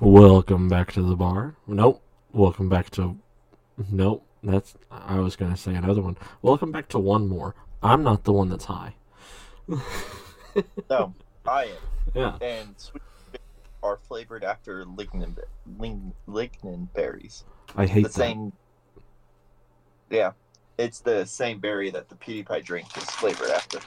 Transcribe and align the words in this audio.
Welcome 0.00 0.68
back 0.68 0.92
to 0.92 1.02
the 1.02 1.16
bar. 1.16 1.56
Nope. 1.66 2.02
Welcome 2.32 2.68
back 2.68 2.90
to. 2.90 3.16
Nope. 3.90 4.26
That's. 4.42 4.74
I 4.90 5.18
was 5.20 5.36
going 5.36 5.50
to 5.52 5.56
say 5.56 5.74
another 5.74 6.02
one. 6.02 6.16
Welcome 6.42 6.70
back 6.70 6.88
to 6.88 6.98
one 6.98 7.28
more. 7.28 7.54
I'm 7.82 8.02
not 8.02 8.24
the 8.24 8.32
one 8.32 8.48
that's 8.48 8.66
high. 8.66 8.94
No, 10.90 11.14
I 11.46 11.64
am. 11.64 11.76
Yeah. 12.14 12.36
And 12.40 12.74
sweet 12.76 13.02
are 13.82 13.98
flavored 14.08 14.42
after 14.42 14.84
lignin, 14.84 15.36
ling, 15.78 16.12
lignin 16.28 16.88
berries. 16.94 17.44
I 17.76 17.86
hate 17.86 18.02
the 18.02 18.08
that. 18.08 18.14
same. 18.14 18.52
Yeah, 20.10 20.32
it's 20.78 21.00
the 21.00 21.24
same 21.24 21.58
berry 21.58 21.90
that 21.90 22.08
the 22.08 22.14
PewDiePie 22.16 22.64
drink 22.64 22.96
is 22.96 23.04
flavored 23.04 23.50
after. 23.50 23.78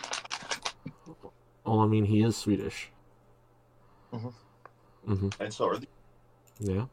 Well, 1.66 1.80
I 1.82 1.88
mean, 1.88 2.06
he 2.06 2.24
is 2.24 2.36
Swedish. 2.38 2.90
Mm 4.14 4.22
Mhm. 4.22 4.34
Mm 5.08 5.20
hmm 5.20 5.44
And 5.44 5.54
so 5.54 5.68
are 5.70 5.78
the. 5.78 5.88
Yeah. 6.60 6.86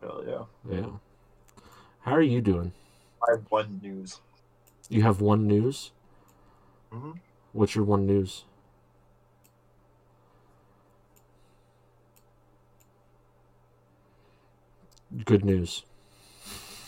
Hell 0.00 0.24
yeah. 0.26 0.44
Yeah. 0.68 0.86
How 2.00 2.12
are 2.12 2.22
you 2.22 2.40
doing? 2.40 2.72
I 3.26 3.32
have 3.32 3.44
one 3.50 3.80
news. 3.82 4.20
You 4.88 5.02
have 5.02 5.20
one 5.20 5.46
news? 5.46 5.92
Mhm. 6.92 7.18
What's 7.52 7.74
your 7.74 7.84
one 7.84 8.06
news? 8.06 8.44
Good 15.24 15.44
news. 15.44 15.84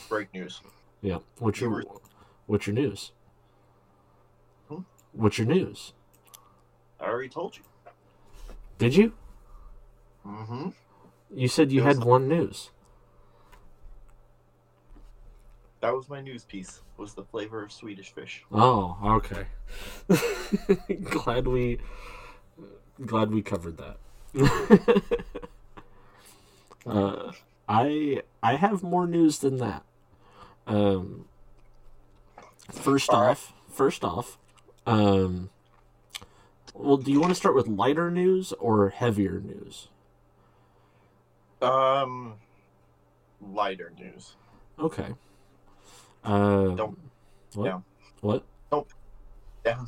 Break 0.08 0.32
news. 0.34 0.60
Yeah. 1.00 1.18
What's 1.38 1.60
your 1.60 1.84
What's 2.46 2.66
your 2.66 2.74
news? 2.74 3.12
Hmm? 4.68 4.80
What's 5.12 5.38
your 5.38 5.46
news? 5.46 5.92
I 7.00 7.04
already 7.04 7.28
told 7.28 7.56
you. 7.56 7.62
Did 8.78 8.94
you? 8.96 9.12
Mm-hmm. 10.26 10.70
You 11.34 11.48
said 11.48 11.72
you 11.72 11.82
had 11.82 12.04
one 12.04 12.28
news. 12.28 12.70
That 15.80 15.94
was 15.94 16.08
my 16.08 16.20
news 16.20 16.44
piece. 16.44 16.82
Was 16.96 17.14
the 17.14 17.24
flavor 17.24 17.62
of 17.62 17.70
Swedish 17.70 18.12
fish. 18.12 18.44
Oh, 18.50 18.96
okay. 19.04 19.46
glad 21.04 21.46
we 21.46 21.78
glad 23.04 23.30
we 23.30 23.42
covered 23.42 23.76
that. 23.78 23.98
uh, 26.86 27.32
I 27.68 28.22
I 28.42 28.56
have 28.56 28.82
more 28.82 29.06
news 29.06 29.38
than 29.38 29.58
that. 29.58 29.84
Um, 30.66 31.26
first 32.70 33.10
All 33.10 33.20
right. 33.20 33.30
off, 33.30 33.52
first 33.70 34.02
off, 34.04 34.38
um, 34.86 35.50
well, 36.74 36.96
do 36.96 37.12
you 37.12 37.20
want 37.20 37.30
to 37.30 37.36
start 37.36 37.54
with 37.54 37.68
lighter 37.68 38.10
news 38.10 38.52
or 38.54 38.88
heavier 38.88 39.40
news? 39.40 39.88
Um, 41.70 42.34
lighter 43.40 43.92
news. 43.98 44.36
Okay. 44.78 45.14
Uh, 46.24 46.68
Don't- 46.74 46.98
what? 47.54 47.64
yeah. 47.66 47.80
What? 48.20 48.44
Yeah. 49.64 49.84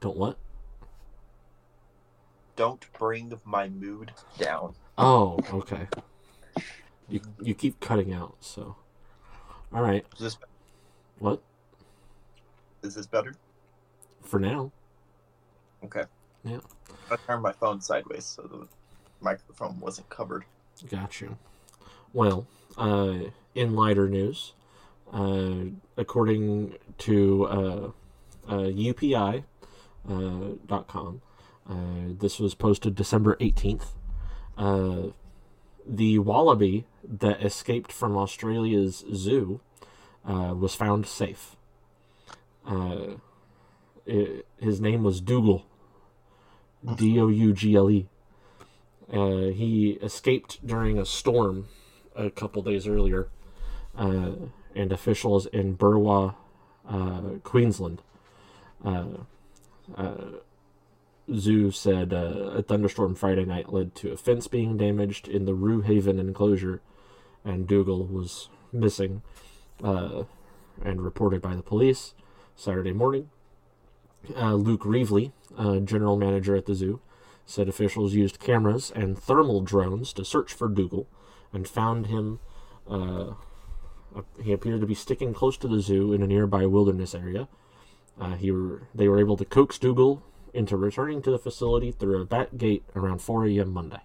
Don't 0.00 0.16
what? 0.16 0.36
Don't 2.56 2.84
bring 2.98 3.32
my 3.44 3.68
mood 3.68 4.12
down. 4.38 4.74
Oh, 4.98 5.38
okay. 5.52 5.88
You 7.08 7.20
you 7.40 7.54
keep 7.54 7.80
cutting 7.80 8.12
out, 8.12 8.36
so. 8.40 8.76
All 9.72 9.82
right. 9.82 10.04
Is 10.14 10.20
this 10.20 10.38
What? 11.18 11.42
is 12.82 12.94
this 12.94 13.06
better? 13.06 13.34
For 14.22 14.38
now. 14.38 14.70
Okay. 15.84 16.04
Yeah. 16.44 16.58
I 17.10 17.16
turned 17.16 17.42
my 17.42 17.52
phone 17.52 17.80
sideways 17.80 18.24
so 18.26 18.42
the 18.42 18.68
microphone 19.22 19.80
wasn't 19.80 20.08
covered. 20.08 20.44
Got 20.90 21.20
you. 21.20 21.38
Well, 22.12 22.46
uh, 22.76 23.30
in 23.54 23.74
lighter 23.74 24.08
news, 24.08 24.52
uh, 25.12 25.64
according 25.96 26.74
to 26.98 27.44
uh, 27.46 27.90
uh, 28.48 28.68
UPI 28.68 29.44
uh, 30.08 30.56
dot 30.66 30.88
com, 30.88 31.22
uh, 31.68 32.14
this 32.18 32.38
was 32.38 32.54
posted 32.54 32.94
December 32.94 33.36
eighteenth. 33.40 33.92
Uh, 34.58 35.08
the 35.86 36.18
wallaby 36.18 36.86
that 37.02 37.42
escaped 37.42 37.90
from 37.92 38.16
Australia's 38.16 39.04
zoo 39.12 39.60
uh, 40.28 40.54
was 40.56 40.74
found 40.74 41.06
safe. 41.06 41.56
Uh, 42.66 43.14
i 44.08 44.42
his 44.58 44.80
name 44.80 45.02
was 45.02 45.20
Dougal. 45.20 45.64
D 46.96 47.20
O 47.20 47.28
U 47.28 47.52
G 47.52 47.76
L 47.76 47.88
E. 47.90 48.08
Uh, 49.12 49.52
he 49.52 49.98
escaped 50.02 50.66
during 50.66 50.98
a 50.98 51.04
storm 51.04 51.68
a 52.16 52.30
couple 52.30 52.62
days 52.62 52.86
earlier, 52.86 53.28
uh, 53.96 54.32
and 54.74 54.90
officials 54.90 55.46
in 55.46 55.76
Burwa, 55.76 56.34
uh, 56.88 57.20
Queensland, 57.42 58.00
uh, 58.84 59.04
uh, 59.96 60.14
zoo 61.34 61.70
said 61.70 62.12
a 62.12 62.62
thunderstorm 62.62 63.14
Friday 63.14 63.44
night 63.44 63.72
led 63.72 63.94
to 63.94 64.12
a 64.12 64.16
fence 64.16 64.48
being 64.48 64.76
damaged 64.76 65.28
in 65.28 65.44
the 65.44 65.54
Roo 65.54 65.82
Haven 65.82 66.18
enclosure, 66.18 66.80
and 67.44 67.66
Dougal 67.66 68.06
was 68.06 68.48
missing, 68.72 69.22
and 69.82 71.02
reported 71.02 71.42
by 71.42 71.54
the 71.54 71.62
police 71.62 72.14
Saturday 72.56 72.92
morning. 72.92 73.28
Uh, 74.36 74.54
Luke 74.54 74.82
Reevely, 74.82 75.32
uh, 75.58 75.78
general 75.78 76.16
manager 76.16 76.54
at 76.54 76.66
the 76.66 76.74
zoo, 76.74 77.00
said 77.46 77.68
officials 77.68 78.14
used 78.14 78.40
cameras 78.40 78.92
and 78.94 79.18
thermal 79.18 79.60
drones 79.60 80.12
to 80.12 80.24
search 80.24 80.52
for 80.52 80.68
Dougal 80.68 81.08
and 81.52 81.68
found 81.68 82.06
him. 82.06 82.40
Uh, 82.88 83.32
he 84.42 84.52
appeared 84.52 84.80
to 84.80 84.86
be 84.86 84.94
sticking 84.94 85.32
close 85.32 85.56
to 85.58 85.68
the 85.68 85.80
zoo 85.80 86.12
in 86.12 86.22
a 86.22 86.26
nearby 86.26 86.66
wilderness 86.66 87.14
area. 87.14 87.48
Uh, 88.20 88.34
he 88.34 88.50
were, 88.50 88.82
they 88.94 89.08
were 89.08 89.18
able 89.18 89.36
to 89.36 89.44
coax 89.44 89.78
Dougal 89.78 90.22
into 90.52 90.76
returning 90.76 91.22
to 91.22 91.30
the 91.30 91.38
facility 91.38 91.90
through 91.90 92.20
a 92.20 92.24
back 92.24 92.56
gate 92.56 92.84
around 92.94 93.20
4 93.22 93.46
a.m. 93.46 93.72
Monday. 93.72 94.02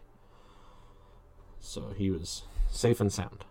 So 1.59 1.93
he 1.95 2.09
was 2.09 2.43
safe 2.69 3.01
and 3.01 3.11
sound. 3.11 3.43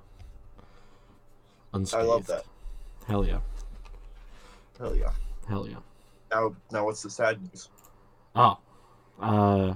Unscathed. 1.75 2.03
I 2.03 2.07
love 2.07 2.27
that. 2.29 2.45
Hell 3.07 3.27
yeah. 3.27 3.41
Hell 4.79 4.97
yeah. 4.97 5.11
Hell 5.49 5.69
yeah. 5.69 5.77
Now, 6.31 6.57
now 6.71 6.85
what's 6.87 7.03
the 7.03 7.11
sad 7.11 7.41
news? 7.43 7.69
Oh, 8.35 8.59
uh, 9.21 9.75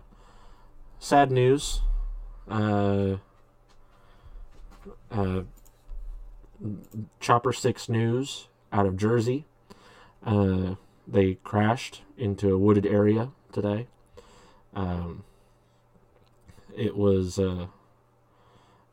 sad 0.99 1.31
news. 1.31 1.81
Uh, 2.49 3.17
uh, 5.11 5.43
Chopper 7.21 7.53
Six 7.53 7.89
News 7.89 8.49
out 8.73 8.87
of 8.87 8.97
Jersey. 8.97 9.47
Uh, 10.25 10.75
they 11.07 11.35
crashed 11.43 12.03
into 12.17 12.53
a 12.53 12.59
wooded 12.59 12.87
area 12.87 13.31
today. 13.53 13.87
Um, 14.75 15.25
it 16.77 16.97
was 16.97 17.39
a, 17.39 17.71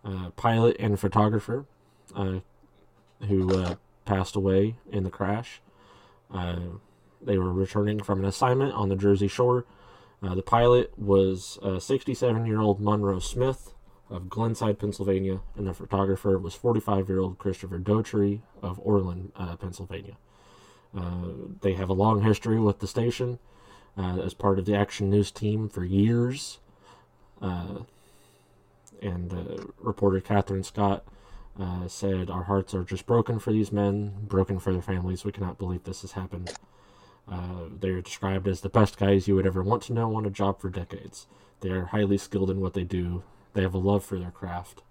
a 0.03 0.31
pilot 0.31 0.77
and 0.79 0.99
photographer 0.99 1.65
uh, 2.15 2.39
who 3.27 3.55
uh, 3.55 3.75
passed 4.05 4.35
away 4.35 4.75
in 4.91 5.03
the 5.03 5.09
crash. 5.09 5.61
Uh, 6.33 6.59
they 7.21 7.37
were 7.37 7.51
returning 7.51 8.01
from 8.01 8.19
an 8.19 8.25
assignment 8.25 8.73
on 8.73 8.89
the 8.89 8.95
Jersey 8.95 9.27
Shore. 9.27 9.65
Uh, 10.21 10.33
the 10.35 10.41
pilot 10.41 10.91
was 10.97 11.59
67 11.79 12.45
year 12.45 12.59
old 12.59 12.79
Monroe 12.81 13.19
Smith 13.19 13.73
of 14.09 14.29
Glenside, 14.29 14.79
Pennsylvania, 14.79 15.41
and 15.55 15.67
the 15.67 15.73
photographer 15.73 16.37
was 16.37 16.55
45 16.55 17.09
year 17.09 17.19
old 17.19 17.37
Christopher 17.37 17.77
Dougherty 17.77 18.41
of 18.61 18.79
Oreland, 18.83 19.31
uh, 19.35 19.55
Pennsylvania. 19.57 20.17
Uh, 20.97 21.27
they 21.61 21.73
have 21.73 21.89
a 21.89 21.93
long 21.93 22.23
history 22.23 22.59
with 22.59 22.79
the 22.79 22.87
station 22.87 23.39
as 23.97 24.33
part 24.33 24.59
of 24.59 24.65
the 24.65 24.75
Action 24.75 25.09
News 25.09 25.31
team 25.31 25.69
for 25.69 25.83
years. 25.83 26.59
And 29.01 29.35
reporter 29.79 30.19
Catherine 30.21 30.63
Scott 30.63 31.05
uh, 31.59 31.87
said, 31.87 32.29
Our 32.29 32.43
hearts 32.43 32.73
are 32.73 32.83
just 32.83 33.05
broken 33.05 33.39
for 33.39 33.51
these 33.51 33.71
men, 33.71 34.13
broken 34.27 34.59
for 34.59 34.71
their 34.71 34.81
families. 34.81 35.25
We 35.25 35.31
cannot 35.31 35.57
believe 35.57 35.83
this 35.83 36.01
has 36.01 36.13
happened. 36.13 36.53
Uh, 37.29 37.65
they 37.79 37.89
are 37.89 38.01
described 38.01 38.47
as 38.47 38.61
the 38.61 38.69
best 38.69 38.97
guys 38.97 39.27
you 39.27 39.35
would 39.35 39.47
ever 39.47 39.61
want 39.61 39.83
to 39.83 39.93
know 39.93 40.15
on 40.15 40.25
a 40.25 40.29
job 40.29 40.59
for 40.61 40.69
decades. 40.69 41.27
They 41.59 41.69
are 41.69 41.85
highly 41.85 42.17
skilled 42.17 42.49
in 42.49 42.61
what 42.61 42.73
they 42.73 42.83
do. 42.83 43.23
They 43.53 43.63
have 43.63 43.73
a 43.73 43.79
love 43.79 44.05
for 44.05 44.17
their 44.17 44.31
craft. 44.31 44.81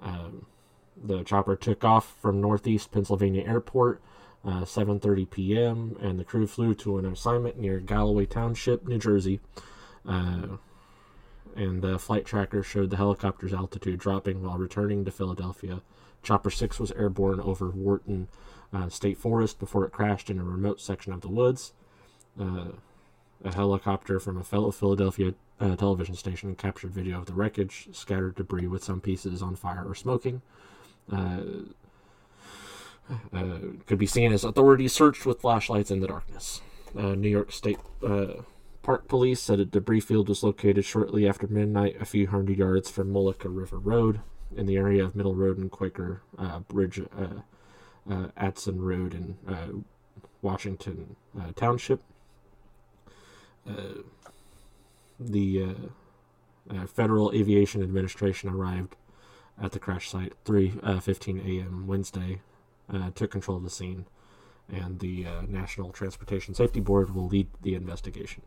Um, 0.00 0.46
the 1.02 1.22
chopper 1.24 1.56
took 1.56 1.84
off 1.84 2.16
from 2.20 2.40
Northeast 2.40 2.92
Pennsylvania 2.92 3.44
Airport, 3.44 4.00
uh, 4.44 4.64
7:30 4.64 5.30
p.m., 5.30 5.96
and 6.00 6.18
the 6.18 6.24
crew 6.24 6.46
flew 6.46 6.74
to 6.76 6.98
an 6.98 7.06
assignment 7.06 7.58
near 7.58 7.80
Galloway 7.80 8.26
Township, 8.26 8.86
New 8.86 8.98
Jersey. 8.98 9.40
Uh, 10.06 10.58
and 11.56 11.82
the 11.82 11.98
flight 11.98 12.24
tracker 12.24 12.62
showed 12.62 12.90
the 12.90 12.96
helicopter's 12.96 13.52
altitude 13.52 13.98
dropping 13.98 14.42
while 14.42 14.58
returning 14.58 15.04
to 15.04 15.10
Philadelphia. 15.10 15.82
Chopper 16.22 16.50
6 16.50 16.80
was 16.80 16.90
airborne 16.92 17.40
over 17.40 17.68
Wharton 17.70 18.28
uh, 18.74 18.88
State 18.88 19.18
Forest 19.18 19.58
before 19.58 19.84
it 19.84 19.92
crashed 19.92 20.30
in 20.30 20.38
a 20.38 20.44
remote 20.44 20.80
section 20.80 21.12
of 21.12 21.20
the 21.20 21.28
woods. 21.28 21.72
Uh, 22.38 22.72
a 23.44 23.54
helicopter 23.54 24.18
from 24.18 24.38
a 24.38 24.42
fellow 24.42 24.70
Philadelphia 24.70 25.34
uh, 25.60 25.76
television 25.76 26.14
station 26.14 26.54
captured 26.54 26.90
video 26.90 27.18
of 27.18 27.26
the 27.26 27.32
wreckage, 27.32 27.88
scattered 27.92 28.34
debris 28.34 28.66
with 28.66 28.82
some 28.82 29.00
pieces 29.00 29.42
on 29.42 29.54
fire 29.54 29.84
or 29.86 29.94
smoking. 29.94 30.42
Uh, 31.12 31.40
uh, 33.32 33.58
could 33.86 33.98
be 33.98 34.06
seen 34.06 34.32
as 34.32 34.44
authorities 34.44 34.92
searched 34.92 35.26
with 35.26 35.40
flashlights 35.40 35.90
in 35.90 36.00
the 36.00 36.06
darkness. 36.06 36.62
Uh, 36.96 37.14
New 37.14 37.28
York 37.28 37.52
State 37.52 37.78
Park 38.82 39.08
Police 39.08 39.40
said 39.40 39.60
a 39.60 39.64
debris 39.64 40.00
field 40.00 40.28
was 40.28 40.42
located 40.42 40.84
shortly 40.84 41.28
after 41.28 41.46
midnight, 41.46 41.96
a 42.00 42.04
few 42.04 42.26
hundred 42.26 42.58
yards 42.58 42.90
from 42.90 43.12
Mullica 43.12 43.54
River 43.54 43.78
Road, 43.78 44.20
in 44.56 44.66
the 44.66 44.76
area 44.76 45.04
of 45.04 45.14
Middle 45.14 45.34
Road 45.34 45.58
and 45.58 45.70
Quaker 45.70 46.22
Bridge, 46.68 47.00
uh, 48.10 48.28
Atsion 48.36 48.80
Road 48.80 49.14
in 49.14 49.36
uh, 49.48 49.68
Washington 50.42 51.16
uh, 51.38 51.52
Township. 51.56 52.02
Uh, 53.68 54.02
the 55.18 55.62
uh, 55.62 56.74
uh, 56.74 56.86
Federal 56.86 57.32
Aviation 57.32 57.82
Administration 57.82 58.50
arrived 58.50 58.96
at 59.60 59.72
the 59.72 59.78
crash 59.78 60.10
site 60.10 60.34
3:15 60.44 61.46
a.m. 61.46 61.86
Wednesday, 61.86 62.40
took 63.14 63.30
control 63.30 63.56
of 63.56 63.62
the 63.62 63.70
scene, 63.70 64.04
and 64.68 64.98
the 64.98 65.26
National 65.48 65.90
Transportation 65.90 66.54
Safety 66.54 66.80
Board 66.80 67.14
will 67.14 67.28
lead 67.28 67.48
the 67.62 67.74
investigation. 67.74 68.42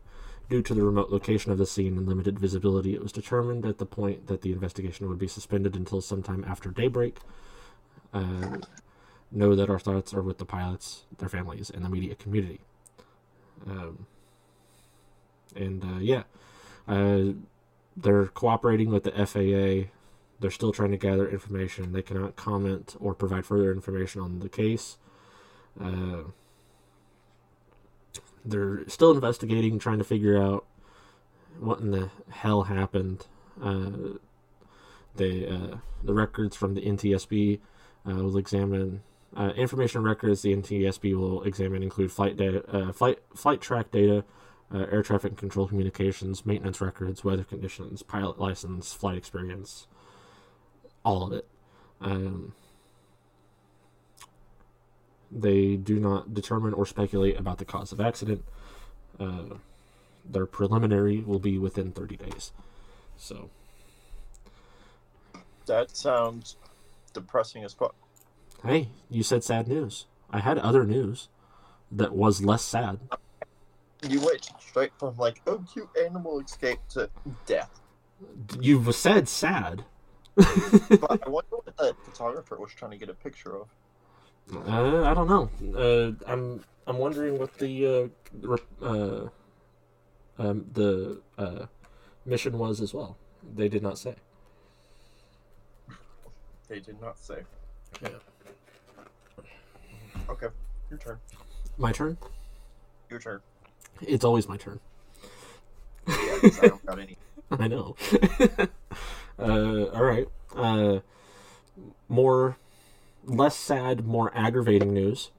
Due 0.50 0.62
to 0.62 0.74
the 0.74 0.82
remote 0.82 1.10
location 1.10 1.52
of 1.52 1.58
the 1.58 1.66
scene 1.66 1.96
and 1.96 2.06
limited 2.06 2.38
visibility, 2.38 2.94
it 2.94 3.02
was 3.02 3.12
determined 3.12 3.66
at 3.66 3.78
the 3.78 3.86
point 3.86 4.26
that 4.28 4.42
the 4.42 4.52
investigation 4.52 5.08
would 5.08 5.18
be 5.18 5.28
suspended 5.28 5.76
until 5.76 6.00
sometime 6.00 6.44
after 6.46 6.70
daybreak. 6.70 7.18
Uh, 8.14 8.58
know 9.30 9.54
that 9.54 9.70
our 9.70 9.78
thoughts 9.78 10.14
are 10.14 10.22
with 10.22 10.38
the 10.38 10.44
pilots, 10.44 11.04
their 11.18 11.28
families, 11.28 11.70
and 11.70 11.84
the 11.84 11.88
media 11.88 12.14
community. 12.14 12.60
Um, 13.66 14.06
and 15.54 15.84
uh, 15.84 15.98
yeah, 15.98 16.22
uh, 16.86 17.32
they're 17.96 18.26
cooperating 18.26 18.90
with 18.90 19.04
the 19.04 19.12
FAA. 19.12 19.90
They're 20.40 20.50
still 20.50 20.72
trying 20.72 20.92
to 20.92 20.96
gather 20.96 21.28
information. 21.28 21.92
They 21.92 22.02
cannot 22.02 22.36
comment 22.36 22.96
or 23.00 23.14
provide 23.14 23.44
further 23.44 23.72
information 23.72 24.20
on 24.20 24.38
the 24.38 24.48
case. 24.48 24.98
Uh, 25.80 26.24
they're 28.44 28.88
still 28.88 29.10
investigating, 29.10 29.78
trying 29.78 29.98
to 29.98 30.04
figure 30.04 30.40
out 30.40 30.64
what 31.58 31.80
in 31.80 31.90
the 31.90 32.10
hell 32.30 32.64
happened. 32.64 33.26
Uh, 33.62 34.18
they 35.16 35.46
uh, 35.46 35.78
the 36.02 36.14
records 36.14 36.56
from 36.56 36.74
the 36.74 36.80
NTSB 36.82 37.58
uh, 38.08 38.14
will 38.14 38.38
examine 38.38 39.02
uh, 39.36 39.52
information 39.56 40.02
records. 40.02 40.42
The 40.42 40.54
NTSB 40.54 41.16
will 41.16 41.42
examine 41.42 41.82
include 41.82 42.12
flight 42.12 42.36
data, 42.36 42.64
uh, 42.70 42.92
flight 42.92 43.18
flight 43.34 43.60
track 43.60 43.90
data, 43.90 44.24
uh, 44.72 44.86
air 44.90 45.02
traffic 45.02 45.36
control 45.36 45.66
communications, 45.68 46.44
maintenance 46.44 46.80
records, 46.80 47.24
weather 47.24 47.44
conditions, 47.44 48.02
pilot 48.02 48.38
license, 48.38 48.92
flight 48.92 49.16
experience, 49.16 49.86
all 51.04 51.26
of 51.26 51.32
it. 51.32 51.46
Um, 52.00 52.54
they 55.30 55.76
do 55.76 56.00
not 56.00 56.32
determine 56.32 56.72
or 56.72 56.86
speculate 56.86 57.38
about 57.38 57.58
the 57.58 57.64
cause 57.64 57.92
of 57.92 58.00
accident. 58.00 58.44
Uh, 59.18 59.56
their 60.24 60.46
preliminary 60.46 61.20
will 61.20 61.38
be 61.38 61.58
within 61.58 61.92
30 61.92 62.16
days. 62.16 62.52
So, 63.16 63.50
That 65.66 65.94
sounds 65.96 66.56
depressing 67.12 67.64
as 67.64 67.74
fuck. 67.74 67.94
Hey, 68.64 68.88
you 69.10 69.22
said 69.22 69.44
sad 69.44 69.68
news. 69.68 70.06
I 70.30 70.40
had 70.40 70.58
other 70.58 70.84
news 70.84 71.28
that 71.90 72.14
was 72.14 72.44
less 72.44 72.62
sad. 72.62 73.00
You 74.06 74.20
went 74.20 74.50
straight 74.60 74.92
from 74.98 75.16
like, 75.16 75.40
oh, 75.46 75.64
cute 75.72 75.88
animal 76.04 76.40
escape 76.40 76.78
to 76.90 77.10
death. 77.46 77.80
You 78.60 78.92
said 78.92 79.28
sad. 79.28 79.84
But 80.36 81.26
I 81.26 81.28
wonder 81.28 81.56
what 81.56 81.76
the 81.76 81.94
photographer 82.04 82.56
was 82.56 82.72
trying 82.72 82.92
to 82.92 82.96
get 82.96 83.08
a 83.08 83.14
picture 83.14 83.56
of. 83.56 83.68
Uh, 84.54 85.02
I 85.02 85.14
don't 85.14 85.28
know. 85.28 85.50
Uh, 85.76 86.12
I'm 86.30 86.64
I'm 86.86 86.98
wondering 86.98 87.38
what 87.38 87.58
the 87.58 88.10
uh, 88.40 88.56
uh, 88.80 89.28
um, 90.38 90.64
the 90.72 91.20
uh, 91.36 91.66
mission 92.24 92.56
was 92.58 92.80
as 92.80 92.94
well. 92.94 93.16
They 93.54 93.68
did 93.68 93.82
not 93.82 93.98
say. 93.98 94.14
They 96.68 96.80
did 96.80 97.00
not 97.00 97.18
say. 97.18 97.42
Yeah. 98.00 98.08
Okay, 100.28 100.46
your 100.90 100.98
turn. 100.98 101.18
My 101.76 101.92
turn. 101.92 102.18
Your 103.10 103.18
turn. 103.20 103.40
It's 104.02 104.24
always 104.24 104.48
my 104.48 104.56
turn. 104.56 104.80
Yeah, 106.06 106.38
'cause 106.40 106.58
I 106.62 106.68
don't 106.68 106.86
got 106.86 106.98
any. 106.98 107.16
I 107.50 107.68
know. 107.68 107.96
uh, 109.38 109.84
all 109.86 110.04
right. 110.04 110.28
Uh, 110.54 111.00
more, 112.08 112.56
less 113.24 113.56
sad, 113.56 114.06
more 114.06 114.30
aggravating 114.34 114.92
news. 114.92 115.30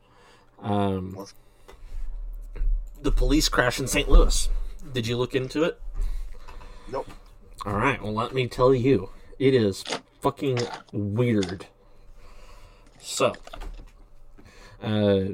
Um, 0.62 1.26
the 3.02 3.12
police 3.12 3.48
crash 3.50 3.80
in 3.80 3.88
St. 3.88 4.10
Louis. 4.10 4.50
Did 4.94 5.08
you 5.08 5.18
look 5.18 5.36
into 5.36 5.64
it? 5.64 5.80
Nope. 6.92 7.08
All 7.66 7.74
right. 7.74 8.02
Well, 8.02 8.14
let 8.14 8.34
me 8.34 8.48
tell 8.48 8.74
you, 8.74 9.10
it 9.38 9.54
is 9.54 9.84
fucking 10.22 10.60
weird. 10.92 11.68
So, 13.00 13.34
uh, 14.84 15.34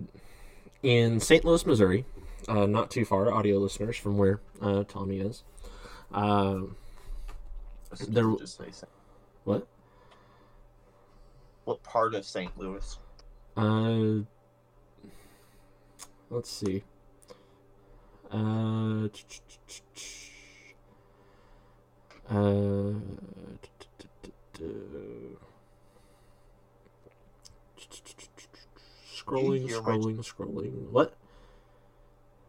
in 0.84 1.20
St. 1.20 1.44
Louis, 1.46 1.66
Missouri, 1.66 2.06
uh, 2.48 2.66
not 2.66 2.92
too 2.92 3.06
far, 3.06 3.32
audio 3.32 3.58
listeners, 3.58 3.98
from 3.98 4.18
where 4.18 4.40
uh, 4.62 4.84
Tommy 4.88 5.20
is. 5.20 5.44
Um, 6.14 6.76
There- 8.08 8.36
Just 8.38 8.58
say 8.58 8.72
Saint- 8.72 8.92
what? 9.46 9.68
what 11.66 11.82
part 11.84 12.14
of 12.14 12.26
St. 12.26 12.52
Louis? 12.58 12.98
Uh, 13.58 14.24
let's 16.30 16.50
see. 16.50 16.84
Uh, 18.32 19.08
uh, 22.30 22.94
scrolling, 29.26 29.68
hear 29.68 29.82
my- 29.82 29.92
scrolling, 29.92 30.18
scrolling. 30.18 30.90
What? 30.92 31.16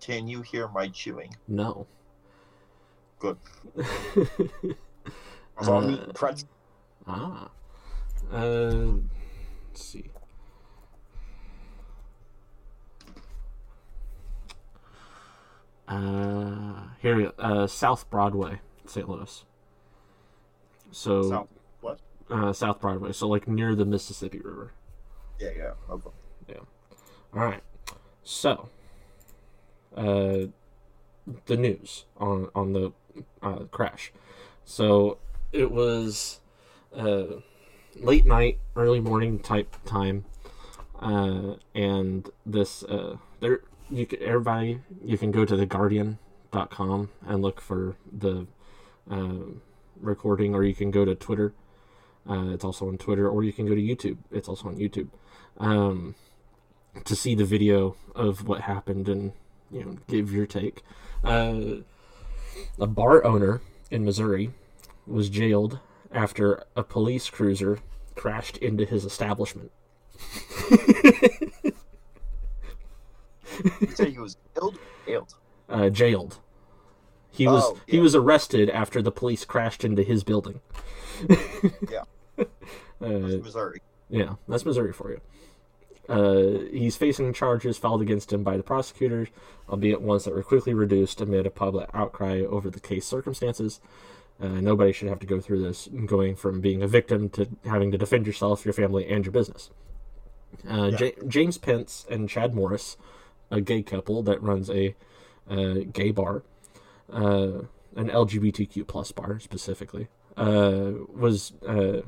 Can 0.00 0.28
you 0.28 0.43
hear 0.43 0.69
my 0.69 0.88
chewing? 0.88 1.34
No. 1.49 1.87
Good. 3.19 3.38
Uh, 5.58 6.12
pretzel. 6.12 6.49
Ah. 7.06 7.48
Uh, 8.31 8.93
let's 9.70 9.82
see. 9.82 10.10
Uh, 15.89 16.81
here, 17.01 17.17
we 17.17 17.22
go. 17.24 17.32
uh, 17.39 17.67
South 17.67 18.08
Broadway, 18.10 18.60
St. 18.86 19.08
Louis. 19.08 19.44
So, 20.91 21.22
South. 21.31 21.48
What? 21.81 22.01
uh, 22.31 22.53
South 22.53 22.81
Broadway, 22.81 23.12
so 23.12 23.29
like 23.29 23.46
near 23.46 23.74
the 23.74 23.84
Mississippi 23.84 24.41
River. 24.41 24.72
Yeah, 25.39 25.51
yeah. 25.56 25.70
Okay. 25.91 26.10
All 27.36 27.44
right. 27.44 27.62
So, 28.24 28.70
uh, 29.94 30.46
the 31.44 31.56
news 31.56 32.06
on 32.16 32.48
on 32.55 32.72
the 32.72 32.93
uh, 33.43 33.64
crash. 33.70 34.10
So 34.64 35.19
it 35.52 35.70
was 35.70 36.40
uh, 36.96 37.40
late 38.00 38.24
night, 38.24 38.58
early 38.74 39.00
morning 39.00 39.38
type 39.38 39.76
time, 39.84 40.24
uh, 40.98 41.56
and 41.74 42.31
this 42.46 42.82
uh, 42.84 43.16
there 43.40 43.60
you 43.90 44.06
can, 44.06 44.22
everybody 44.22 44.81
you 45.05 45.19
can 45.19 45.31
go 45.31 45.44
to 45.44 45.56
the 45.56 45.66
Guardian.com 45.66 47.10
and 47.26 47.43
look 47.43 47.60
for 47.60 47.96
the 48.10 48.46
uh, 49.10 49.52
recording, 50.00 50.55
or 50.55 50.64
you 50.64 50.74
can 50.74 50.90
go 50.90 51.05
to 51.05 51.14
Twitter. 51.14 51.52
Uh, 52.28 52.48
it's 52.48 52.64
also 52.64 52.88
on 52.88 52.96
Twitter, 52.96 53.28
or 53.28 53.44
you 53.44 53.52
can 53.52 53.66
go 53.66 53.74
to 53.74 53.81
YouTube. 53.81 54.16
It's 54.32 54.48
also 54.48 54.69
on 54.69 54.76
YouTube. 54.76 55.08
Um, 55.58 56.14
to 57.05 57.17
see 57.17 57.34
the 57.34 57.44
video 57.44 57.96
of 58.15 58.46
what 58.46 58.62
happened 58.62 59.08
and 59.08 59.32
you 59.70 59.84
know 59.84 59.96
give 60.08 60.32
your 60.32 60.46
take. 60.46 60.82
Uh, 61.24 61.76
a 62.79 62.86
bar 62.86 63.24
owner 63.24 63.60
in 63.91 64.05
Missouri 64.05 64.50
was 65.06 65.29
jailed 65.29 65.79
after 66.12 66.65
a 66.74 66.82
police 66.82 67.29
cruiser 67.31 67.79
crashed 68.15 68.56
into 68.58 68.84
his 68.84 69.05
establishment. 69.05 69.70
You 73.81 73.88
say 73.94 74.10
he 74.10 74.19
was 74.19 74.36
killed? 74.55 74.79
Killed. 75.06 75.34
Uh, 75.69 75.88
jailed. 75.91 76.38
He 77.31 77.46
was 77.46 77.62
Oh, 77.65 77.79
he 77.86 77.98
was 77.98 78.15
arrested 78.15 78.70
after 78.70 79.03
the 79.03 79.12
police 79.12 79.44
crashed 79.44 79.84
into 79.84 80.03
his 80.03 80.24
building. 80.24 80.60
Yeah. 81.91 82.05
Uh, 82.98 83.08
Missouri. 83.43 83.82
Yeah, 84.08 84.36
that's 84.48 84.65
Missouri 84.65 84.91
for 84.91 85.10
you. 85.10 85.20
Uh, 86.08 86.60
he's 86.70 86.96
facing 86.96 87.32
charges 87.32 87.79
filed 87.79 88.01
against 88.03 88.32
him 88.32 88.43
by 88.43 88.56
the 88.56 88.63
prosecutors, 88.63 89.29
albeit 89.69 90.01
ones 90.01 90.25
that 90.25 90.34
were 90.34 90.43
quickly 90.43 90.72
reduced 90.75 91.20
amid 91.20 91.46
a 91.46 91.51
public 91.51 91.89
outcry 91.94 92.43
over 92.43 92.70
the 92.70 92.81
case 92.81 93.05
circumstances. 93.06 93.81
Uh, 94.41 94.48
nobody 94.48 94.93
should 94.93 95.08
have 95.08 95.19
to 95.19 95.27
go 95.27 95.41
through 95.41 95.63
this, 95.63 95.89
going 96.05 96.36
from 96.36 96.60
being 96.60 96.82
a 96.82 96.86
victim 96.86 97.29
to 97.31 97.48
having 97.65 97.91
to 97.91 97.98
defend 97.98 98.27
yourself, 98.27 98.65
your 98.65 98.75
family, 98.75 99.08
and 99.08 99.25
your 99.25 99.32
business. 99.32 99.70
Uh, 100.69 100.89
Yeah. 100.93 100.96
J- 100.96 101.15
James 101.27 101.58
Pence 101.58 102.06
and 102.10 102.29
Chad 102.29 102.55
Morris, 102.55 102.96
a 103.51 103.60
gay 103.60 103.82
couple 103.82 104.22
that 104.25 104.43
runs 104.43 104.69
a 104.70 104.94
uh, 105.51 105.81
gay 105.93 106.10
bar, 106.10 106.43
uh, 107.13 107.63
an 107.96 108.10
LGBTQ 108.10 108.86
plus 108.86 109.10
bar 109.10 109.41
specifically, 109.41 110.08
uh, 110.36 110.91
was 111.15 111.53
uh, 111.67 112.03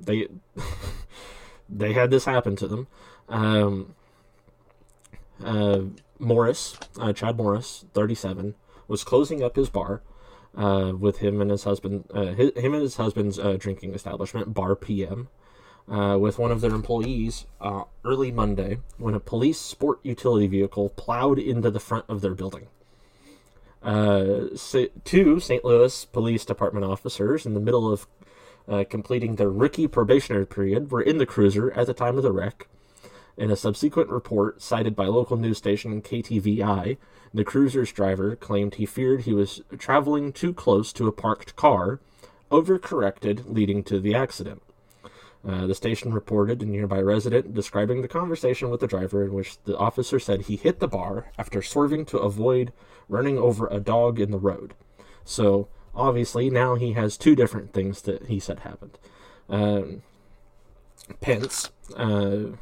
they 0.00 0.26
they 1.68 1.92
had 1.92 2.10
this 2.10 2.24
happen 2.24 2.56
to 2.56 2.68
them. 2.68 2.86
Um, 3.28 3.94
uh, 5.44 5.80
Morris, 6.18 6.76
uh, 6.98 7.12
Chad 7.12 7.36
Morris, 7.36 7.84
thirty-seven, 7.94 8.54
was 8.88 9.04
closing 9.04 9.42
up 9.42 9.56
his 9.56 9.68
bar 9.68 10.02
uh, 10.56 10.92
with 10.98 11.18
him 11.18 11.40
and 11.40 11.50
his 11.50 11.64
husband, 11.64 12.04
uh, 12.12 12.32
his, 12.32 12.52
him 12.56 12.74
and 12.74 12.82
his 12.82 12.96
husband's 12.96 13.38
uh, 13.38 13.56
drinking 13.58 13.94
establishment, 13.94 14.54
Bar 14.54 14.74
PM, 14.74 15.28
uh, 15.88 16.16
with 16.18 16.38
one 16.38 16.50
of 16.50 16.60
their 16.60 16.74
employees 16.74 17.46
early 18.04 18.32
Monday 18.32 18.78
when 18.96 19.14
a 19.14 19.20
police 19.20 19.60
sport 19.60 20.00
utility 20.02 20.46
vehicle 20.46 20.90
plowed 20.90 21.38
into 21.38 21.70
the 21.70 21.80
front 21.80 22.04
of 22.08 22.20
their 22.20 22.34
building. 22.34 22.66
Two 23.84 25.40
St. 25.40 25.64
Louis 25.64 26.04
Police 26.06 26.44
Department 26.44 26.84
officers, 26.84 27.46
in 27.46 27.54
the 27.54 27.60
middle 27.60 27.90
of 27.92 28.08
uh, 28.68 28.84
completing 28.88 29.36
their 29.36 29.50
rookie 29.50 29.86
probationary 29.86 30.46
period, 30.46 30.90
were 30.90 31.02
in 31.02 31.18
the 31.18 31.26
cruiser 31.26 31.72
at 31.72 31.86
the 31.86 31.94
time 31.94 32.16
of 32.16 32.22
the 32.22 32.32
wreck. 32.32 32.68
In 33.36 33.50
a 33.50 33.56
subsequent 33.56 34.10
report 34.10 34.60
cited 34.60 34.96
by 34.96 35.06
local 35.06 35.36
news 35.36 35.58
station 35.58 36.02
KTVI, 36.02 36.96
the 37.32 37.44
cruiser's 37.44 37.92
driver 37.92 38.34
claimed 38.34 38.74
he 38.74 38.86
feared 38.86 39.22
he 39.22 39.32
was 39.32 39.60
traveling 39.78 40.32
too 40.32 40.52
close 40.52 40.92
to 40.94 41.06
a 41.06 41.12
parked 41.12 41.54
car, 41.54 42.00
overcorrected, 42.50 43.44
leading 43.46 43.84
to 43.84 44.00
the 44.00 44.14
accident. 44.14 44.62
Uh, 45.46 45.66
the 45.66 45.74
station 45.74 46.12
reported 46.12 46.60
a 46.62 46.66
nearby 46.66 47.00
resident 47.00 47.54
describing 47.54 48.02
the 48.02 48.08
conversation 48.08 48.70
with 48.70 48.80
the 48.80 48.86
driver 48.86 49.22
in 49.22 49.32
which 49.32 49.62
the 49.64 49.76
officer 49.78 50.18
said 50.18 50.42
he 50.42 50.56
hit 50.56 50.80
the 50.80 50.88
bar 50.88 51.30
after 51.38 51.62
swerving 51.62 52.04
to 52.04 52.18
avoid 52.18 52.72
running 53.08 53.38
over 53.38 53.68
a 53.68 53.78
dog 53.78 54.18
in 54.18 54.30
the 54.30 54.38
road. 54.38 54.74
So, 55.24 55.68
obviously, 55.98 56.48
now 56.48 56.76
he 56.76 56.92
has 56.92 57.16
two 57.16 57.34
different 57.34 57.72
things 57.72 58.02
that 58.02 58.26
he 58.26 58.38
said 58.38 58.60
happened. 58.60 58.98
Um, 59.48 60.02
Pence, 61.20 61.70
uh, 61.96 62.52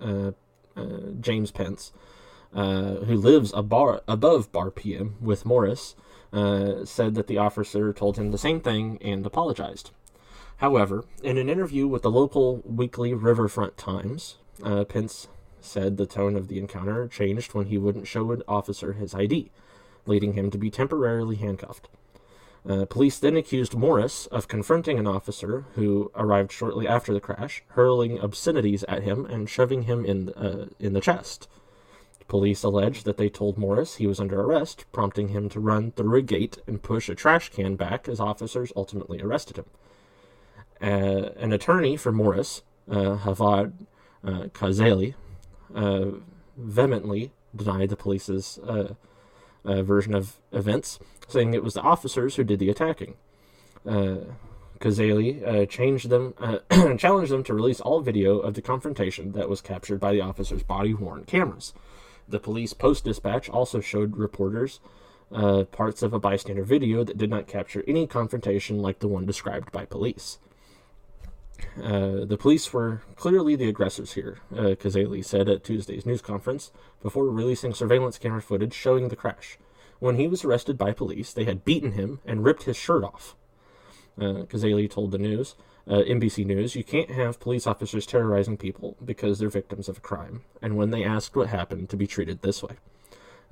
uh, 0.00 0.32
uh, 0.76 0.86
James 1.20 1.50
Pence, 1.50 1.92
uh, 2.54 2.96
who 2.96 3.16
lives 3.16 3.52
bar 3.52 4.02
above 4.06 4.52
Bar 4.52 4.70
PM 4.70 5.16
with 5.20 5.44
Morris, 5.44 5.94
uh, 6.32 6.84
said 6.84 7.14
that 7.14 7.26
the 7.26 7.38
officer 7.38 7.92
told 7.92 8.16
him 8.16 8.30
the 8.30 8.38
same 8.38 8.60
thing 8.60 8.98
and 9.00 9.24
apologized. 9.26 9.90
However, 10.58 11.04
in 11.22 11.38
an 11.38 11.48
interview 11.48 11.88
with 11.88 12.02
the 12.02 12.10
local 12.10 12.62
weekly 12.64 13.12
Riverfront 13.14 13.76
Times, 13.76 14.36
Pence 14.88 15.28
said 15.60 15.96
the 15.96 16.06
tone 16.06 16.36
of 16.36 16.48
the 16.48 16.58
encounter 16.58 17.08
changed 17.08 17.54
when 17.54 17.66
he 17.66 17.78
wouldn't 17.78 18.06
show 18.06 18.30
an 18.32 18.42
officer 18.46 18.92
his 18.92 19.14
ID, 19.14 19.50
leading 20.06 20.34
him 20.34 20.50
to 20.50 20.58
be 20.58 20.70
temporarily 20.70 21.36
handcuffed. 21.36 21.88
Uh, 22.68 22.84
police 22.84 23.18
then 23.18 23.36
accused 23.36 23.74
Morris 23.74 24.26
of 24.26 24.46
confronting 24.46 24.98
an 24.98 25.06
officer 25.06 25.64
who 25.74 26.12
arrived 26.14 26.52
shortly 26.52 26.86
after 26.86 27.12
the 27.12 27.20
crash, 27.20 27.64
hurling 27.68 28.20
obscenities 28.20 28.84
at 28.84 29.02
him 29.02 29.26
and 29.26 29.50
shoving 29.50 29.82
him 29.82 30.04
in 30.04 30.28
uh, 30.30 30.66
in 30.78 30.92
the 30.92 31.00
chest. 31.00 31.48
Police 32.28 32.62
alleged 32.62 33.04
that 33.04 33.16
they 33.16 33.28
told 33.28 33.58
Morris 33.58 33.96
he 33.96 34.06
was 34.06 34.20
under 34.20 34.40
arrest, 34.40 34.86
prompting 34.92 35.28
him 35.28 35.48
to 35.50 35.60
run 35.60 35.92
through 35.92 36.16
a 36.16 36.22
gate 36.22 36.58
and 36.66 36.82
push 36.82 37.08
a 37.08 37.14
trash 37.14 37.50
can 37.50 37.74
back 37.74 38.08
as 38.08 38.20
officers 38.20 38.72
ultimately 38.76 39.20
arrested 39.20 39.56
him. 39.58 39.66
Uh, 40.80 41.30
an 41.36 41.52
attorney 41.52 41.96
for 41.96 42.10
Morris, 42.10 42.62
uh, 42.90 43.18
Javad 43.18 43.72
uh, 44.24 44.44
Khazaeli, 44.54 45.14
uh, 45.74 46.06
vehemently 46.56 47.32
denied 47.54 47.90
the 47.90 47.96
police's 47.96 48.58
uh, 49.64 49.82
version 49.82 50.14
of 50.14 50.36
events, 50.52 50.98
saying 51.28 51.54
it 51.54 51.64
was 51.64 51.74
the 51.74 51.82
officers 51.82 52.36
who 52.36 52.44
did 52.44 52.58
the 52.58 52.70
attacking. 52.70 53.14
Uh, 53.86 54.16
Khazaeli 54.80 55.46
uh, 55.46 55.66
changed 55.66 56.10
them, 56.10 56.34
uh, 56.38 56.58
challenged 56.96 57.30
them 57.30 57.44
to 57.44 57.54
release 57.54 57.80
all 57.80 58.00
video 58.00 58.38
of 58.38 58.54
the 58.54 58.62
confrontation 58.62 59.32
that 59.32 59.48
was 59.48 59.60
captured 59.60 60.00
by 60.00 60.12
the 60.12 60.20
officers' 60.20 60.64
body-worn 60.64 61.24
cameras. 61.24 61.72
The 62.28 62.40
police 62.40 62.72
post-dispatch 62.72 63.48
also 63.48 63.80
showed 63.80 64.16
reporters 64.16 64.80
uh, 65.32 65.64
parts 65.64 66.02
of 66.02 66.12
a 66.12 66.18
bystander 66.18 66.64
video 66.64 67.04
that 67.04 67.16
did 67.16 67.30
not 67.30 67.46
capture 67.46 67.84
any 67.86 68.06
confrontation 68.06 68.78
like 68.78 68.98
the 68.98 69.08
one 69.08 69.24
described 69.24 69.72
by 69.72 69.84
police. 69.84 70.38
Uh, 71.82 72.24
the 72.24 72.36
police 72.38 72.72
were 72.72 73.02
clearly 73.16 73.56
the 73.56 73.68
aggressors 73.68 74.12
here, 74.12 74.38
uh, 74.52 74.74
Khazaeli 74.74 75.24
said 75.24 75.48
at 75.48 75.64
Tuesday's 75.64 76.06
news 76.06 76.22
conference 76.22 76.70
before 77.02 77.24
releasing 77.26 77.74
surveillance 77.74 78.18
camera 78.18 78.42
footage 78.42 78.74
showing 78.74 79.08
the 79.08 79.16
crash. 79.16 79.58
When 79.98 80.16
he 80.16 80.28
was 80.28 80.44
arrested 80.44 80.76
by 80.76 80.92
police, 80.92 81.32
they 81.32 81.44
had 81.44 81.64
beaten 81.64 81.92
him 81.92 82.20
and 82.24 82.44
ripped 82.44 82.64
his 82.64 82.76
shirt 82.76 83.04
off. 83.04 83.36
Uh, 84.18 84.44
Khazaeli 84.44 84.90
told 84.90 85.10
the 85.10 85.18
news, 85.18 85.54
uh, 85.86 86.02
NBC 86.02 86.44
News, 86.44 86.76
you 86.76 86.84
can't 86.84 87.10
have 87.10 87.40
police 87.40 87.66
officers 87.66 88.06
terrorizing 88.06 88.56
people 88.56 88.96
because 89.04 89.38
they're 89.38 89.48
victims 89.48 89.88
of 89.88 89.98
a 89.98 90.00
crime, 90.02 90.42
and 90.60 90.76
when 90.76 90.90
they 90.90 91.04
asked 91.04 91.34
what 91.34 91.48
happened, 91.48 91.88
to 91.90 91.96
be 91.96 92.06
treated 92.06 92.42
this 92.42 92.62
way. 92.62 92.76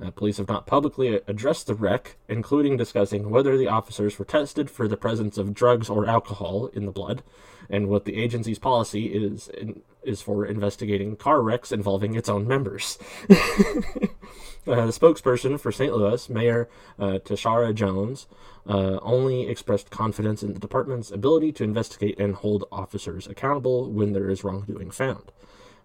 Uh, 0.02 0.10
police 0.10 0.38
have 0.38 0.48
not 0.48 0.66
publicly 0.66 1.20
addressed 1.26 1.66
the 1.66 1.74
wreck, 1.74 2.16
including 2.28 2.76
discussing 2.76 3.30
whether 3.30 3.58
the 3.58 3.68
officers 3.68 4.18
were 4.18 4.24
tested 4.24 4.70
for 4.70 4.88
the 4.88 4.96
presence 4.96 5.36
of 5.36 5.52
drugs 5.52 5.90
or 5.90 6.06
alcohol 6.06 6.68
in 6.72 6.86
the 6.86 6.92
blood, 6.92 7.22
and 7.70 7.88
what 7.88 8.04
the 8.04 8.16
agency's 8.16 8.58
policy 8.58 9.06
is 9.06 9.48
in, 9.48 9.82
is 10.02 10.20
for 10.20 10.44
investigating 10.44 11.16
car 11.16 11.42
wrecks 11.42 11.72
involving 11.72 12.14
its 12.14 12.28
own 12.28 12.46
members. 12.46 12.98
Uh, 14.66 14.86
the 14.86 14.92
spokesperson 14.92 15.58
for 15.58 15.72
St. 15.72 15.92
Louis, 15.92 16.28
Mayor 16.28 16.68
uh, 16.98 17.18
Tishaura 17.24 17.74
Jones, 17.74 18.26
uh, 18.68 18.98
only 19.00 19.48
expressed 19.48 19.90
confidence 19.90 20.42
in 20.42 20.52
the 20.52 20.60
department's 20.60 21.10
ability 21.10 21.50
to 21.52 21.64
investigate 21.64 22.20
and 22.20 22.34
hold 22.34 22.66
officers 22.70 23.26
accountable 23.26 23.90
when 23.90 24.12
there 24.12 24.28
is 24.28 24.44
wrongdoing 24.44 24.90
found. 24.90 25.32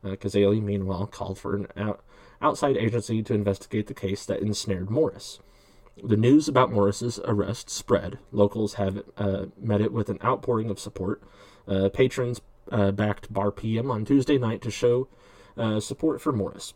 Uh, 0.04 0.10
Khazaeli, 0.10 0.62
meanwhile, 0.62 1.08
called 1.08 1.39
for 1.39 1.56
an 1.56 1.68
out- 1.77 2.04
outside 2.42 2.75
agency 2.75 3.24
to 3.24 3.34
investigate 3.34 3.88
the 3.88 3.94
case 3.94 4.25
that 4.25 4.42
ensnared 4.42 4.89
Morris. 4.89 5.39
The 6.04 6.18
news 6.18 6.50
about 6.50 6.74
Morris's 6.74 7.20
arrest 7.24 7.70
spread. 7.70 8.20
Locals 8.34 8.74
have 8.74 9.04
uh, 9.18 9.46
met 9.58 9.80
it 9.80 9.94
with 9.94 10.10
an 10.10 10.20
outpouring 10.22 10.70
of 10.70 10.80
support. 10.80 11.24
Uh, 11.68 11.90
patrons 11.90 12.42
uh, 12.72 12.92
backed 12.92 13.32
Bar 13.32 13.52
PM 13.52 13.92
on 13.92 14.06
Tuesday 14.06 14.38
night 14.38 14.62
to 14.62 14.72
show 14.72 15.08
uh, 15.58 15.80
support 15.80 16.22
for 16.22 16.32
Morris. 16.32 16.74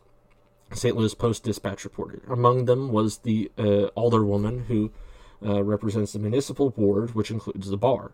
St. 0.71 0.95
Louis 0.95 1.13
Post 1.15 1.43
Dispatch 1.43 1.83
reported. 1.83 2.21
Among 2.29 2.65
them 2.65 2.91
was 2.91 3.19
the 3.19 3.51
uh, 3.57 3.89
alderwoman 3.97 4.65
who 4.65 4.91
uh, 5.43 5.63
represents 5.63 6.13
the 6.13 6.19
municipal 6.19 6.73
ward, 6.77 7.15
which 7.15 7.31
includes 7.31 7.69
the 7.69 7.77
bar. 7.77 8.11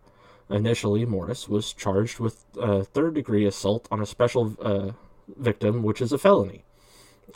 Initially, 0.50 1.06
Morris 1.06 1.50
was 1.50 1.74
charged 1.74 2.20
with 2.20 2.46
uh, 2.62 2.84
third 2.84 3.16
degree 3.16 3.46
assault 3.46 3.88
on 3.92 4.00
a 4.00 4.06
special 4.06 4.96
victim, 5.28 5.82
which 5.84 6.02
is 6.02 6.12
a 6.12 6.18
felony. 6.18 6.64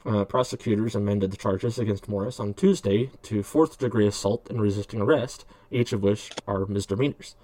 Uh, 0.05 0.23
prosecutors 0.23 0.95
amended 0.95 1.31
the 1.31 1.37
charges 1.37 1.77
against 1.77 2.07
Morris 2.07 2.39
on 2.39 2.53
Tuesday 2.53 3.09
to 3.23 3.43
fourth 3.43 3.77
degree 3.79 4.07
assault 4.07 4.47
and 4.49 4.61
resisting 4.61 5.01
arrest, 5.01 5.45
each 5.71 5.91
of 5.91 6.03
which 6.03 6.31
are 6.47 6.65
misdemeanors. 6.67 7.35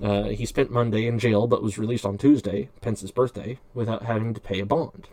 Uh, 0.00 0.24
he 0.24 0.46
spent 0.46 0.70
Monday 0.70 1.06
in 1.06 1.18
jail 1.18 1.46
but 1.46 1.62
was 1.62 1.78
released 1.78 2.06
on 2.06 2.18
Tuesday, 2.18 2.68
Pence's 2.80 3.10
birthday, 3.10 3.58
without 3.74 4.04
having 4.04 4.32
to 4.34 4.40
pay 4.40 4.60
a 4.60 4.66
bond. 4.66 5.08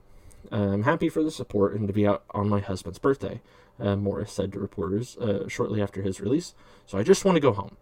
I'm 0.52 0.84
happy 0.84 1.10
for 1.10 1.24
the 1.24 1.32
support 1.32 1.74
and 1.74 1.88
to 1.88 1.94
be 1.94 2.06
out 2.06 2.24
on 2.32 2.50
my 2.50 2.60
husband's 2.60 3.00
birthday, 3.00 3.42
uh, 3.80 3.96
Morris 3.96 4.32
said 4.32 4.54
to 4.54 4.60
reporters 4.60 5.18
uh, 5.18 5.48
shortly 5.48 5.82
after 5.82 6.02
his 6.02 6.22
release, 6.22 6.54
so 6.86 6.98
I 6.98 7.04
just 7.04 7.26
want 7.26 7.36
to 7.36 7.42
go 7.42 7.52
home. 7.52 7.78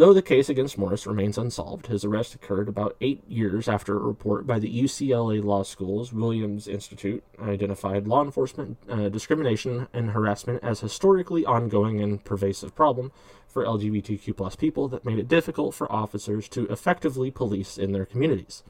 Though 0.00 0.14
the 0.14 0.22
case 0.22 0.48
against 0.48 0.78
Morris 0.78 1.06
remains 1.06 1.36
unsolved, 1.36 1.88
his 1.88 2.06
arrest 2.06 2.34
occurred 2.34 2.70
about 2.70 2.96
eight 3.02 3.22
years 3.28 3.68
after 3.68 3.94
a 3.94 4.02
report 4.02 4.46
by 4.46 4.58
the 4.58 4.82
UCLA 4.82 5.44
Law 5.44 5.62
School's 5.62 6.10
Williams 6.10 6.66
Institute 6.66 7.22
identified 7.38 8.08
law 8.08 8.24
enforcement 8.24 8.78
uh, 8.88 9.10
discrimination 9.10 9.88
and 9.92 10.12
harassment 10.12 10.64
as 10.64 10.80
historically 10.80 11.44
ongoing 11.44 12.00
and 12.00 12.24
pervasive 12.24 12.74
problem 12.74 13.12
for 13.46 13.62
LGBTQ 13.62 14.34
plus 14.34 14.56
people 14.56 14.88
that 14.88 15.04
made 15.04 15.18
it 15.18 15.28
difficult 15.28 15.74
for 15.74 15.92
officers 15.92 16.48
to 16.48 16.66
effectively 16.68 17.30
police 17.30 17.76
in 17.76 17.92
their 17.92 18.06
communities. 18.06 18.62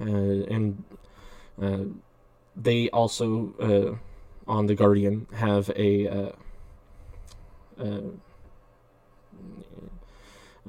Uh, 0.00 0.46
and 0.48 0.84
uh, 1.60 1.84
they 2.56 2.88
also, 2.88 3.52
uh, 3.60 4.50
on 4.50 4.64
The 4.68 4.74
Guardian, 4.74 5.26
have 5.34 5.68
a. 5.76 6.32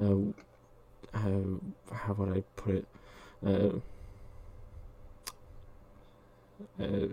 Uh, 0.00 0.04
uh, 0.04 0.14
uh, 1.14 1.18
uh, 1.18 1.94
how 1.94 2.12
would 2.14 2.36
I 2.36 2.42
put 2.56 2.74
it? 2.74 2.86
Uh, 3.44 3.78
Uh, 6.80 7.08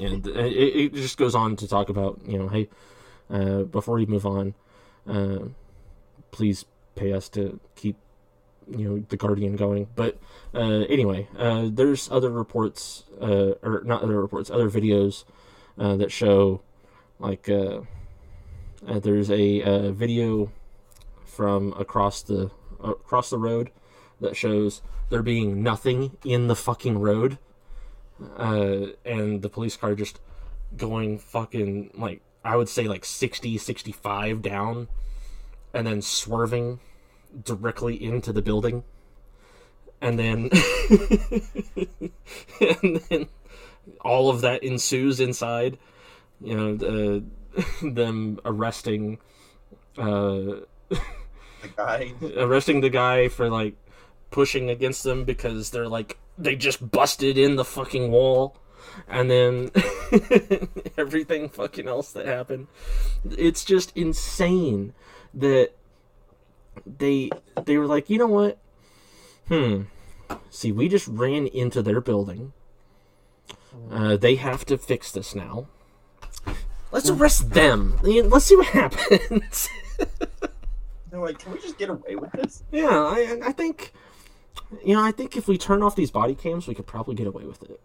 and 0.00 0.26
it, 0.26 0.76
it 0.76 0.94
just 0.94 1.16
goes 1.16 1.34
on 1.34 1.54
to 1.56 1.68
talk 1.68 1.88
about, 1.88 2.20
you 2.26 2.36
know, 2.36 2.48
hey, 2.48 2.68
uh, 3.30 3.62
before 3.62 4.00
you 4.00 4.06
move 4.06 4.26
on, 4.26 4.54
uh, 5.06 5.38
please 6.32 6.64
pay 6.96 7.12
us 7.12 7.28
to 7.28 7.60
keep, 7.76 7.96
you 8.68 8.88
know, 8.88 9.04
the 9.08 9.16
Guardian 9.16 9.54
going. 9.54 9.86
But 9.94 10.18
uh, 10.54 10.84
anyway, 10.88 11.28
uh, 11.38 11.68
there's 11.70 12.10
other 12.10 12.30
reports, 12.30 13.04
uh, 13.20 13.52
or 13.62 13.82
not 13.84 14.02
other 14.02 14.20
reports, 14.20 14.50
other 14.50 14.68
videos 14.68 15.24
uh, 15.78 15.94
that 15.96 16.10
show, 16.10 16.60
like, 17.20 17.48
uh, 18.86 18.92
uh, 18.92 18.98
there's 18.98 19.30
a 19.30 19.62
uh, 19.62 19.90
video 19.92 20.50
from 21.24 21.72
across 21.78 22.22
the 22.22 22.50
across 22.82 23.30
the 23.30 23.38
road 23.38 23.70
that 24.20 24.36
shows 24.36 24.82
there 25.10 25.22
being 25.22 25.62
nothing 25.62 26.16
in 26.24 26.48
the 26.48 26.56
fucking 26.56 26.98
road, 26.98 27.38
uh, 28.36 28.86
and 29.04 29.42
the 29.42 29.48
police 29.48 29.76
car 29.76 29.94
just 29.94 30.20
going 30.76 31.18
fucking 31.18 31.90
like 31.94 32.20
I 32.44 32.56
would 32.56 32.68
say 32.68 32.86
like 32.88 33.04
60, 33.04 33.58
65 33.58 34.42
down, 34.42 34.88
and 35.72 35.86
then 35.86 36.02
swerving 36.02 36.80
directly 37.44 38.02
into 38.02 38.32
the 38.32 38.42
building, 38.42 38.84
and 40.00 40.18
then 40.18 40.50
and 42.60 42.96
then 43.08 43.28
all 44.00 44.30
of 44.30 44.40
that 44.42 44.62
ensues 44.62 45.20
inside. 45.20 45.78
You 46.40 46.56
know, 46.56 46.86
uh, 46.86 47.20
them 47.82 48.38
arresting. 48.44 49.18
Uh, 49.96 50.62
The 50.88 51.68
guy. 51.76 52.12
arresting 52.36 52.80
the 52.80 52.90
guy 52.90 53.28
for 53.28 53.48
like 53.48 53.74
pushing 54.30 54.70
against 54.70 55.02
them 55.02 55.24
because 55.24 55.70
they're 55.70 55.88
like 55.88 56.18
they 56.36 56.54
just 56.54 56.90
busted 56.90 57.36
in 57.36 57.56
the 57.56 57.64
fucking 57.64 58.10
wall. 58.10 58.56
And 59.06 59.30
then 59.30 59.70
everything 60.98 61.48
fucking 61.48 61.86
else 61.86 62.12
that 62.12 62.26
happened. 62.26 62.68
It's 63.30 63.64
just 63.64 63.96
insane 63.96 64.92
that 65.34 65.70
they 66.86 67.30
they 67.64 67.76
were 67.76 67.86
like 67.86 68.08
you 68.08 68.18
know 68.18 68.26
what? 68.26 68.58
Hmm. 69.48 69.82
See 70.50 70.72
we 70.72 70.88
just 70.88 71.08
ran 71.08 71.46
into 71.48 71.82
their 71.82 72.00
building. 72.00 72.52
Uh, 73.90 74.16
they 74.16 74.36
have 74.36 74.64
to 74.66 74.78
fix 74.78 75.12
this 75.12 75.34
now 75.34 75.68
let's 76.92 77.10
arrest 77.10 77.50
them 77.50 77.98
let's 78.02 78.46
see 78.46 78.56
what 78.56 78.66
happens 78.66 79.68
They're 81.10 81.20
like, 81.20 81.38
can 81.38 81.52
we 81.52 81.58
just 81.58 81.78
get 81.78 81.90
away 81.90 82.16
with 82.16 82.32
this? 82.32 82.62
Yeah, 82.70 82.88
I, 82.90 83.40
I 83.42 83.52
think, 83.52 83.92
you 84.84 84.94
know, 84.94 85.02
I 85.02 85.10
think 85.10 85.36
if 85.36 85.48
we 85.48 85.56
turn 85.56 85.82
off 85.82 85.96
these 85.96 86.10
body 86.10 86.34
cams, 86.34 86.68
we 86.68 86.74
could 86.74 86.86
probably 86.86 87.14
get 87.14 87.26
away 87.26 87.44
with 87.44 87.62
it. 87.62 87.80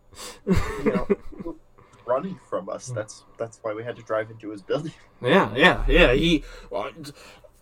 You 0.46 0.92
know, 0.94 1.56
running 2.06 2.40
from 2.50 2.70
us. 2.70 2.88
That's 2.88 3.24
that's 3.38 3.60
why 3.62 3.74
we 3.74 3.84
had 3.84 3.96
to 3.96 4.02
drive 4.02 4.30
into 4.30 4.50
his 4.50 4.62
building. 4.62 4.94
Yeah, 5.22 5.56
yeah, 5.56 5.86
yeah. 5.88 6.14
He, 6.14 6.44
well, 6.70 6.92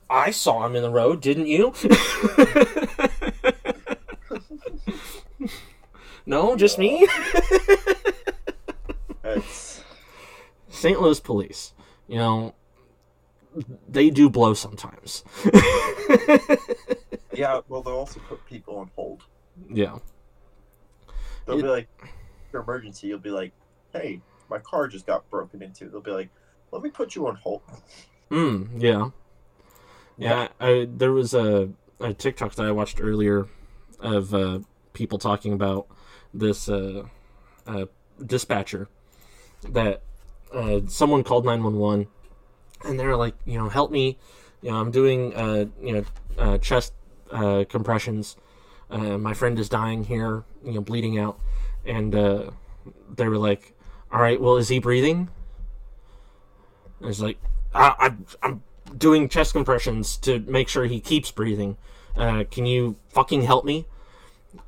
I 0.09 0.31
saw 0.31 0.65
him 0.65 0.75
in 0.75 0.81
the 0.81 0.89
road, 0.89 1.21
didn't 1.21 1.45
you? 1.45 1.75
no, 6.25 6.55
just 6.55 6.79
me. 6.79 7.07
St. 10.81 10.99
Louis 10.99 11.19
police, 11.19 11.73
you 12.07 12.17
know, 12.17 12.55
they 13.87 14.09
do 14.09 14.29
blow 14.29 14.53
sometimes. 14.53 15.23
yeah. 17.33 17.61
Well, 17.67 17.81
they'll 17.81 17.93
also 17.95 18.19
put 18.27 18.45
people 18.45 18.77
on 18.77 18.89
hold. 18.95 19.23
yeah, 19.69 19.97
They'll 21.45 21.59
It- 21.59 21.63
be 21.63 21.67
like, 21.67 21.87
your 22.53 22.63
emergency, 22.63 23.07
you'll 23.07 23.19
be 23.19 23.29
like, 23.29 23.53
hey, 23.93 24.21
my 24.49 24.59
car 24.59 24.87
just 24.87 25.05
got 25.05 25.29
broken 25.29 25.61
into. 25.61 25.87
They'll 25.89 26.01
be 26.01 26.11
like, 26.11 26.29
let 26.71 26.81
me 26.81 26.89
put 26.89 27.15
you 27.15 27.27
on 27.27 27.35
hold. 27.35 27.61
mm, 28.29 28.67
yeah. 28.81 29.09
Yeah, 30.17 30.49
I, 30.59 30.87
there 30.91 31.11
was 31.13 31.33
a, 31.33 31.69
a 31.99 32.13
TikTok 32.13 32.55
that 32.55 32.65
I 32.65 32.71
watched 32.71 32.99
earlier 33.01 33.47
of 33.99 34.33
uh, 34.33 34.59
people 34.93 35.17
talking 35.17 35.53
about 35.53 35.87
this 36.33 36.67
uh, 36.69 37.03
uh, 37.65 37.85
dispatcher 38.25 38.87
that 39.69 40.03
uh, 40.53 40.81
someone 40.87 41.23
called 41.23 41.45
911 41.45 42.07
and 42.85 42.99
they're 42.99 43.15
like, 43.15 43.35
you 43.45 43.57
know, 43.57 43.69
help 43.69 43.91
me. 43.91 44.17
You 44.61 44.71
know, 44.71 44.77
I'm 44.77 44.91
doing, 44.91 45.35
uh, 45.35 45.65
you 45.81 45.93
know, 45.93 46.03
uh, 46.37 46.57
chest 46.57 46.93
uh, 47.31 47.65
compressions. 47.67 48.37
Uh, 48.89 49.17
my 49.17 49.33
friend 49.33 49.57
is 49.59 49.69
dying 49.69 50.03
here, 50.03 50.43
you 50.63 50.73
know, 50.73 50.81
bleeding 50.81 51.17
out. 51.17 51.39
And 51.85 52.13
uh, 52.13 52.51
they 53.15 53.27
were 53.27 53.37
like, 53.37 53.73
all 54.11 54.21
right, 54.21 54.39
well, 54.39 54.57
is 54.57 54.67
he 54.67 54.79
breathing? 54.79 55.29
And 56.99 57.09
it's 57.09 57.19
like, 57.19 57.39
I, 57.73 57.93
I, 57.97 58.47
I'm 58.47 58.63
doing 58.97 59.29
chest 59.29 59.53
compressions 59.53 60.17
to 60.17 60.39
make 60.39 60.67
sure 60.67 60.85
he 60.85 60.99
keeps 60.99 61.31
breathing. 61.31 61.77
Uh, 62.15 62.43
can 62.49 62.65
you 62.65 62.97
fucking 63.09 63.43
help 63.43 63.65
me? 63.65 63.85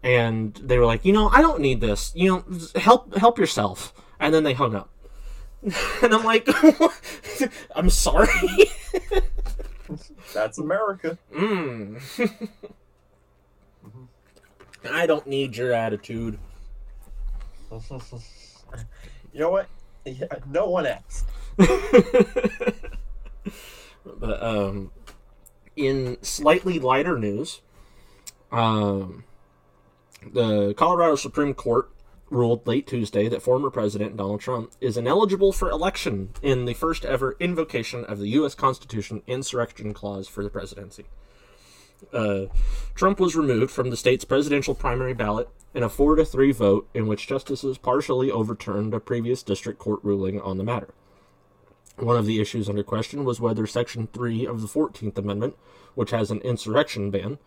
And 0.02 0.56
they 0.56 0.80
were 0.80 0.86
like, 0.86 1.04
you 1.04 1.12
know, 1.12 1.28
I 1.30 1.42
don't 1.42 1.60
need 1.60 1.82
this. 1.82 2.14
You 2.16 2.30
know, 2.30 2.60
help 2.80 3.16
help 3.18 3.38
yourself. 3.38 3.94
And 4.18 4.34
then 4.34 4.44
they 4.44 4.54
hung 4.54 4.74
up. 4.76 4.90
and 6.04 6.14
I'm 6.14 6.24
like, 6.24 6.48
I'm 7.76 7.90
sorry. 7.90 8.28
That's 10.34 10.58
America. 10.58 11.18
mm. 11.34 12.02
I 14.90 15.06
don't 15.06 15.28
need 15.28 15.56
your 15.56 15.72
attitude. 15.74 16.38
You 17.72 19.40
know 19.40 19.50
what? 19.50 19.68
Yeah, 20.06 20.28
no 20.50 20.70
one 20.70 20.86
asked. 20.86 21.26
But 24.06 24.44
um, 24.44 24.92
in 25.76 26.18
slightly 26.22 26.80
lighter 26.80 27.18
news, 27.18 27.62
um, 28.52 29.24
the 30.32 30.74
Colorado 30.74 31.16
Supreme 31.16 31.54
Court 31.54 31.90
ruled 32.34 32.66
late 32.68 32.88
Tuesday 32.88 33.28
that 33.30 33.42
former 33.42 33.70
President 33.70 34.18
Donald 34.18 34.42
Trump 34.42 34.72
is 34.82 34.98
ineligible 34.98 35.54
for 35.54 35.70
election 35.70 36.30
in 36.42 36.66
the 36.66 36.74
first 36.74 37.06
ever 37.06 37.36
invocation 37.40 38.04
of 38.06 38.20
the 38.20 38.30
U.S. 38.30 38.56
Constitution 38.56 39.22
insurrection 39.28 39.94
clause 39.94 40.28
for 40.28 40.44
the 40.44 40.50
presidency. 40.50 41.06
Uh, 42.12 42.46
Trump 42.96 43.20
was 43.20 43.36
removed 43.36 43.72
from 43.72 43.90
the 43.90 43.98
state's 43.98 44.26
presidential 44.26 44.76
primary 44.76 45.14
ballot 45.14 45.48
in 45.74 45.84
a 45.84 45.90
4 45.90 46.16
to 46.16 46.26
3 46.26 46.52
vote 46.52 46.90
in 46.94 47.08
which 47.08 47.28
justices 47.28 47.78
partially 47.78 48.30
overturned 48.30 48.94
a 48.94 49.00
previous 49.00 49.42
district 49.44 49.80
court 49.80 50.00
ruling 50.04 50.42
on 50.42 50.58
the 50.58 50.64
matter. 50.64 50.94
One 51.98 52.18
of 52.18 52.26
the 52.26 52.42
issues 52.42 52.68
under 52.68 52.84
question 52.84 53.24
was 53.24 53.40
whether 53.40 53.68
Section 53.68 54.08
3 54.12 54.48
of 54.48 54.62
the 54.62 54.68
14th 54.68 55.18
Amendment, 55.18 55.56
which 55.94 56.10
has 56.10 56.32
an 56.32 56.40
insurrection 56.40 57.12
ban, 57.12 57.38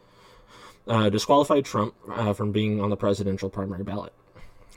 uh, 0.86 1.10
disqualified 1.10 1.64
Trump 1.64 1.94
uh, 2.08 2.32
from 2.32 2.52
being 2.52 2.80
on 2.80 2.90
the 2.90 2.96
presidential 2.96 3.50
primary 3.50 3.82
ballot. 3.82 4.12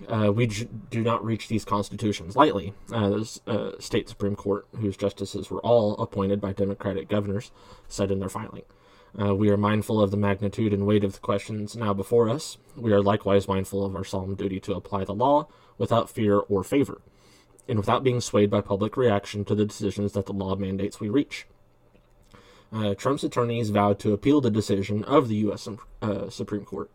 Uh, 0.07 0.31
we 0.31 0.47
j- 0.47 0.69
do 0.89 1.01
not 1.01 1.23
reach 1.23 1.47
these 1.47 1.65
constitutions 1.65 2.35
lightly. 2.35 2.73
Uh, 2.91 3.23
uh, 3.47 3.71
state 3.79 4.07
Supreme 4.07 4.35
Court, 4.35 4.65
whose 4.79 4.95
justices 4.95 5.49
were 5.49 5.59
all 5.59 5.97
appointed 5.97 6.39
by 6.39 6.53
Democratic 6.53 7.09
governors, 7.09 7.51
said 7.87 8.11
in 8.11 8.19
their 8.19 8.29
filing. 8.29 8.63
Uh, 9.19 9.35
we 9.35 9.49
are 9.49 9.57
mindful 9.57 10.01
of 10.01 10.11
the 10.11 10.17
magnitude 10.17 10.71
and 10.71 10.85
weight 10.85 11.03
of 11.03 11.13
the 11.13 11.19
questions 11.19 11.75
now 11.75 11.93
before 11.93 12.29
us. 12.29 12.57
We 12.75 12.93
are 12.93 13.01
likewise 13.01 13.47
mindful 13.47 13.83
of 13.83 13.95
our 13.95 14.03
solemn 14.03 14.35
duty 14.35 14.59
to 14.61 14.75
apply 14.75 15.03
the 15.03 15.15
law 15.15 15.47
without 15.77 16.09
fear 16.09 16.37
or 16.37 16.63
favor 16.63 17.01
and 17.67 17.77
without 17.77 18.03
being 18.03 18.21
swayed 18.21 18.49
by 18.49 18.61
public 18.61 18.97
reaction 18.97 19.45
to 19.45 19.55
the 19.55 19.65
decisions 19.65 20.13
that 20.13 20.25
the 20.25 20.33
law 20.33 20.55
mandates 20.55 20.99
we 20.99 21.09
reach. 21.09 21.47
Uh, 22.71 22.93
Trump's 22.93 23.23
attorneys 23.23 23.69
vowed 23.69 23.99
to 23.99 24.13
appeal 24.13 24.41
the 24.41 24.51
decision 24.51 25.03
of 25.05 25.27
the 25.27 25.35
U.S. 25.37 25.67
Uh, 26.01 26.29
Supreme 26.29 26.65
Court. 26.65 26.89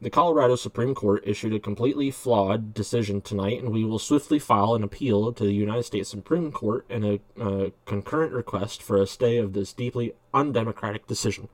The 0.00 0.10
Colorado 0.10 0.54
Supreme 0.54 0.94
Court 0.94 1.24
issued 1.26 1.52
a 1.52 1.58
completely 1.58 2.12
flawed 2.12 2.72
decision 2.72 3.20
tonight, 3.20 3.60
and 3.60 3.72
we 3.72 3.84
will 3.84 3.98
swiftly 3.98 4.38
file 4.38 4.74
an 4.76 4.84
appeal 4.84 5.32
to 5.32 5.42
the 5.42 5.52
United 5.52 5.82
States 5.82 6.08
Supreme 6.08 6.52
Court 6.52 6.86
in 6.88 7.20
a 7.36 7.72
concurrent 7.84 8.32
request 8.32 8.80
for 8.80 9.02
a 9.02 9.08
stay 9.08 9.38
of 9.38 9.54
this 9.54 9.72
deeply 9.72 10.14
undemocratic 10.32 11.08
decision. 11.08 11.48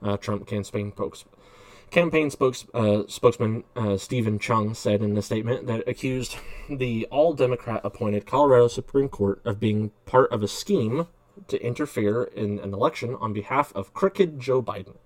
Uh, 0.00 0.16
Trump 0.16 0.46
campaign 0.46 0.92
spokes- 0.92 1.24
campaign 1.90 2.30
spokes, 2.30 2.66
uh, 2.72 3.02
spokesman 3.08 3.64
uh, 3.74 3.96
Steven 3.96 4.38
Cheung 4.38 4.76
said 4.76 5.02
in 5.02 5.16
a 5.16 5.22
statement 5.22 5.66
that 5.66 5.88
accused 5.88 6.36
the 6.70 7.04
all 7.10 7.32
Democrat 7.32 7.80
appointed 7.82 8.26
Colorado 8.26 8.68
Supreme 8.68 9.08
Court 9.08 9.40
of 9.44 9.58
being 9.58 9.90
part 10.06 10.30
of 10.30 10.44
a 10.44 10.48
scheme 10.48 11.08
to 11.48 11.60
interfere 11.60 12.24
in 12.24 12.60
an 12.60 12.72
election 12.72 13.16
on 13.16 13.32
behalf 13.32 13.72
of 13.74 13.92
crooked 13.92 14.38
Joe 14.38 14.62
Biden. 14.62 14.96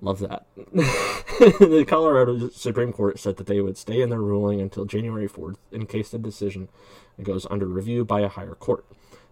Love 0.00 0.20
that. 0.20 0.46
the 0.56 1.84
Colorado 1.86 2.50
Supreme 2.50 2.92
Court 2.92 3.18
said 3.18 3.36
that 3.36 3.46
they 3.46 3.60
would 3.60 3.76
stay 3.76 4.00
in 4.00 4.10
their 4.10 4.20
ruling 4.20 4.60
until 4.60 4.84
January 4.84 5.28
4th 5.28 5.56
in 5.72 5.86
case 5.86 6.10
the 6.10 6.18
decision 6.18 6.68
goes 7.22 7.46
under 7.50 7.66
review 7.66 8.04
by 8.04 8.20
a 8.20 8.28
higher 8.28 8.54
court. 8.54 8.84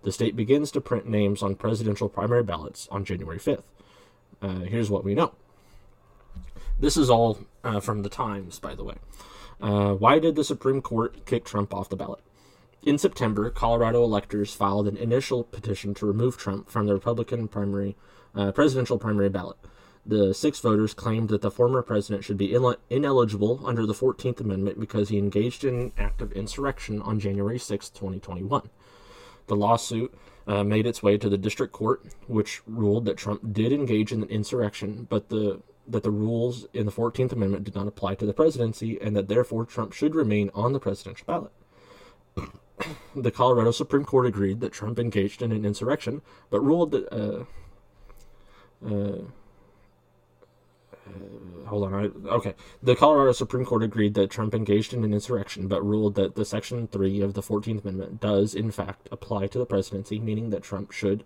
The 0.02 0.12
state 0.12 0.36
begins 0.36 0.70
to 0.72 0.80
print 0.80 1.08
names 1.08 1.42
on 1.42 1.56
presidential 1.56 2.08
primary 2.08 2.42
ballots 2.42 2.88
on 2.90 3.04
January 3.04 3.38
5th. 3.38 3.62
Uh, 4.42 4.60
here's 4.60 4.90
what 4.90 5.04
we 5.04 5.14
know. 5.14 5.32
This 6.78 6.96
is 6.96 7.08
all 7.08 7.38
uh, 7.64 7.80
from 7.80 8.02
the 8.02 8.08
Times, 8.08 8.58
by 8.58 8.74
the 8.74 8.84
way. 8.84 8.96
Uh, 9.60 9.94
why 9.94 10.18
did 10.18 10.36
the 10.36 10.44
Supreme 10.44 10.82
Court 10.82 11.24
kick 11.24 11.44
Trump 11.44 11.72
off 11.72 11.88
the 11.88 11.96
ballot? 11.96 12.20
In 12.82 12.98
September, 12.98 13.50
Colorado 13.50 14.04
electors 14.04 14.54
filed 14.54 14.86
an 14.86 14.96
initial 14.96 15.42
petition 15.42 15.94
to 15.94 16.06
remove 16.06 16.36
Trump 16.36 16.68
from 16.68 16.86
the 16.86 16.94
Republican 16.94 17.48
primary, 17.48 17.96
uh, 18.34 18.52
presidential 18.52 18.98
primary 18.98 19.28
ballot. 19.28 19.56
The 20.08 20.32
six 20.32 20.60
voters 20.60 20.94
claimed 20.94 21.30
that 21.30 21.42
the 21.42 21.50
former 21.50 21.82
president 21.82 22.22
should 22.22 22.36
be 22.36 22.50
inel- 22.50 22.76
ineligible 22.88 23.60
under 23.64 23.84
the 23.84 23.92
14th 23.92 24.40
Amendment 24.40 24.78
because 24.78 25.08
he 25.08 25.18
engaged 25.18 25.64
in 25.64 25.74
an 25.74 25.92
act 25.98 26.22
of 26.22 26.30
insurrection 26.32 27.02
on 27.02 27.18
January 27.18 27.58
6, 27.58 27.90
2021. 27.90 28.70
The 29.48 29.56
lawsuit 29.56 30.14
uh, 30.46 30.62
made 30.62 30.86
its 30.86 31.02
way 31.02 31.18
to 31.18 31.28
the 31.28 31.36
district 31.36 31.72
court, 31.72 32.04
which 32.28 32.62
ruled 32.68 33.04
that 33.06 33.16
Trump 33.16 33.52
did 33.52 33.72
engage 33.72 34.12
in 34.12 34.22
an 34.22 34.28
insurrection, 34.28 35.08
but 35.10 35.28
the 35.28 35.60
that 35.88 36.02
the 36.02 36.10
rules 36.10 36.66
in 36.72 36.84
the 36.84 36.90
14th 36.90 37.30
Amendment 37.30 37.62
did 37.62 37.76
not 37.76 37.86
apply 37.86 38.16
to 38.16 38.26
the 38.26 38.32
presidency, 38.32 39.00
and 39.00 39.14
that 39.16 39.28
therefore 39.28 39.64
Trump 39.64 39.92
should 39.92 40.16
remain 40.16 40.50
on 40.52 40.72
the 40.72 40.80
presidential 40.80 41.24
ballot. 41.24 41.52
the 43.14 43.30
Colorado 43.30 43.70
Supreme 43.70 44.04
Court 44.04 44.26
agreed 44.26 44.58
that 44.60 44.72
Trump 44.72 44.98
engaged 44.98 45.42
in 45.42 45.52
an 45.52 45.64
insurrection, 45.64 46.22
but 46.50 46.60
ruled 46.60 46.90
that. 46.90 47.12
Uh, 47.12 47.44
uh, 48.84 49.22
uh, 51.06 51.68
hold 51.68 51.84
on. 51.84 51.94
I, 51.94 52.28
okay. 52.28 52.54
The 52.82 52.96
Colorado 52.96 53.32
Supreme 53.32 53.64
Court 53.64 53.82
agreed 53.82 54.14
that 54.14 54.30
Trump 54.30 54.54
engaged 54.54 54.92
in 54.92 55.04
an 55.04 55.12
insurrection, 55.12 55.68
but 55.68 55.84
ruled 55.84 56.14
that 56.16 56.34
the 56.34 56.44
Section 56.44 56.88
3 56.88 57.20
of 57.20 57.34
the 57.34 57.42
14th 57.42 57.82
Amendment 57.82 58.20
does, 58.20 58.54
in 58.54 58.70
fact, 58.70 59.08
apply 59.10 59.46
to 59.48 59.58
the 59.58 59.66
presidency, 59.66 60.18
meaning 60.18 60.50
that 60.50 60.62
Trump 60.62 60.92
should. 60.92 61.24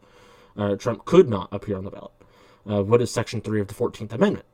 Uh, 0.56 0.76
Trump 0.76 1.04
could 1.04 1.28
not 1.28 1.48
appear 1.52 1.76
on 1.76 1.84
the 1.84 1.90
ballot. 1.90 2.12
Uh, 2.68 2.82
what 2.82 3.00
is 3.00 3.10
Section 3.10 3.40
3 3.40 3.60
of 3.60 3.68
the 3.68 3.74
14th 3.74 4.12
Amendment? 4.12 4.46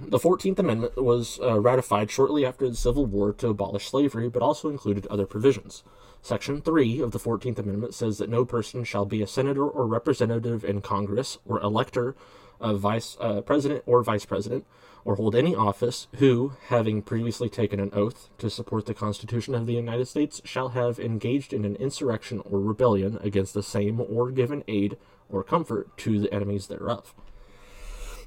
The 0.00 0.18
14th 0.18 0.58
Amendment 0.58 1.02
was 1.02 1.38
uh, 1.40 1.60
ratified 1.60 2.10
shortly 2.10 2.44
after 2.44 2.68
the 2.68 2.76
Civil 2.76 3.06
War 3.06 3.32
to 3.34 3.48
abolish 3.48 3.88
slavery, 3.88 4.28
but 4.28 4.42
also 4.42 4.68
included 4.68 5.06
other 5.06 5.24
provisions. 5.24 5.84
Section 6.20 6.62
3 6.62 7.00
of 7.00 7.12
the 7.12 7.18
14th 7.18 7.58
Amendment 7.58 7.94
says 7.94 8.18
that 8.18 8.28
no 8.28 8.44
person 8.44 8.82
shall 8.82 9.04
be 9.04 9.22
a 9.22 9.26
senator 9.26 9.66
or 9.66 9.86
representative 9.86 10.64
in 10.64 10.80
Congress 10.80 11.38
or 11.44 11.60
elector 11.60 12.16
of 12.60 12.80
vice 12.80 13.16
uh, 13.20 13.40
president 13.40 13.82
or 13.86 14.02
vice 14.02 14.24
president 14.24 14.64
or 15.04 15.16
hold 15.16 15.34
any 15.34 15.54
office 15.54 16.08
who, 16.16 16.52
having 16.68 17.02
previously 17.02 17.48
taken 17.48 17.78
an 17.78 17.90
oath 17.92 18.30
to 18.38 18.48
support 18.48 18.86
the 18.86 18.94
Constitution 18.94 19.54
of 19.54 19.66
the 19.66 19.74
United 19.74 20.06
States, 20.06 20.40
shall 20.44 20.70
have 20.70 20.98
engaged 20.98 21.52
in 21.52 21.64
an 21.64 21.76
insurrection 21.76 22.40
or 22.44 22.58
rebellion 22.60 23.18
against 23.22 23.54
the 23.54 23.62
same 23.62 24.00
or 24.00 24.30
given 24.30 24.64
aid 24.66 24.96
or 25.28 25.44
comfort 25.44 25.94
to 25.98 26.18
the 26.18 26.32
enemies 26.32 26.68
thereof. 26.68 27.14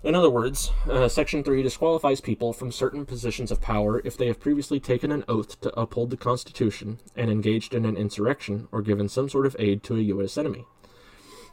In 0.04 0.14
other 0.14 0.30
words, 0.30 0.72
uh, 0.88 1.08
Section 1.08 1.44
3 1.44 1.64
disqualifies 1.64 2.22
people 2.22 2.54
from 2.54 2.72
certain 2.72 3.06
positions 3.06 3.52
of 3.52 3.60
power 3.60 4.00
if 4.06 4.16
they 4.16 4.28
have 4.28 4.40
previously 4.40 4.80
taken 4.80 5.12
an 5.12 5.24
oath 5.28 5.60
to 5.62 5.80
uphold 5.80 6.12
the 6.12 6.18
Constitution 6.18 7.00
and 7.16 7.32
engaged 7.32 7.74
in 7.74 7.84
an 7.84 7.98
insurrection 7.98 8.68
or 8.72 8.84
given 8.84 9.10
some 9.10 9.28
sort 9.28 9.48
of 9.48 9.56
aid 9.58 9.82
to 9.84 9.96
a 9.96 10.02
U.S. 10.02 10.38
enemy. 10.38 10.66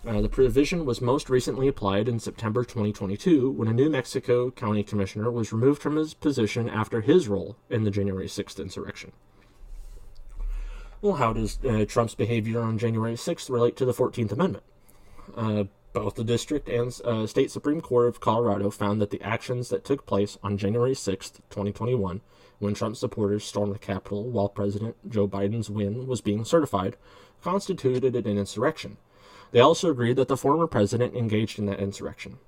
Uh, 0.06 0.20
the 0.20 0.28
provision 0.28 0.84
was 0.84 1.00
most 1.00 1.30
recently 1.30 1.66
applied 1.66 2.08
in 2.08 2.20
September 2.20 2.62
2022 2.62 3.50
when 3.50 3.68
a 3.68 3.72
New 3.72 3.88
Mexico 3.88 4.50
County 4.50 4.82
Commissioner 4.82 5.30
was 5.30 5.50
removed 5.50 5.80
from 5.80 5.96
his 5.96 6.12
position 6.12 6.68
after 6.68 7.00
his 7.00 7.26
role 7.26 7.56
in 7.70 7.84
the 7.84 7.90
January 7.90 8.26
6th 8.26 8.60
insurrection. 8.60 9.12
Well, 11.00 11.14
how 11.14 11.32
does 11.32 11.58
uh, 11.64 11.86
Trump's 11.86 12.14
behavior 12.14 12.60
on 12.60 12.76
January 12.76 13.14
6th 13.14 13.48
relate 13.48 13.76
to 13.78 13.86
the 13.86 13.94
14th 13.94 14.32
Amendment? 14.32 14.64
Uh, 15.34 15.64
both 15.94 16.16
the 16.16 16.24
district 16.24 16.68
and 16.68 17.00
uh, 17.04 17.26
state 17.26 17.50
Supreme 17.50 17.80
Court 17.80 18.08
of 18.08 18.20
Colorado 18.20 18.68
found 18.68 19.00
that 19.00 19.10
the 19.10 19.22
actions 19.22 19.70
that 19.70 19.84
took 19.84 20.04
place 20.04 20.36
on 20.42 20.58
January 20.58 20.92
6th, 20.92 21.36
2021, 21.48 22.20
when 22.58 22.74
Trump 22.74 22.96
supporters 22.96 23.44
stormed 23.44 23.74
the 23.74 23.78
Capitol 23.78 24.24
while 24.24 24.48
President 24.48 24.96
Joe 25.08 25.26
Biden's 25.26 25.70
win 25.70 26.06
was 26.06 26.20
being 26.20 26.44
certified, 26.44 26.96
constituted 27.42 28.14
an 28.14 28.36
insurrection. 28.36 28.98
They 29.54 29.60
also 29.60 29.88
agreed 29.88 30.16
that 30.16 30.26
the 30.26 30.36
former 30.36 30.66
president 30.66 31.14
engaged 31.14 31.60
in 31.60 31.66
that 31.66 31.78
insurrection. 31.78 32.38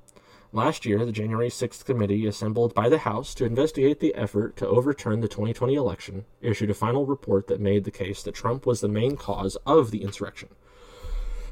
Last 0.52 0.84
year, 0.84 1.06
the 1.06 1.12
January 1.12 1.48
6th 1.48 1.84
committee 1.84 2.26
assembled 2.26 2.74
by 2.74 2.88
the 2.88 2.98
House 2.98 3.32
to 3.36 3.44
investigate 3.44 4.00
the 4.00 4.12
effort 4.16 4.56
to 4.56 4.66
overturn 4.66 5.20
the 5.20 5.28
2020 5.28 5.76
election 5.76 6.24
issued 6.40 6.68
a 6.68 6.74
final 6.74 7.06
report 7.06 7.46
that 7.46 7.60
made 7.60 7.84
the 7.84 7.92
case 7.92 8.24
that 8.24 8.34
Trump 8.34 8.66
was 8.66 8.80
the 8.80 8.88
main 8.88 9.16
cause 9.16 9.56
of 9.64 9.92
the 9.92 10.02
insurrection. 10.02 10.48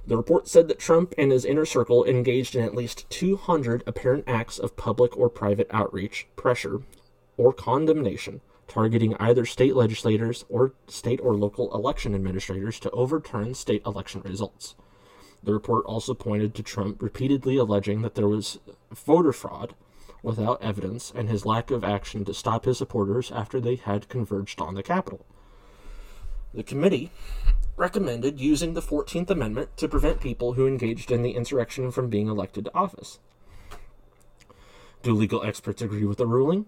The 0.05 0.17
report 0.17 0.49
said 0.49 0.67
that 0.67 0.81
Trump 0.81 1.14
and 1.17 1.31
his 1.31 1.45
inner 1.45 1.64
circle 1.64 2.05
engaged 2.05 2.57
in 2.57 2.64
at 2.64 2.75
least 2.75 3.09
200 3.11 3.85
apparent 3.87 4.25
acts 4.27 4.59
of 4.59 4.77
public 4.77 5.17
or 5.17 5.31
private 5.31 5.69
outreach, 5.71 6.27
pressure, 6.35 6.81
or 7.37 7.53
condemnation, 7.53 8.40
targeting 8.67 9.14
either 9.21 9.47
state 9.47 9.77
legislators 9.77 10.45
or 10.49 10.75
state 10.88 11.21
or 11.23 11.37
local 11.37 11.73
election 11.73 12.12
administrators 12.12 12.81
to 12.81 12.90
overturn 12.90 13.55
state 13.55 13.83
election 13.87 14.21
results. 14.23 14.75
The 15.45 15.53
report 15.53 15.85
also 15.85 16.15
pointed 16.15 16.55
to 16.55 16.63
Trump 16.63 17.03
repeatedly 17.03 17.57
alleging 17.57 18.03
that 18.03 18.15
there 18.15 18.29
was 18.29 18.59
voter 18.93 19.33
fraud 19.33 19.75
without 20.23 20.63
evidence 20.63 21.13
and 21.15 21.29
his 21.29 21.45
lack 21.45 21.71
of 21.71 21.85
action 21.85 22.25
to 22.25 22.33
stop 22.33 22.65
his 22.65 22.79
supporters 22.79 23.31
after 23.31 23.61
they 23.61 23.77
had 23.77 24.09
converged 24.09 24.61
on 24.61 24.75
the 24.75 24.83
Capitol. 24.83 25.27
The 26.55 26.63
committee 26.63 27.11
recommended 27.77 28.41
using 28.41 28.73
the 28.73 28.81
14th 28.81 29.29
Amendment 29.29 29.77
to 29.77 29.89
prevent 29.89 30.21
people 30.21 30.55
who 30.55 30.67
engaged 30.67 31.11
in 31.11 31.23
the 31.23 31.33
insurrection 31.33 31.91
from 31.91 32.09
being 32.09 32.29
elected 32.29 32.65
to 32.65 32.75
office. 32.75 33.19
Do 35.03 35.13
legal 35.13 35.43
experts 35.43 35.83
agree 35.83 36.05
with 36.05 36.19
the 36.19 36.27
ruling? 36.27 36.67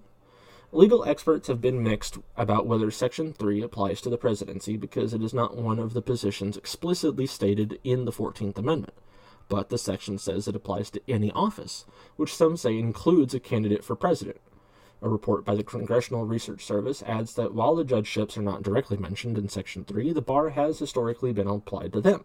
Legal 0.73 1.05
experts 1.05 1.47
have 1.47 1.61
been 1.61 1.83
mixed 1.83 2.19
about 2.37 2.67
whether 2.67 2.91
Section 2.91 3.33
3 3.33 3.63
applies 3.63 4.01
to 4.01 4.11
the 4.11 4.19
presidency 4.19 4.77
because 4.77 5.15
it 5.15 5.23
is 5.23 5.33
not 5.33 5.57
one 5.57 5.79
of 5.79 5.93
the 5.93 6.03
positions 6.03 6.57
explicitly 6.57 7.25
stated 7.25 7.79
in 7.85 8.05
the 8.05 8.13
14th 8.13 8.59
Amendment. 8.59 8.95
But 9.49 9.69
the 9.69 9.79
section 9.79 10.19
says 10.19 10.49
it 10.49 10.57
applies 10.57 10.91
to 10.91 11.01
any 11.07 11.31
office, 11.31 11.87
which 12.17 12.35
some 12.35 12.57
say 12.57 12.79
includes 12.79 13.33
a 13.33 13.39
candidate 13.39 13.85
for 13.85 13.95
president. 13.95 14.39
A 15.01 15.09
report 15.09 15.45
by 15.45 15.55
the 15.55 15.63
Congressional 15.63 16.25
Research 16.25 16.65
Service 16.65 17.03
adds 17.05 17.35
that 17.35 17.55
while 17.55 17.77
the 17.77 17.85
judgeships 17.85 18.37
are 18.37 18.43
not 18.43 18.63
directly 18.63 18.97
mentioned 18.97 19.39
in 19.39 19.49
Section 19.49 19.85
3, 19.85 20.13
the 20.13 20.21
bar 20.21 20.51
has 20.51 20.81
historically 20.81 21.33
been 21.33 21.47
applied 21.47 21.93
to 21.93 22.01
them. 22.01 22.25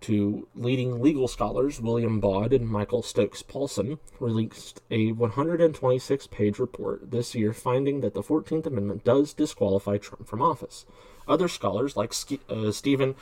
Two 0.00 0.46
leading 0.54 1.00
legal 1.00 1.26
scholars, 1.26 1.80
William 1.80 2.20
Baude 2.20 2.52
and 2.52 2.68
Michael 2.68 3.02
Stokes 3.02 3.42
Paulsen, 3.42 3.98
released 4.20 4.82
a 4.90 5.12
126 5.12 6.26
page 6.28 6.58
report 6.58 7.10
this 7.10 7.34
year 7.34 7.52
finding 7.52 8.00
that 8.00 8.14
the 8.14 8.22
14th 8.22 8.66
Amendment 8.66 9.04
does 9.04 9.32
disqualify 9.32 9.98
Trump 9.98 10.26
from 10.26 10.42
office. 10.42 10.84
Other 11.26 11.48
scholars, 11.48 11.96
like 11.96 12.12
uh, 12.48 12.70
Stephen 12.70 13.16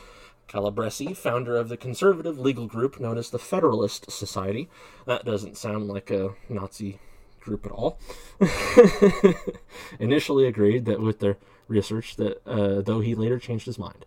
Calabresi, 0.49 1.17
founder 1.17 1.57
of 1.57 1.69
the 1.69 1.77
conservative 1.77 2.39
legal 2.39 2.67
group 2.67 3.01
known 3.01 3.17
as 3.17 3.31
the 3.31 3.39
Federalist 3.39 4.11
Society, 4.11 4.69
that 5.07 5.25
doesn't 5.25 5.57
sound 5.57 5.89
like 5.89 6.11
a 6.11 6.35
Nazi 6.49 6.99
group 7.41 7.67
at 7.67 7.73
all, 7.73 7.99
initially 9.99 10.47
agreed 10.47 10.85
that 10.87 11.01
with 11.01 11.21
their 11.21 11.37
research 11.69 12.17
that 12.17 12.47
uh, 12.47 12.83
though 12.83 13.01
he 13.01 13.15
later 13.15 13.39
changed 13.39 13.67
his 13.67 13.79
mind. 13.79 14.05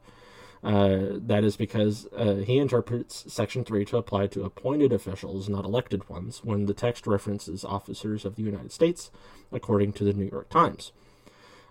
Uh, 0.68 1.18
that 1.26 1.46
is 1.46 1.56
because 1.56 2.10
uh, 2.18 2.36
he 2.36 2.58
interprets 2.58 3.24
Section 3.32 3.64
3 3.64 3.86
to 3.86 3.96
apply 3.96 4.28
to 4.28 4.44
appointed 4.44 4.92
officials, 4.92 5.48
not 5.48 5.64
elected 5.64 6.10
ones, 6.10 6.42
when 6.44 6.66
the 6.66 6.74
text 6.74 7.08
references 7.08 7.64
officers 7.64 8.26
of 8.26 8.36
the 8.36 8.44
United 8.44 8.74
States, 8.74 9.10
according 9.50 9.94
to 9.94 10.04
the 10.04 10.12
New 10.12 10.28
York 10.30 10.50
Times. 10.50 10.92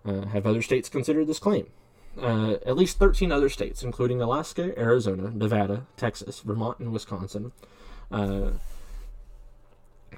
Uh, 0.03 0.25
have 0.29 0.47
other 0.47 0.63
states 0.63 0.89
considered 0.89 1.27
this 1.27 1.39
claim? 1.39 1.67
Uh, 2.19 2.53
at 2.65 2.75
least 2.75 2.99
13 2.99 3.31
other 3.31 3.51
states, 3.51 3.83
including 3.83 4.23
Alaska, 4.23 4.73
Arizona, 4.79 5.31
Nevada, 5.31 5.87
Texas, 5.99 6.41
Vermont, 6.41 6.79
and 6.79 6.91
Wisconsin, 6.91 7.53
uh, 8.11 8.53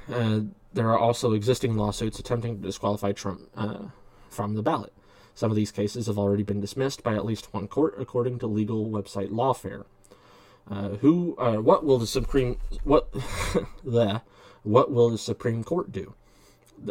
there 0.07 0.88
are 0.88 0.99
also 0.99 1.33
existing 1.33 1.77
lawsuits 1.77 2.21
attempting 2.21 2.59
to 2.59 2.62
disqualify 2.62 3.11
Trump 3.11 3.41
from 4.31 4.55
the 4.55 4.62
ballot. 4.62 4.93
Some 5.38 5.53
of 5.53 5.57
these 5.57 5.70
cases 5.70 6.09
have 6.09 6.18
already 6.18 6.42
been 6.42 6.61
dismissed 6.61 7.05
by 7.05 7.14
at 7.14 7.24
least 7.24 7.55
one 7.55 7.68
court, 7.68 7.94
according 7.96 8.40
to 8.40 8.48
legal 8.48 8.87
website 8.87 9.31
Lawfare. 9.31 9.85
Uh, 10.68 10.96
who? 10.96 11.37
Uh, 11.38 11.59
what 11.59 11.85
will 11.85 11.96
the 11.96 12.09
Supreme? 12.09 12.59
What? 12.83 13.12
the? 13.85 14.22
What 14.64 14.90
will 14.90 15.11
the 15.11 15.16
Supreme 15.16 15.62
Court 15.62 15.92
do? 15.92 16.14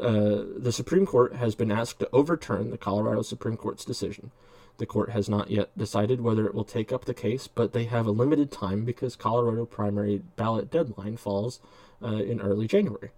Uh, 0.01 0.45
the 0.57 0.71
Supreme 0.71 1.05
Court 1.05 1.35
has 1.35 1.55
been 1.55 1.73
asked 1.73 1.99
to 1.99 2.09
overturn 2.13 2.71
the 2.71 2.77
Colorado 2.77 3.21
Supreme 3.21 3.57
Court's 3.57 3.83
decision. 3.83 4.31
The 4.77 4.85
court 4.85 5.09
has 5.09 5.27
not 5.27 5.51
yet 5.51 5.77
decided 5.77 6.21
whether 6.21 6.47
it 6.47 6.55
will 6.55 6.63
take 6.63 6.93
up 6.93 7.03
the 7.03 7.13
case, 7.13 7.49
but 7.49 7.73
they 7.73 7.83
have 7.83 8.07
a 8.07 8.11
limited 8.11 8.49
time 8.49 8.85
because 8.85 9.17
Colorado 9.17 9.65
primary 9.65 10.21
ballot 10.37 10.71
deadline 10.71 11.17
falls 11.17 11.59
uh, 12.01 12.15
in 12.15 12.39
early 12.39 12.65
January. 12.65 13.11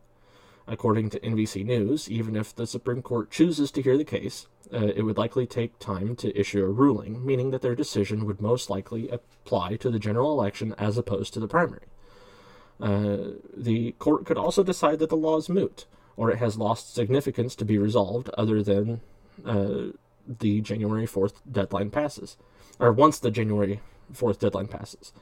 According 0.69 1.09
to 1.09 1.19
NBC 1.21 1.65
News, 1.65 2.09
even 2.11 2.35
if 2.35 2.55
the 2.55 2.67
Supreme 2.67 3.01
Court 3.01 3.31
chooses 3.31 3.71
to 3.71 3.81
hear 3.81 3.97
the 3.97 4.03
case, 4.03 4.45
uh, 4.71 4.91
it 4.95 5.01
would 5.01 5.17
likely 5.17 5.47
take 5.47 5.79
time 5.79 6.15
to 6.17 6.39
issue 6.39 6.63
a 6.63 6.69
ruling, 6.69 7.25
meaning 7.25 7.49
that 7.49 7.63
their 7.63 7.73
decision 7.73 8.27
would 8.27 8.39
most 8.39 8.69
likely 8.69 9.09
apply 9.09 9.77
to 9.77 9.89
the 9.89 9.97
general 9.97 10.31
election 10.31 10.75
as 10.77 10.95
opposed 10.95 11.33
to 11.33 11.39
the 11.39 11.47
primary. 11.47 11.87
Uh, 12.79 13.31
the 13.57 13.93
court 13.93 14.27
could 14.27 14.37
also 14.37 14.63
decide 14.63 14.99
that 14.99 15.09
the 15.09 15.17
law 15.17 15.37
is 15.37 15.49
moot, 15.49 15.87
or 16.15 16.29
it 16.29 16.37
has 16.37 16.55
lost 16.55 16.93
significance 16.93 17.55
to 17.55 17.65
be 17.65 17.79
resolved, 17.79 18.29
other 18.37 18.61
than 18.61 19.01
uh, 19.45 19.87
the 20.27 20.61
January 20.61 21.07
4th 21.07 21.41
deadline 21.51 21.89
passes, 21.89 22.37
or 22.79 22.91
once 22.91 23.17
the 23.17 23.31
January 23.31 23.81
4th 24.13 24.37
deadline 24.37 24.67
passes. 24.67 25.13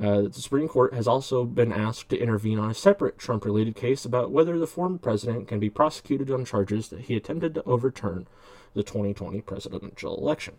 Uh, 0.00 0.22
the 0.22 0.32
Supreme 0.34 0.68
Court 0.68 0.94
has 0.94 1.08
also 1.08 1.44
been 1.44 1.72
asked 1.72 2.08
to 2.10 2.18
intervene 2.18 2.58
on 2.58 2.70
a 2.70 2.74
separate 2.74 3.18
Trump 3.18 3.44
related 3.44 3.74
case 3.74 4.04
about 4.04 4.30
whether 4.30 4.56
the 4.56 4.66
former 4.66 4.98
president 4.98 5.48
can 5.48 5.58
be 5.58 5.68
prosecuted 5.68 6.30
on 6.30 6.44
charges 6.44 6.88
that 6.88 7.00
he 7.02 7.16
attempted 7.16 7.54
to 7.54 7.64
overturn 7.64 8.28
the 8.74 8.84
2020 8.84 9.40
presidential 9.40 10.16
election. 10.16 10.54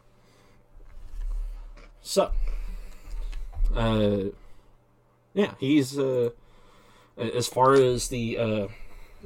So, 2.01 2.31
uh, 3.73 4.23
yeah, 5.33 5.53
he's, 5.57 5.97
uh, 5.97 6.31
as 7.17 7.47
far 7.47 7.73
as 7.73 8.09
the 8.09 8.37
uh, 8.37 8.67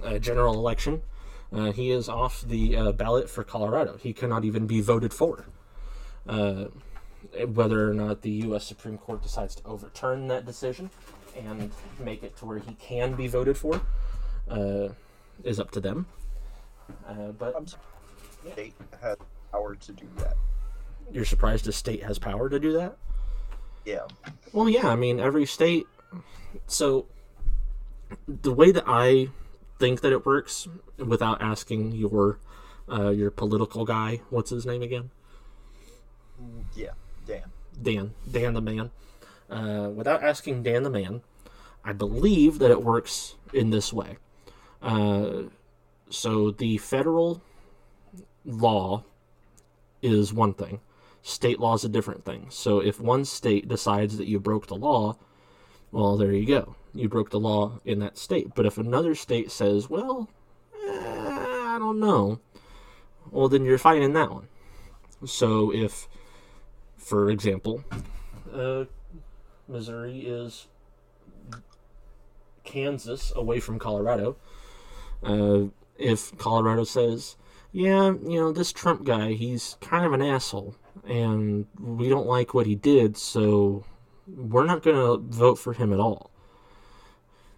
uh, 0.03 0.19
general 0.19 0.53
election, 0.53 1.01
uh, 1.51 1.71
he 1.71 1.89
is 1.91 2.07
off 2.07 2.41
the 2.41 2.91
ballot 2.91 3.29
for 3.29 3.43
Colorado. 3.43 3.97
He 3.97 4.13
cannot 4.13 4.45
even 4.45 4.67
be 4.67 4.81
voted 4.81 5.13
for. 5.13 5.45
Whether 7.47 7.89
or 7.89 7.93
not 7.93 8.21
the 8.21 8.29
U.S. 8.29 8.65
Supreme 8.65 8.97
Court 8.97 9.23
decides 9.23 9.55
to 9.55 9.63
overturn 9.65 10.27
that 10.27 10.45
decision 10.45 10.89
and 11.35 11.71
make 11.99 12.23
it 12.23 12.37
to 12.37 12.45
where 12.45 12.59
he 12.59 12.75
can 12.75 13.13
be 13.13 13.27
voted 13.27 13.57
for 13.57 13.81
uh, 14.49 14.89
is 15.43 15.59
up 15.59 15.71
to 15.71 15.79
them. 15.79 16.05
Uh, 17.07 17.31
but 17.31 17.55
I'm 17.55 17.65
surprised 17.65 18.43
the 18.43 18.51
state 18.51 18.73
has 19.01 19.17
power 19.51 19.75
to 19.75 19.91
do 19.91 20.07
that. 20.17 20.35
you're 21.11 21.25
surprised 21.25 21.67
a 21.67 21.71
state 21.71 22.03
has 22.03 22.19
power 22.19 22.49
to 22.49 22.59
do 22.59 22.73
that? 22.73 22.97
Yeah. 23.85 24.07
Well, 24.51 24.69
yeah. 24.69 24.87
I 24.87 24.95
mean, 24.95 25.19
every 25.19 25.45
state. 25.45 25.85
So, 26.67 27.07
the 28.27 28.53
way 28.53 28.71
that 28.71 28.83
I 28.85 29.29
think 29.79 30.01
that 30.01 30.11
it 30.11 30.25
works, 30.25 30.67
without 30.97 31.41
asking 31.41 31.93
your 31.93 32.39
uh, 32.89 33.09
your 33.09 33.31
political 33.31 33.85
guy, 33.85 34.21
what's 34.29 34.51
his 34.51 34.65
name 34.65 34.81
again? 34.81 35.09
Yeah. 36.75 36.91
Dan. 37.25 37.51
Dan, 37.81 38.13
Dan 38.29 38.53
the 38.53 38.61
man. 38.61 38.91
Uh, 39.49 39.89
without 39.93 40.23
asking 40.23 40.63
Dan 40.63 40.83
the 40.83 40.89
man, 40.89 41.21
I 41.83 41.93
believe 41.93 42.59
that 42.59 42.71
it 42.71 42.83
works 42.83 43.35
in 43.53 43.69
this 43.69 43.91
way. 43.91 44.17
Uh, 44.81 45.43
so 46.09 46.51
the 46.51 46.77
federal 46.77 47.41
law 48.45 49.03
is 50.01 50.33
one 50.33 50.53
thing, 50.53 50.79
state 51.21 51.59
law 51.59 51.73
is 51.73 51.83
a 51.83 51.89
different 51.89 52.25
thing. 52.25 52.47
So 52.49 52.79
if 52.79 52.99
one 52.99 53.25
state 53.25 53.67
decides 53.67 54.17
that 54.17 54.27
you 54.27 54.39
broke 54.39 54.67
the 54.67 54.75
law, 54.75 55.17
well, 55.91 56.17
there 56.17 56.31
you 56.31 56.45
go. 56.45 56.75
You 56.93 57.09
broke 57.09 57.29
the 57.29 57.39
law 57.39 57.79
in 57.85 57.99
that 57.99 58.17
state. 58.17 58.53
But 58.55 58.65
if 58.65 58.77
another 58.77 59.15
state 59.15 59.51
says, 59.51 59.89
well, 59.89 60.29
eh, 60.75 60.89
I 60.89 61.77
don't 61.79 61.99
know, 61.99 62.39
well, 63.31 63.47
then 63.47 63.65
you're 63.65 63.77
fine 63.77 64.01
in 64.01 64.13
that 64.13 64.31
one. 64.31 64.47
So 65.25 65.73
if 65.73 66.07
for 67.03 67.29
example, 67.29 67.83
uh, 68.53 68.85
Missouri 69.67 70.21
is 70.21 70.67
Kansas 72.63 73.31
away 73.35 73.59
from 73.59 73.79
Colorado. 73.79 74.37
Uh, 75.21 75.65
if 75.97 76.37
Colorado 76.37 76.83
says, 76.83 77.35
yeah, 77.71 78.13
you 78.23 78.39
know, 78.39 78.51
this 78.51 78.71
Trump 78.71 79.03
guy, 79.03 79.33
he's 79.33 79.77
kind 79.81 80.05
of 80.05 80.13
an 80.13 80.21
asshole, 80.21 80.75
and 81.07 81.65
we 81.79 82.09
don't 82.09 82.27
like 82.27 82.53
what 82.53 82.67
he 82.67 82.75
did, 82.75 83.17
so 83.17 83.83
we're 84.27 84.65
not 84.65 84.83
going 84.83 84.95
to 84.95 85.35
vote 85.35 85.55
for 85.55 85.73
him 85.73 85.91
at 85.91 85.99
all. 85.99 86.31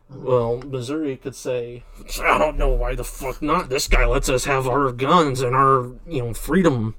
Well, 0.10 0.62
Missouri 0.62 1.17
could 1.17 1.36
say, 1.36 1.84
I 2.21 2.38
don't 2.38 2.58
know 2.58 2.69
why 2.69 2.95
the 2.95 3.03
fuck 3.03 3.41
not. 3.41 3.69
This 3.69 3.88
guy 3.88 4.05
lets 4.05 4.29
us 4.29 4.45
have 4.45 4.67
our 4.67 4.91
guns 4.91 5.41
and 5.41 5.55
our, 5.55 5.93
you 6.08 6.21
know, 6.21 6.34
freedom 6.34 6.95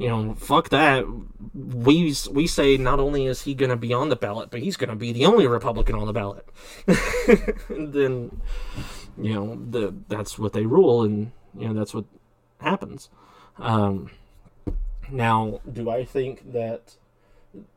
you 0.00 0.08
know, 0.08 0.34
fuck 0.34 0.70
that. 0.70 1.04
We 1.54 2.14
we 2.30 2.46
say 2.46 2.78
not 2.78 3.00
only 3.00 3.26
is 3.26 3.42
he 3.42 3.54
going 3.54 3.68
to 3.68 3.76
be 3.76 3.92
on 3.92 4.08
the 4.08 4.16
ballot, 4.16 4.50
but 4.50 4.60
he's 4.60 4.78
going 4.78 4.88
to 4.88 4.96
be 4.96 5.12
the 5.12 5.26
only 5.26 5.46
Republican 5.46 5.94
on 5.94 6.06
the 6.06 6.14
ballot. 6.14 6.48
then, 7.68 8.40
you 9.18 9.34
know, 9.34 9.62
the, 9.70 9.94
that's 10.08 10.38
what 10.38 10.54
they 10.54 10.64
rule, 10.64 11.02
and 11.02 11.32
you 11.54 11.68
know 11.68 11.74
that's 11.74 11.92
what 11.92 12.06
happens. 12.62 13.10
Um, 13.58 14.10
now, 15.10 15.60
do 15.70 15.90
I 15.90 16.06
think 16.06 16.50
that 16.54 16.96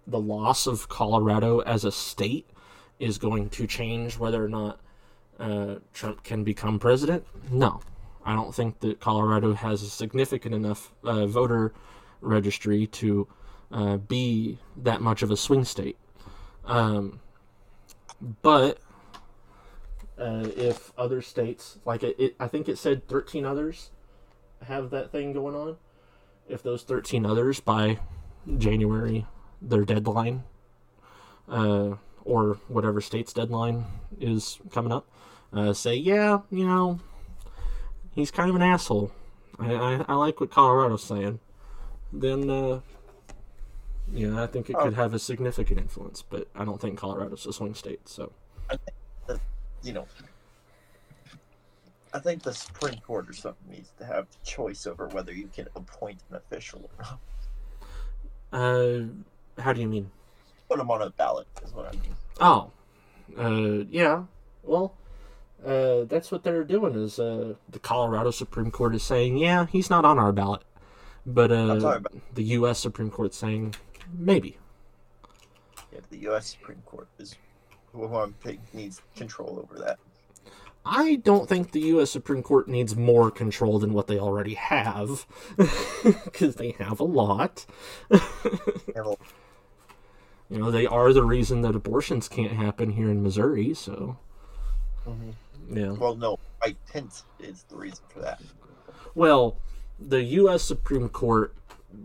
the 0.07 0.19
loss 0.19 0.65
of 0.65 0.87
Colorado 0.87 1.59
as 1.59 1.83
a 1.83 1.91
state 1.91 2.49
is 2.99 3.17
going 3.17 3.49
to 3.49 3.67
change 3.67 4.17
whether 4.17 4.41
or 4.41 4.49
not 4.49 4.79
uh, 5.41 5.75
Trump 5.93 6.23
can 6.23 6.45
become 6.45 6.79
president? 6.79 7.25
No, 7.51 7.81
I 8.25 8.33
don't 8.33 8.55
think 8.55 8.79
that 8.79 9.01
Colorado 9.01 9.55
has 9.55 9.81
a 9.81 9.89
significant 9.89 10.55
enough 10.55 10.93
uh, 11.03 11.25
voter 11.27 11.73
registry 12.23 12.87
to 12.87 13.27
uh, 13.71 13.97
be 13.97 14.59
that 14.77 15.01
much 15.01 15.21
of 15.21 15.31
a 15.31 15.37
swing 15.37 15.65
state. 15.65 15.97
Um, 16.65 17.19
but 18.41 18.79
uh, 20.17 20.47
if 20.55 20.91
other 20.97 21.21
states, 21.21 21.79
like 21.85 22.03
it, 22.03 22.15
it, 22.19 22.35
I 22.39 22.47
think 22.47 22.69
it 22.69 22.77
said 22.77 23.07
13 23.07 23.45
others 23.45 23.89
have 24.67 24.89
that 24.91 25.11
thing 25.11 25.33
going 25.33 25.55
on. 25.55 25.77
If 26.47 26.61
those 26.61 26.83
13 26.83 27.25
others 27.25 27.59
by 27.59 27.99
January, 28.57 29.25
their 29.61 29.85
deadline, 29.85 30.43
uh, 31.49 31.95
or 32.25 32.57
whatever 32.67 33.01
state's 33.01 33.33
deadline 33.33 33.85
is 34.19 34.59
coming 34.71 34.91
up, 34.91 35.07
uh, 35.51 35.73
say, 35.73 35.95
yeah, 35.95 36.39
you 36.51 36.65
know, 36.65 36.99
he's 38.11 38.31
kind 38.31 38.49
of 38.49 38.55
an 38.55 38.61
asshole. 38.61 39.11
I, 39.59 39.73
I, 39.73 40.05
I 40.09 40.13
like 40.15 40.39
what 40.39 40.51
Colorado's 40.51 41.03
saying 41.03 41.39
then 42.13 42.49
uh, 42.49 42.79
know, 44.07 44.41
I 44.41 44.47
think 44.47 44.69
it 44.69 44.75
could 44.77 44.93
Oh. 44.93 44.95
have 44.95 45.13
a 45.13 45.19
significant 45.19 45.79
influence. 45.79 46.21
But 46.27 46.47
I 46.55 46.63
don't 46.65 46.79
think 46.79 46.97
Colorado's 46.99 47.45
a 47.45 47.53
swing 47.53 47.73
state. 47.73 48.07
So 48.07 48.31
You 49.83 49.93
know, 49.93 50.07
I 52.13 52.19
think 52.19 52.43
the 52.43 52.53
Supreme 52.53 52.99
Court 52.99 53.29
or 53.29 53.33
something 53.33 53.69
needs 53.69 53.89
to 53.97 54.05
have 54.05 54.27
choice 54.43 54.85
over 54.87 55.07
whether 55.09 55.33
you 55.33 55.47
can 55.53 55.67
appoint 55.75 56.19
an 56.29 56.37
official 56.37 56.89
or 56.99 57.05
not. 57.05 57.19
uh, 58.53 59.61
how 59.61 59.73
do 59.73 59.81
you 59.81 59.87
mean? 59.87 60.09
Put 60.69 60.77
them 60.77 60.89
on 60.91 61.01
a 61.01 61.09
ballot 61.09 61.47
is 61.63 61.73
what 61.73 61.87
I 61.87 61.91
mean. 61.91 62.15
Oh, 62.39 62.71
uh, 63.37 63.83
yeah. 63.89 64.23
Well, 64.63 64.95
uh, 65.65 66.03
that's 66.05 66.31
what 66.31 66.43
they're 66.43 66.63
doing. 66.63 66.95
Is 66.95 67.19
uh, 67.19 67.55
the 67.69 67.79
Colorado 67.79 68.31
Supreme 68.31 68.71
Court 68.71 68.95
is 68.95 69.03
saying, 69.03 69.37
yeah, 69.37 69.65
he's 69.65 69.89
not 69.89 70.05
on 70.05 70.17
our 70.19 70.31
ballot, 70.31 70.61
but 71.25 71.51
uh, 71.51 71.99
the 72.33 72.43
U.S. 72.43 72.79
Supreme 72.79 73.09
Court 73.09 73.33
saying 73.33 73.75
maybe. 74.17 74.57
yeah, 75.91 75.99
the 76.09 76.17
U.S. 76.19 76.47
Supreme 76.47 76.81
Court 76.85 77.07
is 77.17 77.35
who 77.93 78.05
I'm 78.15 78.33
picking 78.33 78.61
needs 78.73 79.01
control 79.15 79.59
over 79.61 79.79
that. 79.83 79.99
I 80.85 81.15
don't 81.15 81.47
think 81.47 81.71
the 81.71 81.79
U.S. 81.79 82.11
Supreme 82.11 82.43
Court 82.43 82.67
needs 82.67 82.95
more 82.95 83.31
control 83.31 83.79
than 83.79 83.93
what 83.93 84.07
they 84.07 84.19
already 84.19 84.55
have, 84.55 85.25
because 86.25 86.55
they 86.55 86.71
have 86.71 86.99
a 86.99 87.05
lot. 87.05 87.65
You 90.49 90.59
know, 90.59 90.69
they 90.71 90.85
are 90.85 91.13
the 91.13 91.23
reason 91.23 91.61
that 91.61 91.75
abortions 91.75 92.27
can't 92.27 92.51
happen 92.51 92.91
here 92.91 93.09
in 93.09 93.23
Missouri. 93.23 93.73
So, 93.73 94.17
yeah. 95.69 95.93
well, 95.93 96.15
no, 96.15 96.37
Mike 96.61 96.77
Pence 96.91 97.23
is 97.39 97.63
the 97.69 97.75
reason 97.75 98.03
for 98.09 98.19
that. 98.19 98.41
Well, 99.15 99.57
the 99.99 100.23
U.S. 100.23 100.63
Supreme 100.63 101.09
Court 101.09 101.53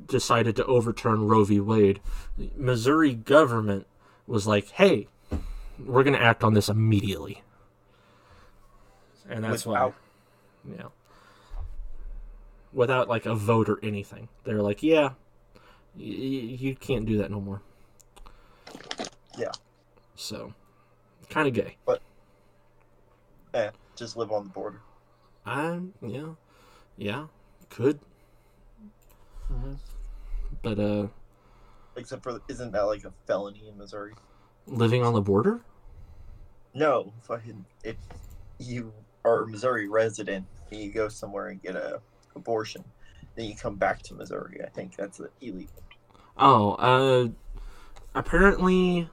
decided 0.07 0.55
to 0.57 0.64
overturn 0.66 1.27
Roe 1.27 1.44
v. 1.44 1.61
Wade. 1.61 2.01
The 2.37 2.51
Missouri 2.57 3.14
government 3.14 3.87
was 4.27 4.46
like, 4.46 4.68
"Hey, 4.70 5.09
we're 5.79 6.03
going 6.05 6.16
to 6.16 6.22
act 6.22 6.44
on 6.44 6.55
this 6.55 6.68
immediately," 6.68 7.42
and 9.29 9.44
that's 9.44 9.64
Without- 9.66 9.94
why, 10.64 10.74
yeah, 10.79 10.88
without 12.72 13.09
like 13.09 13.27
a 13.27 13.35
vote 13.35 13.68
or 13.68 13.79
anything, 13.83 14.29
they're 14.44 14.62
like, 14.62 14.83
"Yeah, 14.83 15.11
y- 15.96 16.03
you 16.03 16.74
can't 16.77 17.07
do 17.07 17.18
that 17.18 17.31
no 17.31 17.40
more." 17.40 17.62
Yeah. 19.37 19.53
So, 20.16 20.53
kind 21.31 21.46
of 21.48 21.55
gay. 21.55 21.77
But, 21.87 22.03
eh, 23.55 23.70
just 23.96 24.16
live 24.16 24.33
on 24.33 24.44
the 24.44 24.51
border. 24.51 24.81
I 25.46 25.81
yeah, 26.03 26.35
yeah, 26.96 27.27
could, 27.70 27.98
but 30.62 30.78
uh, 30.78 31.07
Except 31.96 32.22
for, 32.22 32.40
isn't 32.48 32.72
that 32.72 32.83
like 32.83 33.04
a 33.04 33.12
felony 33.26 33.68
in 33.68 33.76
Missouri? 33.76 34.12
living 34.70 35.02
on 35.02 35.14
the 35.14 35.20
border. 35.20 35.61
No, 36.74 37.12
fucking 37.22 37.64
if 37.83 37.96
you 38.59 38.92
are 39.24 39.42
a 39.42 39.48
Missouri 39.48 39.88
resident 39.88 40.46
and 40.70 40.81
you 40.81 40.92
go 40.92 41.09
somewhere 41.09 41.48
and 41.48 41.62
get 41.62 41.74
a 41.74 42.00
abortion, 42.37 42.85
then 43.35 43.46
you 43.46 43.57
come 43.57 43.76
back 43.76 44.02
to 44.02 44.14
Missouri. 44.14 44.61
I 44.64 44.68
think 44.68 44.96
that's 44.96 45.20
illegal. 45.40 45.83
Oh, 46.37 46.72
uh, 46.74 47.28
apparently, 48.14 49.09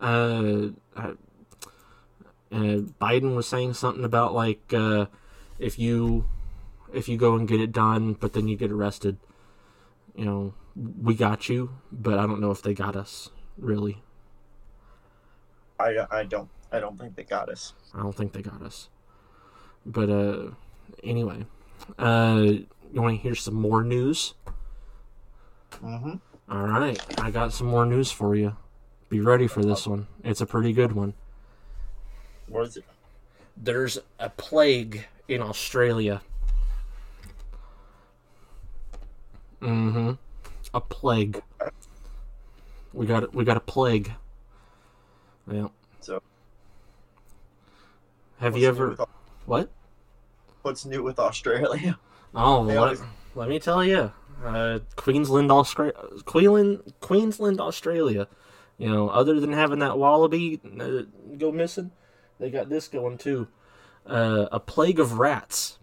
uh, 0.00 0.68
uh, 0.96 1.14
uh, 2.50 2.78
Biden 3.00 3.34
was 3.34 3.46
saying 3.46 3.74
something 3.74 4.04
about 4.04 4.34
like 4.34 4.72
uh, 4.72 5.06
if 5.58 5.78
you 5.78 6.24
if 6.92 7.08
you 7.08 7.16
go 7.16 7.34
and 7.34 7.46
get 7.46 7.60
it 7.60 7.72
done, 7.72 8.14
but 8.14 8.32
then 8.32 8.48
you 8.48 8.56
get 8.56 8.70
arrested, 8.70 9.18
you 10.14 10.24
know, 10.24 10.54
we 11.02 11.14
got 11.14 11.48
you, 11.48 11.70
but 11.90 12.18
I 12.18 12.26
don't 12.26 12.40
know 12.40 12.50
if 12.50 12.62
they 12.62 12.74
got 12.74 12.96
us 12.96 13.30
really. 13.56 14.02
I, 15.78 16.06
I 16.10 16.24
don't 16.24 16.48
I 16.72 16.80
don't 16.80 16.98
think 16.98 17.16
they 17.16 17.24
got 17.24 17.48
us. 17.48 17.72
I 17.94 18.02
don't 18.02 18.14
think 18.14 18.32
they 18.32 18.42
got 18.42 18.62
us. 18.62 18.88
But 19.86 20.10
uh, 20.10 20.50
anyway, 21.02 21.46
uh, 21.98 22.44
you 22.92 23.00
want 23.00 23.16
to 23.16 23.22
hear 23.22 23.34
some 23.34 23.54
more 23.54 23.82
news? 23.82 24.34
Mm-hmm. 25.82 26.14
All 26.50 26.66
right, 26.66 27.20
I 27.20 27.30
got 27.30 27.52
some 27.52 27.66
more 27.66 27.86
news 27.86 28.10
for 28.10 28.34
you. 28.34 28.56
Be 29.08 29.20
ready 29.20 29.46
for 29.46 29.64
this 29.64 29.86
one. 29.86 30.06
It's 30.24 30.40
a 30.40 30.46
pretty 30.46 30.72
good 30.72 30.92
one. 30.92 31.14
What 32.48 32.68
is 32.68 32.76
it? 32.78 32.84
There's 33.56 33.98
a 34.18 34.30
plague 34.30 35.06
in 35.28 35.42
Australia. 35.42 36.22
Mm-hmm. 39.62 40.12
A 40.74 40.80
plague. 40.80 41.42
We 42.92 43.06
got 43.06 43.34
we 43.34 43.44
got 43.44 43.56
a 43.56 43.60
plague. 43.60 44.12
Yeah. 45.50 45.68
So 46.00 46.22
Have 48.38 48.56
you 48.56 48.68
ever 48.68 48.90
with 48.90 49.00
what? 49.46 49.70
What's 50.62 50.84
new 50.84 51.02
with 51.02 51.18
Australia? 51.18 51.98
Oh, 52.34 52.60
let, 52.60 52.76
always- 52.76 53.02
let 53.34 53.48
me 53.48 53.58
tell 53.58 53.82
you, 53.82 54.12
uh, 54.44 54.80
Queensland, 54.96 55.50
Australia, 55.50 55.94
Queensland, 56.24 56.92
Queensland, 57.00 57.60
Australia. 57.60 58.28
You 58.76 58.90
know, 58.90 59.08
other 59.08 59.40
than 59.40 59.52
having 59.52 59.78
that 59.80 59.98
wallaby 59.98 60.60
uh, 60.78 61.02
go 61.38 61.50
missing, 61.50 61.90
they 62.38 62.50
got 62.50 62.68
this 62.68 62.86
going 62.86 63.18
too. 63.18 63.48
Uh, 64.06 64.46
a 64.52 64.60
plague 64.60 65.00
of 65.00 65.18
rats. 65.18 65.78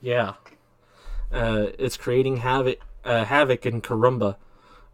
Yeah, 0.00 0.34
uh, 1.34 1.66
it's 1.78 1.96
creating 1.96 2.38
havoc, 2.38 2.78
uh, 3.04 3.24
havoc 3.24 3.66
in 3.66 3.82
Karumba, 3.82 4.36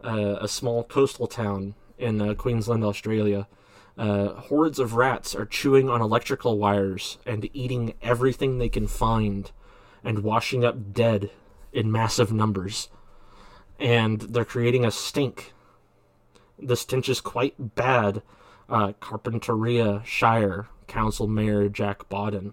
uh, 0.03 0.37
a 0.40 0.48
small 0.48 0.83
coastal 0.83 1.26
town 1.26 1.74
in 1.98 2.20
uh, 2.20 2.35
Queensland, 2.35 2.83
Australia. 2.83 3.46
Uh, 3.98 4.29
hordes 4.29 4.79
of 4.79 4.94
rats 4.94 5.35
are 5.35 5.44
chewing 5.44 5.90
on 5.90 6.00
electrical 6.00 6.59
wires 6.59 7.18
and 7.26 7.50
eating 7.53 7.94
everything 8.00 8.57
they 8.57 8.68
can 8.68 8.87
find 8.87 9.53
and 10.03 10.20
washing 10.20 10.64
up 10.64 10.94
dead 10.94 11.31
in 11.72 11.92
massive 11.92 12.33
numbers. 12.33 12.88
And 13.79 14.20
they're 14.22 14.44
creating 14.44 14.85
a 14.87 14.90
stink. 14.90 15.53
The 16.59 16.76
stench 16.76 17.09
is 17.09 17.20
quite 17.20 17.74
bad. 17.74 18.22
Uh, 18.68 18.92
Carpentaria 19.00 20.05
Shire 20.05 20.68
Council 20.87 21.26
Mayor 21.26 21.68
Jack 21.68 22.09
Bawden, 22.09 22.53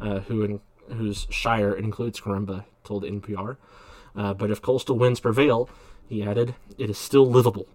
uh, 0.00 0.20
who 0.20 0.42
in, 0.42 0.60
whose 0.92 1.26
shire 1.30 1.74
includes 1.74 2.20
Karumba, 2.20 2.64
told 2.84 3.04
NPR. 3.04 3.56
Uh, 4.14 4.34
but 4.34 4.50
if 4.50 4.62
coastal 4.62 4.98
winds 4.98 5.20
prevail, 5.20 5.68
he 6.08 6.22
added, 6.22 6.54
it 6.78 6.88
is 6.88 6.98
still 6.98 7.26
livable. 7.26 7.66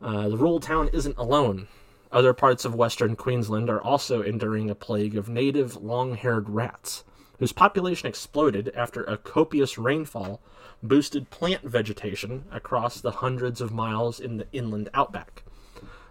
Uh, 0.00 0.28
the 0.28 0.36
rural 0.36 0.60
town 0.60 0.88
isn't 0.92 1.18
alone. 1.18 1.68
Other 2.10 2.32
parts 2.32 2.64
of 2.64 2.74
western 2.74 3.16
Queensland 3.16 3.68
are 3.68 3.82
also 3.82 4.22
enduring 4.22 4.70
a 4.70 4.74
plague 4.74 5.16
of 5.16 5.28
native 5.28 5.76
long 5.76 6.14
haired 6.14 6.48
rats, 6.48 7.04
whose 7.38 7.52
population 7.52 8.08
exploded 8.08 8.72
after 8.74 9.04
a 9.04 9.18
copious 9.18 9.76
rainfall 9.76 10.40
boosted 10.82 11.28
plant 11.30 11.62
vegetation 11.62 12.44
across 12.50 13.00
the 13.00 13.10
hundreds 13.10 13.60
of 13.60 13.72
miles 13.72 14.20
in 14.20 14.36
the 14.36 14.46
inland 14.52 14.88
outback. 14.94 15.42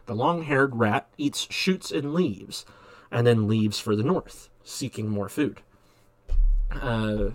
The 0.06 0.16
long 0.16 0.44
haired 0.44 0.76
rat 0.76 1.08
eats 1.18 1.48
shoots 1.50 1.92
and 1.92 2.14
leaves, 2.14 2.66
and 3.12 3.26
then 3.26 3.48
leaves 3.48 3.80
for 3.80 3.96
the 3.96 4.04
north, 4.04 4.50
seeking 4.64 5.10
more 5.10 5.30
food. 5.30 5.62
Uh, 6.72 7.32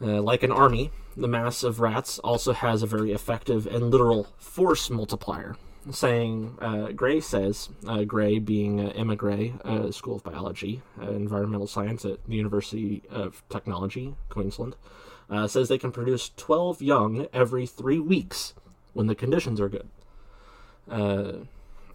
uh, 0.00 0.20
like 0.20 0.42
an 0.42 0.52
army, 0.52 0.90
the 1.16 1.28
mass 1.28 1.62
of 1.62 1.80
rats 1.80 2.18
also 2.18 2.52
has 2.52 2.82
a 2.82 2.86
very 2.86 3.12
effective 3.12 3.66
and 3.66 3.90
literal 3.90 4.24
force 4.38 4.90
multiplier. 4.90 5.56
Saying, 5.90 6.58
uh, 6.60 6.88
Gray 6.88 7.20
says, 7.20 7.68
uh, 7.86 8.02
Gray 8.02 8.40
being 8.40 8.80
uh, 8.80 8.92
Emma 8.96 9.14
Gray, 9.14 9.54
uh, 9.64 9.92
School 9.92 10.16
of 10.16 10.24
Biology, 10.24 10.82
uh, 11.00 11.10
Environmental 11.10 11.68
Science 11.68 12.04
at 12.04 12.24
the 12.26 12.34
University 12.34 13.04
of 13.08 13.42
Technology, 13.48 14.16
Queensland, 14.28 14.74
says 15.46 15.68
they 15.68 15.78
can 15.78 15.92
produce 15.92 16.32
12 16.36 16.82
young 16.82 17.28
every 17.32 17.66
three 17.66 18.00
weeks 18.00 18.54
when 18.94 19.06
the 19.06 19.14
conditions 19.14 19.60
are 19.60 19.68
good. 19.68 19.88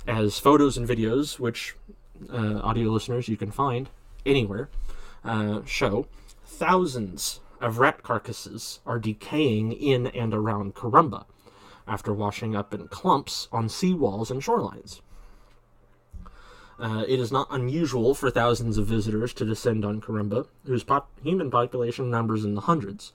As 0.07 0.39
photos 0.39 0.77
and 0.77 0.87
videos, 0.87 1.37
which 1.37 1.75
audio 2.29 2.89
listeners 2.89 3.27
you 3.27 3.35
can 3.35 3.51
find 3.51 3.89
anywhere, 4.25 4.69
uh, 5.23 5.61
show, 5.65 6.07
thousands 6.45 7.39
of 7.59 7.79
rat 7.79 8.03
carcasses 8.03 8.79
are 8.85 8.99
decaying 8.99 9.71
in 9.71 10.07
and 10.07 10.33
around 10.33 10.75
Karumba 10.75 11.25
after 11.87 12.13
washing 12.13 12.55
up 12.55 12.73
in 12.73 12.87
clumps 12.87 13.47
on 13.51 13.67
seawalls 13.67 14.31
and 14.31 14.41
shorelines. 14.41 15.01
Uh, 16.79 17.05
it 17.07 17.19
is 17.19 17.31
not 17.31 17.47
unusual 17.51 18.15
for 18.15 18.31
thousands 18.31 18.77
of 18.77 18.87
visitors 18.87 19.33
to 19.35 19.45
descend 19.45 19.85
on 19.85 20.01
Karumba, 20.01 20.47
whose 20.65 20.83
pop- 20.83 21.11
human 21.21 21.51
population 21.51 22.09
numbers 22.09 22.43
in 22.43 22.55
the 22.55 22.61
hundreds. 22.61 23.13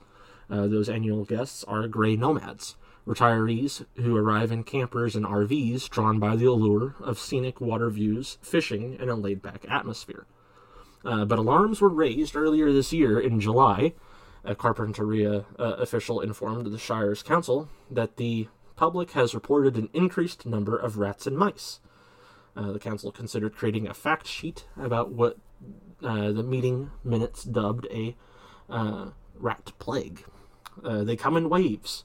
Uh, 0.49 0.67
those 0.67 0.87
annual 0.87 1.25
guests 1.25 1.65
are 1.65 1.87
gray 1.89 2.15
nomads, 2.15 2.77
retirees 3.05 3.85
who 3.97 4.15
arrive 4.15 4.53
in 4.53 4.63
campers 4.63 5.17
and 5.17 5.25
RVs 5.25 5.89
drawn 5.89 6.17
by 6.19 6.37
the 6.37 6.45
allure 6.45 6.95
of 7.01 7.19
scenic 7.19 7.59
water 7.59 7.89
views, 7.89 8.37
fishing, 8.41 8.95
and 8.99 9.09
a 9.09 9.15
laid 9.15 9.41
back 9.41 9.65
atmosphere. 9.69 10.25
Uh, 11.07 11.23
but 11.23 11.39
alarms 11.39 11.79
were 11.79 11.87
raised 11.87 12.35
earlier 12.35 12.73
this 12.73 12.91
year 12.91 13.17
in 13.17 13.39
July. 13.39 13.93
A 14.43 14.55
Carpentaria 14.55 15.45
uh, 15.57 15.63
official 15.77 16.19
informed 16.19 16.65
the 16.65 16.77
Shire's 16.77 17.23
council 17.23 17.69
that 17.89 18.17
the 18.17 18.49
public 18.75 19.11
has 19.11 19.33
reported 19.33 19.77
an 19.77 19.89
increased 19.93 20.45
number 20.45 20.77
of 20.77 20.97
rats 20.97 21.25
and 21.25 21.37
mice. 21.37 21.79
Uh, 22.57 22.73
the 22.73 22.79
council 22.79 23.13
considered 23.13 23.55
creating 23.55 23.87
a 23.87 23.93
fact 23.93 24.27
sheet 24.27 24.65
about 24.75 25.11
what 25.13 25.37
uh, 26.03 26.31
the 26.33 26.43
meeting 26.43 26.91
minutes 27.05 27.43
dubbed 27.45 27.87
a 27.89 28.15
uh, 28.69 29.11
rat 29.35 29.71
plague. 29.79 30.25
Uh, 30.83 31.05
they 31.05 31.15
come 31.15 31.37
in 31.37 31.49
waves. 31.49 32.03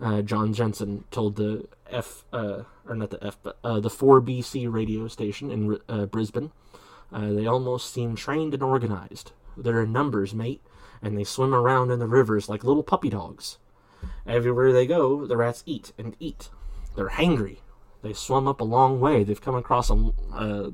Uh, 0.00 0.22
John 0.22 0.52
Jensen 0.52 1.04
told 1.12 1.36
the 1.36 1.68
F, 1.88 2.24
uh, 2.32 2.64
or 2.88 2.96
not 2.96 3.10
the 3.10 3.24
F, 3.24 3.38
but 3.42 3.62
the 3.62 3.90
4BC 3.90 4.72
radio 4.72 5.06
station 5.06 5.52
in 5.52 6.06
Brisbane. 6.08 6.50
Uh, 7.12 7.32
they 7.32 7.46
almost 7.46 7.92
seem 7.92 8.14
trained 8.14 8.54
and 8.54 8.62
organized. 8.62 9.32
They're 9.56 9.82
in 9.82 9.92
numbers, 9.92 10.34
mate, 10.34 10.62
and 11.02 11.16
they 11.16 11.24
swim 11.24 11.54
around 11.54 11.90
in 11.90 11.98
the 11.98 12.06
rivers 12.06 12.48
like 12.48 12.64
little 12.64 12.82
puppy 12.82 13.10
dogs. 13.10 13.58
Everywhere 14.26 14.72
they 14.72 14.86
go, 14.86 15.26
the 15.26 15.36
rats 15.36 15.62
eat 15.66 15.92
and 15.98 16.16
eat. 16.20 16.50
They're 16.96 17.10
hangry. 17.10 17.58
They 18.02 18.12
swum 18.12 18.48
up 18.48 18.60
a 18.60 18.64
long 18.64 19.00
way. 19.00 19.24
They've 19.24 19.40
come 19.40 19.56
across 19.56 19.90
a 19.90 20.12
uh, 20.32 20.70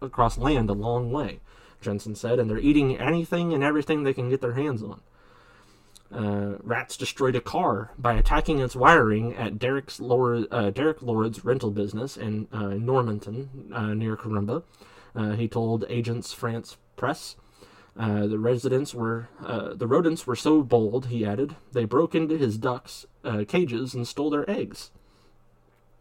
across 0.00 0.38
land 0.38 0.70
a 0.70 0.74
long 0.74 1.10
way, 1.10 1.40
Jensen 1.80 2.14
said, 2.14 2.38
and 2.38 2.48
they're 2.48 2.58
eating 2.58 2.98
anything 2.98 3.52
and 3.52 3.62
everything 3.62 4.02
they 4.02 4.14
can 4.14 4.30
get 4.30 4.40
their 4.40 4.54
hands 4.54 4.82
on. 4.82 5.00
Uh, 6.12 6.58
rats 6.62 6.96
destroyed 6.96 7.34
a 7.34 7.40
car 7.40 7.90
by 7.98 8.14
attacking 8.14 8.60
its 8.60 8.76
wiring 8.76 9.34
at 9.34 9.58
Derek's 9.58 9.98
Lord, 9.98 10.46
uh, 10.50 10.70
Derek 10.70 11.02
Lord's 11.02 11.44
rental 11.44 11.70
business 11.70 12.16
in 12.16 12.46
uh, 12.52 12.68
Normanton, 12.74 13.72
uh, 13.74 13.94
near 13.94 14.16
Karumba. 14.16 14.62
Uh, 15.14 15.32
he 15.32 15.48
told 15.48 15.84
Agents 15.88 16.32
France 16.32 16.76
Press. 16.96 17.36
Uh, 17.96 18.26
the 18.26 18.38
residents 18.38 18.92
were 18.92 19.28
uh, 19.44 19.72
the 19.74 19.86
rodents 19.86 20.26
were 20.26 20.34
so 20.34 20.62
bold, 20.62 21.06
he 21.06 21.24
added, 21.24 21.54
they 21.72 21.84
broke 21.84 22.14
into 22.14 22.36
his 22.36 22.58
ducks' 22.58 23.06
uh, 23.22 23.44
cages 23.46 23.94
and 23.94 24.08
stole 24.08 24.30
their 24.30 24.48
eggs. 24.50 24.90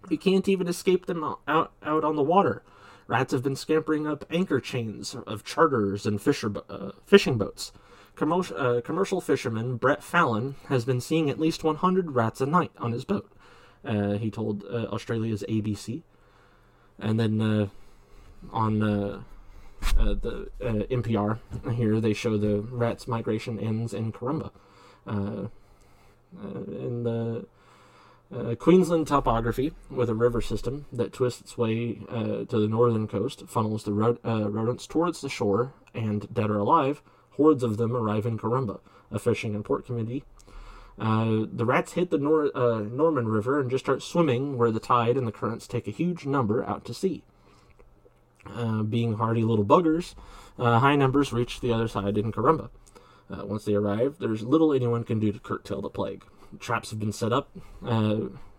You 0.10 0.18
can't 0.18 0.50
even 0.50 0.68
escape 0.68 1.06
them 1.06 1.24
out, 1.24 1.72
out 1.84 2.04
on 2.04 2.16
the 2.16 2.24
water. 2.24 2.64
Rats 3.06 3.32
have 3.32 3.44
been 3.44 3.56
scampering 3.56 4.08
up 4.08 4.26
anchor 4.32 4.60
chains 4.60 5.16
of 5.28 5.44
charters 5.44 6.06
and 6.08 6.20
fisher 6.20 6.52
uh, 6.68 6.92
fishing 7.06 7.38
boats. 7.38 7.72
Commercial, 8.16 8.58
uh, 8.58 8.82
commercial 8.82 9.22
fisherman 9.22 9.78
Brett 9.78 10.04
Fallon 10.04 10.56
has 10.70 10.86
been 10.86 11.00
seeing 11.00 11.30
at 11.30 11.40
least 11.40 11.64
100 11.64 12.12
rats 12.12 12.42
a 12.42 12.46
night 12.46 12.72
on 12.78 12.92
his 12.92 13.06
boat. 13.06 13.32
He 13.86 14.32
told 14.32 14.64
Australia's 14.64 15.44
ABC. 15.48 16.04
And 17.00 17.20
then 17.20 17.70
on 18.52 18.84
uh, 18.84 19.22
uh, 19.98 20.14
the 20.14 20.50
uh, 20.62 20.86
NPR 20.90 21.40
here, 21.74 22.00
they 22.00 22.14
show 22.14 22.38
the 22.38 22.62
rats' 22.62 23.08
migration 23.08 23.60
ends 23.60 23.94
in 23.94 24.12
Karumba. 24.12 24.52
Uh, 25.06 25.48
uh, 26.42 26.64
in 26.68 27.04
the 27.04 27.46
Queensland 28.58 29.06
topography, 29.08 29.74
with 29.92 30.10
a 30.10 30.16
river 30.16 30.42
system 30.42 30.86
that 30.92 31.14
twists 31.14 31.42
its 31.42 31.58
way 31.58 31.94
to 32.10 32.46
the 32.50 32.68
northern 32.68 33.08
coast, 33.08 33.44
funnels 33.48 33.84
the 33.84 33.94
rod- 33.94 34.18
rodents 34.24 34.88
towards 34.88 35.22
the 35.22 35.30
shore, 35.30 35.74
and 35.94 36.34
dead 36.34 36.50
or 36.50 36.58
alive, 36.58 37.04
hordes 37.32 37.62
of 37.62 37.78
them 37.78 37.96
arrive 37.96 38.26
in 38.26 38.40
Karumba, 38.40 38.80
a 39.12 39.20
fishing 39.20 39.54
and 39.54 39.64
port 39.64 39.86
community. 39.86 40.24
Uh, 41.00 41.46
the 41.52 41.66
rats 41.66 41.94
hit 41.94 42.12
the 42.12 42.18
Nor- 42.18 42.56
uh, 42.56 42.82
Norman 42.82 43.28
River 43.28 43.60
and 43.60 43.70
just 43.70 43.86
start 43.86 44.04
swimming 44.04 44.58
where 44.58 44.72
the 44.72 44.80
tide 44.80 45.18
and 45.18 45.26
the 45.26 45.32
currents 45.32 45.68
take 45.68 45.88
a 45.88 45.92
huge 45.92 46.26
number 46.26 46.64
out 46.64 46.86
to 46.86 46.94
sea. 46.94 47.24
Uh, 48.46 48.84
being 48.84 49.14
hardy 49.14 49.42
little 49.42 49.66
buggers, 49.66 50.16
uh, 50.60 50.78
high 50.80 50.98
numbers 50.98 51.32
reach 51.32 51.62
the 51.62 51.72
other 51.72 51.88
side 51.88 52.18
in 52.18 52.32
Karumba. 52.32 52.70
Uh, 53.30 53.46
once 53.46 53.64
they 53.64 53.74
arrive, 53.74 54.18
there's 54.20 54.44
little 54.44 54.74
anyone 54.74 55.04
can 55.04 55.20
do 55.20 55.32
to 55.32 55.40
curtail 55.40 55.82
the 55.82 55.90
plague. 55.90 56.26
Traps 56.60 56.90
have 56.90 57.00
been 57.00 57.14
set 57.14 57.32
up, 57.32 57.50
uh, 57.86 58.18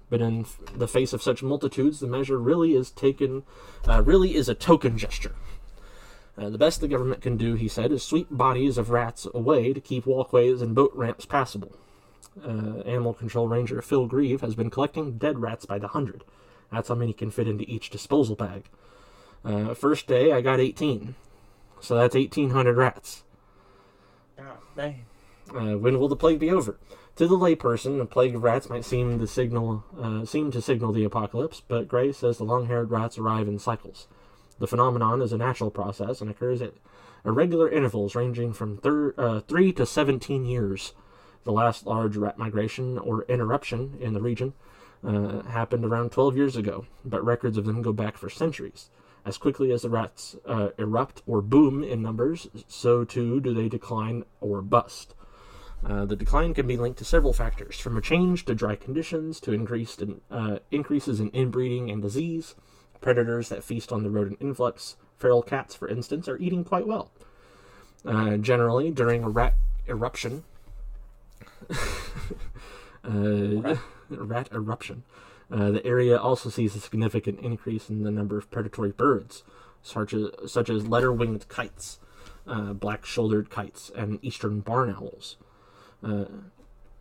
but 0.08 0.22
in 0.22 0.46
the 0.74 0.88
face 0.88 1.12
of 1.12 1.22
such 1.22 1.42
multitudes, 1.42 2.00
the 2.00 2.06
measure 2.06 2.38
really 2.38 2.74
is 2.74 2.90
taken, 2.90 3.42
uh, 3.86 4.02
really 4.02 4.34
is 4.34 4.48
a 4.48 4.54
token 4.54 4.96
gesture. 4.96 5.34
Uh, 6.36 6.48
the 6.48 6.58
best 6.58 6.80
the 6.80 6.88
government 6.88 7.20
can 7.20 7.36
do, 7.36 7.54
he 7.54 7.68
said, 7.68 7.92
is 7.92 8.02
sweep 8.02 8.26
bodies 8.30 8.78
of 8.78 8.90
rats 8.90 9.28
away 9.34 9.72
to 9.72 9.80
keep 9.80 10.06
walkways 10.06 10.62
and 10.62 10.74
boat 10.74 10.92
ramps 10.94 11.26
passable. 11.26 11.76
Animal 12.42 13.14
Control 13.14 13.46
Ranger 13.46 13.80
Phil 13.80 14.06
Grieve 14.06 14.40
has 14.40 14.56
been 14.56 14.70
collecting 14.70 15.18
dead 15.18 15.38
rats 15.38 15.66
by 15.66 15.78
the 15.78 15.88
hundred. 15.88 16.24
That's 16.72 16.88
how 16.88 16.96
many 16.96 17.12
can 17.12 17.30
fit 17.30 17.46
into 17.46 17.70
each 17.70 17.90
disposal 17.90 18.34
bag. 18.34 18.64
Uh, 19.44 19.74
first 19.74 20.06
day, 20.06 20.32
I 20.32 20.40
got 20.40 20.60
18. 20.60 21.14
So 21.80 21.96
that's 21.96 22.14
1,800 22.14 22.76
rats. 22.76 23.24
Dang. 24.76 25.04
Uh, 25.54 25.76
when 25.78 25.98
will 25.98 26.08
the 26.08 26.16
plague 26.16 26.38
be 26.38 26.50
over? 26.50 26.78
To 27.16 27.28
the 27.28 27.36
layperson, 27.36 28.00
a 28.00 28.06
plague 28.06 28.34
of 28.34 28.42
rats 28.42 28.68
might 28.68 28.84
seem 28.84 29.20
to 29.20 29.26
signal 29.26 29.84
uh, 30.00 30.24
seem 30.24 30.50
to 30.50 30.60
signal 30.60 30.92
the 30.92 31.04
apocalypse, 31.04 31.62
but 31.68 31.86
Gray 31.86 32.10
says 32.10 32.38
the 32.38 32.44
long-haired 32.44 32.90
rats 32.90 33.18
arrive 33.18 33.46
in 33.46 33.60
cycles. 33.60 34.08
The 34.58 34.66
phenomenon 34.66 35.22
is 35.22 35.32
a 35.32 35.38
natural 35.38 35.70
process 35.70 36.20
and 36.20 36.28
occurs 36.28 36.60
at 36.60 36.74
irregular 37.24 37.68
intervals 37.68 38.16
ranging 38.16 38.52
from 38.52 38.78
thir- 38.78 39.14
uh, 39.16 39.40
three 39.40 39.72
to 39.74 39.86
17 39.86 40.44
years. 40.44 40.92
The 41.44 41.52
last 41.52 41.86
large 41.86 42.16
rat 42.16 42.38
migration 42.38 42.98
or 42.98 43.22
interruption 43.24 43.96
in 44.00 44.12
the 44.12 44.20
region 44.20 44.54
uh, 45.04 45.42
happened 45.42 45.84
around 45.84 46.10
12 46.10 46.36
years 46.36 46.56
ago, 46.56 46.86
but 47.04 47.24
records 47.24 47.56
of 47.56 47.64
them 47.64 47.82
go 47.82 47.92
back 47.92 48.16
for 48.16 48.28
centuries. 48.28 48.88
As 49.24 49.38
quickly 49.38 49.72
as 49.72 49.82
the 49.82 49.90
rats 49.90 50.36
uh, 50.46 50.68
erupt 50.78 51.22
or 51.26 51.40
boom 51.40 51.82
in 51.82 52.02
numbers, 52.02 52.48
so 52.68 53.04
too 53.04 53.40
do 53.40 53.54
they 53.54 53.68
decline 53.68 54.24
or 54.40 54.60
bust. 54.60 55.14
Uh, 55.86 56.04
the 56.04 56.16
decline 56.16 56.54
can 56.54 56.66
be 56.66 56.76
linked 56.76 56.98
to 56.98 57.04
several 57.04 57.32
factors, 57.32 57.78
from 57.78 57.96
a 57.96 58.00
change 58.00 58.44
to 58.46 58.54
dry 58.54 58.74
conditions 58.74 59.38
to 59.40 59.52
increased 59.52 60.00
in, 60.00 60.20
uh, 60.30 60.58
increases 60.70 61.20
in 61.20 61.30
inbreeding 61.30 61.90
and 61.90 62.00
disease. 62.00 62.54
Predators 63.00 63.50
that 63.50 63.62
feast 63.62 63.92
on 63.92 64.02
the 64.02 64.10
rodent 64.10 64.38
influx, 64.40 64.96
feral 65.18 65.42
cats, 65.42 65.74
for 65.74 65.88
instance, 65.88 66.26
are 66.26 66.38
eating 66.38 66.64
quite 66.64 66.86
well. 66.86 67.10
Uh, 68.04 68.38
generally, 68.38 68.90
during 68.90 69.24
a 69.24 69.28
rat 69.28 69.54
eruption, 69.86 70.44
uh, 73.04 73.76
rat 74.10 74.48
eruption, 74.52 75.02
uh, 75.50 75.70
the 75.70 75.86
area 75.86 76.16
also 76.16 76.48
sees 76.48 76.74
a 76.74 76.80
significant 76.80 77.40
increase 77.40 77.90
in 77.90 78.02
the 78.02 78.10
number 78.10 78.38
of 78.38 78.50
predatory 78.50 78.92
birds, 78.92 79.44
such 79.82 80.14
as, 80.14 80.30
such 80.46 80.70
as 80.70 80.86
letter-winged 80.86 81.48
kites, 81.48 81.98
uh, 82.46 82.72
black-shouldered 82.72 83.50
kites, 83.50 83.90
and 83.94 84.18
eastern 84.22 84.60
barn 84.60 84.90
owls. 84.90 85.36
Uh, 86.02 86.24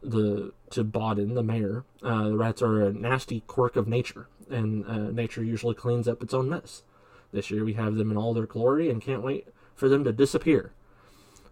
the 0.02 0.52
to 0.70 0.84
Bawden, 0.84 1.34
the 1.34 1.44
mayor, 1.44 1.86
uh, 2.04 2.30
the 2.30 2.38
rats 2.38 2.62
are 2.62 2.82
a 2.82 2.92
nasty 2.92 3.42
quirk 3.42 3.76
of 3.76 3.88
nature, 3.88 4.28
and 4.50 4.86
uh, 4.86 5.12
nature 5.12 5.44
usually 5.44 5.76
cleans 5.76 6.08
up 6.08 6.22
its 6.22 6.34
own 6.34 6.50
mess. 6.50 6.84
This 7.32 7.50
year 7.50 7.64
we 7.64 7.74
have 7.74 7.96
them 7.96 8.12
in 8.12 8.18
all 8.18 8.34
their 8.34 8.46
glory, 8.46 8.90
and 8.90 9.02
can't 9.02 9.24
wait 9.24 9.48
for 9.74 9.88
them 9.88 10.04
to 10.04 10.12
disappear. 10.12 10.74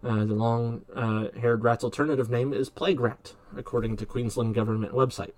Uh, 0.04 0.24
the 0.24 0.34
long-haired 0.34 1.62
rat's 1.64 1.84
alternative 1.84 2.28
name 2.28 2.52
is 2.52 2.68
plague 2.68 3.00
rat, 3.00 3.34
according 3.56 3.96
to 3.96 4.06
Queensland 4.06 4.54
government 4.54 4.92
website. 4.92 5.32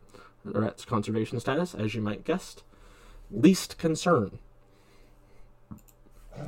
The 0.44 0.60
rat's 0.60 0.84
conservation 0.84 1.40
status, 1.40 1.74
as 1.74 1.94
you 1.94 2.02
might 2.02 2.24
guess, 2.24 2.56
least 3.30 3.78
concern. 3.78 4.38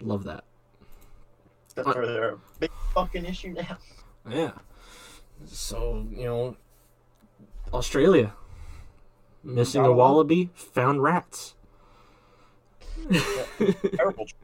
Love 0.00 0.24
that. 0.24 0.44
Except 1.66 1.92
for 1.92 2.06
their 2.06 2.38
big 2.58 2.70
fucking 2.94 3.24
issue 3.24 3.52
now. 3.52 3.78
Yeah. 4.28 4.52
So, 5.46 6.06
you 6.10 6.24
know, 6.24 6.56
Australia. 7.72 8.34
Missing 9.42 9.84
a 9.84 9.92
wallaby, 9.92 10.50
found 10.54 11.02
rats. 11.02 11.54
Terrible. 13.96 14.26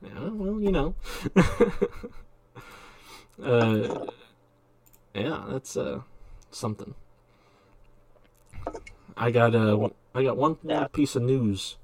Yeah, 0.00 0.28
well, 0.30 0.62
you 0.62 0.70
know. 0.70 0.94
uh, 3.42 4.06
yeah, 5.20 5.44
that's 5.48 5.76
uh, 5.76 6.00
something. 6.50 6.94
I 9.16 9.30
got 9.30 9.54
uh, 9.54 9.88
I 10.14 10.22
got 10.22 10.36
one 10.36 10.56
Yeah. 10.62 10.86
piece 10.88 11.16
of 11.16 11.22
news. 11.22 11.76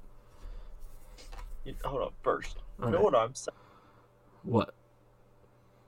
You- 1.63 1.75
Hold 1.83 2.01
on, 2.03 2.11
first. 2.23 2.57
All 2.79 2.85
you 2.87 2.91
know 2.91 2.97
right. 2.97 3.03
what 3.03 3.15
I'm 3.15 3.35
saying? 3.35 3.55
What? 4.43 4.73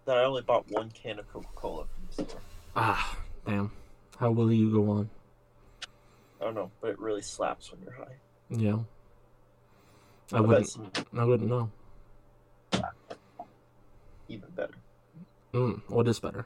That 0.05 0.17
I 0.17 0.23
only 0.23 0.41
bought 0.41 0.65
one 0.71 0.89
can 0.91 1.19
of 1.19 1.31
Coca 1.31 1.47
Cola 1.55 1.85
from 1.85 2.07
the 2.07 2.29
store. 2.31 2.41
Ah, 2.75 3.17
damn. 3.45 3.71
How 4.19 4.31
will 4.31 4.51
you 4.51 4.71
go 4.71 4.89
on? 4.89 5.09
I 6.41 6.45
don't 6.45 6.55
know, 6.55 6.71
but 6.81 6.91
it 6.91 6.99
really 6.99 7.21
slaps 7.21 7.71
when 7.71 7.81
you're 7.83 7.93
high. 7.93 8.15
Yeah. 8.49 8.79
I 10.33 10.37
I 10.37 10.41
wouldn't. 10.41 10.67
some 10.67 10.91
I 11.17 11.23
wouldn't 11.23 11.49
know. 11.49 11.69
even 14.29 14.49
better. 14.51 14.73
Mm, 15.53 15.81
what 15.87 16.07
is 16.07 16.19
better? 16.19 16.45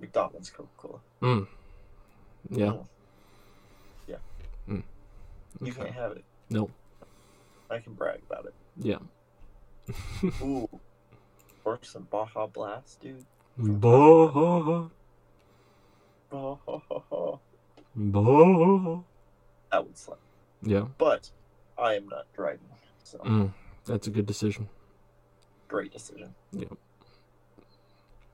McDonald's 0.00 0.50
Coca 0.50 0.68
Cola. 0.76 1.00
Mm. 1.22 1.46
Yeah. 2.50 2.72
Yeah. 4.06 4.16
Mm. 4.68 4.82
You 5.62 5.72
can't 5.72 5.90
have 5.92 6.12
it. 6.12 6.24
No. 6.48 6.70
I 7.70 7.78
can 7.78 7.92
brag 7.94 8.20
about 8.28 8.46
it. 8.46 8.54
Yeah. 8.76 8.98
Ooh. 10.42 10.68
Or 11.64 11.78
some 11.82 12.06
Baja 12.10 12.46
Blast, 12.46 13.00
dude. 13.00 13.24
Bah, 13.58 14.88
Oh, 16.32 16.58
bah. 17.94 18.98
that 19.70 19.84
would 19.84 19.98
slap. 19.98 20.18
Yeah. 20.62 20.86
But 20.98 21.30
I 21.78 21.94
am 21.94 22.08
not 22.08 22.26
driving, 22.34 22.68
so 23.02 23.18
Mm, 23.18 23.52
that's 23.84 24.06
a 24.06 24.10
good 24.10 24.26
decision. 24.26 24.68
great 25.68 25.92
decision. 25.92 26.34
Yeah. 26.52 26.68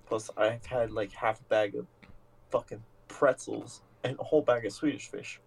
Plus, 0.06 0.30
I've 0.36 0.64
had 0.64 0.92
like 0.92 1.12
half 1.12 1.40
a 1.40 1.44
bag 1.44 1.74
of 1.74 1.86
fucking 2.50 2.82
pretzels 3.08 3.82
and 4.04 4.16
a 4.18 4.24
whole 4.24 4.42
bag 4.42 4.64
of 4.64 4.72
Swedish 4.72 5.08
fish. 5.08 5.40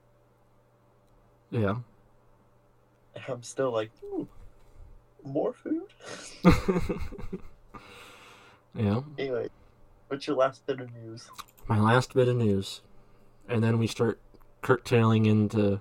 Yeah. 1.50 1.76
And 3.16 3.24
I'm 3.28 3.44
still 3.44 3.72
like, 3.72 3.92
ooh, 4.04 4.28
more 5.24 5.54
food? 5.54 5.94
yeah. 8.76 9.02
Anyway, 9.18 9.50
what's 10.08 10.28
your 10.28 10.36
last 10.36 10.66
bit 10.68 10.80
of 10.80 10.94
news? 10.94 11.30
My 11.68 11.80
last 11.80 12.14
bit 12.14 12.28
of 12.28 12.36
news. 12.36 12.82
And 13.48 13.64
then 13.64 13.80
we 13.80 13.88
start 13.88 14.20
curtailing 14.62 15.26
into 15.26 15.80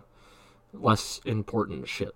less 0.73 1.21
important 1.25 1.89
shit. 1.89 2.15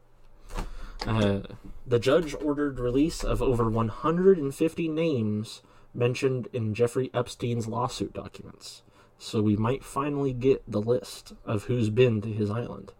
Uh, 1.06 1.40
the 1.86 1.98
judge 1.98 2.34
ordered 2.40 2.78
release 2.78 3.24
of 3.24 3.42
over 3.42 3.68
150 3.68 4.88
names 4.88 5.62
mentioned 5.95 6.49
in 6.53 6.74
Jeffrey 6.74 7.11
Epstein's 7.14 7.66
lawsuit 7.66 8.12
documents. 8.12 8.82
So 9.18 9.40
we 9.43 9.57
might 9.57 9.84
finally 9.84 10.32
get 10.32 10.62
the 10.70 10.80
list 10.80 11.32
of 11.45 11.64
who's 11.64 11.90
been 11.90 12.20
to 12.22 12.28
his 12.32 12.51
island. 12.51 12.93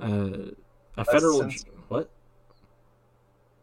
Uh, 0.00 0.52
a 0.96 1.04
federal. 1.04 1.50
What? 1.88 2.10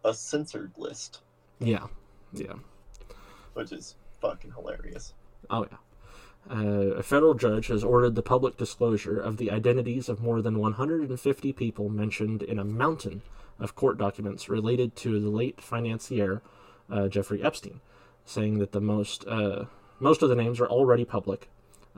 A 0.04 0.14
censored 0.14 0.72
list, 0.78 1.22
Yeah. 1.60 1.88
Yeah. 2.34 2.56
which 3.54 3.72
is 3.72 3.96
fucking 4.20 4.52
hilarious. 4.52 5.14
Oh, 5.50 5.66
yeah. 5.70 5.78
Uh, 6.50 6.96
a 6.96 7.04
federal 7.04 7.36
judge 7.36 7.68
has 7.68 7.84
ordered 7.84 8.16
the 8.16 8.24
public 8.24 8.58
disclosure 8.58 9.20
of 9.20 9.38
the 9.38 9.52
identities 9.52 10.10
of 10.10 10.22
more 10.22 10.42
than 10.42 10.58
150 10.58 11.54
people 11.54 11.88
mentioned 11.90 12.42
in 12.42 12.58
a 12.58 12.64
mountain 12.64 13.22
of 13.60 13.76
court 13.76 13.98
documents 14.00 14.50
related 14.50 14.96
to 14.96 15.20
the 15.20 15.30
late 15.30 15.62
financier 15.62 16.42
uh, 16.90 17.08
Jeffrey 17.08 17.44
Epstein, 17.44 17.80
saying 18.32 18.60
that 18.60 18.72
the 18.72 18.82
most 18.82 19.28
uh, 19.28 19.66
most 20.00 20.22
of 20.22 20.30
the 20.30 20.36
names 20.36 20.60
are 20.60 20.68
already 20.68 21.06
public, 21.06 21.50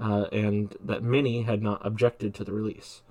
uh, 0.02 0.26
and 0.32 0.76
that 0.84 1.04
many 1.04 1.44
had 1.44 1.62
not 1.62 1.86
objected 1.86 2.34
to 2.36 2.44
the 2.44 2.52
release. 2.52 3.02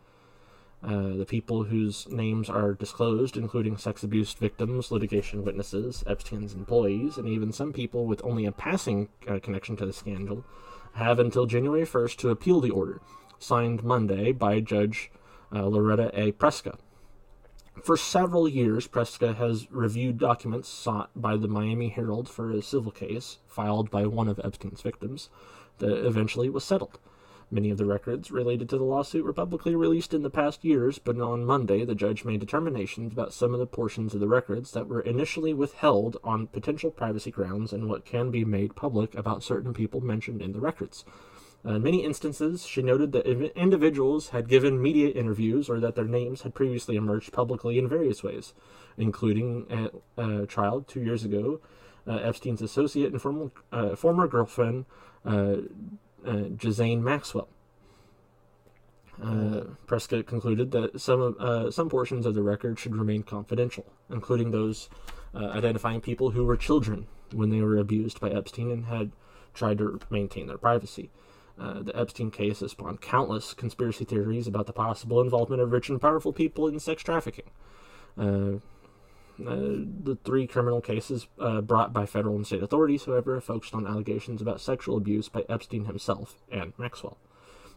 Uh, 0.85 1.15
the 1.17 1.27
people 1.27 1.65
whose 1.65 2.09
names 2.09 2.51
are 2.51 2.75
disclosed, 2.75 3.37
including 3.37 3.77
sex 3.77 4.03
abuse 4.03 4.33
victims, 4.35 4.91
litigation 4.91 5.45
witnesses, 5.45 6.03
Epstein's 6.09 6.55
employees, 6.55 7.17
and 7.17 7.29
even 7.29 7.53
some 7.53 7.73
people 7.73 8.05
with 8.05 8.21
only 8.25 8.45
a 8.45 8.53
passing 8.53 9.09
uh, 9.29 9.39
connection 9.39 9.77
to 9.77 9.87
the 9.87 9.93
scandal, 9.93 10.45
have 10.95 11.21
until 11.21 11.47
January 11.47 11.87
1st 11.87 12.17
to 12.17 12.31
appeal 12.31 12.61
the 12.61 12.71
order, 12.71 13.01
signed 13.39 13.85
Monday 13.85 14.33
by 14.33 14.59
Judge 14.59 15.13
uh, 15.55 15.67
Loretta 15.67 16.11
A. 16.15 16.33
Preska. 16.33 16.77
For 17.81 17.97
several 17.97 18.47
years, 18.47 18.87
Preska 18.87 19.35
has 19.37 19.71
reviewed 19.71 20.19
documents 20.19 20.69
sought 20.69 21.11
by 21.17 21.37
the 21.37 21.49
Miami 21.49 21.89
Herald 21.89 22.29
for 22.29 22.51
a 22.51 22.63
civil 22.63 22.93
case 22.93 23.39
filed 23.47 23.91
by 23.91 24.07
one 24.07 24.29
of 24.29 24.39
Epstein's 24.45 24.83
victims 24.83 25.31
that 25.79 26.07
eventually 26.07 26.49
was 26.49 26.65
settled. 26.65 26.99
Many 27.51 27.71
of 27.71 27.79
the 27.79 27.85
records 27.85 28.31
related 28.31 28.69
to 28.69 28.79
the 28.79 28.85
lawsuit 28.85 29.25
were 29.25 29.33
publicly 29.33 29.75
released 29.75 30.15
in 30.15 30.23
the 30.23 30.31
past 30.31 30.65
years, 30.65 30.99
but 30.99 31.21
on 31.21 31.45
Monday 31.45 31.85
the 31.85 31.95
judge 31.95 32.25
made 32.25 32.41
determinations 32.41 33.13
about 33.13 33.33
some 33.33 33.53
of 33.53 33.59
the 33.59 33.67
portions 33.67 34.15
of 34.15 34.21
the 34.21 34.29
records 34.29 34.71
that 34.73 34.87
were 34.87 35.01
initially 35.01 35.53
withheld 35.53 36.19
on 36.23 36.47
potential 36.47 36.91
privacy 36.91 37.31
grounds 37.31 37.73
and 37.73 37.89
what 37.89 38.05
can 38.05 38.31
be 38.31 38.45
made 38.45 38.77
public 38.77 39.15
about 39.15 39.43
certain 39.43 39.75
people 39.75 40.01
mentioned 40.01 40.41
in 40.41 40.53
the 40.53 40.61
records. 40.61 41.05
Uh, 41.65 41.75
in 41.75 41.83
many 41.83 42.05
instances, 42.05 42.67
she 42.67 42.83
noted 42.83 43.13
that 43.13 43.27
individuals 43.57 44.31
had 44.31 44.49
given 44.49 44.83
media 44.83 45.09
interviews 45.11 45.69
or 45.69 45.79
that 45.79 45.95
their 45.95 46.05
names 46.05 46.43
had 46.43 46.55
previously 46.55 46.97
emerged 46.97 47.33
publicly 47.33 47.79
in 47.79 47.89
various 47.89 48.23
ways, 48.23 48.53
including 48.97 49.91
a 50.17 50.47
trial 50.47 50.81
two 50.83 51.01
years 51.01 51.25
ago. 51.25 51.61
Uh, 52.05 52.17
Epstein's 52.17 52.61
associate 52.61 53.13
and 53.13 53.23
former, 53.23 53.53
uh, 53.71 53.95
former 53.95 54.27
girlfriend, 54.27 54.87
uh, 55.25 55.59
uh, 56.27 56.49
Ghislaine 56.57 57.03
Maxwell. 57.03 57.49
Uh, 59.23 59.61
Prescott 59.87 60.27
concluded 60.27 60.73
that 60.73 61.01
some 61.01 61.37
uh, 61.39 61.71
some 61.71 61.89
portions 61.89 62.27
of 62.27 62.35
the 62.35 62.43
record 62.43 62.79
should 62.79 62.97
remain 62.97 63.23
confidential, 63.23 63.87
including 64.11 64.51
those 64.51 64.89
uh, 65.35 65.47
identifying 65.47 66.01
people 66.01 66.31
who 66.31 66.45
were 66.45 66.57
children 66.57 67.07
when 67.33 67.51
they 67.51 67.61
were 67.61 67.77
abused 67.77 68.21
by 68.21 68.31
Epstein 68.31 68.71
and 68.71 68.87
had 68.87 69.13
tried 69.55 69.79
to 69.79 70.01
maintain 70.11 70.47
their 70.47 70.59
privacy. 70.59 71.11
Uh, 71.59 71.83
the 71.83 71.97
Epstein 71.99 72.31
case 72.31 72.61
has 72.61 72.73
spawned 72.73 73.01
countless 73.01 73.55
conspiracy 73.55 74.05
theories 74.05 74.47
about 74.47 74.67
the 74.67 74.73
possible 74.73 75.21
involvement 75.21 75.61
of 75.61 75.71
rich 75.71 75.89
and 75.89 76.01
powerful 76.01 76.33
people 76.33 76.67
in 76.67 76.81
sex 76.81 77.03
trafficking. 77.03 77.51
Uh, 78.19 78.55
uh, 79.41 79.81
the 80.05 80.19
three 80.25 80.47
criminal 80.47 80.81
cases 80.81 81.27
uh, 81.39 81.61
brought 81.61 81.93
by 81.93 82.07
federal 82.07 82.37
and 82.37 82.47
state 82.47 82.63
authorities, 82.63 83.05
however, 83.05 83.41
focused 83.41 83.75
on 83.75 83.87
allegations 83.87 84.41
about 84.41 84.61
sexual 84.61 84.97
abuse 84.97 85.29
by 85.29 85.45
Epstein 85.49 85.87
himself 85.87 86.37
and 86.51 86.73
Maxwell. 86.79 87.19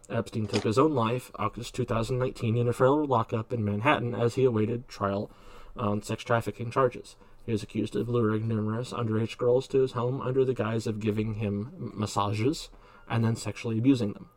Epstein 0.09 0.47
took 0.47 0.63
his 0.63 0.77
own 0.77 0.93
life 0.93 1.31
August 1.35 1.73
2019 1.75 2.57
in 2.57 2.67
a 2.67 2.73
federal 2.73 3.05
lockup 3.05 3.51
in 3.51 3.63
Manhattan 3.65 4.13
as 4.13 4.35
he 4.35 4.43
awaited 4.43 4.87
trial 4.87 5.31
on 5.75 6.01
sex 6.01 6.23
trafficking 6.23 6.69
charges. 6.69 7.15
He 7.45 7.51
was 7.51 7.63
accused 7.63 7.95
of 7.95 8.09
luring 8.09 8.47
numerous 8.47 8.91
underage 8.91 9.37
girls 9.37 9.67
to 9.69 9.81
his 9.81 9.93
home 9.93 10.21
under 10.21 10.45
the 10.45 10.53
guise 10.53 10.87
of 10.87 10.99
giving 10.99 11.35
him 11.35 11.91
massages 11.95 12.69
and 13.09 13.23
then 13.23 13.35
sexually 13.35 13.77
abusing 13.77 14.13
them. 14.13 14.29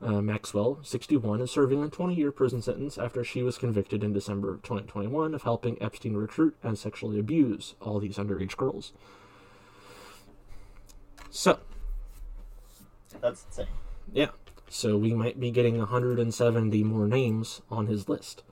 Uh, 0.00 0.20
Maxwell, 0.20 0.80
61, 0.82 1.40
is 1.40 1.50
serving 1.50 1.82
a 1.82 1.88
20 1.88 2.14
year 2.14 2.32
prison 2.32 2.60
sentence 2.60 2.98
after 2.98 3.22
she 3.22 3.42
was 3.42 3.56
convicted 3.56 4.02
in 4.02 4.12
December 4.12 4.54
2021 4.64 5.32
of 5.34 5.42
helping 5.42 5.80
Epstein 5.80 6.14
recruit 6.14 6.56
and 6.62 6.76
sexually 6.76 7.20
abuse 7.20 7.74
all 7.80 8.00
these 8.00 8.16
underage 8.16 8.56
girls. 8.56 8.92
So, 11.30 11.60
That's 13.20 13.44
insane. 13.44 13.66
yeah, 14.12 14.30
so 14.68 14.96
we 14.96 15.14
might 15.14 15.38
be 15.38 15.50
getting 15.50 15.78
170 15.78 16.82
more 16.82 17.06
names 17.06 17.62
on 17.70 17.86
his 17.86 18.08
list. 18.08 18.42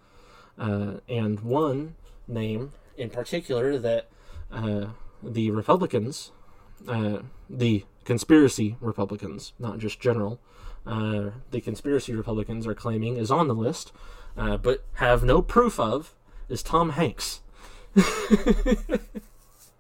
Uh, 0.57 0.99
and 1.09 1.41
one 1.41 1.97
name 2.29 2.73
in 2.97 3.11
particular 3.11 3.79
that 3.79 4.09
uh, 4.53 4.87
the 5.23 5.51
Republicans, 5.51 6.31
uh, 6.87 7.19
the 7.49 7.85
conspiracy 8.05 8.77
Republicans, 8.81 9.53
not 9.59 9.79
just 9.79 10.01
general, 10.01 10.41
uh, 10.87 11.31
the 11.51 11.61
conspiracy 11.61 12.15
Republicans 12.15 12.67
are 12.67 12.75
claiming 12.75 13.17
is 13.17 13.31
on 13.31 13.49
the 13.49 13.55
list, 13.55 13.93
uh, 14.37 14.57
but 14.57 14.85
have 14.95 15.23
no 15.23 15.43
proof 15.43 15.79
of, 15.79 16.15
is 16.49 16.63
Tom 16.63 16.91
Hanks. 16.91 17.41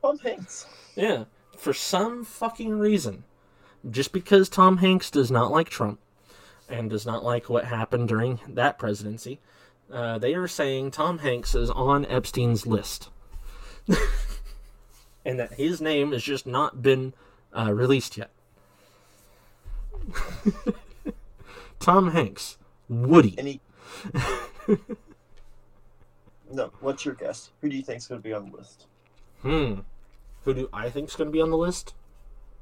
Tom 0.02 0.18
Hanks. 0.18 0.66
Yeah, 0.94 1.24
for 1.56 1.72
some 1.72 2.24
fucking 2.24 2.78
reason, 2.78 3.24
just 3.88 4.12
because 4.12 4.48
Tom 4.48 4.78
Hanks 4.78 5.10
does 5.10 5.30
not 5.30 5.50
like 5.50 5.68
Trump 5.68 6.00
and 6.68 6.90
does 6.90 7.06
not 7.06 7.24
like 7.24 7.48
what 7.48 7.64
happened 7.64 8.08
during 8.08 8.40
that 8.48 8.78
presidency, 8.78 9.40
uh, 9.92 10.18
they 10.18 10.34
are 10.34 10.48
saying 10.48 10.90
Tom 10.90 11.18
Hanks 11.18 11.54
is 11.54 11.70
on 11.70 12.04
Epstein's 12.06 12.66
list. 12.66 13.08
and 15.24 15.38
that 15.38 15.54
his 15.54 15.80
name 15.80 16.12
has 16.12 16.22
just 16.22 16.46
not 16.46 16.82
been 16.82 17.12
uh, 17.56 17.72
released 17.72 18.16
yet. 18.16 18.30
Tom 21.80 22.10
Hanks, 22.12 22.58
Woody. 22.88 23.34
And 23.38 23.48
he. 23.48 23.60
no, 26.52 26.70
what's 26.80 27.04
your 27.04 27.14
guess? 27.14 27.50
Who 27.60 27.68
do 27.68 27.76
you 27.76 27.82
think's 27.82 28.06
going 28.06 28.20
to 28.20 28.26
be 28.26 28.32
on 28.32 28.50
the 28.50 28.56
list? 28.56 28.86
Hmm. 29.42 29.80
Who 30.44 30.54
do 30.54 30.68
I 30.72 30.90
think's 30.90 31.16
going 31.16 31.28
to 31.28 31.32
be 31.32 31.40
on 31.40 31.50
the 31.50 31.56
list? 31.56 31.94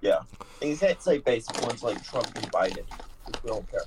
Yeah. 0.00 0.20
And 0.60 0.70
you 0.70 0.76
can't 0.76 1.00
say 1.02 1.18
basic 1.18 1.60
ones 1.62 1.82
like 1.82 2.02
Trump 2.04 2.26
and 2.36 2.50
Biden. 2.52 2.84
'cause 2.88 3.42
We 3.42 3.50
don't 3.50 3.66
care. 3.70 3.82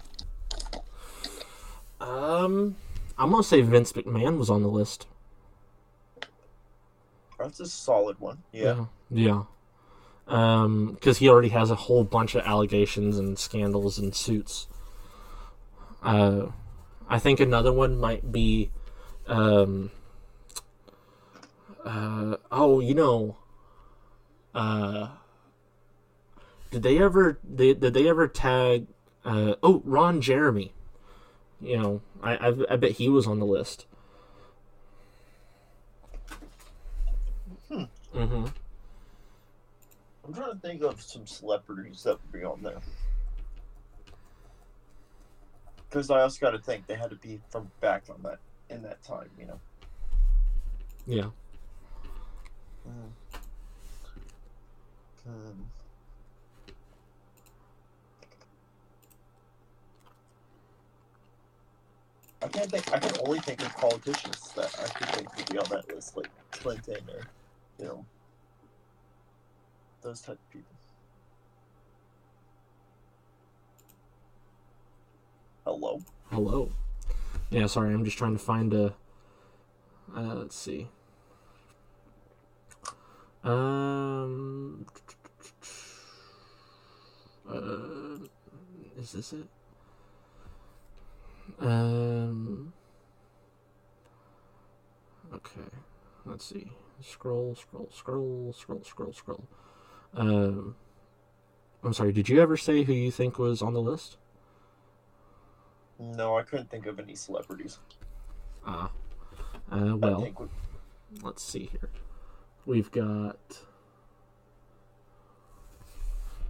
Um, 2.02 2.76
I'm 3.18 3.30
gonna 3.32 3.44
say 3.44 3.62
Vince 3.62 3.92
McMahon 3.94 4.38
was 4.38 4.50
on 4.50 4.64
the 4.64 4.68
list. 4.68 5.06
That's 7.38 7.60
a 7.60 7.68
solid 7.68 8.20
one. 8.20 8.40
Yeah. 8.52 8.86
Yeah. 9.12 9.32
Um, 9.32 9.48
because 10.26 11.18
he 11.18 11.28
already 11.28 11.50
has 11.50 11.70
a 11.72 11.76
whole 11.76 12.04
bunch 12.04 12.36
of 12.36 12.46
allegations 12.46 13.18
and 13.18 13.38
scandals 13.38 13.98
and 14.00 14.16
suits. 14.16 14.68
Uh, 16.02 16.48
I 17.10 17.20
think 17.20 17.40
another 17.40 17.74
one 17.74 18.00
might 18.00 18.32
be, 18.32 18.72
um, 19.28 19.92
uh, 21.84 22.38
oh, 22.52 22.80
you 22.80 22.94
know, 22.94 23.38
uh, 24.56 25.10
did 26.72 26.84
they 26.84 26.98
ever, 26.98 27.38
they, 27.44 27.74
did 27.74 27.94
they 27.94 28.08
ever 28.08 28.28
tag, 28.28 28.88
uh, 29.26 29.56
oh, 29.62 29.82
Ron 29.84 30.22
Jeremy? 30.22 30.74
You 31.60 31.78
know, 31.78 32.02
I, 32.24 32.36
I, 32.38 32.56
I 32.72 32.76
bet 32.78 32.92
he 32.92 33.10
was 33.10 33.28
on 33.28 33.40
the 33.40 33.46
list. 33.46 33.86
Hmm. 37.68 37.84
Mm-hmm. 38.16 38.46
I'm 40.32 40.38
trying 40.38 40.54
to 40.54 40.60
think 40.66 40.82
of 40.82 41.02
some 41.02 41.28
celebrities 41.28 42.04
that 42.04 42.14
would 42.14 42.32
be 42.32 42.46
on 42.46 42.64
there. 42.64 42.80
Because 45.90 46.10
I 46.10 46.22
also 46.22 46.40
got 46.40 46.52
to 46.52 46.60
think 46.60 46.88
they 46.88 46.96
had 46.96 47.10
to 47.10 47.18
be 47.18 47.42
from 47.50 47.70
back 47.82 48.04
on 48.10 48.22
that 48.24 48.40
in 48.70 48.82
that 48.84 49.04
time, 49.04 49.30
you 49.38 49.48
know. 49.48 49.60
Yeah. 51.06 51.30
Mm. 52.88 53.12
Um, 55.28 55.66
I 62.42 62.48
can't 62.48 62.72
think. 62.72 62.94
I 62.94 63.00
can 63.00 63.20
only 63.26 63.40
think 63.42 63.62
of 63.66 63.76
politicians 63.76 64.54
that 64.56 64.74
I 64.80 64.88
could 64.98 65.08
think 65.10 65.36
would 65.36 65.50
be 65.50 65.58
on 65.58 65.68
that 65.72 65.94
list, 65.94 66.16
like 66.16 66.30
Clinton 66.52 67.04
or, 67.14 67.24
you 67.78 67.86
know, 67.86 68.06
those 70.02 70.22
type 70.22 70.38
of 70.38 70.50
people. 70.50 70.76
Hello. 75.66 76.02
Hello. 76.32 76.72
Yeah, 77.50 77.68
sorry, 77.68 77.94
I'm 77.94 78.04
just 78.04 78.18
trying 78.18 78.34
to 78.34 78.40
find 78.40 78.74
a. 78.74 78.94
Uh, 80.16 80.36
let's 80.36 80.56
see. 80.56 80.88
Um. 83.44 84.86
Uh, 87.48 88.26
is 88.98 89.12
this 89.12 89.34
it? 89.34 89.48
Um. 91.60 92.74
Okay, 95.34 95.62
let's 96.26 96.46
see. 96.46 96.72
Scroll, 97.02 97.56
scroll, 97.56 97.90
scroll, 97.94 98.54
scroll, 98.58 98.84
scroll, 98.84 99.14
scroll. 99.14 99.48
Um. 100.16 100.76
I'm 101.84 101.94
sorry. 101.94 102.12
Did 102.12 102.30
you 102.30 102.40
ever 102.42 102.58
say 102.58 102.84
who 102.84 102.94
you 102.94 103.12
think 103.12 103.40
was 103.40 103.62
on 103.62 103.74
the 103.74 103.82
list? 103.82 104.18
No, 106.00 106.38
I 106.38 106.44
couldn't 106.44 106.70
think 106.70 106.86
of 106.86 107.00
any 107.00 107.16
celebrities. 107.16 107.80
Ah. 108.66 108.92
Uh, 109.72 109.96
well, 109.98 110.28
let's 111.24 111.44
see 111.44 111.70
here. 111.72 111.90
We've 112.66 112.92
got. 112.92 113.38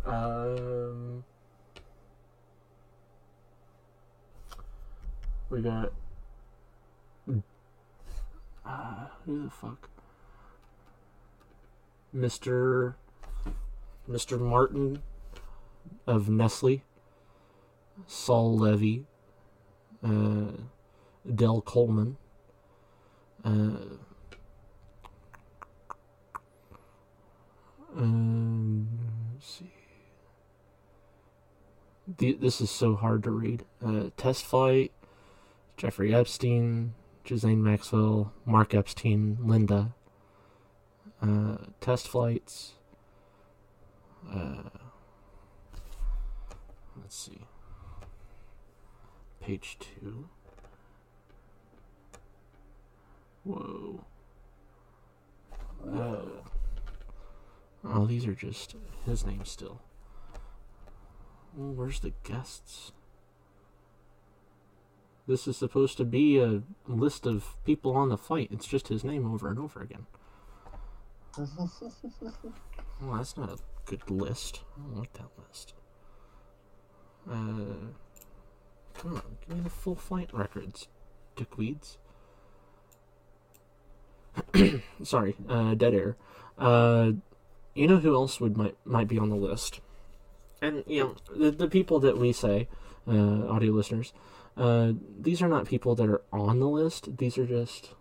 Um. 0.05 1.23
We 5.49 5.61
got. 5.61 5.91
Uh, 8.65 9.07
who 9.25 9.43
the 9.43 9.49
fuck? 9.49 9.89
Mr. 12.15 12.95
Mr. 14.11 14.39
Martin 14.39 15.01
of 16.05 16.29
Nestle. 16.29 16.83
Saul 18.07 18.57
Levy. 18.57 19.05
Uh, 20.03 20.51
Del 21.33 21.61
Coleman. 21.61 22.17
Uh, 23.43 23.77
um, 27.95 28.87
see. 29.39 29.71
the, 32.17 32.33
this 32.33 32.61
is 32.61 32.69
so 32.69 32.95
hard 32.95 33.23
to 33.23 33.31
read. 33.31 33.63
Uh, 33.83 34.09
test 34.17 34.43
flight, 34.45 34.91
Jeffrey 35.77 36.13
Epstein, 36.13 36.93
Ghislaine 37.23 37.63
Maxwell, 37.63 38.33
Mark 38.45 38.73
Epstein, 38.73 39.37
Linda. 39.41 39.93
Uh, 41.21 41.57
test 41.79 42.07
flights. 42.07 42.73
Uh, 44.29 44.63
let's 47.01 47.15
see. 47.15 47.45
Page 49.41 49.77
two. 49.79 50.29
Whoa. 53.43 54.05
Uh, 55.87 56.21
oh, 57.83 58.05
these 58.05 58.27
are 58.27 58.35
just 58.35 58.75
his 59.05 59.25
name 59.25 59.45
still. 59.45 59.81
Well, 61.55 61.73
where's 61.73 61.99
the 61.99 62.13
guests? 62.23 62.91
This 65.27 65.47
is 65.47 65.57
supposed 65.57 65.97
to 65.97 66.05
be 66.05 66.39
a 66.39 66.61
list 66.87 67.25
of 67.25 67.55
people 67.65 67.95
on 67.95 68.09
the 68.09 68.17
flight. 68.17 68.49
It's 68.51 68.67
just 68.67 68.87
his 68.89 69.03
name 69.03 69.31
over 69.31 69.49
and 69.49 69.59
over 69.59 69.81
again. 69.81 70.05
Well, 73.01 73.17
that's 73.17 73.35
not 73.35 73.49
a 73.49 73.57
good 73.85 74.09
list. 74.09 74.61
I 74.77 74.99
like 74.99 75.13
that 75.13 75.29
list. 75.37 75.73
Uh, 77.29 77.91
come 78.93 79.15
on, 79.15 79.37
give 79.47 79.57
me 79.57 79.63
the 79.63 79.69
full 79.69 79.95
flight 79.95 80.29
records, 80.33 80.87
dickweeds. 81.35 81.97
Sorry, 85.03 85.35
uh, 85.49 85.73
dead 85.75 85.93
air. 85.93 86.15
Uh, 86.57 87.11
you 87.73 87.87
know 87.87 87.97
who 87.97 88.13
else 88.15 88.39
would 88.39 88.57
might 88.57 88.75
might 88.85 89.07
be 89.07 89.17
on 89.17 89.29
the 89.29 89.35
list? 89.35 89.81
And 90.61 90.83
you 90.87 91.03
know 91.03 91.15
the 91.35 91.51
the 91.51 91.67
people 91.67 91.99
that 91.99 92.17
we 92.17 92.31
say, 92.31 92.67
uh, 93.07 93.47
audio 93.47 93.71
listeners, 93.73 94.13
uh, 94.57 94.93
these 95.19 95.41
are 95.41 95.47
not 95.47 95.65
people 95.65 95.95
that 95.95 96.09
are 96.09 96.21
on 96.31 96.59
the 96.59 96.67
list. 96.67 97.17
These 97.17 97.37
are 97.37 97.45
just 97.45 97.93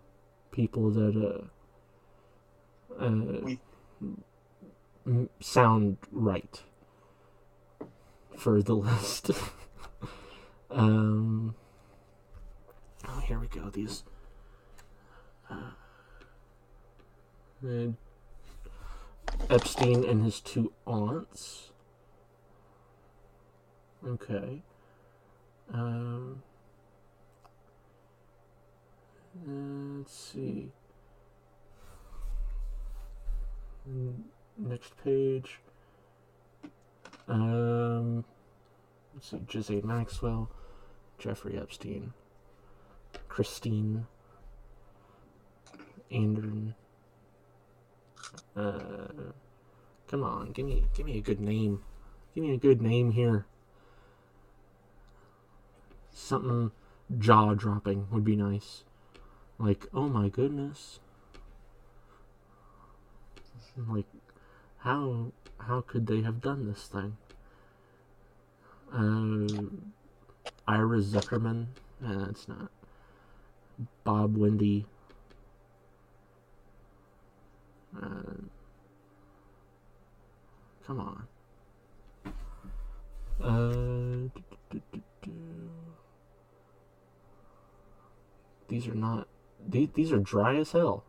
people 0.51 0.89
that 0.91 1.15
uh, 2.99 3.03
uh, 3.03 3.41
We- 3.43 3.59
sound 5.39 5.97
right 6.11 6.61
for 8.37 8.61
the 8.61 8.73
list. 8.75 9.31
um, 10.69 11.55
oh, 13.07 13.19
here 13.19 13.39
we 13.39 13.47
go. 13.47 13.69
These. 13.69 14.03
Uh, 15.49 15.71
uh, 17.67 17.87
Epstein 19.49 20.03
and 20.05 20.23
his 20.23 20.39
two 20.39 20.71
aunts. 20.85 21.71
Okay. 24.05 24.61
Um. 25.73 26.41
uh, 29.35 29.97
Let's 29.99 30.15
see. 30.15 30.71
Mm, 33.89 34.13
Next 34.61 34.93
page. 35.03 35.59
Um. 37.27 38.23
Let's 39.13 39.29
see. 39.29 39.39
Ghislaine 39.47 39.87
Maxwell, 39.87 40.49
Jeffrey 41.17 41.57
Epstein, 41.57 42.13
Christine, 43.27 44.05
Andrew. 46.11 46.73
Uh, 48.55 49.31
come 50.07 50.23
on, 50.23 50.51
give 50.51 50.65
me 50.65 50.85
give 50.93 51.05
me 51.05 51.17
a 51.17 51.21
good 51.21 51.41
name. 51.41 51.81
Give 52.35 52.43
me 52.43 52.53
a 52.53 52.57
good 52.57 52.81
name 52.81 53.11
here. 53.11 53.45
Something 56.13 56.71
jaw 57.17 57.53
dropping 57.55 58.07
would 58.11 58.23
be 58.23 58.35
nice. 58.35 58.83
Like, 59.57 59.87
oh 59.93 60.07
my 60.07 60.29
goodness. 60.29 60.99
Like, 63.77 64.05
how 64.81 65.31
how 65.59 65.81
could 65.81 66.07
they 66.07 66.21
have 66.21 66.41
done 66.41 66.67
this 66.67 66.87
thing? 66.87 67.17
Uh, 68.91 69.47
Ira 70.67 70.99
Zuckerman. 70.99 71.67
Nah, 72.01 72.25
that's 72.25 72.47
not. 72.47 72.71
Bob 74.03 74.35
Wendy. 74.37 74.85
Uh, 77.95 78.41
come 80.85 80.99
on. 80.99 81.27
Uh, 83.41 84.29
do, 84.71 84.81
do, 84.91 85.01
do. 85.21 85.31
These 88.67 88.87
are 88.87 88.95
not. 88.95 89.27
These, 89.67 89.89
these 89.93 90.11
are 90.11 90.19
dry 90.19 90.55
as 90.55 90.71
hell. 90.71 91.03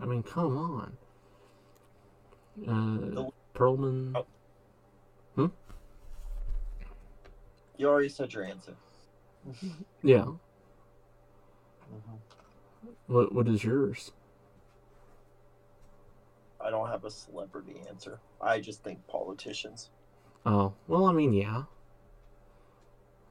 I 0.00 0.04
mean, 0.04 0.22
come 0.22 0.56
on. 0.56 0.96
Uh, 2.66 3.30
Perlman. 3.54 4.14
Oh. 5.36 5.50
You 7.76 7.88
already 7.88 8.08
said 8.08 8.32
your 8.32 8.44
answer. 8.44 8.74
Yeah. 10.02 10.26
Mm-hmm. 11.94 12.16
What 13.06 13.32
What 13.34 13.48
is 13.48 13.64
yours? 13.64 14.12
I 16.60 16.70
don't 16.70 16.88
have 16.88 17.04
a 17.04 17.10
celebrity 17.10 17.76
answer. 17.88 18.18
I 18.40 18.60
just 18.60 18.82
think 18.82 19.06
politicians. 19.06 19.90
Oh, 20.44 20.74
well, 20.86 21.06
I 21.06 21.12
mean, 21.12 21.32
yeah. 21.32 21.62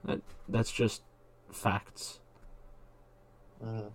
That 0.06 0.22
that's 0.48 0.72
just 0.72 1.04
facts. 1.52 2.20
Mhm. 3.64 3.92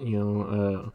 You 0.00 0.18
know, 0.18 0.42
uh, 0.42 0.90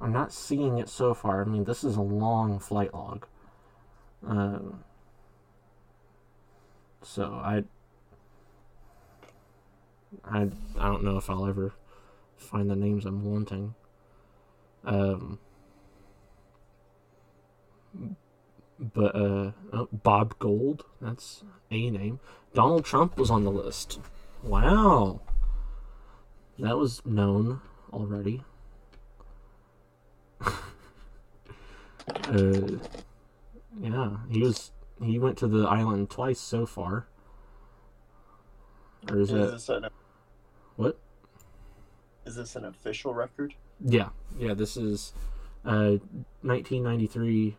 I'm 0.00 0.12
not 0.12 0.32
seeing 0.32 0.78
it 0.78 0.88
so 0.88 1.12
far. 1.14 1.42
I 1.42 1.44
mean, 1.44 1.64
this 1.64 1.84
is 1.84 1.96
a 1.96 2.02
long 2.02 2.58
flight 2.58 2.94
log. 2.94 3.26
Um, 4.26 4.84
so 7.02 7.24
I, 7.24 7.64
I, 10.24 10.48
I 10.78 10.86
don't 10.86 11.04
know 11.04 11.16
if 11.16 11.28
I'll 11.28 11.46
ever 11.46 11.72
find 12.36 12.70
the 12.70 12.76
names 12.76 13.04
I'm 13.04 13.24
wanting. 13.24 13.74
Um, 14.84 15.38
but 18.78 19.14
uh, 19.14 19.52
oh, 19.72 19.88
Bob 19.92 20.38
Gold, 20.38 20.84
that's 21.00 21.44
a 21.70 21.90
name. 21.90 22.20
Donald 22.54 22.84
Trump 22.84 23.18
was 23.18 23.30
on 23.30 23.44
the 23.44 23.50
list. 23.50 24.00
Wow. 24.42 25.20
That 26.58 26.78
was 26.78 27.04
known 27.04 27.60
already. 27.92 28.42
uh, 32.08 32.78
yeah, 33.80 34.16
he 34.30 34.42
was. 34.42 34.72
He 35.02 35.18
went 35.18 35.38
to 35.38 35.48
the 35.48 35.66
island 35.66 36.10
twice 36.10 36.38
so 36.38 36.66
far. 36.66 37.06
Or 39.08 39.18
is 39.18 39.30
Is 39.30 39.66
that 39.66 39.84
an 39.84 39.90
what? 40.76 40.98
is 42.26 42.36
this 42.36 42.54
an 42.56 42.64
official 42.64 43.14
record? 43.14 43.54
Yeah, 43.84 44.10
yeah. 44.38 44.54
This 44.54 44.76
is 44.76 45.12
uh, 45.64 45.96
1993. 46.42 47.56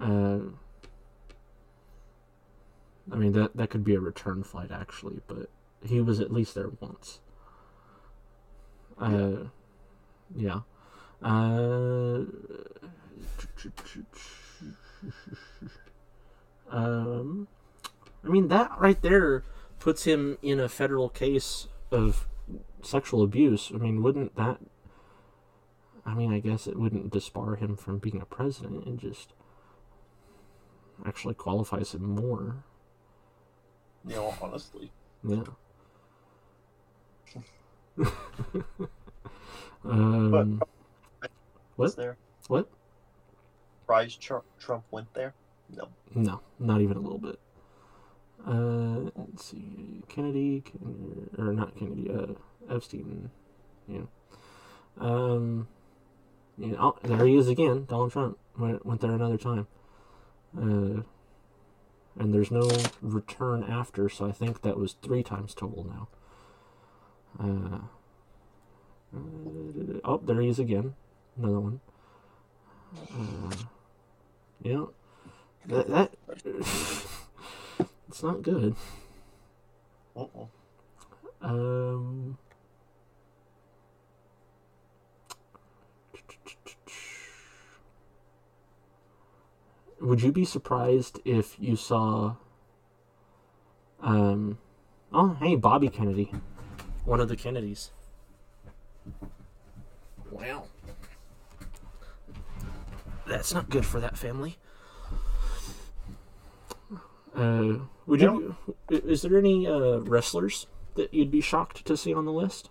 Uh, 0.00 0.38
I 3.10 3.16
mean 3.16 3.32
that 3.32 3.56
that 3.56 3.70
could 3.70 3.84
be 3.84 3.94
a 3.94 4.00
return 4.00 4.42
flight 4.42 4.70
actually, 4.70 5.20
but 5.26 5.50
he 5.84 6.00
was 6.00 6.20
at 6.20 6.32
least 6.32 6.54
there 6.54 6.70
once. 6.80 7.20
Uh, 9.00 9.08
yeah. 9.10 9.36
Uh, 11.22 12.24
um, 16.70 17.46
I 18.24 18.28
mean 18.28 18.48
that 18.48 18.72
right 18.78 19.00
there 19.00 19.44
puts 19.78 20.04
him 20.04 20.38
in 20.42 20.58
a 20.60 20.68
federal 20.68 21.08
case 21.08 21.68
of 21.90 22.26
sexual 22.82 23.22
abuse. 23.22 23.70
I 23.74 23.78
mean, 23.78 24.02
wouldn't 24.02 24.36
that? 24.36 24.58
I 26.04 26.14
mean, 26.14 26.32
I 26.32 26.40
guess 26.40 26.66
it 26.66 26.78
wouldn't 26.78 27.12
disbar 27.12 27.58
him 27.58 27.76
from 27.76 27.98
being 27.98 28.20
a 28.20 28.26
president. 28.26 28.86
It 28.86 28.96
just 28.96 29.32
actually 31.06 31.34
qualifies 31.34 31.94
him 31.94 32.14
more. 32.14 32.64
Yeah, 34.04 34.32
honestly. 34.40 34.90
Yeah. 35.24 35.44
um, 39.84 40.58
What? 41.18 41.30
Was 41.76 41.94
there? 41.94 42.16
What? 42.48 42.68
Prize 43.86 44.16
Trump, 44.16 44.44
Trump 44.58 44.84
went 44.90 45.12
there? 45.14 45.34
No. 45.74 45.88
no, 46.14 46.40
not 46.58 46.80
even 46.80 46.96
a 46.96 47.00
little 47.00 47.18
bit. 47.18 47.38
Uh, 48.46 49.10
let's 49.16 49.44
see, 49.44 50.02
Kennedy, 50.08 50.62
or 51.38 51.52
not 51.52 51.76
Kennedy, 51.76 52.10
uh, 52.10 52.34
Epstein, 52.74 53.30
yeah. 53.88 54.02
Um, 54.98 55.68
You 56.58 56.68
know, 56.72 56.94
oh, 57.02 57.08
there 57.08 57.26
he 57.26 57.36
is 57.36 57.48
again. 57.48 57.86
Donald 57.88 58.12
Trump 58.12 58.38
went, 58.58 58.84
went 58.84 59.00
there 59.00 59.12
another 59.12 59.38
time. 59.38 59.66
Uh, 60.56 61.02
and 62.18 62.34
there's 62.34 62.50
no 62.50 62.68
return 63.00 63.62
after, 63.64 64.08
so 64.08 64.26
I 64.28 64.32
think 64.32 64.60
that 64.62 64.76
was 64.76 64.94
three 65.02 65.22
times 65.22 65.54
total 65.54 65.84
now. 65.84 66.08
Uh, 67.40 67.78
oh, 69.14 70.20
there 70.24 70.40
he 70.40 70.48
is 70.48 70.58
again. 70.58 70.94
Another 71.36 71.60
one. 71.60 71.80
Uh, 72.96 73.56
yeah. 74.62 74.84
That, 75.66 75.88
that 75.88 76.12
it's 76.44 78.22
not 78.22 78.42
good. 78.42 78.74
Uh-uh. 80.16 80.46
Um. 81.40 82.38
Would 90.00 90.22
you 90.22 90.32
be 90.32 90.44
surprised 90.44 91.20
if 91.24 91.56
you 91.58 91.76
saw? 91.76 92.34
Um. 94.00 94.58
Oh, 95.12 95.36
hey, 95.40 95.56
Bobby 95.56 95.88
Kennedy, 95.88 96.32
one 97.04 97.20
of 97.20 97.28
the 97.28 97.36
Kennedys. 97.36 97.92
Wow. 100.30 100.64
That's 103.26 103.54
not 103.54 103.70
good 103.70 103.86
for 103.86 104.00
that 104.00 104.16
family. 104.18 104.56
Uh, 107.34 107.74
would 108.06 108.20
you? 108.20 108.56
Is 108.90 109.22
there 109.22 109.38
any 109.38 109.66
uh, 109.66 109.98
wrestlers 110.00 110.66
that 110.96 111.14
you'd 111.14 111.30
be 111.30 111.40
shocked 111.40 111.84
to 111.86 111.96
see 111.96 112.12
on 112.12 112.24
the 112.26 112.32
list? 112.32 112.68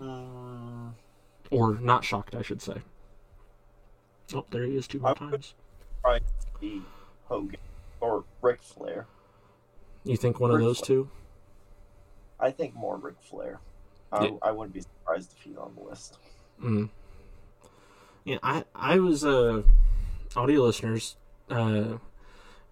Mm, 0.00 0.92
Or 1.50 1.74
not 1.74 2.04
shocked, 2.04 2.34
I 2.34 2.42
should 2.42 2.62
say. 2.62 2.76
Oh, 4.34 4.46
there 4.50 4.64
he 4.64 4.76
is 4.76 4.86
two 4.86 5.00
more 5.00 5.10
I 5.10 5.14
times. 5.14 5.54
probably 6.02 6.82
Hogan 7.24 7.56
or 8.00 8.24
Ric 8.40 8.62
Flair. 8.62 9.06
You 10.04 10.16
think 10.16 10.38
one 10.38 10.50
of 10.52 10.60
those 10.60 10.78
Flair. 10.78 10.86
two? 10.86 11.10
I 12.40 12.50
think 12.50 12.74
more 12.74 12.96
Ric 12.96 13.16
Flair. 13.20 13.60
I, 14.12 14.24
Yeah. 14.26 14.30
I 14.42 14.50
wouldn't 14.50 14.74
be 14.74 14.80
surprised 14.80 15.32
if 15.36 15.42
he's 15.42 15.56
on 15.56 15.74
the 15.76 15.82
list. 15.82 16.18
Mm. 16.62 16.90
Yeah, 18.24 18.38
I 18.42 18.64
I 18.74 18.98
was 18.98 19.24
uh 19.24 19.62
audio 20.36 20.62
listeners. 20.62 21.16
Uh, 21.48 21.98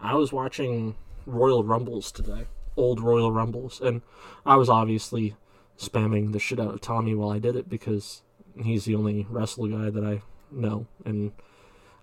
I 0.01 0.15
was 0.15 0.33
watching 0.33 0.95
Royal 1.27 1.65
Rumbles 1.65 2.13
today, 2.13 2.47
old 2.77 3.01
Royal 3.01 3.33
Rumbles, 3.33 3.81
and 3.81 4.03
I 4.47 4.57
was 4.57 4.69
obviously 4.69 5.35
spamming 5.79 6.33
the 6.33 6.39
shit 6.39 6.61
out 6.61 6.75
of 6.75 6.81
Tommy 6.81 7.15
while 7.15 7.31
I 7.31 7.39
did 7.39 7.57
it 7.57 7.69
because 7.69 8.23
he's 8.61 8.85
the 8.85 8.95
only 8.95 9.27
wrestler 9.29 9.69
guy 9.69 9.91
that 9.91 10.05
I 10.05 10.23
know, 10.51 10.87
and 11.05 11.33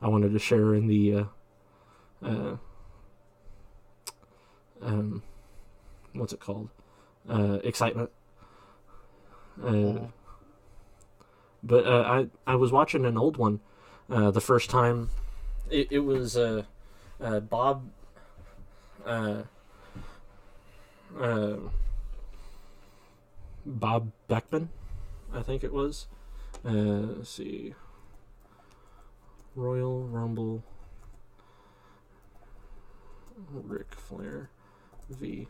I 0.02 0.08
wanted 0.10 0.34
to 0.34 0.40
share 0.40 0.74
in 0.76 0.88
the 0.88 1.14
uh, 1.14 1.26
uh, 2.26 2.58
um, 4.82 5.24
what's 6.14 6.34
it 6.34 6.40
called? 6.40 6.70
Uh, 7.30 7.60
excitement. 7.64 8.10
Uh, 9.64 9.68
Mhm. 9.72 10.12
but 11.64 11.86
uh, 11.86 12.04
I 12.46 12.52
I 12.52 12.56
was 12.56 12.72
watching 12.72 13.06
an 13.06 13.18
old 13.18 13.38
one 13.38 13.62
uh, 14.10 14.30
the 14.32 14.42
first 14.42 14.70
time. 14.70 15.10
It, 15.70 15.88
it 15.92 16.00
was 16.00 16.38
uh, 16.38 16.64
uh, 17.20 17.40
Bob. 17.40 17.90
Bob 23.66 24.12
Beckman, 24.28 24.70
I 25.34 25.42
think 25.42 25.64
it 25.64 25.74
was. 25.74 26.08
Uh, 26.64 26.70
let's 27.18 27.30
see. 27.30 27.74
Royal 29.56 30.04
Rumble. 30.04 30.64
Ric 33.52 33.94
Flair 33.96 34.50
v. 35.10 35.48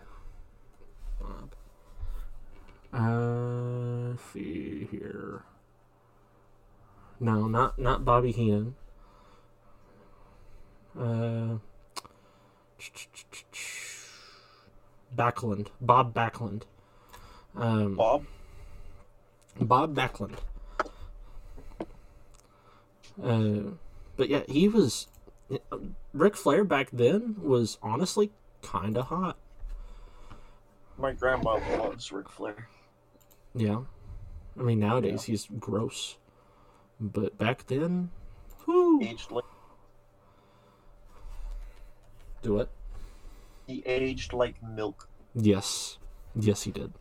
Bob. 1.20 1.56
Uh, 2.96 4.16
see 4.32 4.88
here. 4.90 5.44
No, 7.20 7.48
not 7.48 7.78
not 7.78 8.06
Bobby 8.06 8.32
Heenan. 8.32 8.76
Uh, 10.98 11.58
Backlund, 15.14 15.68
Bob 15.82 16.14
Backlund. 16.14 16.64
Um, 17.56 17.96
Bob? 17.96 18.26
Bob 19.60 19.94
Backlund. 19.94 20.38
Uh, 23.22 23.72
but 24.16 24.30
yeah, 24.30 24.44
he 24.48 24.70
was. 24.70 25.08
Ric 26.14 26.36
Flair 26.38 26.64
back 26.64 26.90
then 26.92 27.36
was 27.42 27.78
honestly 27.82 28.32
kind 28.62 28.98
of 28.98 29.08
hot. 29.08 29.38
My 30.98 31.12
grandma 31.12 31.60
loves 31.78 32.12
Ric 32.14 32.30
Flair. 32.30 32.70
Yeah. 33.56 33.82
I 34.60 34.62
mean, 34.64 34.80
nowadays 34.80 35.24
he's 35.24 35.48
gross. 35.60 36.18
But 37.00 37.38
back 37.38 37.68
then, 37.68 38.12
whoo. 38.66 39.02
Aged 39.02 39.32
like 39.32 39.44
Do 42.42 42.60
it. 42.60 42.70
he 43.68 43.82
aged 43.86 44.34
like 44.34 44.62
milk. 44.64 45.10
Yes. 45.34 45.98
Yes, 46.36 46.64
he 46.64 46.72
did. 46.72 46.94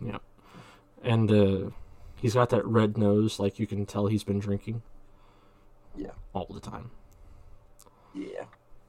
Yeah. 0.00 0.18
And 1.02 1.30
uh, 1.30 1.70
he's 2.16 2.34
got 2.34 2.50
that 2.50 2.64
red 2.66 2.96
nose, 2.96 3.38
like 3.38 3.58
you 3.58 3.66
can 3.66 3.84
tell 3.86 4.06
he's 4.06 4.24
been 4.24 4.38
drinking. 4.38 4.82
Yeah. 5.96 6.12
All 6.32 6.46
the 6.50 6.60
time. 6.60 6.90
Yeah. 8.14 8.44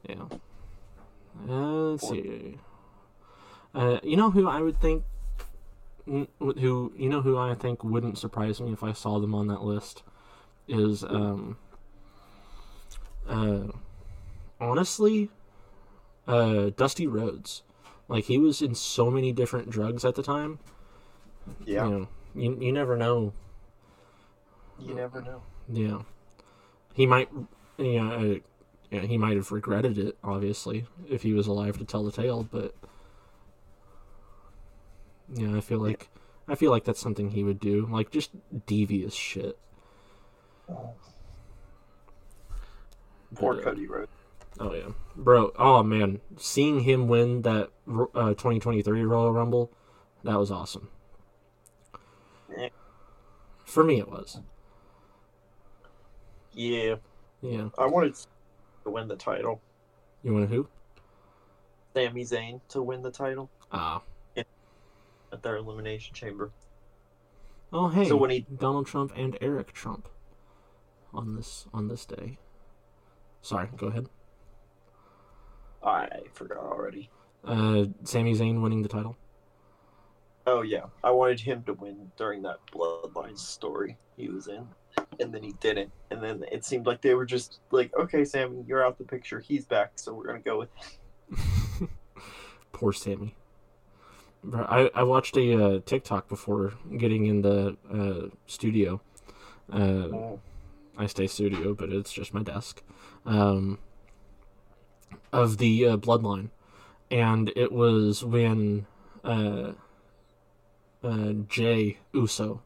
Yeah. 0.07 0.23
Uh, 1.49 1.91
let's 1.91 2.07
see. 2.07 2.57
Uh, 3.73 3.99
you 4.03 4.15
know 4.17 4.29
who 4.31 4.47
I 4.47 4.61
would 4.61 4.79
think, 4.79 5.03
n- 5.03 5.10
who 6.05 6.93
you 6.95 7.09
know 7.09 7.21
who 7.21 7.37
I 7.37 7.55
think 7.55 7.83
wouldn't 7.83 8.17
surprise 8.17 8.59
me 8.59 8.73
if 8.73 8.83
I 8.83 8.93
saw 8.93 9.19
them 9.19 9.35
on 9.35 9.47
that 9.47 9.63
list, 9.63 10.03
is 10.67 11.03
um. 11.03 11.57
Uh, 13.29 13.67
honestly, 14.59 15.29
uh, 16.27 16.71
Dusty 16.75 17.07
Rhodes, 17.07 17.63
like 18.07 18.25
he 18.25 18.37
was 18.37 18.61
in 18.61 18.75
so 18.75 19.11
many 19.11 19.31
different 19.31 19.69
drugs 19.69 20.03
at 20.03 20.15
the 20.15 20.23
time. 20.23 20.59
Yeah. 21.65 21.85
You 21.85 21.91
know, 21.91 22.07
you, 22.35 22.57
you 22.59 22.71
never 22.71 22.97
know. 22.97 23.33
You 24.79 24.95
never 24.95 25.21
know. 25.21 25.43
Yeah, 25.71 26.01
he 26.93 27.05
might. 27.05 27.29
Yeah, 27.77 28.11
uh, 28.11 28.35
yeah, 28.89 29.01
he 29.01 29.17
might 29.17 29.37
have 29.37 29.51
regretted 29.51 29.97
it. 29.97 30.17
Obviously, 30.23 30.85
if 31.09 31.21
he 31.21 31.33
was 31.33 31.47
alive 31.47 31.77
to 31.77 31.85
tell 31.85 32.03
the 32.03 32.11
tale, 32.11 32.43
but 32.43 32.75
yeah, 35.33 35.55
I 35.55 35.61
feel 35.61 35.79
like 35.79 36.09
I 36.47 36.55
feel 36.55 36.71
like 36.71 36.83
that's 36.83 36.99
something 36.99 37.31
he 37.31 37.43
would 37.43 37.59
do. 37.59 37.87
Like 37.89 38.11
just 38.11 38.31
devious 38.65 39.13
shit. 39.13 39.57
Poor 43.35 43.55
But, 43.55 43.59
uh, 43.59 43.63
Cody 43.63 43.87
Rhodes. 43.87 44.11
Oh 44.59 44.73
yeah, 44.73 44.89
bro. 45.15 45.51
Oh 45.57 45.83
man, 45.83 46.19
seeing 46.37 46.81
him 46.81 47.07
win 47.07 47.41
that 47.43 47.69
uh, 47.87 48.29
2023 48.33 49.03
Royal 49.03 49.31
Rumble, 49.31 49.71
that 50.23 50.37
was 50.37 50.51
awesome. 50.51 50.89
Yeah. 52.55 52.69
For 53.65 53.83
me, 53.83 53.99
it 53.99 54.09
was. 54.09 54.39
Yeah. 56.53 56.95
Yeah. 57.41 57.69
I 57.77 57.85
wanted 57.85 58.15
to 58.83 58.89
win 58.89 59.07
the 59.07 59.15
title. 59.15 59.61
You 60.23 60.33
want 60.33 60.49
who? 60.49 60.67
Sami 61.95 62.23
Zayn 62.23 62.61
to 62.69 62.81
win 62.81 63.01
the 63.01 63.11
title 63.11 63.49
Ah. 63.71 64.01
At 65.31 65.43
their 65.43 65.55
elimination 65.57 66.13
chamber. 66.13 66.51
Oh 67.73 67.87
hey, 67.87 68.05
So 68.07 68.17
when 68.17 68.29
he- 68.31 68.45
Donald 68.57 68.85
Trump 68.87 69.13
and 69.15 69.37
Eric 69.41 69.71
Trump 69.73 70.09
on 71.13 71.35
this 71.35 71.67
on 71.73 71.87
this 71.87 72.05
day. 72.05 72.37
Sorry, 73.41 73.69
go 73.77 73.87
ahead. 73.87 74.07
I 75.83 76.07
forgot 76.33 76.59
already. 76.59 77.09
Uh, 77.43 77.85
Sami 78.03 78.35
Zayn 78.35 78.61
winning 78.61 78.83
the 78.83 78.89
title. 78.89 79.17
Oh 80.45 80.61
yeah, 80.61 80.85
I 81.03 81.11
wanted 81.11 81.39
him 81.39 81.63
to 81.63 81.73
win 81.73 82.11
during 82.17 82.41
that 82.43 82.57
Bloodline 82.71 83.37
story 83.37 83.97
he 84.17 84.27
was 84.27 84.47
in, 84.47 84.67
and 85.19 85.33
then 85.33 85.41
he 85.41 85.53
didn't. 85.59 85.91
And 86.11 86.21
then 86.21 86.43
it 86.51 86.65
seemed 86.65 86.85
like 86.85 87.01
they 87.01 87.13
were 87.15 87.25
just 87.25 87.59
like, 87.71 87.91
"Okay, 87.95 88.25
Sami, 88.25 88.63
you're 88.67 88.85
out 88.85 88.97
the 88.97 89.03
picture. 89.05 89.39
He's 89.39 89.65
back, 89.65 89.93
so 89.95 90.13
we're 90.13 90.27
gonna 90.27 90.39
go 90.39 90.59
with." 90.59 90.69
Poor 92.73 92.91
Sami. 92.93 93.35
I, 94.53 94.89
I 94.95 95.03
watched 95.03 95.37
a 95.37 95.63
uh, 95.63 95.79
TikTok 95.85 96.27
before 96.27 96.73
getting 96.97 97.25
in 97.25 97.41
the 97.41 97.77
uh, 97.91 98.35
studio. 98.47 99.01
Uh, 99.71 99.77
Oh, 99.77 100.39
I 100.97 101.07
stay 101.07 101.27
studio, 101.27 101.73
but 101.73 101.89
it's 101.89 102.11
just 102.11 102.33
my 102.33 102.43
desk. 102.43 102.81
Um, 103.25 103.79
of 105.31 105.57
the 105.57 105.87
uh, 105.87 105.97
bloodline, 105.97 106.49
and 107.09 107.51
it 107.55 107.71
was 107.71 108.23
when 108.23 108.85
uh, 109.23 109.71
uh, 111.03 111.33
Jey 111.47 111.97
Uso 112.13 112.61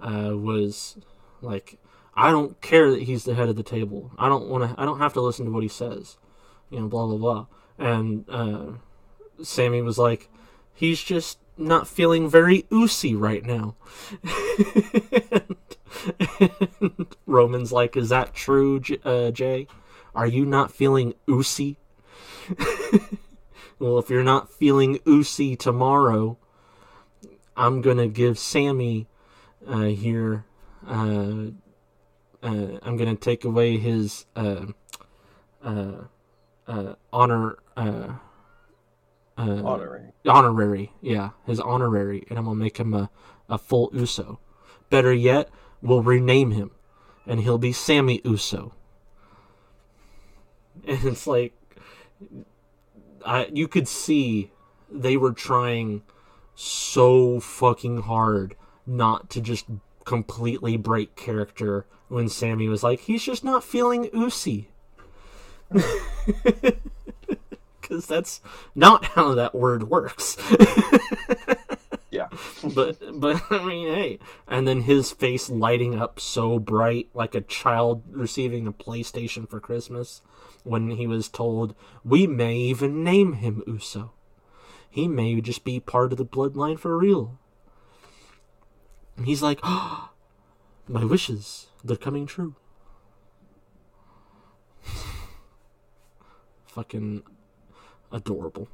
uh, 0.00 0.30
was 0.34 0.96
like, 1.42 1.78
I 2.16 2.30
don't 2.30 2.60
care 2.60 2.90
that 2.90 3.02
he's 3.02 3.24
the 3.24 3.34
head 3.34 3.48
of 3.48 3.56
the 3.56 3.62
table. 3.62 4.12
I 4.18 4.28
don't 4.28 4.48
want 4.48 4.64
to. 4.70 4.80
I 4.80 4.84
don't 4.84 4.98
have 4.98 5.12
to 5.14 5.20
listen 5.20 5.44
to 5.46 5.50
what 5.52 5.62
he 5.62 5.68
says. 5.68 6.16
You 6.70 6.80
know, 6.80 6.88
blah 6.88 7.06
blah 7.06 7.18
blah. 7.18 7.46
And 7.78 8.24
uh, 8.28 8.72
Sami 9.42 9.82
was 9.82 9.98
like, 9.98 10.30
he's 10.74 11.02
just 11.02 11.38
not 11.56 11.86
feeling 11.86 12.28
very 12.28 12.62
oosy 12.72 13.18
right 13.18 13.44
now. 13.44 13.76
and, 15.30 15.56
and 16.40 17.06
Roman's 17.26 17.72
like, 17.72 17.96
is 17.96 18.08
that 18.08 18.34
true, 18.34 18.80
J- 18.80 18.98
uh, 19.04 19.30
Jey? 19.30 19.66
Are 20.14 20.26
you 20.26 20.44
not 20.44 20.72
feeling 20.72 21.14
oosy? 21.28 21.76
well, 23.78 23.98
if 23.98 24.10
you're 24.10 24.22
not 24.22 24.52
feeling 24.52 24.98
oosy 25.06 25.58
tomorrow, 25.58 26.36
I'm 27.56 27.80
gonna 27.80 28.08
give 28.08 28.38
Sami 28.38 29.06
uh, 29.66 29.84
here. 29.84 30.44
Uh, 30.86 31.46
uh, 32.42 32.78
I'm 32.82 32.96
gonna 32.96 33.14
take 33.16 33.44
away 33.44 33.78
his 33.78 34.26
uh, 34.36 34.66
uh, 35.62 36.02
uh, 36.66 36.94
honor. 37.12 37.58
Uh, 39.36 39.62
uh, 39.64 40.10
honorary, 40.26 40.92
yeah, 41.00 41.30
his 41.44 41.58
honorary, 41.58 42.24
and 42.30 42.38
I'm 42.38 42.44
gonna 42.44 42.56
make 42.56 42.76
him 42.76 42.94
a, 42.94 43.10
a 43.48 43.58
full 43.58 43.90
Uso. 43.92 44.38
Better 44.90 45.12
yet, 45.12 45.48
we'll 45.82 46.02
rename 46.02 46.52
him, 46.52 46.70
and 47.26 47.40
he'll 47.40 47.58
be 47.58 47.72
Sami 47.72 48.20
Uso. 48.24 48.72
And 50.86 51.02
it's 51.04 51.26
like, 51.26 51.54
I 53.24 53.48
you 53.52 53.68
could 53.68 53.88
see 53.88 54.50
they 54.90 55.16
were 55.16 55.32
trying 55.32 56.02
so 56.54 57.40
fucking 57.40 58.02
hard 58.02 58.54
not 58.86 59.30
to 59.30 59.40
just 59.40 59.66
completely 60.04 60.76
break 60.76 61.16
character 61.16 61.86
when 62.08 62.28
Sami 62.28 62.68
was 62.68 62.82
like, 62.82 63.00
he's 63.00 63.24
just 63.24 63.42
not 63.44 63.64
feeling 63.64 64.10
Usi. 64.12 64.68
Because 67.84 68.06
that's 68.06 68.40
not 68.74 69.04
how 69.04 69.34
that 69.34 69.54
word 69.54 69.90
works. 69.90 70.38
Yeah. 72.14 72.28
but 72.62 72.96
but 73.20 73.42
I 73.50 73.64
mean, 73.66 73.88
hey, 73.92 74.18
and 74.46 74.68
then 74.68 74.82
his 74.82 75.10
face 75.10 75.50
lighting 75.50 75.98
up 75.98 76.20
so 76.20 76.60
bright, 76.60 77.08
like 77.12 77.34
a 77.34 77.40
child 77.40 78.04
receiving 78.08 78.68
a 78.68 78.72
PlayStation 78.72 79.50
for 79.50 79.58
Christmas, 79.58 80.22
when 80.62 80.92
he 80.92 81.08
was 81.08 81.28
told, 81.28 81.74
"We 82.04 82.28
may 82.28 82.56
even 82.56 83.02
name 83.02 83.32
him 83.32 83.64
Uso. 83.66 84.12
He 84.88 85.08
may 85.08 85.40
just 85.40 85.64
be 85.64 85.80
part 85.80 86.12
of 86.12 86.18
the 86.18 86.24
bloodline 86.24 86.78
for 86.78 86.96
real." 86.96 87.36
And 89.16 89.26
he's 89.26 89.42
like, 89.42 89.58
oh, 89.64 90.10
"My 90.86 91.04
wishes, 91.04 91.66
they're 91.82 91.96
coming 91.96 92.26
true." 92.26 92.54
Fucking 96.66 97.24
adorable. 98.14 98.68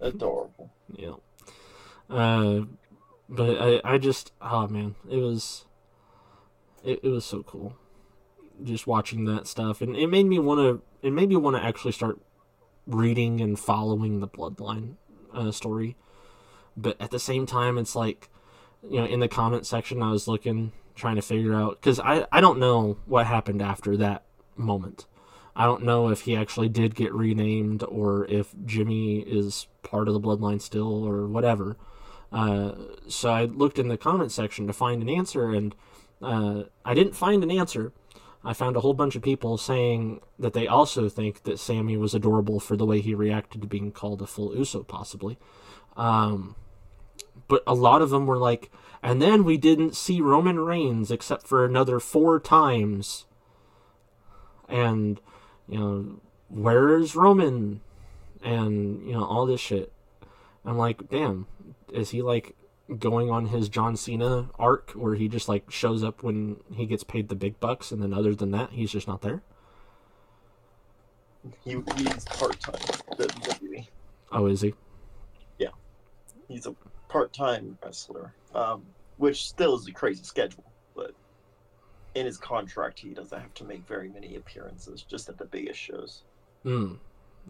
Adorable. 0.00 0.70
Yeah. 0.96 1.14
Uh, 2.08 2.62
but 3.28 3.56
I, 3.60 3.80
I 3.84 3.98
just, 3.98 4.32
oh 4.42 4.66
man, 4.66 4.96
it 5.08 5.18
was, 5.18 5.64
it, 6.84 6.98
it 7.04 7.08
was 7.08 7.24
so 7.24 7.44
cool, 7.44 7.76
just 8.64 8.88
watching 8.88 9.24
that 9.26 9.46
stuff, 9.46 9.80
and 9.80 9.94
it 9.94 10.08
made 10.08 10.26
me 10.26 10.40
want 10.40 10.58
to, 10.58 11.06
it 11.06 11.12
made 11.12 11.28
me 11.28 11.36
want 11.36 11.56
to 11.56 11.64
actually 11.64 11.92
start 11.92 12.20
reading 12.88 13.40
and 13.40 13.56
following 13.56 14.18
the 14.18 14.26
Bloodline 14.26 14.96
uh, 15.32 15.52
story, 15.52 15.96
but 16.76 17.00
at 17.00 17.12
the 17.12 17.20
same 17.20 17.46
time, 17.46 17.78
it's 17.78 17.94
like, 17.94 18.28
you 18.82 18.98
know, 18.98 19.06
in 19.06 19.20
the 19.20 19.28
comment 19.28 19.64
section, 19.64 20.02
I 20.02 20.10
was 20.10 20.26
looking, 20.26 20.72
trying 20.96 21.16
to 21.16 21.22
figure 21.22 21.54
out, 21.54 21.80
because 21.80 22.00
I, 22.00 22.26
I 22.32 22.40
don't 22.40 22.58
know 22.58 22.98
what 23.06 23.26
happened 23.26 23.62
after 23.62 23.96
that 23.98 24.24
moment. 24.56 25.06
I 25.54 25.64
don't 25.64 25.84
know 25.84 26.08
if 26.08 26.22
he 26.22 26.36
actually 26.36 26.68
did 26.68 26.94
get 26.94 27.12
renamed 27.12 27.82
or 27.82 28.26
if 28.26 28.54
Jimmy 28.64 29.20
is 29.20 29.66
part 29.82 30.08
of 30.08 30.14
the 30.14 30.20
bloodline 30.20 30.60
still 30.60 31.04
or 31.04 31.26
whatever. 31.26 31.76
Uh, 32.32 32.72
so 33.08 33.30
I 33.30 33.44
looked 33.44 33.78
in 33.78 33.88
the 33.88 33.96
comment 33.96 34.32
section 34.32 34.66
to 34.66 34.72
find 34.72 35.02
an 35.02 35.08
answer, 35.08 35.50
and 35.50 35.74
uh, 36.22 36.62
I 36.84 36.94
didn't 36.94 37.16
find 37.16 37.42
an 37.42 37.50
answer. 37.50 37.92
I 38.44 38.52
found 38.52 38.76
a 38.76 38.80
whole 38.80 38.94
bunch 38.94 39.16
of 39.16 39.22
people 39.22 39.58
saying 39.58 40.20
that 40.38 40.54
they 40.54 40.66
also 40.66 41.08
think 41.08 41.42
that 41.42 41.58
Sami 41.58 41.96
was 41.96 42.14
adorable 42.14 42.58
for 42.60 42.76
the 42.76 42.86
way 42.86 43.00
he 43.00 43.14
reacted 43.14 43.60
to 43.60 43.68
being 43.68 43.92
called 43.92 44.22
a 44.22 44.26
full 44.26 44.56
Uso, 44.56 44.82
possibly. 44.82 45.38
Um, 45.96 46.54
but 47.48 47.62
a 47.66 47.74
lot 47.74 48.00
of 48.00 48.10
them 48.10 48.26
were 48.26 48.38
like, 48.38 48.70
and 49.02 49.20
then 49.20 49.44
we 49.44 49.56
didn't 49.56 49.96
see 49.96 50.20
Roman 50.20 50.58
Reigns 50.58 51.10
except 51.10 51.46
for 51.46 51.64
another 51.64 52.00
four 52.00 52.40
times. 52.40 53.26
And, 54.68 55.20
you 55.70 55.78
know, 55.78 56.20
where's 56.48 57.14
Roman? 57.14 57.80
And, 58.42 59.06
you 59.06 59.12
know, 59.12 59.24
all 59.24 59.46
this 59.46 59.60
shit. 59.60 59.92
I'm 60.64 60.76
like, 60.76 61.08
damn, 61.08 61.46
is 61.92 62.10
he 62.10 62.22
like 62.22 62.54
going 62.98 63.30
on 63.30 63.46
his 63.46 63.68
John 63.68 63.96
Cena 63.96 64.50
arc 64.58 64.90
where 64.92 65.14
he 65.14 65.28
just 65.28 65.48
like 65.48 65.70
shows 65.70 66.02
up 66.02 66.22
when 66.22 66.56
he 66.74 66.86
gets 66.86 67.04
paid 67.04 67.28
the 67.28 67.34
big 67.34 67.60
bucks 67.60 67.92
and 67.92 68.02
then 68.02 68.12
other 68.12 68.34
than 68.34 68.50
that 68.50 68.70
he's 68.72 68.90
just 68.90 69.06
not 69.06 69.22
there? 69.22 69.42
He, 71.64 71.82
he's 71.96 72.24
part 72.24 72.58
time 72.60 72.74
WWE. 73.16 73.86
Oh, 74.32 74.46
is 74.46 74.60
he? 74.60 74.74
Yeah. 75.58 75.68
He's 76.48 76.66
a 76.66 76.74
part 77.08 77.32
time 77.32 77.78
wrestler, 77.82 78.34
um, 78.54 78.82
which 79.16 79.48
still 79.48 79.76
is 79.76 79.86
a 79.88 79.92
crazy 79.92 80.24
schedule. 80.24 80.64
In 82.14 82.26
his 82.26 82.38
contract, 82.38 82.98
he 82.98 83.10
doesn't 83.10 83.38
have 83.38 83.54
to 83.54 83.64
make 83.64 83.86
very 83.86 84.08
many 84.08 84.36
appearances, 84.36 85.02
just 85.02 85.28
at 85.28 85.38
the 85.38 85.44
biggest 85.44 85.78
shows. 85.78 86.22
Hmm. 86.64 86.94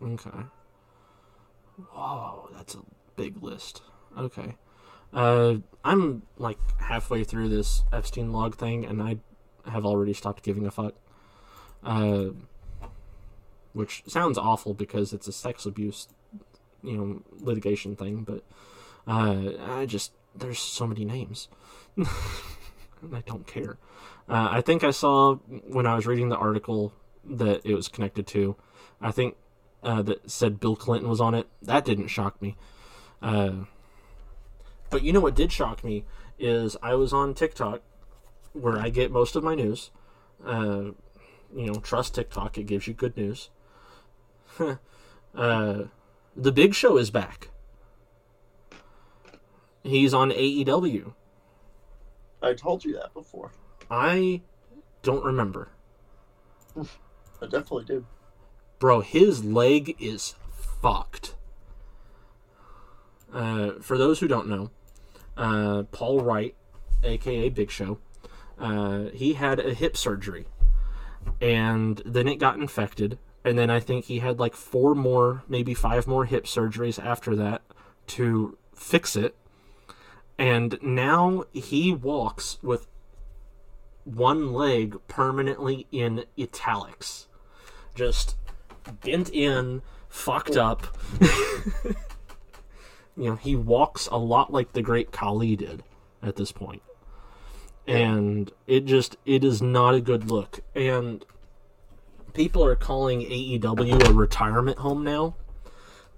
Okay. 0.02 0.30
Whoa, 1.92 2.50
that's 2.52 2.74
a 2.74 2.80
big 3.16 3.42
list. 3.42 3.82
Okay. 4.18 4.56
Uh, 5.12 5.56
I'm 5.84 6.22
like 6.36 6.58
halfway 6.78 7.24
through 7.24 7.48
this 7.48 7.82
Epstein 7.92 8.32
log 8.32 8.56
thing, 8.56 8.84
and 8.84 9.02
I 9.02 9.18
have 9.68 9.84
already 9.84 10.12
stopped 10.12 10.42
giving 10.42 10.66
a 10.66 10.70
fuck. 10.70 10.94
Uh, 11.82 12.30
which 13.72 14.02
sounds 14.06 14.36
awful 14.36 14.74
because 14.74 15.12
it's 15.12 15.28
a 15.28 15.32
sex 15.32 15.64
abuse, 15.64 16.08
you 16.82 16.96
know, 16.96 17.22
litigation 17.38 17.96
thing. 17.96 18.24
But 18.24 18.44
uh, 19.06 19.52
I 19.60 19.86
just 19.86 20.12
there's 20.34 20.58
so 20.58 20.86
many 20.86 21.04
names, 21.04 21.48
and 21.96 22.06
I 23.14 23.22
don't 23.26 23.46
care. 23.46 23.78
Uh, 24.30 24.48
I 24.52 24.60
think 24.60 24.84
I 24.84 24.92
saw 24.92 25.34
when 25.66 25.86
I 25.86 25.96
was 25.96 26.06
reading 26.06 26.28
the 26.28 26.36
article 26.36 26.92
that 27.24 27.62
it 27.64 27.74
was 27.74 27.88
connected 27.88 28.28
to. 28.28 28.54
I 29.00 29.10
think 29.10 29.36
uh, 29.82 30.02
that 30.02 30.30
said 30.30 30.60
Bill 30.60 30.76
Clinton 30.76 31.10
was 31.10 31.20
on 31.20 31.34
it. 31.34 31.48
That 31.60 31.84
didn't 31.84 32.08
shock 32.08 32.40
me. 32.40 32.56
Uh, 33.20 33.64
but 34.88 35.02
you 35.02 35.12
know 35.12 35.18
what 35.20 35.34
did 35.34 35.50
shock 35.50 35.82
me 35.82 36.04
is 36.38 36.76
I 36.80 36.94
was 36.94 37.12
on 37.12 37.34
TikTok, 37.34 37.82
where 38.52 38.78
I 38.78 38.88
get 38.88 39.10
most 39.10 39.34
of 39.34 39.42
my 39.42 39.56
news. 39.56 39.90
Uh, 40.46 40.92
you 41.52 41.66
know, 41.66 41.74
trust 41.74 42.14
TikTok; 42.14 42.56
it 42.56 42.64
gives 42.64 42.86
you 42.86 42.94
good 42.94 43.16
news. 43.16 43.50
uh, 45.34 45.82
the 46.36 46.52
Big 46.52 46.74
Show 46.74 46.96
is 46.96 47.10
back. 47.10 47.48
He's 49.82 50.14
on 50.14 50.30
AEW. 50.30 51.14
I 52.40 52.54
told 52.54 52.84
you 52.84 52.92
that 52.94 53.12
before. 53.12 53.50
I 53.90 54.42
don't 55.02 55.24
remember. 55.24 55.70
I 56.76 57.46
definitely 57.46 57.84
do. 57.84 58.06
Bro, 58.78 59.00
his 59.00 59.44
leg 59.44 59.96
is 59.98 60.34
fucked. 60.80 61.34
Uh, 63.32 63.72
for 63.80 63.98
those 63.98 64.20
who 64.20 64.28
don't 64.28 64.48
know, 64.48 64.70
uh, 65.36 65.84
Paul 65.92 66.20
Wright, 66.20 66.54
aka 67.02 67.48
Big 67.48 67.70
Show, 67.70 67.98
uh, 68.58 69.04
he 69.12 69.34
had 69.34 69.58
a 69.58 69.74
hip 69.74 69.96
surgery, 69.96 70.46
and 71.40 72.02
then 72.04 72.28
it 72.28 72.38
got 72.38 72.56
infected, 72.56 73.18
and 73.44 73.58
then 73.58 73.70
I 73.70 73.80
think 73.80 74.06
he 74.06 74.18
had 74.18 74.38
like 74.38 74.54
four 74.54 74.94
more, 74.94 75.44
maybe 75.48 75.74
five 75.74 76.06
more 76.06 76.24
hip 76.24 76.44
surgeries 76.44 77.02
after 77.02 77.34
that 77.36 77.62
to 78.08 78.58
fix 78.74 79.16
it, 79.16 79.34
and 80.38 80.78
now 80.82 81.44
he 81.52 81.92
walks 81.92 82.58
with 82.62 82.86
one 84.04 84.52
leg 84.52 84.96
permanently 85.08 85.86
in 85.92 86.24
italics, 86.38 87.26
just 87.94 88.36
bent 89.04 89.30
in, 89.30 89.82
fucked 90.08 90.56
up. 90.56 90.96
you 91.84 91.94
know, 93.16 93.36
he 93.36 93.54
walks 93.56 94.06
a 94.08 94.16
lot 94.16 94.52
like 94.52 94.72
the 94.72 94.82
great 94.82 95.12
Khali 95.12 95.56
did 95.56 95.82
at 96.22 96.36
this 96.36 96.52
point. 96.52 96.82
And 97.86 98.52
it 98.66 98.84
just 98.84 99.16
it 99.24 99.42
is 99.42 99.60
not 99.60 99.94
a 99.94 100.00
good 100.00 100.30
look. 100.30 100.60
And 100.74 101.24
people 102.34 102.64
are 102.64 102.76
calling 102.76 103.20
AEW 103.22 104.08
a 104.08 104.12
retirement 104.12 104.78
home 104.78 105.02
now 105.02 105.34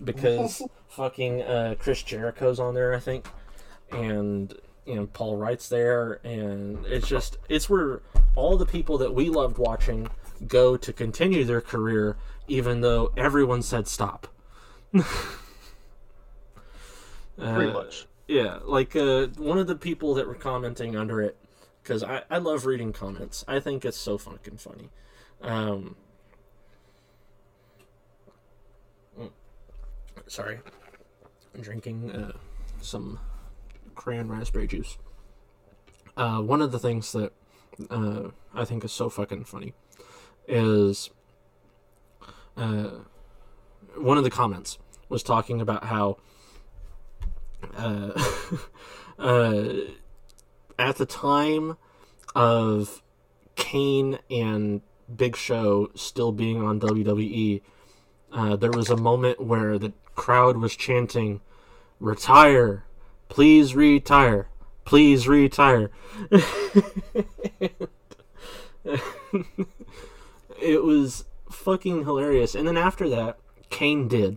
because 0.03 0.62
fucking 0.89 1.43
uh, 1.43 1.74
Chris 1.78 2.03
Jericho's 2.03 2.61
on 2.61 2.74
there, 2.74 2.95
I 2.95 2.99
think. 2.99 3.26
and 3.91 4.55
you 4.87 4.95
know 4.95 5.07
Paul 5.07 5.37
Wright's 5.37 5.68
there, 5.68 6.20
and 6.24 6.85
it's 6.87 7.07
just 7.09 7.39
it's 7.49 7.68
where 7.70 8.03
all 8.35 8.57
the 8.57 8.66
people 8.66 8.99
that 8.99 9.14
we 9.14 9.28
loved 9.30 9.59
watching 9.59 10.09
go 10.47 10.76
to 10.76 10.93
continue 10.93 11.45
their 11.45 11.61
career, 11.61 12.16
even 12.49 12.80
though 12.80 13.12
everyone 13.16 13.62
said 13.62 13.87
stop. 13.87 14.26
Pretty 14.93 15.07
Uh, 17.39 17.72
much. 17.72 18.07
yeah, 18.28 18.59
like 18.64 18.95
uh, 18.95 19.28
one 19.39 19.59
of 19.59 19.66
the 19.66 19.74
people 19.76 20.14
that 20.14 20.26
were 20.26 20.35
commenting 20.35 20.97
under 20.97 21.20
it, 21.22 21.37
because 21.83 22.03
I, 22.03 22.22
I 22.30 22.39
love 22.39 22.66
reading 22.66 22.93
comments. 22.93 23.45
I 23.49 23.59
think 23.61 23.85
it's 23.85 23.97
so 23.97 24.18
fucking 24.18 24.59
funny. 24.59 24.91
Um, 25.41 25.97
mm, 29.18 29.30
sorry, 30.26 30.61
I'm 31.55 31.62
drinking 31.62 32.11
uh, 32.12 32.33
some 32.80 33.18
crayon 33.95 34.28
raspberry 34.28 34.66
juice. 34.66 34.99
Uh, 36.16 36.40
one 36.40 36.61
of 36.61 36.72
the 36.72 36.78
things 36.78 37.12
that 37.12 37.32
uh, 37.90 38.28
I 38.55 38.64
think 38.64 38.84
is 38.84 38.93
so 38.93 39.09
fucking 39.09 39.45
funny 39.45 39.74
is 40.47 41.11
uh, 42.57 42.90
one 43.97 44.18
of 44.18 44.24
the 44.24 44.30
comments 44.30 44.78
was 45.09 45.22
talking 45.22 45.61
about 45.61 45.84
how 45.84 46.18
uh, 47.76 48.12
uh, 49.18 49.68
at 50.78 50.97
the 50.97 51.07
time 51.07 51.76
of 52.34 53.03
Kane 53.57 54.18
and 54.30 54.82
Big 55.14 55.36
Show 55.36 55.90
still 55.95 56.32
being 56.32 56.62
on 56.62 56.80
WWE, 56.80 57.61
uh, 58.32 58.57
there 58.57 58.70
was 58.70 58.90
a 58.90 58.97
moment 58.97 59.40
where 59.40 59.78
the 59.78 59.93
crowd 60.14 60.57
was 60.57 60.74
chanting, 60.74 61.40
"Retire, 62.01 62.84
please 63.33 63.74
retire, 63.74 64.49
please 64.85 65.26
retire." 65.26 65.91
it 70.61 70.85
was 70.85 71.24
fucking 71.51 72.05
hilarious. 72.05 72.55
And 72.55 72.68
then 72.68 72.76
after 72.76 73.09
that, 73.09 73.39
Kane 73.70 74.07
did 74.07 74.37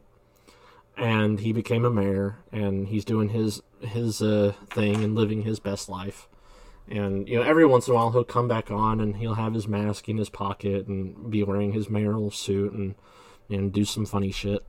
and 0.95 1.41
he 1.41 1.51
became 1.51 1.83
a 1.83 1.89
mayor 1.89 2.37
and 2.53 2.87
he's 2.87 3.03
doing 3.03 3.27
his 3.27 3.61
his 3.81 4.21
uh, 4.21 4.53
thing 4.69 5.03
and 5.03 5.13
living 5.13 5.41
his 5.41 5.59
best 5.59 5.89
life 5.89 6.29
and 6.87 7.27
you 7.27 7.35
know 7.35 7.43
every 7.43 7.65
once 7.65 7.85
in 7.85 7.91
a 7.91 7.95
while 7.95 8.11
he'll 8.11 8.23
come 8.23 8.47
back 8.47 8.71
on 8.71 9.01
and 9.01 9.17
he'll 9.17 9.35
have 9.35 9.53
his 9.53 9.67
mask 9.67 10.07
in 10.07 10.17
his 10.17 10.29
pocket 10.29 10.87
and 10.87 11.29
be 11.29 11.43
wearing 11.43 11.73
his 11.73 11.89
mayoral 11.89 12.31
suit 12.31 12.71
and 12.71 12.95
and 13.49 13.73
do 13.73 13.83
some 13.83 14.05
funny 14.05 14.31
shit 14.31 14.65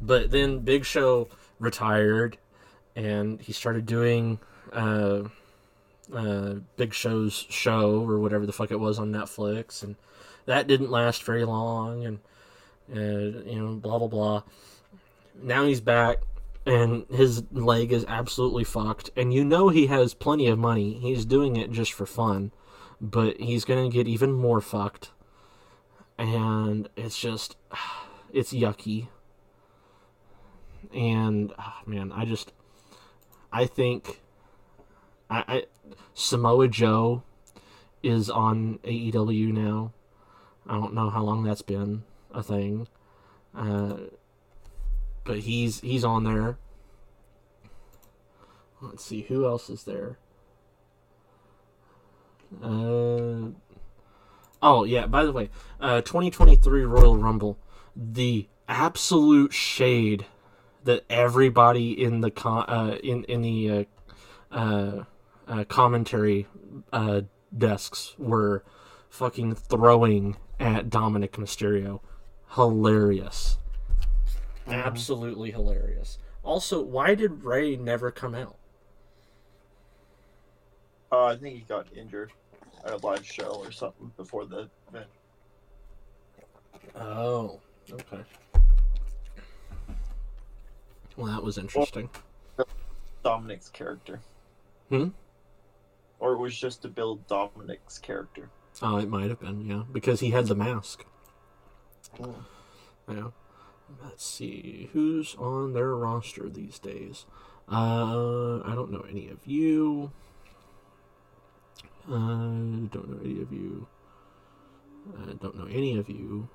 but 0.00 0.30
then 0.30 0.60
big 0.60 0.82
show 0.82 1.28
retired 1.58 2.38
and 2.96 3.40
he 3.40 3.52
started 3.52 3.86
doing 3.86 4.40
uh 4.72 5.22
uh 6.12 6.54
big 6.76 6.92
show's 6.92 7.46
show 7.48 8.02
or 8.08 8.18
whatever 8.18 8.46
the 8.46 8.52
fuck 8.52 8.70
it 8.70 8.80
was 8.80 8.98
on 8.98 9.12
netflix 9.12 9.82
and 9.82 9.96
that 10.46 10.66
didn't 10.66 10.90
last 10.90 11.22
very 11.24 11.44
long 11.44 12.04
and 12.04 12.18
uh, 12.94 13.42
you 13.44 13.58
know 13.58 13.74
blah 13.74 13.98
blah 13.98 14.08
blah. 14.08 14.42
Now 15.40 15.64
he's 15.66 15.80
back 15.80 16.18
and 16.64 17.04
his 17.10 17.42
leg 17.52 17.92
is 17.92 18.04
absolutely 18.08 18.64
fucked 18.64 19.10
and 19.16 19.34
you 19.34 19.44
know 19.44 19.68
he 19.68 19.88
has 19.88 20.14
plenty 20.14 20.46
of 20.46 20.58
money. 20.58 20.94
He's 20.94 21.24
doing 21.24 21.56
it 21.56 21.70
just 21.70 21.92
for 21.92 22.06
fun 22.06 22.52
but 23.00 23.38
he's 23.38 23.64
gonna 23.64 23.90
get 23.90 24.08
even 24.08 24.32
more 24.32 24.60
fucked 24.60 25.10
and 26.16 26.88
it's 26.96 27.18
just 27.18 27.56
it's 28.32 28.52
yucky. 28.52 29.08
And 30.94 31.52
ah, 31.58 31.82
man 31.84 32.12
i 32.12 32.24
just 32.24 32.52
i 33.56 33.66
think 33.66 34.20
I, 35.30 35.44
I 35.48 35.64
samoa 36.14 36.68
joe 36.68 37.22
is 38.02 38.30
on 38.30 38.78
aew 38.84 39.52
now 39.52 39.92
i 40.66 40.74
don't 40.74 40.94
know 40.94 41.10
how 41.10 41.22
long 41.22 41.42
that's 41.42 41.62
been 41.62 42.04
a 42.32 42.42
thing 42.42 42.88
uh 43.54 43.96
but 45.26 45.40
he's 45.40 45.80
he's 45.80 46.04
on 46.04 46.24
there. 46.24 46.56
Let's 48.80 49.04
see 49.04 49.22
who 49.22 49.44
else 49.44 49.68
is 49.68 49.84
there. 49.84 50.18
Uh, 52.62 53.50
oh 54.62 54.84
yeah. 54.84 55.06
By 55.06 55.24
the 55.24 55.32
way, 55.32 55.50
uh, 55.80 56.00
2023 56.02 56.84
Royal 56.84 57.18
Rumble, 57.18 57.58
the 57.96 58.46
absolute 58.68 59.52
shade 59.52 60.26
that 60.86 61.04
everybody 61.08 62.02
in 62.02 62.20
the 62.20 62.30
con- 62.30 62.68
uh, 62.68 62.96
in 63.02 63.22
in 63.24 63.42
the 63.42 63.70
uh, 63.70 64.54
uh, 64.54 65.04
uh, 65.46 65.64
commentary 65.64 66.46
uh, 66.92 67.20
desks 67.56 68.14
were 68.18 68.64
fucking 69.08 69.54
throwing 69.54 70.36
at 70.58 70.88
Dominik 70.88 71.32
Mysterio, 71.32 72.00
hilarious 72.54 73.58
absolutely 74.68 75.50
hilarious. 75.50 76.18
Also, 76.42 76.80
why 76.82 77.14
did 77.14 77.44
Rey 77.44 77.76
never 77.76 78.10
come 78.10 78.34
out? 78.34 78.56
Uh, 81.10 81.24
I 81.24 81.36
think 81.36 81.56
he 81.56 81.62
got 81.62 81.86
injured 81.94 82.32
at 82.84 82.92
a 82.92 82.96
live 83.06 83.24
show 83.24 83.62
or 83.64 83.70
something 83.70 84.12
before 84.16 84.44
the 84.44 84.68
event. 84.88 85.06
Oh, 86.94 87.60
okay. 87.90 88.22
Well, 91.16 91.32
that 91.32 91.42
was 91.42 91.58
interesting. 91.58 92.10
Dominik's 93.24 93.68
character. 93.70 94.20
Hmm? 94.88 95.08
Or 96.18 96.34
it 96.34 96.38
was 96.38 96.56
just 96.56 96.82
to 96.82 96.88
build 96.88 97.26
Dominik's 97.26 97.98
character. 97.98 98.50
Oh, 98.82 98.98
it 98.98 99.08
might 99.08 99.30
have 99.30 99.40
been, 99.40 99.62
yeah, 99.62 99.82
because 99.90 100.20
he 100.20 100.30
had 100.30 100.46
the 100.46 100.54
mask. 100.54 101.04
Mm. 102.18 102.34
Yeah. 103.08 103.28
Let's 104.02 104.24
see 104.24 104.90
who's 104.92 105.34
on 105.36 105.72
their 105.72 105.94
roster 105.94 106.48
these 106.48 106.78
days. 106.78 107.24
Uh, 107.70 108.60
I 108.60 108.72
don't 108.74 108.90
know 108.90 109.04
any 109.08 109.28
of 109.28 109.46
you. 109.46 110.12
I 112.08 112.88
don't 112.92 113.08
know 113.08 113.18
any 113.24 113.42
of 113.42 113.52
you. 113.52 113.86
I 115.16 115.32
don't 115.32 115.56
know 115.56 115.66
any 115.66 115.98
of 115.98 116.08
you. 116.08 116.48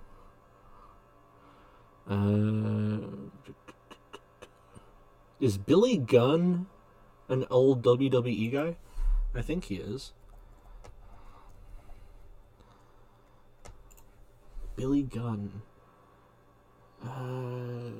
Uh, 2.09 3.51
is 5.42 5.58
Billy 5.58 5.98
Gunn 5.98 6.68
an 7.28 7.46
old 7.50 7.82
WWE 7.82 8.52
guy? 8.54 8.76
I 9.34 9.42
think 9.42 9.66
he 9.66 9.76
is. 9.76 10.14
Billy 14.76 15.02
Gunn. 15.02 15.64
Uh, 17.04 17.92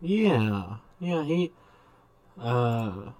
yeah, 0.00 0.76
yeah, 0.98 1.22
he, 1.22 1.52
uh, 2.40 3.12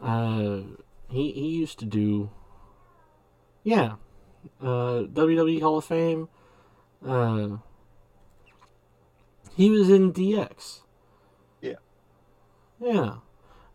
uh, 0.00 0.60
he 1.08 1.32
he 1.32 1.48
used 1.48 1.80
to 1.80 1.84
do, 1.84 2.30
yeah, 3.64 3.94
uh, 4.60 5.04
WWE 5.12 5.60
Hall 5.60 5.78
of 5.78 5.84
Fame. 5.84 6.28
Uh, 7.06 7.58
he 9.54 9.70
was 9.70 9.90
in 9.90 10.12
DX. 10.12 10.80
Yeah. 11.60 11.74
Yeah, 12.80 13.16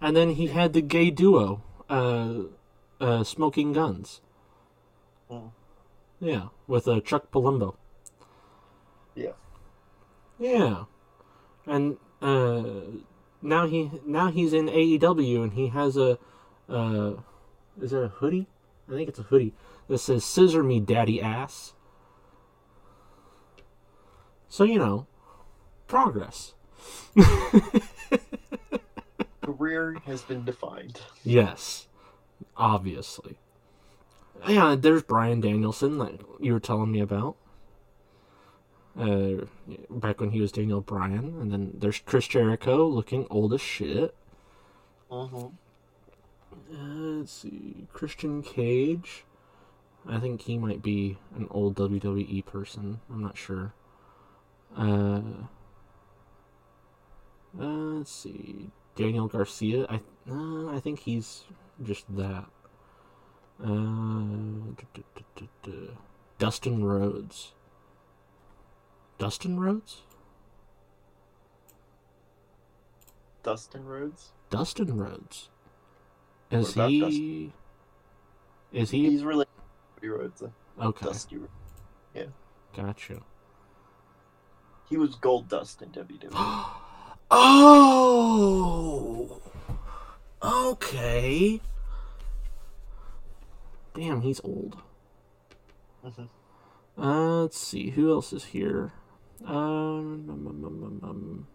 and 0.01 0.15
then 0.15 0.31
he 0.31 0.47
had 0.47 0.73
the 0.73 0.81
gay 0.81 1.11
duo. 1.11 1.61
Uh, 1.89 2.43
uh, 2.99 3.23
Smoking 3.23 3.73
Guns. 3.73 4.21
Mm. 5.31 5.51
Yeah, 6.19 6.47
with 6.67 6.87
uh, 6.87 6.99
Chuck 7.01 7.31
Palumbo. 7.31 7.75
Yeah. 9.15 9.33
Yeah, 10.39 10.85
and 11.65 11.97
uh, 12.21 12.63
now 13.41 13.67
he 13.67 13.91
now 14.05 14.31
he's 14.31 14.53
in 14.53 14.67
AEW 14.67 15.43
and 15.43 15.53
he 15.53 15.67
has 15.69 15.97
a 15.97 16.17
uh, 16.69 17.13
is 17.81 17.93
it 17.93 18.03
a 18.03 18.07
hoodie? 18.07 18.47
I 18.87 18.93
think 18.93 19.09
it's 19.09 19.19
a 19.19 19.23
hoodie 19.23 19.53
that 19.87 19.99
says 19.99 20.23
"Scissor 20.23 20.63
me, 20.63 20.79
daddy 20.79 21.21
ass." 21.21 21.73
So 24.49 24.63
you 24.63 24.79
know, 24.79 25.07
progress. 25.87 26.53
Career 29.41 29.97
has 30.05 30.21
been 30.21 30.43
defined. 30.45 31.01
Yes, 31.23 31.87
obviously. 32.55 33.37
Yeah, 34.47 34.75
there's 34.77 35.03
Bryan 35.03 35.41
Danielson 35.41 35.97
that 35.97 36.21
you 36.39 36.53
were 36.53 36.59
telling 36.59 36.91
me 36.91 36.99
about. 36.99 37.35
Uh, 38.97 39.45
back 39.89 40.19
when 40.19 40.31
he 40.31 40.41
was 40.41 40.51
Daniel 40.51 40.81
Bryan, 40.81 41.39
and 41.39 41.51
then 41.51 41.73
there's 41.75 41.99
Chris 41.99 42.27
Jericho 42.27 42.87
looking 42.87 43.27
old 43.29 43.53
as 43.53 43.61
shit. 43.61 44.15
Mm-hmm. 45.11 45.45
Uh, 46.73 47.19
let's 47.19 47.31
see, 47.31 47.87
Christian 47.93 48.41
Cage. 48.41 49.23
I 50.05 50.19
think 50.19 50.41
he 50.41 50.57
might 50.57 50.81
be 50.81 51.17
an 51.35 51.47
old 51.49 51.75
WWE 51.75 52.45
person. 52.45 52.99
I'm 53.09 53.21
not 53.21 53.37
sure. 53.37 53.73
Uh, 54.77 55.21
uh 57.59 57.65
let's 57.65 58.11
see. 58.11 58.69
Daniel 58.95 59.27
Garcia. 59.27 59.85
I 59.89 60.01
uh, 60.29 60.75
I 60.75 60.79
think 60.79 60.99
he's 60.99 61.45
just 61.83 62.05
that. 62.15 62.45
Uh, 63.63 64.73
duh, 64.75 65.01
duh, 65.35 65.45
duh, 65.63 65.71
Dustin 66.37 66.83
Rhodes. 66.83 67.53
Dustin 69.17 69.59
Rhodes? 69.59 70.01
Dustin 73.43 73.85
Rhodes. 73.85 74.31
Dustin 74.49 74.97
Rhodes. 74.97 75.49
Is 76.51 76.73
he? 76.73 76.99
Dustin? 76.99 77.53
Is 78.73 78.89
he? 78.91 79.09
He's 79.09 79.23
really 79.23 79.45
Cody 79.97 80.09
Rhodes. 80.09 80.43
Okay, 80.79 81.05
Dusty. 81.05 81.37
Rhodes. 81.37 82.31
gotcha. 82.75 83.21
He 84.87 84.97
was 84.97 85.15
Goldust 85.15 85.81
in 85.81 85.89
WWE. 85.89 86.31
Oh, 87.29 89.41
okay. 90.41 91.59
Damn, 93.93 94.21
he's 94.21 94.39
old. 94.45 94.77
Mhm. 96.05 96.29
Uh, 96.97 97.41
let's 97.41 97.59
see 97.59 97.89
who 97.89 98.13
else 98.13 98.31
is 98.31 98.45
here. 98.45 98.93
Um, 99.43 100.29
um, 100.29 100.47
um, 100.47 100.63
um, 100.63 100.83
um, 100.85 100.99
um. 101.03 101.47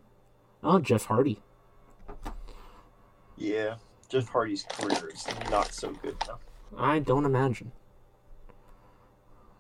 oh, 0.62 0.78
Jeff 0.78 1.06
Hardy. 1.06 1.40
yeah, 3.38 3.76
Jeff 4.10 4.28
Hardy's 4.28 4.64
career 4.64 5.08
is 5.08 5.26
not 5.50 5.72
so 5.72 5.90
good 5.92 6.16
now. 6.28 6.38
I 6.76 6.98
don't 6.98 7.24
imagine. 7.24 7.72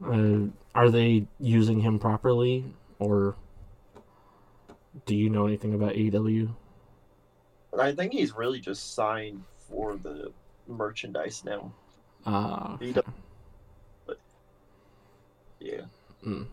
Uh, 0.04 0.48
are 0.74 0.90
they 0.90 1.26
using 1.38 1.80
him 1.80 1.98
properly, 1.98 2.64
or 2.98 3.36
do 5.06 5.14
you 5.14 5.30
know 5.30 5.46
anything 5.46 5.74
about 5.74 5.92
AEW? 5.94 6.54
I 7.78 7.92
think 7.92 8.12
he's 8.12 8.32
really 8.34 8.60
just 8.60 8.94
signed 8.94 9.42
for 9.68 9.96
the 9.96 10.32
merchandise 10.68 11.42
now. 11.44 11.72
Uh, 12.26 12.76
does- 12.76 13.02
Yeah. 15.60 15.82
mm. 16.24 16.46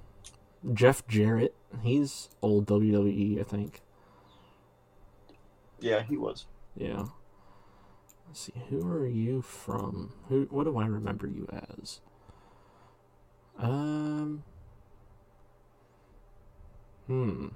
Jeff 0.74 1.08
Jarrett. 1.08 1.56
He's 1.84 2.30
old 2.42 2.66
WWE, 2.68 3.40
I 3.40 3.44
think. 3.44 3.82
Yeah, 5.80 6.04
he 6.04 6.18
was. 6.18 6.46
Yeah. 6.76 7.06
Let's 8.28 8.40
see. 8.42 8.54
Who 8.70 8.86
are 8.88 9.08
you 9.08 9.42
from? 9.42 10.14
Who? 10.28 10.48
What 10.52 10.66
do 10.66 10.78
I 10.78 10.86
remember 10.86 11.28
you 11.28 11.48
as? 11.52 12.02
Um. 13.60 14.44
Hmm. 17.08 17.48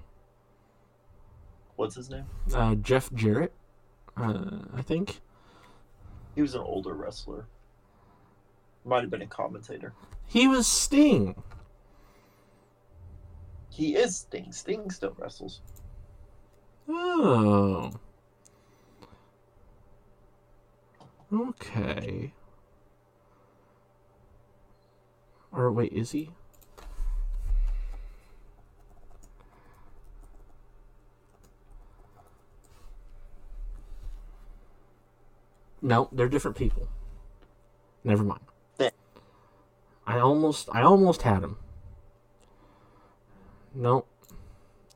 What's 1.76 1.95
his 1.95 2.10
name? 2.10 2.26
Uh, 2.54 2.76
Jeff 2.76 3.12
Jarrett. 3.14 3.54
Uh, 4.18 4.60
I 4.74 4.82
think. 4.82 5.22
He 6.36 6.41
was 6.41 6.56
an 6.56 6.62
older 6.62 6.93
wrestler. 6.93 7.47
Might 8.86 9.01
have 9.01 9.10
been 9.10 9.22
a 9.22 9.28
commentator. 9.28 9.93
He 10.28 10.47
was 10.47 10.68
Sting. 10.68 11.41
He 13.70 13.95
is 13.95 14.18
Sting. 14.18 14.51
Sting 14.51 14.89
still 14.91 15.16
wrestles. 15.18 15.62
Oh. 16.88 17.91
Okay. 21.32 22.34
Or 25.54 25.72
wait, 25.72 25.93
is 25.93 26.12
he? 26.12 26.32
No, 35.82 36.08
they're 36.12 36.30
different 36.30 36.58
people. 36.58 36.88
Never 38.04 38.24
mind. 38.24 38.41
Yeah. 38.80 38.89
I 40.08 40.18
almost 40.20 40.70
I 40.72 40.82
almost 40.82 41.24
had 41.24 41.43
him. 41.43 41.58
No. 43.76 44.06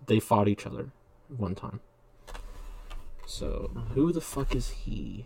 They 0.08 0.20
fought 0.22 0.48
each 0.48 0.66
other 0.66 0.92
one 1.28 1.56
time. 1.56 1.82
So, 3.26 3.72
who 3.94 4.14
the 4.14 4.22
fuck 4.22 4.56
is 4.56 4.70
he? 4.70 5.26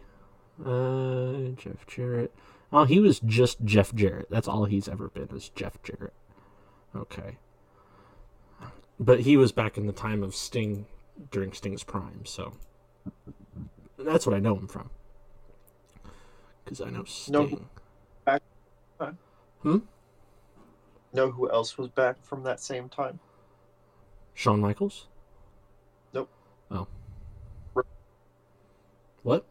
Uh, 0.66 1.52
Jeff 1.56 1.86
Jarrett. 1.86 2.34
Oh, 2.74 2.86
he 2.86 3.00
was 3.00 3.20
just 3.20 3.64
Jeff 3.66 3.94
Jarrett. 3.94 4.30
That's 4.30 4.48
all 4.48 4.66
he's 4.66 4.88
ever 4.88 5.10
been 5.10 5.30
is 5.36 5.50
Jeff 5.50 5.82
Jarrett. 5.84 6.14
Okay. 6.96 7.38
But 9.00 9.22
he 9.22 9.36
was 9.36 9.52
back 9.52 9.78
in 9.78 9.88
the 9.88 9.94
time 9.94 10.24
of 10.24 10.36
Sting 10.36 10.86
during 11.32 11.52
Sting's 11.54 11.84
prime, 11.84 12.26
so 12.26 12.54
that's 13.98 14.26
what 14.26 14.36
I 14.36 14.40
know 14.40 14.56
him 14.56 14.68
from. 14.68 14.90
Because 16.64 16.82
I 16.82 16.90
know 16.90 17.04
Sting. 17.04 17.34
No. 17.34 17.48
Sting. 17.48 19.18
Hmm? 19.64 19.78
Know 21.14 21.32
who 21.32 21.52
else 21.52 21.78
was 21.78 21.90
back 21.90 22.24
from 22.24 22.44
that 22.44 22.60
same 22.60 22.90
time? 22.90 23.20
Shawn 24.34 24.60
Michaels? 24.62 25.08
Nope. 26.14 26.30
Oh. 26.72 26.88
Ric- 27.74 27.86
What? 29.24 29.46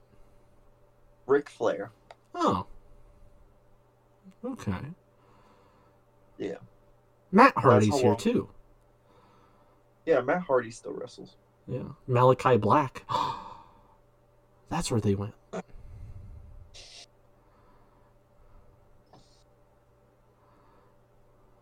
Ric 1.26 1.48
Flair. 1.50 1.90
Oh. 2.34 2.66
Okay. 4.44 4.72
Yeah. 6.38 6.56
Matt 7.32 7.52
Hardy's 7.56 7.98
here 8.00 8.10
long- 8.10 8.16
too. 8.16 8.48
Yeah, 10.06 10.20
Matt 10.22 10.42
Hardy 10.42 10.70
still 10.70 10.92
wrestles. 10.94 11.36
Yeah. 11.68 11.84
Malachi 12.06 12.56
Black. 12.56 13.04
That's 14.70 14.90
where 14.90 15.00
they 15.00 15.14
went. 15.14 15.34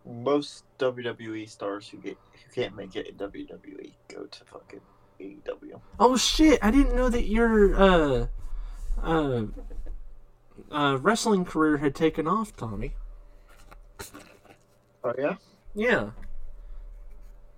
Most 0.05 0.63
WWE 0.79 1.47
stars 1.47 1.87
who 1.87 1.97
get 1.97 2.17
who 2.33 2.61
can't 2.61 2.75
make 2.75 2.95
it 2.95 3.07
in 3.07 3.15
WWE 3.15 3.93
go 4.07 4.23
to 4.25 4.45
fucking 4.45 4.81
AEW. 5.19 5.79
Oh 5.99 6.17
shit! 6.17 6.57
I 6.63 6.71
didn't 6.71 6.95
know 6.95 7.09
that 7.09 7.25
your 7.25 7.75
uh, 7.75 8.27
uh, 9.03 9.43
uh, 10.71 10.97
wrestling 11.01 11.45
career 11.45 11.77
had 11.77 11.95
taken 11.95 12.27
off, 12.27 12.55
Tommy. 12.55 12.93
Oh 15.03 15.13
yeah, 15.17 15.35
Yeah. 15.75 16.09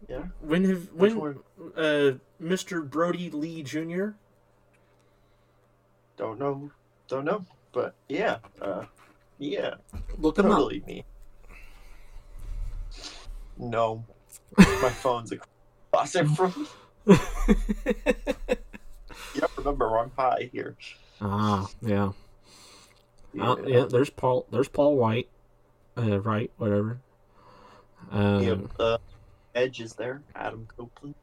yeah. 0.07 0.23
When 0.41 0.63
have 0.65 0.91
Which 0.93 1.13
when 1.13 1.39
uh, 1.75 2.13
Mr. 2.41 2.87
Brodie 2.87 3.29
Lee 3.31 3.63
Jr. 3.63 4.09
Don't 6.17 6.37
know, 6.39 6.69
don't 7.07 7.25
know, 7.25 7.45
but 7.71 7.95
yeah, 8.07 8.37
uh, 8.61 8.85
yeah, 9.39 9.75
Look 10.19 10.37
him 10.37 10.45
totally 10.45 10.83
me. 10.85 11.03
No, 13.57 14.03
my 14.57 14.89
phone's 14.89 15.31
a 15.31 15.37
closet 15.91 16.27
from. 16.29 16.67
up. 17.07 17.17
Yeah, 19.33 19.45
remember 19.57 19.97
I'm 19.97 20.11
high 20.17 20.49
here. 20.51 20.75
ah, 21.21 21.67
yeah. 21.81 22.11
Yeah. 23.33 23.51
Uh, 23.51 23.55
yeah, 23.65 23.85
there's 23.89 24.09
Paul. 24.09 24.45
There's 24.51 24.67
Paul 24.67 24.97
White. 24.97 25.29
Uh, 25.97 26.19
right, 26.21 26.51
whatever. 26.57 26.99
Uh, 28.11 28.39
Yeah, 28.41 28.55
uh, 28.79 28.97
Edge 29.55 29.81
is 29.81 29.93
there. 29.93 30.21
Adam 30.35 30.67
Copeland. 30.77 31.15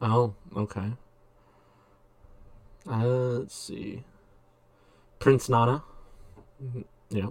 Oh, 0.00 0.34
okay. 0.56 0.92
Uh, 2.88 3.04
let's 3.06 3.54
see. 3.54 4.04
Prince 5.18 5.48
Nana. 5.48 5.82
Mhm, 6.62 6.84
Yeah. 7.10 7.28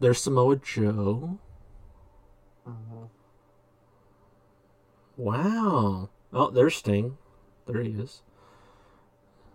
There's 0.00 0.20
Samoa 0.22 0.56
Joe. 0.56 1.38
Mm-hmm. 2.68 3.04
Wow. 5.16 6.08
Oh, 6.32 6.50
there's 6.50 6.76
Sting. 6.76 7.18
There 7.66 7.82
he 7.82 7.90
is. 7.90 8.22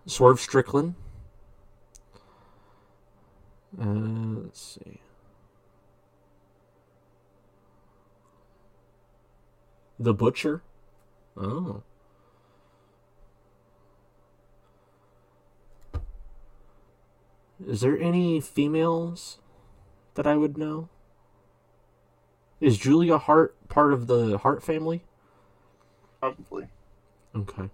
Swerve 0.06 0.40
Strickland. 0.40 0.96
Uh, 3.80 3.86
let's 3.86 4.80
see. 4.84 5.00
The 10.00 10.14
Butcher. 10.14 10.62
Oh. 11.38 11.82
Is 17.66 17.82
there 17.82 17.98
any 17.98 18.42
females 18.42 19.40
that 20.16 20.28
I 20.28 20.36
would 20.36 20.58
know? 20.58 20.90
Is 22.60 22.78
Julia 22.78 23.18
Hart 23.18 23.56
part 23.70 23.94
of 23.94 24.08
the 24.08 24.38
Hart 24.40 24.62
family? 24.62 25.04
Probably. 26.20 26.68
Okay. 27.36 27.70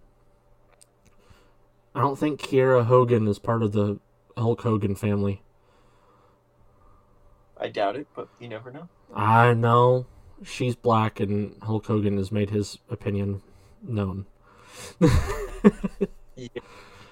I 1.95 2.01
don't 2.01 2.17
think 2.17 2.41
Kiera 2.41 2.85
Hogan 2.85 3.27
is 3.27 3.39
part 3.39 3.63
of 3.63 3.71
the 3.71 3.99
Hulk 4.37 4.61
Hogan 4.61 4.95
family. 4.95 5.41
I 7.57 7.67
doubt 7.67 7.95
it, 7.97 8.07
but 8.15 8.29
you 8.39 8.47
never 8.47 8.71
know. 8.71 8.87
I 9.13 9.53
know 9.53 10.05
she's 10.43 10.75
black, 10.75 11.19
and 11.19 11.55
Hulk 11.63 11.87
Hogan 11.87 12.17
has 12.17 12.31
made 12.31 12.51
his 12.51 12.77
opinion 12.89 13.41
known. 13.81 14.25
Yeah, 16.39 16.61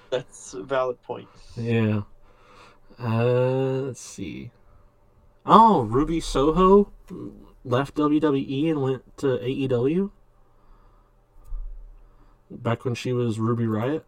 that's 0.08 0.54
a 0.54 0.62
valid 0.62 1.02
point. 1.02 1.28
Yeah. 1.54 2.02
Uh, 2.98 3.82
let's 3.84 4.00
see. 4.00 4.52
Oh, 5.44 5.82
Ruby 5.82 6.18
Soho 6.18 6.90
left 7.62 7.94
WWE 7.94 8.70
and 8.70 8.82
went 8.82 9.16
to 9.18 9.26
AEW. 9.26 10.10
Back 12.50 12.86
when 12.86 12.94
she 12.94 13.12
was 13.12 13.38
Ruby 13.38 13.66
Riot. 13.66 14.06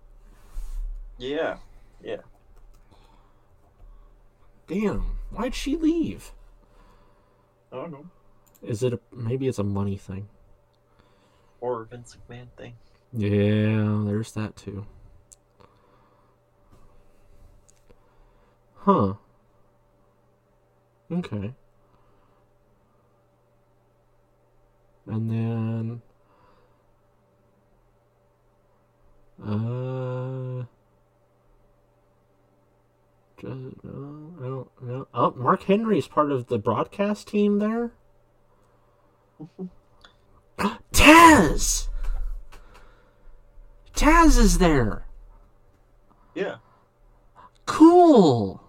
Yeah, 1.21 1.59
yeah. 2.03 2.23
Damn, 4.67 5.19
why'd 5.31 5.55
she 5.55 5.77
leave? 5.77 6.33
I 7.71 7.77
don't 7.77 7.93
know. 7.93 8.07
Is 8.63 8.83
it 8.83 8.95
a, 8.95 9.01
maybe 9.15 9.47
it's 9.47 9.59
a 9.59 9.65
money 9.65 9.99
thing? 9.99 10.29
Or 11.61 11.83
a 11.83 11.87
Vince 11.87 12.17
McMahon 12.17 12.47
thing. 12.57 12.73
Yeah, 13.13 14.03
there's 14.07 14.33
that 14.33 14.57
too. 14.57 14.87
Huh. 18.77 19.15
Okay. 21.13 21.53
And 25.07 25.31
then 25.31 26.03
uh 29.47 30.65
ju- 33.41 33.77
no, 33.83 34.35
I 34.39 34.45
don't 34.45 34.83
know. 34.83 35.09
Oh, 35.15 35.33
Mark 35.37 35.65
Henry's 35.65 36.07
part 36.09 36.31
of 36.31 36.47
the 36.47 36.59
broadcast 36.59 37.29
team 37.29 37.59
there. 37.59 37.93
Taz! 40.93 41.89
Taz 43.95 44.39
is 44.39 44.59
there. 44.59 45.07
Yeah. 46.35 46.57
Cool. 47.67 48.63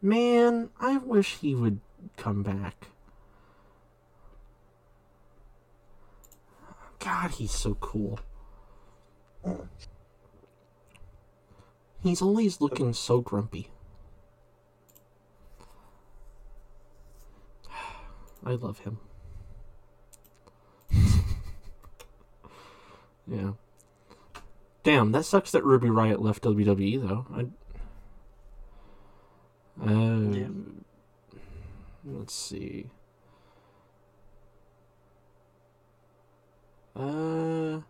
Man, 0.00 0.70
I 0.80 0.96
wish 0.96 1.36
he 1.36 1.54
would 1.54 1.80
come 2.16 2.42
back. 2.42 2.88
God, 6.98 7.32
he's 7.32 7.52
so 7.52 7.74
cool. 7.74 8.20
He's 12.02 12.20
always 12.20 12.60
looking 12.60 12.92
so 12.94 13.20
grumpy. 13.20 13.70
I 18.44 18.50
love 18.52 18.80
him. 18.80 18.98
yeah. 23.26 23.52
Damn, 24.82 25.12
that 25.12 25.24
sucks 25.24 25.52
that 25.52 25.64
Ruby 25.64 25.90
Riot 25.90 26.20
left 26.20 26.42
WWE 26.42 27.08
though. 27.08 27.26
I, 27.32 27.46
uh, 29.88 30.18
Yeah. 30.32 30.48
Let's 32.04 32.34
see. 32.34 32.90
Uh, 36.96 37.80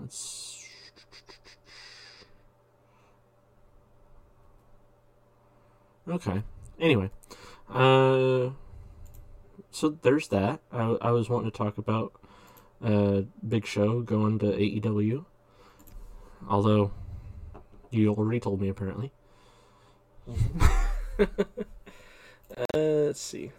let's. 0.00 0.64
Okay. 6.08 6.42
Anyway, 6.78 7.10
uh, 7.68 8.50
so 9.70 9.98
there's 10.02 10.28
that. 10.28 10.60
I, 10.72 10.96
I 11.00 11.10
was 11.10 11.28
wanting 11.28 11.50
to 11.50 11.56
talk 11.56 11.78
about 11.78 12.12
uh 12.84 13.22
Big 13.46 13.66
Show 13.66 14.02
going 14.02 14.38
to 14.40 14.46
AEW. 14.46 15.24
Although 16.48 16.92
you 17.90 18.12
already 18.12 18.40
told 18.40 18.60
me 18.60 18.68
apparently. 18.68 19.12
uh, 21.18 21.26
let's 22.74 23.20
see. 23.20 23.52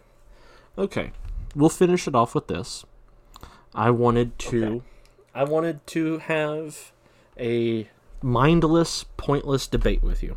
Okay, 0.76 1.12
we'll 1.54 1.68
finish 1.68 2.06
it 2.06 2.14
off 2.14 2.34
with 2.34 2.46
this. 2.46 2.84
I 3.74 3.90
wanted 3.90 4.38
to, 4.38 4.64
Okay. 4.64 4.82
I 5.38 5.44
wanted 5.44 5.86
to 5.88 6.18
have 6.18 6.90
a 7.38 7.88
mindless, 8.20 9.04
pointless 9.16 9.68
debate 9.68 10.02
with 10.02 10.20
you. 10.20 10.36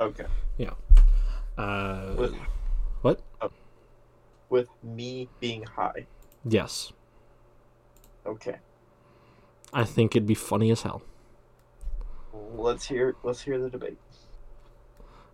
Okay. 0.00 0.26
Yeah. 0.58 0.72
Uh, 1.56 2.14
With 2.18 2.34
what? 3.02 3.20
with 4.48 4.68
me 4.82 5.28
being 5.38 5.62
high. 5.62 6.06
Yes, 6.44 6.92
Okay. 8.26 8.56
I 9.72 9.84
think 9.84 10.16
it'd 10.16 10.26
be 10.26 10.34
funny 10.34 10.72
as 10.72 10.82
hell. 10.82 11.02
Let's 12.32 12.86
hear 12.86 13.14
let's 13.22 13.42
hear 13.42 13.60
the 13.60 13.70
debate. 13.70 13.98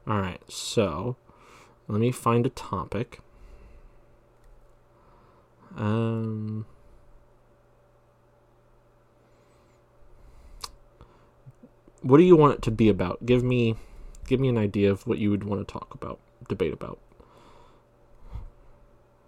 All 0.06 0.20
right, 0.20 0.42
so 0.46 1.16
let 1.88 2.00
me 2.00 2.12
find 2.12 2.44
a 2.44 2.50
topic. 2.50 3.20
Um, 5.74 6.66
what 12.02 12.18
do 12.18 12.22
you 12.24 12.36
want 12.36 12.54
it 12.54 12.62
to 12.62 12.70
be 12.70 12.88
about? 12.88 13.24
Give 13.26 13.42
me, 13.42 13.76
give 14.26 14.40
me 14.40 14.48
an 14.48 14.58
idea 14.58 14.90
of 14.90 15.06
what 15.06 15.18
you 15.18 15.30
would 15.30 15.44
want 15.44 15.66
to 15.66 15.70
talk 15.70 15.94
about, 15.94 16.18
debate 16.48 16.72
about. 16.72 16.98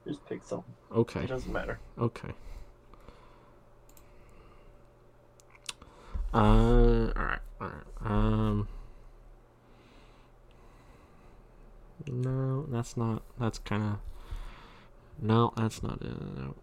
Just 0.07 0.24
pick 0.27 0.43
something. 0.43 0.73
Okay, 0.94 1.20
It 1.24 1.28
doesn't 1.28 1.53
matter. 1.53 1.78
okay. 1.99 2.31
Uh, 6.35 6.39
all 6.39 7.12
right, 7.15 7.39
all 7.61 7.69
right. 7.69 7.85
Um, 8.11 8.69
no, 12.07 12.65
that's 12.70 12.97
not. 12.97 13.23
That's 13.39 13.59
kind 13.59 13.82
of. 13.82 13.99
No, 15.20 15.53
that's 15.57 15.82
not 15.82 16.01
it. 16.01 16.16
No. 16.36 16.55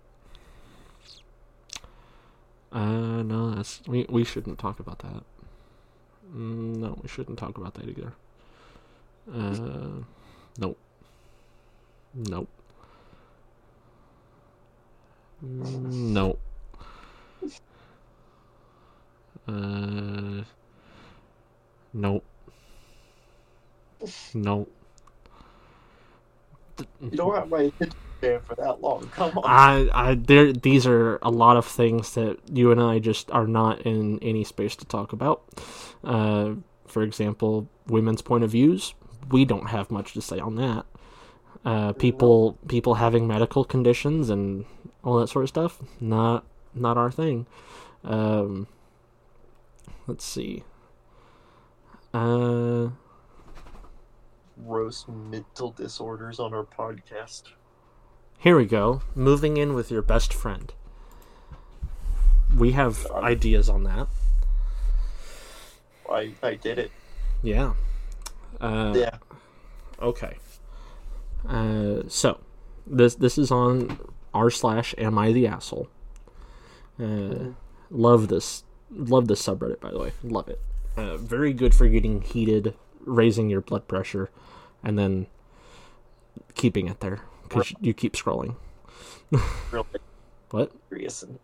Uh, 2.72 3.22
no, 3.23 3.52
that's 3.52 3.81
we. 3.88 4.06
We 4.10 4.23
shouldn't 4.23 4.57
talk 4.57 4.80
about 4.80 4.99
that. 4.99 5.23
Mm, 6.34 6.77
No, 6.77 6.97
we 7.01 7.07
shouldn't 7.10 7.39
talk 7.39 7.57
about 7.57 7.73
that 7.76 7.88
either. 7.88 8.14
Uh, 9.31 10.03
nope. 10.57 10.77
Nope. 12.14 12.49
Nope. 15.41 16.39
Uh, 19.47 20.43
nope. 21.93 22.26
Nope. 24.34 24.72
You 27.11 27.18
don't 27.18 27.34
have 28.22 28.32
my 28.32 28.40
attention 28.40 28.40
span 28.40 28.40
for 28.41 28.56
that 28.56 28.82
long. 28.82 29.10
Come 29.14 29.38
on. 29.40 29.44
I, 29.46 30.12
I, 30.12 30.16
there. 30.16 30.54
These 30.54 30.88
are 30.88 31.20
a 31.22 31.30
lot 31.30 31.58
of 31.58 31.66
things 31.66 32.14
that 32.16 32.38
you 32.52 32.72
and 32.72 32.82
I 32.82 33.00
just 33.00 33.32
are 33.32 33.48
not 33.48 33.82
in 33.82 34.20
any 34.22 34.44
space 34.44 34.76
to 34.78 34.86
talk 34.86 35.14
about. 35.14 35.44
Uh, 36.04 36.56
for 36.88 37.04
example, 37.04 37.70
women's 37.88 38.22
point 38.22 38.44
of 38.44 38.52
views. 38.52 38.94
We 39.30 39.46
don't 39.46 39.70
have 39.70 39.91
much 39.91 40.14
to 40.14 40.22
say 40.22 40.40
on 40.40 40.56
that. 40.56 40.86
Uh, 41.66 41.94
people, 41.94 42.58
people 42.68 42.96
having 42.96 43.28
medical 43.28 43.64
conditions 43.64 44.30
and 44.30 44.66
all 45.04 45.20
that 45.20 45.28
sort 45.28 45.44
of 45.44 45.50
stuff. 45.50 45.82
Not, 46.00 46.46
not 46.74 46.98
our 46.98 47.12
thing. 47.12 47.46
Um, 48.04 48.68
let's 50.08 50.26
see. 50.26 50.64
Uh, 52.14 52.90
Roast 54.58 55.08
mental 55.08 55.72
disorders 55.72 56.40
on 56.40 56.54
our 56.54 56.66
podcast. 56.66 57.44
Here 58.40 58.56
we 58.56 58.66
go. 58.66 59.02
Moving 59.16 59.57
in 59.57 59.74
with 59.74 59.91
your 59.91 60.02
best 60.02 60.34
friend. 60.34 60.72
We 62.56 62.72
have 62.72 63.06
ideas 63.11 63.68
on 63.68 63.84
that. 63.84 64.07
I 66.10 66.32
I 66.41 66.56
did 66.56 66.80
it. 66.80 66.91
Yeah. 67.44 67.74
Uh, 68.61 68.94
Yeah. 68.95 69.18
Okay. 70.02 70.38
Uh, 71.45 72.03
so 72.07 72.40
this 72.88 73.16
this 73.16 73.38
is 73.38 73.52
on 73.52 73.99
r 74.34 74.49
slash 74.49 74.95
am 74.98 75.20
I 75.20 75.34
the 75.34 75.45
asshole. 75.45 75.90
Uh, 76.98 77.52
love 77.91 78.30
this 78.30 78.64
love 78.90 79.28
this 79.28 79.45
subreddit 79.45 79.82
by 79.82 79.91
the 79.91 79.99
way. 79.99 80.14
Love 80.24 80.48
it. 80.48 80.61
Uh, 80.95 81.18
very 81.18 81.52
good 81.52 81.76
for 81.76 81.90
getting 81.90 82.22
heated, 82.22 82.74
raising 83.02 83.49
your 83.49 83.60
blood 83.60 83.86
pressure, 83.90 84.30
and 84.82 84.98
then 84.98 85.28
keeping 86.56 86.88
it 86.88 87.02
there 87.02 87.20
because 87.50 87.74
you 87.82 87.94
keep 87.94 88.14
scrolling. 88.14 88.56
What? 90.52 90.72
serious 90.90 91.22
and 91.22 91.38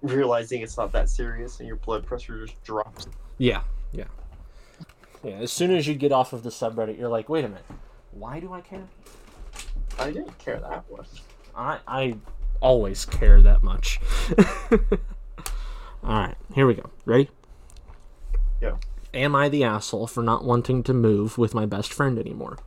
realizing 0.00 0.62
it's 0.62 0.76
not 0.76 0.92
that 0.92 1.10
serious 1.10 1.58
and 1.58 1.66
your 1.66 1.74
blood 1.74 2.06
pressure 2.06 2.46
just 2.46 2.62
drops. 2.62 3.08
Yeah, 3.38 3.62
yeah, 3.90 4.04
yeah. 5.24 5.38
As 5.38 5.50
soon 5.52 5.74
as 5.74 5.88
you 5.88 5.94
get 5.96 6.12
off 6.12 6.32
of 6.32 6.44
the 6.44 6.50
subreddit, 6.50 6.96
you're 6.96 7.08
like, 7.08 7.28
wait 7.28 7.44
a 7.44 7.48
minute, 7.48 7.64
why 8.12 8.38
do 8.38 8.52
I 8.52 8.60
care? 8.60 8.86
I 9.98 10.12
didn't 10.12 10.38
care 10.38 10.60
that 10.60 10.84
much. 10.88 11.08
I 11.56 11.80
I 11.88 12.16
always 12.60 13.04
care 13.04 13.42
that 13.42 13.64
much. 13.64 13.98
All 16.04 16.20
right, 16.20 16.36
here 16.54 16.68
we 16.68 16.74
go. 16.74 16.90
Ready? 17.04 17.28
Yeah. 18.60 18.76
Am 19.12 19.34
I 19.34 19.48
the 19.48 19.64
asshole 19.64 20.06
for 20.06 20.22
not 20.22 20.44
wanting 20.44 20.82
to 20.84 20.94
move 20.94 21.38
with 21.38 21.54
my 21.54 21.66
best 21.66 21.92
friend 21.92 22.18
anymore? 22.18 22.58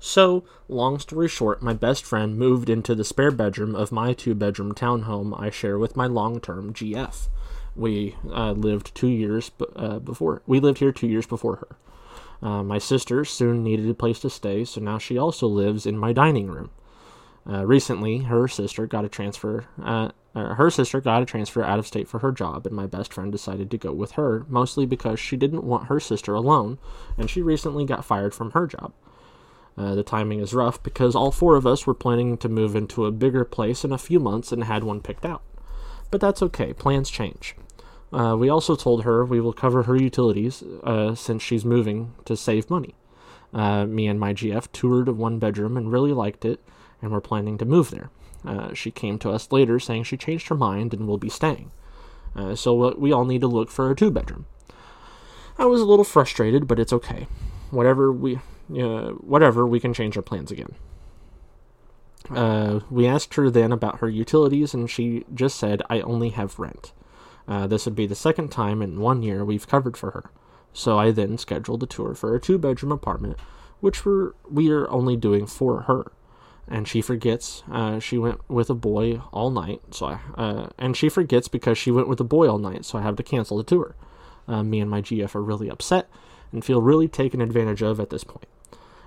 So, 0.00 0.44
long 0.68 0.98
story 1.00 1.28
short, 1.28 1.60
my 1.60 1.72
best 1.72 2.04
friend 2.04 2.38
moved 2.38 2.70
into 2.70 2.94
the 2.94 3.04
spare 3.04 3.32
bedroom 3.32 3.74
of 3.74 3.90
my 3.90 4.12
two 4.12 4.34
bedroom 4.34 4.72
townhome 4.72 5.38
I 5.38 5.50
share 5.50 5.78
with 5.78 5.96
my 5.96 6.06
long 6.06 6.40
term 6.40 6.72
GF. 6.72 7.28
We 7.74 8.16
uh, 8.30 8.52
lived 8.52 8.94
two 8.94 9.08
years 9.08 9.50
b- 9.50 9.66
uh, 9.74 9.98
before. 9.98 10.42
We 10.46 10.60
lived 10.60 10.78
here 10.78 10.92
two 10.92 11.08
years 11.08 11.26
before 11.26 11.56
her. 11.56 11.76
Uh, 12.40 12.62
my 12.62 12.78
sister 12.78 13.24
soon 13.24 13.64
needed 13.64 13.90
a 13.90 13.94
place 13.94 14.20
to 14.20 14.30
stay, 14.30 14.64
so 14.64 14.80
now 14.80 14.98
she 14.98 15.18
also 15.18 15.48
lives 15.48 15.84
in 15.84 15.98
my 15.98 16.12
dining 16.12 16.46
room. 16.46 16.70
Uh, 17.48 17.66
recently, 17.66 18.18
her 18.18 18.46
sister 18.46 18.86
got 18.86 19.04
a 19.04 19.08
transfer. 19.08 19.64
Uh, 19.82 20.10
uh, 20.34 20.54
her 20.54 20.70
sister 20.70 21.00
got 21.00 21.22
a 21.22 21.26
transfer 21.26 21.64
out 21.64 21.80
of 21.80 21.86
state 21.86 22.06
for 22.06 22.20
her 22.20 22.30
job, 22.30 22.66
and 22.66 22.76
my 22.76 22.86
best 22.86 23.12
friend 23.12 23.32
decided 23.32 23.70
to 23.70 23.78
go 23.78 23.92
with 23.92 24.12
her, 24.12 24.44
mostly 24.48 24.86
because 24.86 25.18
she 25.18 25.36
didn't 25.36 25.64
want 25.64 25.88
her 25.88 25.98
sister 25.98 26.34
alone, 26.34 26.78
and 27.16 27.28
she 27.28 27.42
recently 27.42 27.84
got 27.84 28.04
fired 28.04 28.34
from 28.34 28.52
her 28.52 28.66
job. 28.68 28.92
Uh, 29.78 29.94
the 29.94 30.02
timing 30.02 30.40
is 30.40 30.52
rough 30.52 30.82
because 30.82 31.14
all 31.14 31.30
four 31.30 31.54
of 31.54 31.66
us 31.66 31.86
were 31.86 31.94
planning 31.94 32.36
to 32.36 32.48
move 32.48 32.74
into 32.74 33.06
a 33.06 33.12
bigger 33.12 33.44
place 33.44 33.84
in 33.84 33.92
a 33.92 33.98
few 33.98 34.18
months 34.18 34.50
and 34.50 34.64
had 34.64 34.82
one 34.82 35.00
picked 35.00 35.24
out. 35.24 35.42
But 36.10 36.20
that's 36.20 36.42
okay, 36.42 36.72
plans 36.72 37.10
change. 37.10 37.54
Uh, 38.12 38.34
we 38.36 38.48
also 38.48 38.74
told 38.74 39.04
her 39.04 39.24
we 39.24 39.40
will 39.40 39.52
cover 39.52 39.84
her 39.84 39.96
utilities 39.96 40.64
uh, 40.82 41.14
since 41.14 41.42
she's 41.42 41.64
moving 41.64 42.14
to 42.24 42.36
save 42.36 42.70
money. 42.70 42.94
Uh, 43.52 43.86
me 43.86 44.06
and 44.08 44.18
my 44.18 44.34
GF 44.34 44.70
toured 44.72 45.08
a 45.08 45.12
one 45.12 45.38
bedroom 45.38 45.76
and 45.76 45.92
really 45.92 46.12
liked 46.12 46.44
it, 46.44 46.60
and 47.00 47.12
we're 47.12 47.20
planning 47.20 47.56
to 47.58 47.64
move 47.64 47.90
there. 47.90 48.10
Uh, 48.44 48.72
she 48.72 48.90
came 48.90 49.18
to 49.18 49.30
us 49.30 49.52
later 49.52 49.78
saying 49.78 50.04
she 50.04 50.16
changed 50.16 50.48
her 50.48 50.54
mind 50.54 50.92
and 50.92 51.06
will 51.06 51.18
be 51.18 51.28
staying. 51.28 51.70
So 52.54 52.94
we 52.96 53.10
all 53.10 53.24
need 53.24 53.40
to 53.40 53.48
look 53.48 53.68
for 53.68 53.90
a 53.90 53.96
two 53.96 54.12
bedroom. 54.12 54.46
I 55.58 55.64
was 55.64 55.80
a 55.80 55.84
little 55.84 56.04
frustrated, 56.04 56.68
but 56.68 56.78
it's 56.78 56.92
okay. 56.92 57.26
Whatever 57.70 58.12
we, 58.12 58.36
uh, 58.76 59.10
whatever 59.10 59.66
we 59.66 59.80
can 59.80 59.92
change 59.92 60.16
our 60.16 60.22
plans 60.22 60.50
again. 60.50 60.74
Uh, 62.30 62.80
we 62.90 63.06
asked 63.06 63.34
her 63.34 63.50
then 63.50 63.72
about 63.72 64.00
her 64.00 64.08
utilities, 64.08 64.74
and 64.74 64.90
she 64.90 65.24
just 65.34 65.56
said, 65.56 65.82
"I 65.88 66.00
only 66.00 66.30
have 66.30 66.58
rent." 66.58 66.92
Uh, 67.46 67.66
this 67.66 67.86
would 67.86 67.94
be 67.94 68.06
the 68.06 68.14
second 68.14 68.50
time 68.50 68.82
in 68.82 69.00
one 69.00 69.22
year 69.22 69.44
we've 69.44 69.66
covered 69.66 69.96
for 69.96 70.10
her. 70.10 70.30
So 70.72 70.98
I 70.98 71.10
then 71.10 71.38
scheduled 71.38 71.82
a 71.82 71.86
tour 71.86 72.14
for 72.14 72.34
a 72.34 72.40
two 72.40 72.58
bedroom 72.58 72.92
apartment, 72.92 73.38
which 73.80 74.04
we're, 74.04 74.32
we 74.48 74.70
are 74.70 74.88
only 74.90 75.16
doing 75.16 75.46
for 75.46 75.82
her. 75.82 76.12
And 76.70 76.86
she 76.86 77.00
forgets 77.00 77.62
uh, 77.72 77.98
she 77.98 78.18
went 78.18 78.40
with 78.50 78.68
a 78.68 78.74
boy 78.74 79.22
all 79.32 79.50
night, 79.50 79.80
so 79.90 80.06
I, 80.06 80.20
uh, 80.36 80.68
and 80.78 80.94
she 80.94 81.08
forgets 81.08 81.48
because 81.48 81.78
she 81.78 81.90
went 81.90 82.08
with 82.08 82.20
a 82.20 82.24
boy 82.24 82.46
all 82.46 82.58
night, 82.58 82.84
so 82.84 82.98
I 82.98 83.02
have 83.02 83.16
to 83.16 83.22
cancel 83.22 83.56
the 83.56 83.64
tour. 83.64 83.96
Uh, 84.46 84.62
me 84.62 84.80
and 84.80 84.90
my 84.90 85.00
GF 85.00 85.34
are 85.34 85.42
really 85.42 85.70
upset 85.70 86.10
and 86.52 86.64
feel 86.64 86.82
really 86.82 87.08
taken 87.08 87.40
advantage 87.40 87.82
of 87.82 88.00
at 88.00 88.10
this 88.10 88.24
point. 88.24 88.46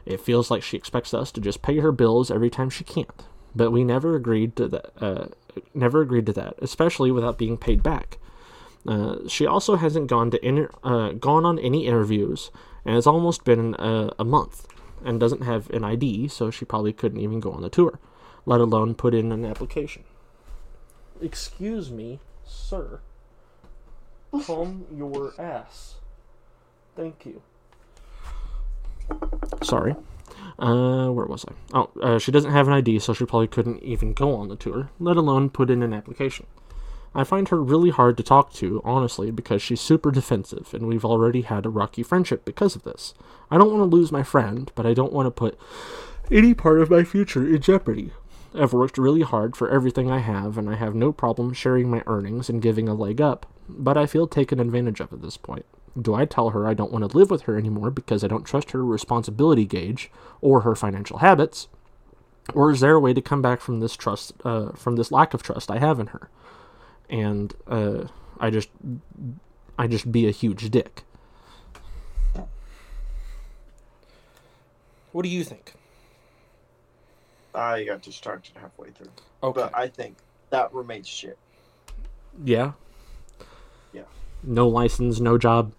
It 0.05 0.19
feels 0.19 0.49
like 0.49 0.63
she 0.63 0.77
expects 0.77 1.13
us 1.13 1.31
to 1.31 1.41
just 1.41 1.61
pay 1.61 1.79
her 1.79 1.91
bills 1.91 2.31
every 2.31 2.49
time 2.49 2.69
she 2.69 2.83
can't, 2.83 3.23
but 3.55 3.71
we 3.71 3.83
never 3.83 4.15
agreed 4.15 4.55
to 4.55 4.67
that. 4.67 5.03
Uh, 5.03 5.27
never 5.73 6.01
agreed 6.01 6.25
to 6.27 6.33
that, 6.33 6.55
especially 6.59 7.11
without 7.11 7.37
being 7.37 7.57
paid 7.57 7.83
back. 7.83 8.17
Uh, 8.87 9.17
she 9.27 9.45
also 9.45 9.75
hasn't 9.75 10.07
gone 10.07 10.31
to 10.31 10.45
inter- 10.45 10.71
uh, 10.83 11.11
gone 11.11 11.45
on 11.45 11.59
any 11.59 11.85
interviews, 11.85 12.49
and 12.83 12.97
it's 12.97 13.07
almost 13.07 13.43
been 13.43 13.75
a, 13.77 14.11
a 14.17 14.25
month, 14.25 14.65
and 15.05 15.19
doesn't 15.19 15.43
have 15.43 15.69
an 15.69 15.83
ID, 15.83 16.27
so 16.27 16.49
she 16.49 16.65
probably 16.65 16.93
couldn't 16.93 17.19
even 17.19 17.39
go 17.39 17.51
on 17.51 17.61
the 17.61 17.69
tour, 17.69 17.99
let 18.45 18.59
alone 18.59 18.95
put 18.95 19.13
in 19.13 19.31
an 19.31 19.45
application. 19.45 20.03
Excuse 21.21 21.91
me, 21.91 22.19
sir. 22.43 23.01
Calm 24.45 24.85
your 24.91 25.33
ass. 25.37 25.95
Thank 26.95 27.25
you. 27.25 27.41
Sorry. 29.63 29.95
Uh, 30.59 31.09
where 31.09 31.25
was 31.25 31.45
I? 31.47 31.53
Oh, 31.77 31.89
uh, 32.01 32.19
she 32.19 32.31
doesn't 32.31 32.51
have 32.51 32.67
an 32.67 32.73
ID, 32.73 32.99
so 32.99 33.13
she 33.13 33.25
probably 33.25 33.47
couldn't 33.47 33.81
even 33.83 34.13
go 34.13 34.35
on 34.35 34.47
the 34.47 34.55
tour, 34.55 34.91
let 34.99 35.17
alone 35.17 35.49
put 35.49 35.69
in 35.69 35.81
an 35.81 35.93
application. 35.93 36.45
I 37.13 37.23
find 37.25 37.49
her 37.49 37.61
really 37.61 37.89
hard 37.89 38.15
to 38.17 38.23
talk 38.23 38.53
to, 38.53 38.81
honestly, 38.85 39.31
because 39.31 39.61
she's 39.61 39.81
super 39.81 40.11
defensive, 40.11 40.73
and 40.73 40.87
we've 40.87 41.03
already 41.03 41.41
had 41.41 41.65
a 41.65 41.69
rocky 41.69 42.03
friendship 42.03 42.45
because 42.45 42.75
of 42.75 42.83
this. 42.83 43.13
I 43.49 43.57
don't 43.57 43.71
want 43.71 43.81
to 43.81 43.95
lose 43.95 44.11
my 44.11 44.23
friend, 44.23 44.71
but 44.75 44.85
I 44.85 44.93
don't 44.93 45.11
want 45.11 45.25
to 45.25 45.31
put 45.31 45.59
any 46.31 46.53
part 46.53 46.79
of 46.79 46.89
my 46.89 47.03
future 47.03 47.45
in 47.45 47.61
jeopardy. 47.61 48.13
I've 48.53 48.73
worked 48.73 48.97
really 48.97 49.21
hard 49.21 49.57
for 49.57 49.69
everything 49.69 50.09
I 50.09 50.19
have, 50.19 50.57
and 50.57 50.69
I 50.69 50.75
have 50.75 50.95
no 50.95 51.11
problem 51.11 51.53
sharing 51.53 51.89
my 51.89 52.01
earnings 52.05 52.49
and 52.49 52.61
giving 52.61 52.87
a 52.87 52.93
leg 52.93 53.19
up, 53.19 53.45
but 53.67 53.97
I 53.97 54.05
feel 54.05 54.27
taken 54.27 54.59
advantage 54.59 55.01
of 55.01 55.11
at 55.11 55.21
this 55.21 55.37
point. 55.37 55.65
Do 55.99 56.13
I 56.13 56.25
tell 56.25 56.51
her 56.51 56.67
I 56.67 56.73
don't 56.73 56.91
want 56.91 57.09
to 57.09 57.17
live 57.17 57.29
with 57.31 57.43
her 57.43 57.57
anymore 57.57 57.91
because 57.91 58.23
I 58.23 58.27
don't 58.27 58.43
trust 58.45 58.71
her 58.71 58.85
responsibility 58.85 59.65
gauge 59.65 60.11
or 60.39 60.61
her 60.61 60.75
financial 60.75 61.19
habits? 61.19 61.67
Or 62.53 62.71
is 62.71 62.79
there 62.79 62.95
a 62.95 62.99
way 62.99 63.13
to 63.13 63.21
come 63.21 63.41
back 63.41 63.61
from 63.61 63.79
this 63.79 63.95
trust, 63.95 64.33
uh, 64.43 64.71
from 64.71 64.95
this 64.95 65.11
lack 65.11 65.33
of 65.33 65.43
trust 65.43 65.69
I 65.69 65.79
have 65.79 65.99
in 65.99 66.07
her? 66.07 66.29
and 67.11 67.53
uh, 67.67 68.05
I 68.39 68.49
just 68.49 68.69
I 69.77 69.85
just 69.87 70.11
be 70.11 70.27
a 70.27 70.31
huge 70.31 70.69
dick. 70.71 71.03
What 75.11 75.23
do 75.23 75.29
you 75.29 75.43
think? 75.43 75.73
I 77.53 77.83
got 77.83 78.01
distracted 78.01 78.55
halfway 78.57 78.91
through. 78.91 79.11
Okay. 79.43 79.59
But 79.61 79.77
I 79.77 79.89
think 79.89 80.15
that 80.51 80.73
remains 80.73 81.07
shit. 81.07 81.37
yeah. 82.45 82.71
Yeah. 83.91 84.03
No 84.41 84.69
license, 84.69 85.19
no 85.19 85.37
job. 85.37 85.73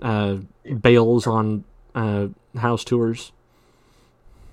Uh, 0.00 0.38
Yeah. 0.64 0.74
bails 0.74 1.26
on 1.26 1.64
uh, 1.94 2.28
house 2.56 2.84
tours. 2.84 3.32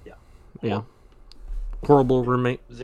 Yeah. 0.05 0.13
Yeah. 0.61 0.81
Horrible 1.85 2.23
roommate. 2.23 2.61
Yeah. 2.69 2.83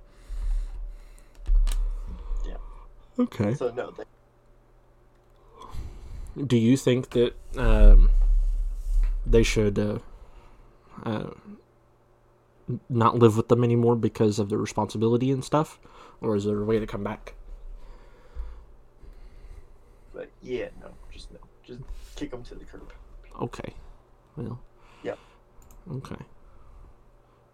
Okay. 3.18 3.56
So 3.56 3.72
no, 3.72 3.92
they, 3.92 4.04
Do 6.46 6.56
you 6.58 6.78
think 6.78 7.10
that 7.12 7.34
um, 7.58 8.10
they 9.26 9.44
should 9.44 9.78
uh, 9.80 10.00
uh, 11.04 11.32
not 12.90 13.18
live 13.18 13.36
with 13.38 13.48
them 13.48 13.64
anymore 13.64 13.96
because 13.96 14.40
of 14.40 14.50
the 14.50 14.58
responsibility 14.58 15.32
and 15.32 15.44
stuff, 15.44 15.80
or 16.22 16.36
is 16.36 16.46
there 16.46 16.60
a 16.62 16.66
way 16.66 16.80
to 16.80 16.88
come 16.88 17.04
back? 17.04 17.34
but 20.14 20.30
yeah, 20.42 20.68
no, 20.82 20.90
just 21.12 21.32
no, 21.32 21.40
just 21.64 21.80
kick 22.22 22.30
them 22.32 22.44
to 22.44 22.54
the 22.56 22.64
curb. 22.66 22.94
Okay, 23.42 23.74
well, 24.36 24.60
Yeah. 25.04 25.16
okay, 25.92 26.16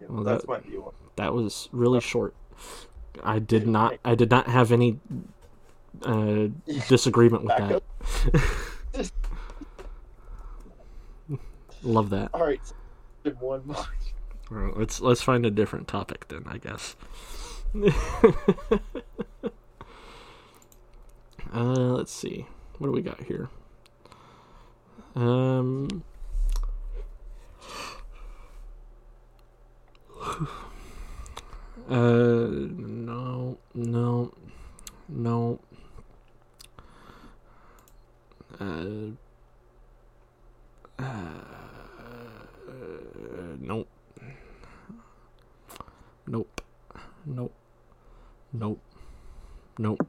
Yeah, 0.00 0.08
Well, 0.10 0.22
that's 0.24 0.42
that- 0.44 0.48
my 0.48 0.60
view. 0.60 0.84
on 0.84 0.92
that 1.16 1.32
was 1.34 1.68
really 1.72 2.00
short. 2.00 2.34
I 3.24 3.38
did 3.40 3.66
not. 3.66 3.98
I 4.04 4.14
did 4.14 4.30
not 4.30 4.46
have 4.46 4.70
any 4.70 5.00
uh, 6.02 6.48
disagreement 6.88 7.44
with 7.44 7.56
Back 7.56 7.82
that. 8.92 9.10
Love 11.82 12.10
that. 12.10 12.30
All 12.34 12.44
right, 12.44 12.60
one 13.40 13.66
more. 13.66 13.86
Well, 14.50 14.72
let's 14.76 15.00
let's 15.00 15.22
find 15.22 15.44
a 15.46 15.50
different 15.50 15.88
topic 15.88 16.28
then, 16.28 16.44
I 16.46 16.58
guess. 16.58 16.94
uh, 21.52 21.62
let's 21.94 22.12
see. 22.12 22.46
What 22.78 22.88
do 22.88 22.92
we 22.92 23.02
got 23.02 23.20
here? 23.22 23.48
Um. 25.18 26.04
Uh, 31.90 32.46
no, 32.76 33.58
no, 33.74 34.32
no. 35.08 35.58
Uh, 38.60 39.10
uh, 41.00 41.04
nope. 43.60 43.88
Nope. 46.28 46.60
Nope. 47.26 47.52
Nope. 48.52 48.80
Nope. 49.78 50.00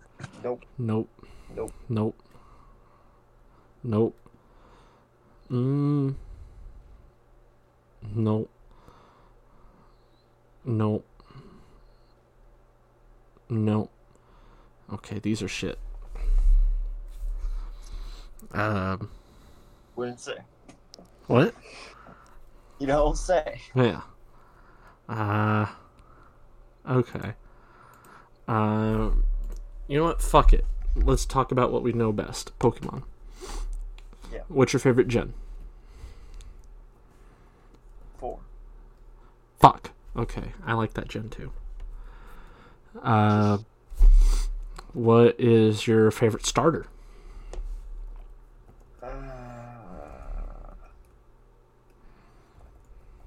Nope. 0.43 0.65
Nope. 0.77 1.09
Nope. 1.49 1.73
Nope. 1.89 2.15
Nope. 3.83 4.28
Mm. 5.51 6.15
No. 8.15 8.47
No. 10.65 11.03
No. 13.49 13.89
Okay, 14.93 15.19
these 15.19 15.41
are 15.41 15.47
shit. 15.47 15.77
Um, 18.51 19.09
Wouldn't 19.95 20.19
say. 20.19 20.37
what? 21.27 21.53
You 22.79 22.87
don't 22.87 23.17
say. 23.17 23.61
Yeah. 23.75 24.01
Uh, 25.07 25.65
okay. 26.89 27.33
Uh, 28.47 29.09
you 29.87 29.97
know 29.97 30.05
what? 30.05 30.21
Fuck 30.21 30.53
it. 30.53 30.65
Let's 30.95 31.25
talk 31.25 31.51
about 31.51 31.71
what 31.71 31.83
we 31.83 31.91
know 31.91 32.11
best 32.11 32.57
Pokemon. 32.59 33.03
What's 34.49 34.73
your 34.73 34.79
favorite 34.79 35.07
gen? 35.07 35.33
Four. 38.17 38.39
Fuck. 39.59 39.91
Okay, 40.17 40.53
I 40.65 40.73
like 40.73 40.93
that 40.95 41.07
gen 41.07 41.29
too. 41.29 41.51
Uh, 43.01 43.59
what 44.93 45.39
is 45.39 45.85
your 45.87 46.09
favorite 46.11 46.45
starter? 46.45 46.87
Uh, 49.01 49.07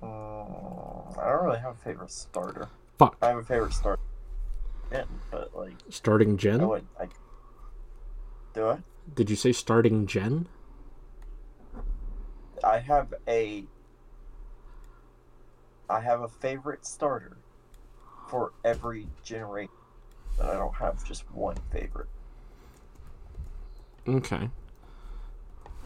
mm, 0.03 1.19
I 1.19 1.31
don't 1.31 1.45
really 1.45 1.59
have 1.61 1.75
a 1.77 1.79
favorite 1.79 2.11
starter. 2.11 2.69
Fuck. 2.99 3.17
I 3.23 3.29
have 3.29 3.39
a 3.39 3.45
favorite 3.45 3.73
starter. 3.73 4.03
Yeah, 4.91 5.05
but 5.31 5.57
like 5.57 5.73
Starting 5.89 6.35
I 6.35 6.37
gen? 6.37 6.69
would 6.69 6.85
I 7.01 7.07
do 8.53 8.67
I? 8.69 8.79
Did 9.15 9.31
you 9.31 9.37
say 9.37 9.53
starting 9.53 10.07
gen? 10.07 10.47
I 12.65 12.79
have 12.79 13.15
a 13.27 13.65
I 15.91 16.01
have 16.01 16.23
a 16.23 16.29
favorite 16.29 16.87
starter 16.87 17.37
for 18.29 18.53
every 18.65 19.09
generation. 19.23 19.73
But 20.39 20.51
I 20.51 20.55
don't 20.55 20.75
have 20.75 21.05
just 21.05 21.31
one 21.33 21.57
favorite. 21.71 22.09
Okay. 24.09 24.49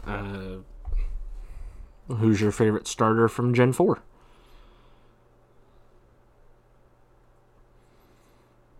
Uh, 0.05 0.57
who's 2.07 2.39
your 2.39 2.51
favorite 2.51 2.87
starter 2.87 3.27
from 3.27 3.53
Gen 3.53 3.73
4? 3.73 4.01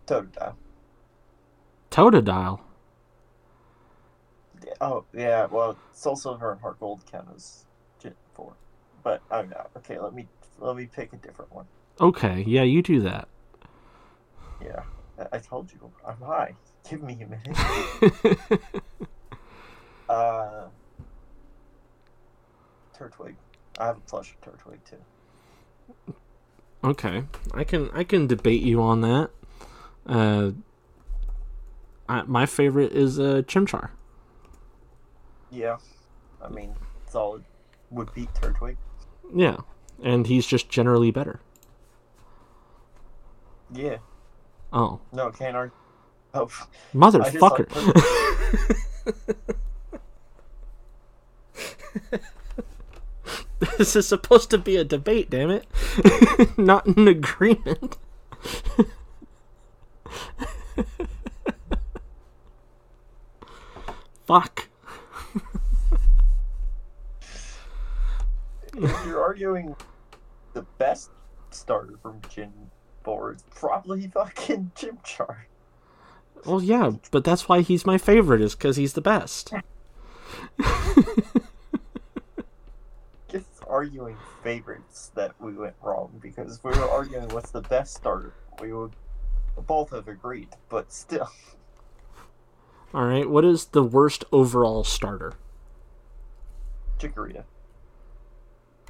Totodile. 0.06 0.54
Totodile. 1.90 2.60
Oh 4.80 5.04
yeah, 5.12 5.46
well 5.46 5.76
Soul 5.92 6.16
Silver 6.16 6.52
and 6.52 6.60
Heart 6.60 6.80
Gold 6.80 7.02
count 7.10 7.28
as 7.34 7.66
Four. 8.38 8.54
But 9.02 9.20
I'm 9.32 9.50
not 9.50 9.70
okay, 9.78 9.98
let 9.98 10.14
me 10.14 10.28
let 10.60 10.76
me 10.76 10.86
pick 10.86 11.12
a 11.12 11.16
different 11.16 11.52
one. 11.52 11.66
Okay, 12.00 12.44
yeah, 12.46 12.62
you 12.62 12.82
do 12.82 13.00
that. 13.00 13.26
Yeah. 14.62 14.82
I, 15.18 15.36
I 15.36 15.38
told 15.38 15.72
you, 15.72 15.90
I'm 16.06 16.20
high. 16.20 16.54
Give 16.88 17.02
me 17.02 17.20
a 17.20 17.26
minute. 17.26 17.58
uh 20.08 20.68
Turtwig. 22.96 23.34
I 23.78 23.86
have 23.86 23.96
a 23.96 24.00
plush 24.00 24.34
of 24.34 24.40
Turtwig 24.40 24.78
too. 24.88 26.14
okay, 26.84 27.24
I 27.52 27.64
can 27.64 27.90
I 27.92 28.04
can 28.04 28.28
debate 28.28 28.62
you 28.62 28.80
on 28.80 29.00
that. 29.00 29.30
Uh, 30.06 30.52
I, 32.08 32.22
my 32.22 32.46
favorite 32.46 32.92
is 32.92 33.18
uh, 33.18 33.42
Chimchar. 33.46 33.90
Yeah. 35.50 35.78
I 36.42 36.48
mean, 36.48 36.74
solid. 37.08 37.44
Would 37.90 38.12
beat 38.14 38.32
Turtwig. 38.34 38.76
Yeah, 39.34 39.58
and 40.02 40.26
he's 40.26 40.46
just 40.46 40.68
generally 40.68 41.10
better. 41.10 41.40
Yeah. 43.72 43.98
Oh, 44.72 45.00
No, 45.12 45.30
can't 45.30 45.56
argue. 45.56 45.74
Oh, 46.34 46.48
motherfucker! 46.94 47.68
this 53.78 53.96
is 53.96 54.06
supposed 54.06 54.50
to 54.50 54.58
be 54.58 54.76
a 54.76 54.84
debate, 54.84 55.30
damn 55.30 55.50
it, 55.50 55.66
not 56.58 56.84
an 56.86 57.08
agreement. 57.08 57.96
Fuck. 64.26 64.67
If 68.84 69.06
you're 69.06 69.22
arguing 69.22 69.74
the 70.52 70.62
best 70.78 71.10
starter 71.50 71.98
from 72.02 72.20
Gen 72.28 72.52
4, 73.04 73.32
it's 73.32 73.44
probably 73.54 74.08
fucking 74.08 74.72
Chimchar. 74.74 75.36
Well, 76.44 76.62
yeah, 76.62 76.92
but 77.10 77.24
that's 77.24 77.48
why 77.48 77.62
he's 77.62 77.84
my 77.86 77.98
favorite, 77.98 78.40
is 78.40 78.54
because 78.54 78.76
he's 78.76 78.92
the 78.92 79.00
best. 79.00 79.52
Just 83.28 83.62
arguing 83.66 84.16
favorites 84.42 85.10
that 85.14 85.32
we 85.40 85.52
went 85.54 85.74
wrong 85.82 86.18
because 86.22 86.56
if 86.56 86.64
we 86.64 86.70
were 86.70 86.88
arguing 86.88 87.28
what's 87.28 87.50
the 87.50 87.60
best 87.62 87.94
starter, 87.94 88.32
we 88.60 88.72
would 88.72 88.92
both 89.66 89.90
have 89.90 90.08
agreed, 90.08 90.48
but 90.68 90.92
still. 90.92 91.28
All 92.94 93.04
right, 93.04 93.28
what 93.28 93.44
is 93.44 93.66
the 93.66 93.82
worst 93.82 94.24
overall 94.32 94.82
starter? 94.84 95.34
Chikorita. 96.98 97.44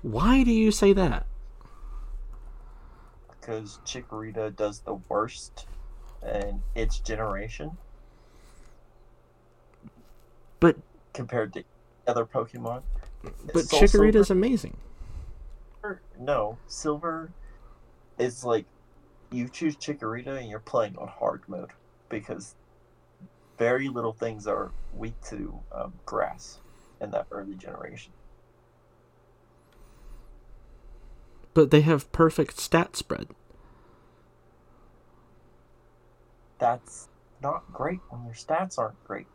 Why 0.02 0.44
do 0.44 0.52
you 0.52 0.70
say 0.70 0.92
that? 0.92 1.26
Because 3.30 3.80
Chikorita 3.84 4.54
does 4.54 4.80
the 4.80 4.94
worst 5.08 5.66
in 6.22 6.62
its 6.74 7.00
generation 7.00 7.76
But 10.60 10.76
compared 11.12 11.52
to 11.54 11.64
other 12.06 12.24
Pokemon. 12.24 12.82
but 13.22 13.64
Chikorita 13.64 14.16
is 14.16 14.30
amazing. 14.30 14.76
No, 16.18 16.58
Silver 16.66 17.30
is 18.18 18.44
like 18.44 18.66
you 19.30 19.48
choose 19.48 19.76
Chikorita 19.76 20.38
and 20.38 20.48
you're 20.48 20.58
playing 20.58 20.96
on 20.96 21.08
hard 21.08 21.42
mode 21.48 21.70
because 22.08 22.54
very 23.58 23.88
little 23.88 24.12
things 24.12 24.46
are 24.46 24.70
weak 24.94 25.14
to 25.28 25.58
um, 25.72 25.92
grass 26.06 26.58
in 27.00 27.10
that 27.12 27.26
early 27.30 27.54
generation. 27.54 28.12
But 31.58 31.72
they 31.72 31.80
have 31.80 32.12
perfect 32.12 32.60
stat 32.60 32.94
spread. 32.94 33.30
That's 36.60 37.08
not 37.42 37.64
great 37.72 37.98
when 38.10 38.24
your 38.26 38.34
stats 38.34 38.78
aren't 38.78 39.02
great. 39.02 39.26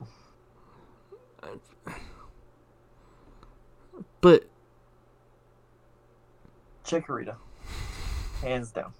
But 4.22 4.46
Chikorita, 6.86 7.36
hands 8.42 8.72
down. 8.72 8.94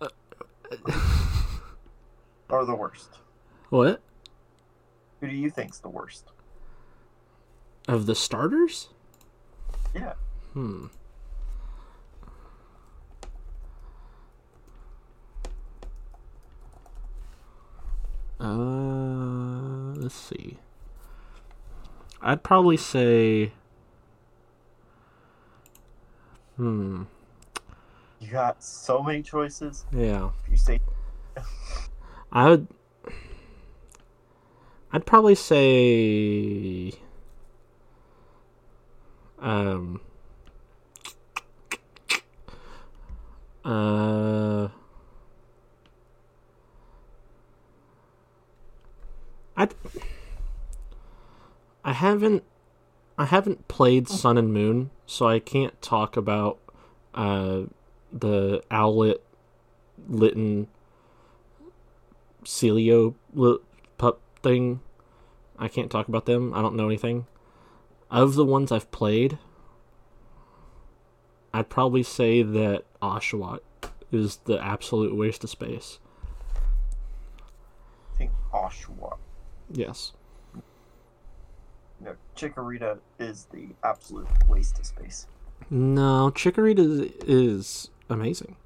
Uh, 0.00 0.06
uh, 0.70 1.00
or 2.50 2.64
the 2.64 2.76
worst. 2.76 3.18
what? 3.70 4.00
Who 5.20 5.26
do 5.26 5.34
you 5.34 5.50
think's 5.50 5.80
the 5.80 5.88
worst? 5.88 6.30
Of 7.88 8.06
the 8.06 8.14
starters? 8.14 8.90
Yeah. 9.94 10.12
Hmm. 10.52 10.86
Uh, 18.40 19.94
let's 19.94 20.14
see. 20.14 20.58
I'd 22.22 22.42
probably 22.42 22.76
say. 22.76 23.52
Hmm. 26.56 27.04
You 28.20 28.30
got 28.30 28.62
so 28.62 29.02
many 29.02 29.22
choices. 29.22 29.86
Yeah. 29.92 30.30
If 30.44 30.50
you 30.50 30.56
say 30.56 30.80
I 32.32 32.48
would. 32.48 32.68
I'd 34.92 35.06
probably 35.06 35.34
say. 35.34 36.92
Um. 39.40 40.00
Uh. 43.64 44.68
I. 49.56 49.68
I 51.84 51.92
haven't. 51.92 52.44
I 53.16 53.24
haven't 53.24 53.66
played 53.66 54.08
Sun 54.08 54.38
and 54.38 54.52
Moon, 54.52 54.90
so 55.04 55.26
I 55.26 55.40
can't 55.40 55.80
talk 55.82 56.16
about 56.16 56.58
uh, 57.14 57.62
the 58.12 58.62
Owlet, 58.70 59.24
Litten, 60.08 60.68
Celio 62.44 63.14
pup 63.98 64.20
thing. 64.42 64.80
I 65.58 65.66
can't 65.66 65.90
talk 65.90 66.06
about 66.06 66.26
them. 66.26 66.54
I 66.54 66.62
don't 66.62 66.76
know 66.76 66.86
anything. 66.86 67.26
Of 68.10 68.34
the 68.34 68.44
ones 68.44 68.72
I've 68.72 68.90
played, 68.90 69.38
I'd 71.52 71.68
probably 71.68 72.02
say 72.02 72.42
that 72.42 72.84
Oshawott 73.02 73.60
is 74.10 74.36
the 74.44 74.58
absolute 74.64 75.14
waste 75.14 75.44
of 75.44 75.50
space. 75.50 75.98
I 78.14 78.16
think 78.16 78.30
Oshawott. 78.52 79.18
Yes. 79.70 80.12
No, 82.00 82.14
Chikorita 82.36 82.98
is 83.18 83.46
the 83.52 83.68
absolute 83.84 84.28
waste 84.48 84.78
of 84.78 84.86
space. 84.86 85.26
No, 85.68 86.30
Chikorita 86.34 86.78
is, 86.78 87.10
is 87.26 87.90
amazing. 88.08 88.56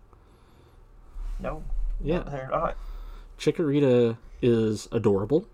No, 1.40 1.64
Yeah. 2.00 2.20
they're 2.20 2.48
not. 2.50 2.76
Chikorita 3.38 4.18
is 4.40 4.86
adorable. 4.92 5.48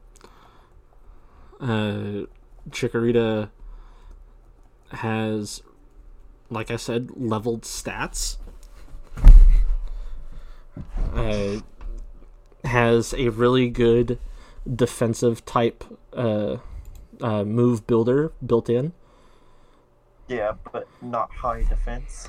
Uh, 1.60 2.26
Chikorita 2.70 3.48
has, 4.90 5.62
like 6.50 6.70
I 6.70 6.76
said, 6.76 7.10
leveled 7.16 7.62
stats. 7.62 8.38
Uh, 11.12 11.60
has 12.64 13.14
a 13.14 13.28
really 13.30 13.68
good 13.68 14.18
defensive 14.72 15.44
type 15.44 15.84
uh, 16.12 16.58
uh, 17.20 17.44
move 17.44 17.86
builder 17.86 18.32
built 18.44 18.68
in. 18.68 18.92
Yeah, 20.28 20.52
but 20.72 20.86
not 21.00 21.30
high 21.30 21.62
defense. 21.62 22.28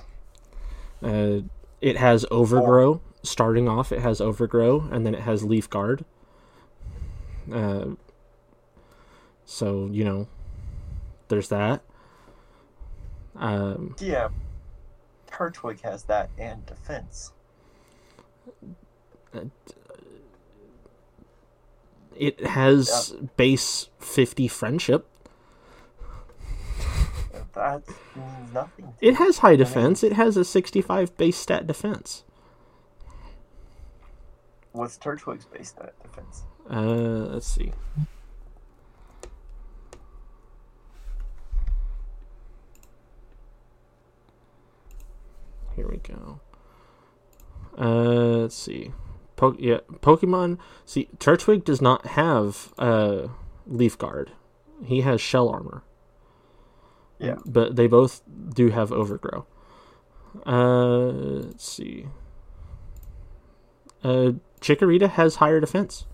Uh, 1.03 1.41
it 1.81 1.97
has 1.97 2.25
overgrow. 2.31 3.01
Starting 3.21 3.67
off, 3.67 3.91
it 3.91 3.99
has 3.99 4.21
overgrow, 4.21 4.87
and 4.91 5.05
then 5.05 5.13
it 5.13 5.21
has 5.21 5.43
leaf 5.43 5.69
guard. 5.69 6.05
Uh, 7.51 7.87
so 9.43 9.89
you 9.91 10.05
know, 10.05 10.27
there's 11.27 11.49
that. 11.49 11.81
Um, 13.39 13.95
Yeah, 13.99 14.29
Turtwig 15.31 15.81
has 15.81 16.03
that 16.03 16.29
and 16.37 16.65
defense. 16.65 17.31
it 22.15 22.45
has 22.45 23.15
base 23.37 23.89
fifty 23.99 24.47
friendship. 24.47 25.07
That 27.53 27.81
means 28.15 28.53
nothing. 28.53 28.93
It 29.01 29.15
has 29.15 29.39
high 29.39 29.55
defense. 29.55 30.03
It 30.03 30.13
has 30.13 30.37
a 30.37 30.43
sixty-five 30.45 31.15
base 31.17 31.37
stat 31.37 31.65
defense. 31.67 32.23
What's 34.71 34.97
Turtwig's 34.97 35.45
base 35.45 35.69
stat 35.69 35.93
defense? 36.03 36.43
Uh, 36.69 37.31
let's 37.33 37.47
see. 37.47 37.71
Here 45.79 45.87
we 45.87 45.97
go. 45.99 46.41
Uh, 47.77 48.41
let's 48.41 48.55
see. 48.55 48.91
Po- 49.37 49.55
yeah, 49.57 49.77
Pokemon. 50.01 50.57
See, 50.85 51.07
Turtwig 51.19 51.63
does 51.63 51.81
not 51.81 52.05
have 52.07 52.73
uh, 52.77 53.29
Leaf 53.65 53.97
Guard. 53.97 54.33
He 54.83 54.99
has 55.01 55.21
Shell 55.21 55.47
Armor. 55.47 55.83
Yeah. 57.17 57.37
But 57.45 57.77
they 57.77 57.87
both 57.87 58.21
do 58.53 58.71
have 58.71 58.91
Overgrow. 58.91 59.45
Uh, 60.45 61.11
let's 61.45 61.63
see. 61.63 62.07
Uh, 64.03 64.33
Chikorita 64.59 65.11
has 65.11 65.37
higher 65.37 65.61
defense. 65.61 66.07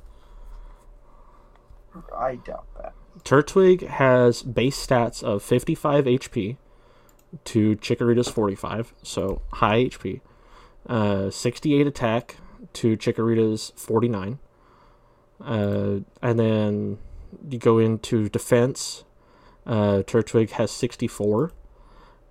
I 2.15 2.35
doubt 2.35 2.67
that. 2.79 2.93
Turtwig 3.23 3.87
has 3.87 4.43
base 4.43 4.85
stats 4.85 5.23
of 5.23 5.41
55 5.41 6.05
HP 6.05 6.57
to 7.45 7.75
Chikorita's 7.77 8.29
45, 8.29 8.93
so 9.03 9.41
high 9.53 9.85
HP. 9.85 10.21
Uh, 10.87 11.29
68 11.29 11.87
attack 11.87 12.37
to 12.73 12.95
Chikorita's 12.95 13.73
49. 13.75 14.39
Uh, 15.43 15.99
and 16.21 16.39
then 16.39 16.97
you 17.49 17.59
go 17.59 17.77
into 17.77 18.29
defense. 18.29 19.03
Uh, 19.65 20.03
Turtwig 20.05 20.51
has 20.51 20.71
64, 20.71 21.51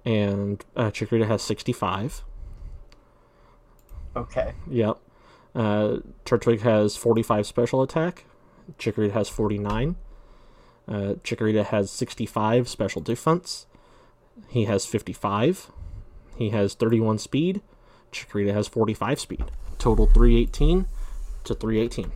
and 0.05 0.64
uh, 0.76 0.90
Chikorita 0.90 1.26
has 1.26 1.43
65. 1.43 2.24
Okay. 4.16 4.55
Yep. 4.70 4.98
Uh, 5.55 5.98
Turtwig 6.24 6.60
has 6.60 6.97
45 6.97 7.47
special 7.47 7.82
attack. 7.82 8.24
Chikorita 8.78 9.12
has 9.12 9.28
49. 9.28 9.97
Uh, 10.86 10.93
Chikorita 11.22 11.64
has 11.64 11.90
65 11.90 12.68
special 12.68 13.02
defense. 13.02 13.66
He 14.48 14.65
has 14.65 14.86
55. 14.86 15.70
He 16.36 16.51
has 16.51 16.74
31 16.74 17.19
speed. 17.19 17.62
Chikorita 18.12 18.52
has 18.52 18.69
45 18.69 19.20
speed. 19.20 19.44
Total 19.78 20.06
318 20.06 20.86
to 21.44 21.55
318. 21.55 22.12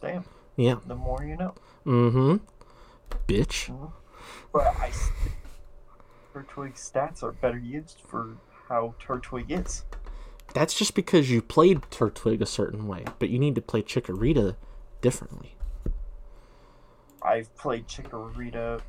Damn. 0.00 0.24
Yeah. 0.56 0.76
The 0.86 0.94
more 0.94 1.24
you 1.24 1.36
know. 1.36 1.54
Mm-hmm. 1.84 2.36
Bitch. 3.26 3.90
But 4.52 4.66
I 4.66 4.90
Turtwig's 6.34 6.90
stats 6.90 7.22
are 7.22 7.32
better 7.32 7.58
used 7.58 8.02
for 8.06 8.36
how 8.68 8.94
Turtwig 9.00 9.50
is. 9.50 9.84
That's 10.52 10.74
just 10.74 10.94
because 10.94 11.30
you 11.30 11.40
played 11.42 11.82
Turtwig 11.90 12.40
a 12.40 12.46
certain 12.46 12.86
way, 12.86 13.04
but 13.18 13.30
you 13.30 13.38
need 13.38 13.54
to 13.54 13.62
play 13.62 13.82
Chikorita 13.82 14.56
differently. 15.00 15.56
I've 17.22 17.54
played 17.56 17.88
Chikorita 17.88 18.80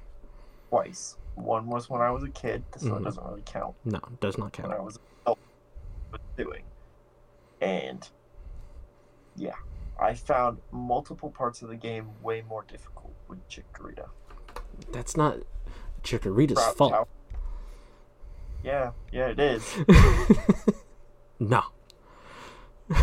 twice. 0.69 1.17
One 1.35 1.67
was 1.67 1.89
when 1.89 2.01
I 2.01 2.09
was 2.11 2.23
a 2.23 2.29
kid, 2.29 2.63
so 2.77 2.87
Mhm. 2.91 3.01
it 3.01 3.03
doesn't 3.03 3.23
really 3.25 3.43
count. 3.45 3.75
No, 3.85 3.99
does 4.19 4.37
not 4.37 4.45
When 4.57 4.69
count. 4.69 4.73
I 4.73 4.79
was 4.79 4.97
adult, 5.21 5.39
was 6.11 6.21
doing, 6.35 6.63
and 7.61 8.07
yeah, 9.35 9.55
I 9.99 10.13
found 10.15 10.59
multiple 10.71 11.29
parts 11.29 11.61
of 11.61 11.69
the 11.69 11.75
game 11.75 12.09
way 12.23 12.41
more 12.41 12.63
difficult 12.63 13.13
with 13.27 13.47
Chikorita. 13.49 14.09
That's 14.91 15.15
not 15.15 15.37
Chikorita's 16.03 16.59
Sprout 16.59 16.77
fault. 16.77 16.91
Tower- 16.93 17.07
Yeah, 18.63 18.91
yeah, 19.11 19.27
it 19.27 19.39
is. 19.39 19.75
No. 21.39 21.61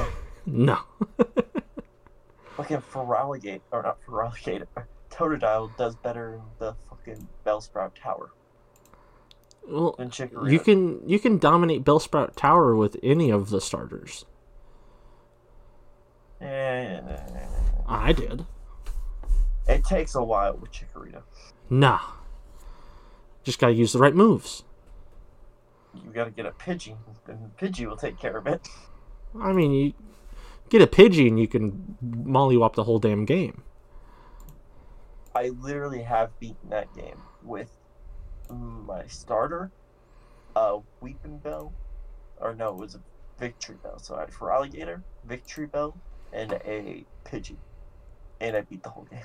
no. 0.46 0.78
Fucking 2.56 2.78
Feraligatr, 2.78 3.60
or 3.70 3.82
not 3.82 3.98
Feraligatr, 4.04 4.86
Totodile 5.14 5.74
does 5.76 5.94
better 5.96 6.34
in 6.34 6.40
the 6.58 6.74
fucking 6.90 7.28
Bellsprout 7.46 7.92
Tower 7.94 8.30
Well, 9.68 9.94
than 9.96 10.10
Chikorita. 10.10 10.50
you 10.50 10.58
can 10.60 11.08
you 11.08 11.18
can 11.18 11.38
dominate 11.38 11.84
Bellsprout 11.84 12.34
Tower 12.34 12.74
with 12.74 12.96
any 13.02 13.30
of 13.30 13.50
the 13.50 13.60
starters. 13.60 14.24
Eh, 16.40 17.00
I 17.86 18.12
did. 18.12 18.44
it 19.68 19.84
takes 19.84 20.14
a 20.14 20.22
while 20.22 20.56
with 20.56 20.72
Chikorita. 20.72 21.22
Nah. 21.70 22.00
Just 23.44 23.58
gotta 23.58 23.72
use 23.74 23.92
the 23.92 23.98
right 23.98 24.14
moves. 24.14 24.64
You 25.94 26.10
gotta 26.12 26.30
get 26.32 26.44
a 26.46 26.50
Pidgey, 26.50 26.96
and 27.28 27.56
Pidgey 27.56 27.86
will 27.86 27.96
take 27.96 28.18
care 28.18 28.36
of 28.36 28.46
it. 28.46 28.66
I 29.40 29.52
mean, 29.52 29.70
you 29.72 29.92
get 30.70 30.82
a 30.82 30.86
Pidgey 30.86 31.28
and 31.28 31.38
you 31.38 31.46
can 31.46 31.96
mollywop 32.04 32.74
the 32.74 32.84
whole 32.84 32.98
damn 32.98 33.24
game. 33.24 33.62
I 35.34 35.48
literally 35.48 36.02
have 36.02 36.38
beaten 36.38 36.70
that 36.70 36.94
game 36.94 37.20
with 37.42 37.70
my 38.50 39.06
starter, 39.06 39.70
a 40.54 40.78
Weepinbell, 41.02 41.72
or 42.40 42.54
no, 42.54 42.70
it 42.70 42.76
was 42.76 42.94
a 42.94 43.00
Victreebel. 43.42 44.00
So 44.00 44.14
I 44.14 44.20
had 44.20 44.32
for 44.32 44.52
Alligator, 44.52 45.02
Victreebel, 45.28 45.94
and 46.32 46.52
a 46.52 47.04
Pidgey. 47.24 47.56
And 48.40 48.56
I 48.56 48.60
beat 48.62 48.82
the 48.82 48.90
whole 48.90 49.06
game. 49.10 49.20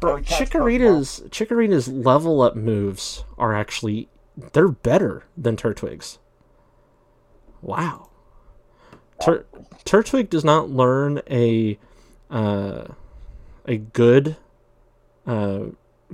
Bro, 0.00 0.18
Chikorita's 0.22 1.22
Chikorita's 1.28 1.88
level 1.88 2.42
up 2.42 2.56
moves 2.56 3.24
are 3.38 3.54
actually 3.54 4.08
they're 4.52 4.68
better 4.68 5.24
than 5.36 5.56
Turtwig's. 5.56 6.18
Wow. 7.62 8.10
Tur- 9.20 9.46
Turtwig 9.84 10.28
does 10.28 10.44
not 10.44 10.68
learn 10.68 11.22
a 11.30 11.78
uh, 12.30 12.88
a 13.64 13.76
good 13.78 14.36
uh, 15.26 15.60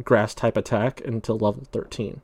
grass 0.03 0.35
type 0.35 0.57
attack 0.57 1.01
until 1.05 1.39
level 1.39 1.65
13. 1.73 2.21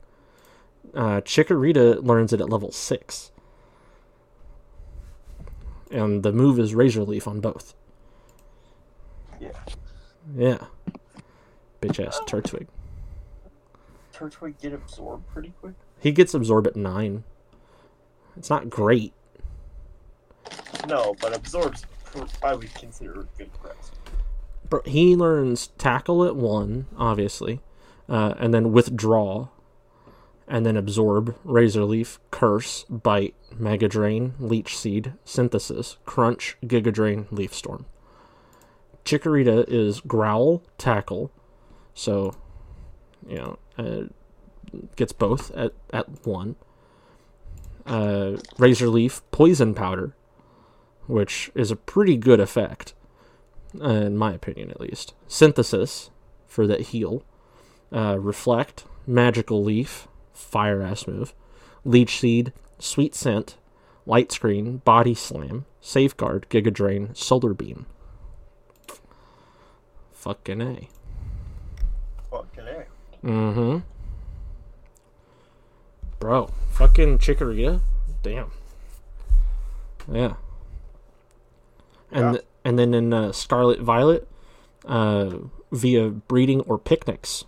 Uh, 0.94 1.20
Chikorita 1.20 2.02
learns 2.02 2.32
it 2.32 2.40
at 2.40 2.48
level 2.48 2.72
6. 2.72 3.32
And 5.90 6.22
the 6.22 6.32
move 6.32 6.58
is 6.58 6.74
Razor 6.74 7.04
Leaf 7.04 7.28
on 7.28 7.40
both. 7.40 7.74
Yeah. 9.40 9.50
Yeah. 10.36 10.66
Bitch 11.80 12.04
ass 12.04 12.20
Turtwig. 12.26 12.66
Turtwig 14.12 14.60
get 14.60 14.72
absorbed 14.72 15.26
pretty 15.28 15.52
quick. 15.60 15.74
He 16.00 16.12
gets 16.12 16.34
absorbed 16.34 16.66
at 16.66 16.76
9. 16.76 17.24
It's 18.36 18.50
not 18.50 18.70
great. 18.70 19.12
No, 20.86 21.14
but 21.20 21.34
absorbs 21.34 21.84
I 22.42 22.54
would 22.54 22.72
consider 22.74 23.26
good 23.36 23.50
grasp. 23.60 23.94
He 24.84 25.14
learns 25.14 25.68
tackle 25.78 26.24
at 26.24 26.36
one, 26.36 26.86
obviously, 26.96 27.60
uh, 28.08 28.34
and 28.38 28.52
then 28.52 28.72
withdraw, 28.72 29.48
and 30.48 30.64
then 30.64 30.76
absorb, 30.76 31.36
razor 31.44 31.84
leaf, 31.84 32.18
curse, 32.30 32.84
bite, 32.84 33.34
mega 33.58 33.88
drain, 33.88 34.34
leech 34.38 34.76
seed, 34.76 35.12
synthesis, 35.24 35.96
crunch, 36.04 36.56
giga 36.64 36.92
drain, 36.92 37.26
leaf 37.30 37.54
storm. 37.54 37.86
Chikorita 39.04 39.64
is 39.68 40.00
growl, 40.00 40.62
tackle, 40.78 41.30
so 41.94 42.34
you 43.28 43.36
know 43.36 43.58
uh, 43.78 44.02
gets 44.96 45.12
both 45.12 45.50
at 45.52 45.72
at 45.92 46.26
one. 46.26 46.56
Uh, 47.86 48.36
Razor 48.58 48.88
Leaf, 48.88 49.22
poison 49.30 49.72
powder, 49.72 50.16
which 51.06 51.52
is 51.54 51.70
a 51.70 51.76
pretty 51.76 52.16
good 52.16 52.40
effect, 52.40 52.94
uh, 53.80 53.88
in 53.88 54.16
my 54.16 54.32
opinion 54.32 54.70
at 54.70 54.80
least. 54.80 55.14
Synthesis 55.28 56.10
for 56.46 56.66
that 56.66 56.80
heal. 56.80 57.22
Uh, 57.92 58.18
Reflect, 58.18 58.84
Magical 59.06 59.62
Leaf, 59.62 60.08
fire 60.32 60.82
ass 60.82 61.06
move. 61.06 61.34
Leech 61.84 62.18
Seed, 62.18 62.52
Sweet 62.78 63.14
Scent, 63.14 63.56
Light 64.06 64.32
Screen, 64.32 64.78
Body 64.78 65.14
Slam, 65.14 65.64
Safeguard, 65.80 66.46
Giga 66.50 66.72
Drain, 66.72 67.14
Solar 67.14 67.54
Beam. 67.54 67.86
Fucking 70.12 70.60
A. 70.60 70.88
Fucking 72.30 72.64
A. 72.66 72.86
Mm 73.26 73.54
hmm. 73.54 73.78
Bro, 76.18 76.50
fucking 76.72 77.18
Chikorita? 77.18 77.80
Damn. 78.22 78.50
Yeah. 80.10 80.34
And 82.10 82.24
Yeah. 82.24 82.32
th- 82.32 82.44
and 82.66 82.76
then 82.80 82.94
in 82.94 83.14
uh, 83.14 83.30
Scarlet 83.30 83.80
Violet, 83.80 84.26
uh, 84.86 85.36
via 85.70 86.08
breeding 86.08 86.62
or 86.62 86.78
picnics, 86.78 87.44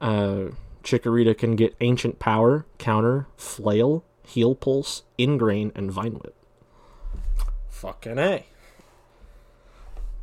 uh, 0.00 0.50
Chikorita 0.84 1.36
can 1.36 1.56
get 1.56 1.74
Ancient 1.80 2.20
Power, 2.20 2.64
Counter, 2.78 3.26
Flail, 3.36 4.04
Heal 4.24 4.54
Pulse, 4.54 5.02
Ingrain, 5.18 5.72
and 5.74 5.90
Vine 5.90 6.12
Whip. 6.12 6.36
Fucking 7.68 8.20
A. 8.20 8.46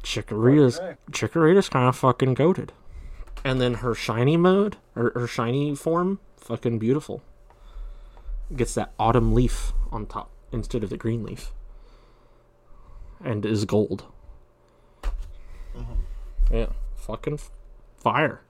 Chikorita's 0.01 0.77
Fucking 0.77 0.97
Chikorita's 1.11 1.67
kind 1.67 1.89
of 1.89 1.95
fucking 1.97 2.35
goaded. 2.35 2.71
And 3.43 3.59
then 3.59 3.75
her 3.75 3.93
shiny 3.93 4.37
mode, 4.37 4.77
or 4.95 5.11
her 5.13 5.27
shiny 5.27 5.75
form, 5.75 6.19
fucking 6.37 6.79
beautiful. 6.79 7.21
Gets 8.55 8.75
that 8.75 8.93
autumn 8.97 9.33
leaf 9.33 9.73
on 9.91 10.05
top 10.05 10.31
instead 10.53 10.85
of 10.85 10.89
the 10.89 10.95
green 10.95 11.23
leaf. 11.23 11.51
And 13.23 13.45
is 13.45 13.65
gold. 13.65 14.05
Yeah, 16.51 16.67
fucking 16.95 17.33
f- 17.35 17.51
fire. 17.97 18.41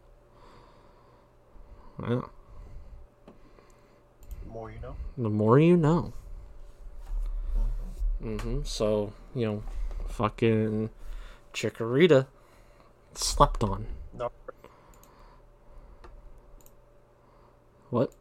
Yeah, 2.01 2.21
The 4.45 4.49
more 4.49 4.71
you 4.71 4.79
know. 4.79 4.95
the 5.17 5.29
more 5.29 5.59
you 5.59 5.75
know. 5.75 6.13
Mm-hmm. 8.23 8.61
So, 8.63 9.11
you 9.35 9.45
know, 9.45 9.63
fucking 10.07 10.89
Chikorita 11.53 12.27
slept 13.15 13.63
on. 13.63 13.85
No. 14.17 14.31
What? 17.89 18.13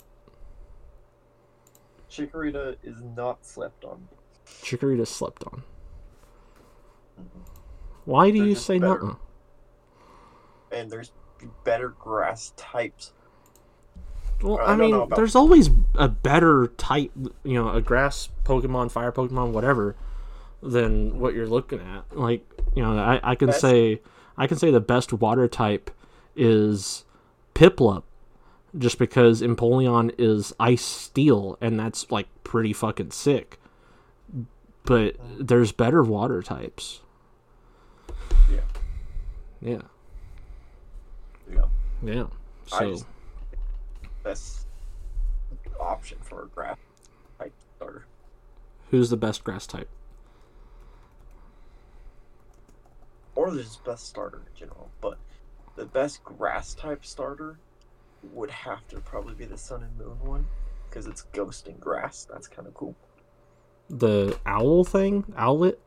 Chikorita 2.11 2.77
is 2.83 2.97
not 3.17 3.47
slept 3.47 3.85
on. 3.85 4.09
Chikorita 4.63 5.07
slept 5.07 5.45
on. 5.45 5.63
Why 8.05 8.31
do 8.31 8.39
They're 8.39 8.49
you 8.49 8.55
say 8.55 8.79
better. 8.79 8.95
nothing? 8.95 9.17
And 10.73 10.91
there's 10.91 11.13
better 11.65 11.91
grass 11.91 12.53
types. 12.57 13.13
Well, 14.43 14.59
I 14.59 14.73
I, 14.73 14.77
mean, 14.77 14.95
about- 14.95 15.17
there's 15.17 15.35
always 15.35 15.71
a 15.95 16.09
better 16.09 16.69
type, 16.77 17.11
you 17.43 17.55
know, 17.55 17.71
a 17.71 17.81
grass 17.81 18.29
Pokemon, 18.45 18.91
fire 18.91 19.13
Pokemon, 19.13 19.51
whatever, 19.51 19.97
than 20.63 21.19
what 21.19 21.35
you're 21.35 21.47
looking 21.47 21.81
at. 21.81 22.17
Like, 22.17 22.47
you 22.75 22.83
know, 22.83 22.99
I, 22.99 23.21
I 23.23 23.35
can 23.35 23.49
Best- 23.49 23.61
say, 23.61 24.01
I 24.37 24.47
can 24.47 24.59
say 24.59 24.71
the 24.71 24.81
best 24.81 25.13
water 25.13 25.49
type 25.49 25.91
is 26.37 27.05
Piplup, 27.55 28.05
just 28.77 28.99
because 28.99 29.43
Empoleon 29.43 30.15
is 30.19 30.55
Ice 30.61 30.85
Steel, 30.85 31.59
and 31.61 31.79
that's 31.79 32.11
like 32.11 32.29
pretty 32.45 32.73
fucking 32.73 33.11
sick. 33.11 33.59
But 34.85 35.19
mm. 35.19 35.49
there's 35.49 35.73
better 35.73 36.03
water 36.03 36.43
types. 36.43 37.01
Yeah. 38.51 38.61
Yeah, 39.61 39.81
Yeah. 41.51 41.65
yeah. 42.03 42.27
So 42.67 42.91
just- 42.93 43.07
Best 44.23 44.67
option 45.81 46.19
for 46.23 46.43
a 46.43 46.47
grass 46.47 46.77
type 47.39 47.53
starter. 47.77 48.05
who's 48.91 49.11
the 49.11 49.17
best 49.17 49.45
grass 49.45 49.67
type? 49.67 49.89
Or 53.35 53.51
the 53.51 53.65
best 53.85 54.07
starter 54.09 54.39
in 54.39 54.55
general. 54.57 54.91
But 55.01 55.19
the 55.77 55.87
best 55.87 56.25
grass 56.25 56.75
type 56.75 57.05
starter 57.05 57.59
would 58.33 58.51
have 58.51 58.87
to 58.89 59.01
probably 59.01 59.35
be 59.35 59.45
the 59.45 59.57
Sun 59.59 59.83
and 59.85 59.97
Moon 59.97 60.19
one. 60.21 60.47
Because 60.89 61.07
it's 61.07 61.23
ghost 61.33 61.69
and 61.69 61.79
grass. 61.81 62.27
That's 62.31 62.49
kind 62.49 62.67
of 62.67 62.75
cool. 62.75 62.95
the 63.91 64.39
owl 64.45 64.85
thing, 64.85 65.25
owlet, 65.37 65.81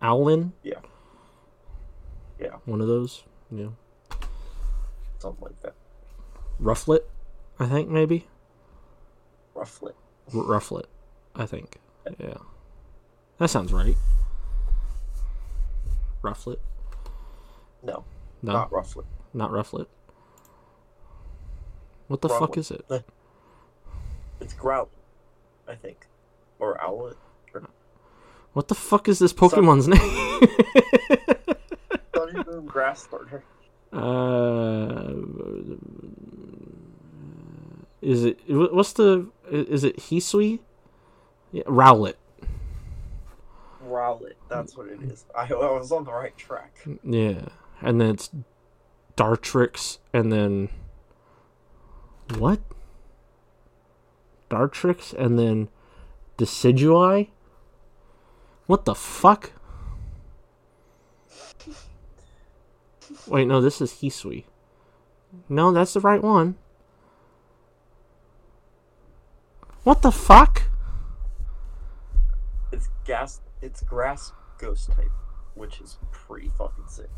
owlin. 0.00 0.52
Yeah. 0.62 0.80
Yeah. 2.40 2.56
One 2.64 2.80
of 2.80 2.86
those. 2.88 3.24
Yeah. 3.50 3.68
Something 5.18 5.42
like 5.44 5.62
that. 5.62 5.74
Rufflet, 6.60 7.00
I 7.58 7.66
think 7.66 7.88
maybe. 7.88 8.26
Roughly. 9.54 9.92
R- 10.34 10.42
Rufflet, 10.42 10.84
I 11.34 11.46
think. 11.46 11.78
Yeah. 12.18 12.38
That 13.38 13.48
sounds 13.50 13.72
right. 13.72 13.96
Rufflet. 16.22 16.58
No, 17.82 18.04
No, 18.42 18.52
not 18.52 18.72
roughly. 18.72 19.04
not 19.32 19.50
Rufflet. 19.50 19.86
What 22.08 22.20
the 22.20 22.28
fuck 22.28 22.58
is 22.58 22.70
it? 22.70 22.84
It's 24.40 24.52
Grout, 24.54 24.90
I 25.68 25.74
think. 25.74 26.06
Or 26.58 26.82
Owlet. 26.82 27.16
What 28.52 28.68
the 28.68 28.74
fuck 28.74 29.08
is 29.08 29.18
this 29.20 29.32
Pokemon's 29.32 29.86
name? 29.86 30.48
And 32.34 32.68
grass 32.68 33.02
starter. 33.02 33.42
uh, 33.92 35.12
is 38.02 38.24
it? 38.24 38.40
What's 38.48 38.92
the? 38.94 39.28
Is 39.50 39.84
it 39.84 39.96
Hisui? 39.98 40.60
Yeah, 41.52 41.64
Rowlet. 41.64 42.14
Rowlet. 43.84 44.34
That's 44.48 44.76
what 44.76 44.88
it 44.88 45.02
is. 45.02 45.24
I, 45.36 45.42
I 45.42 45.72
was 45.72 45.90
on 45.92 46.04
the 46.04 46.12
right 46.12 46.36
track. 46.36 46.72
Yeah, 47.02 47.46
and 47.82 48.00
then 48.00 48.10
it's 48.10 48.30
Dartrix, 49.16 49.98
and 50.12 50.32
then 50.32 50.68
what? 52.38 52.60
Dartrix, 54.48 55.12
and 55.12 55.38
then 55.38 55.68
Decidueye. 56.38 57.28
What 58.66 58.84
the 58.84 58.94
fuck? 58.94 59.52
Wait, 63.30 63.46
no, 63.46 63.60
this 63.60 63.80
is 63.80 63.92
Hisui. 63.92 64.42
No, 65.48 65.70
that's 65.70 65.94
the 65.94 66.00
right 66.00 66.20
one. 66.20 66.56
What 69.84 70.02
the 70.02 70.10
fuck? 70.10 70.64
It's 72.72 72.88
gas. 73.04 73.40
It's 73.62 73.82
grass 73.82 74.32
ghost 74.58 74.90
type, 74.90 75.12
which 75.54 75.80
is 75.80 75.96
pretty 76.10 76.50
fucking 76.58 76.88
sick. 76.88 77.08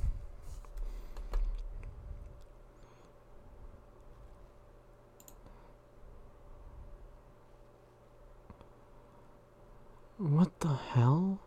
What 10.18 10.60
the 10.60 10.74
hell? 10.74 11.40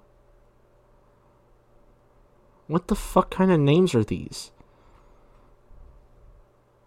What 2.65 2.87
the 2.87 2.95
fuck 2.95 3.29
kind 3.29 3.51
of 3.51 3.59
names 3.59 3.93
are 3.93 4.03
these? 4.03 4.51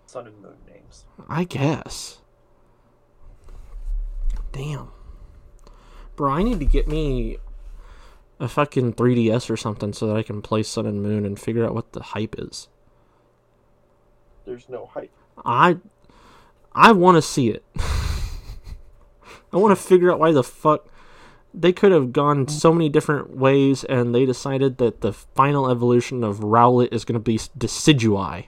Sun 0.09 0.27
and 0.27 0.41
Moon 0.41 0.57
names. 0.67 1.05
I 1.29 1.45
guess. 1.45 2.21
Damn. 4.53 4.89
Bro, 6.17 6.33
I 6.33 6.43
need 6.43 6.61
to 6.61 6.65
get 6.65 6.89
me 6.89 7.37
a 8.41 8.49
fucking 8.49 8.95
3DS 8.95 9.51
or 9.51 9.57
something 9.57 9.93
so 9.93 10.07
that 10.07 10.17
I 10.17 10.23
can 10.23 10.41
play 10.41 10.63
Sun 10.63 10.87
and 10.87 11.03
Moon 11.03 11.27
and 11.27 11.39
figure 11.39 11.65
out 11.65 11.75
what 11.75 11.93
the 11.93 12.03
hype 12.03 12.37
is. 12.39 12.69
There's 14.47 14.67
no 14.69 14.87
hype. 14.87 15.13
I 15.45 15.77
I 16.73 16.93
want 16.93 17.17
to 17.17 17.23
see 17.23 17.51
it. 17.51 17.63
I 19.53 19.59
want 19.59 19.77
to 19.77 19.83
figure 19.83 20.11
out 20.11 20.19
why 20.19 20.33
the 20.33 20.43
fuck 20.43 20.89
they 21.53 21.73
could 21.73 21.93
have 21.93 22.15
gone 22.15 22.49
so 22.49 22.73
many 22.73 22.89
different 22.89 23.37
ways 23.37 23.85
and 23.85 24.15
they 24.15 24.25
decided 24.25 24.79
that 24.79 25.03
the 25.03 25.13
final 25.13 25.71
evolution 25.71 26.25
of 26.25 26.41
Rowlet 26.41 26.93
is 26.93 27.05
going 27.05 27.15
to 27.15 27.21
be 27.21 27.37
Decidueye. 27.37 28.47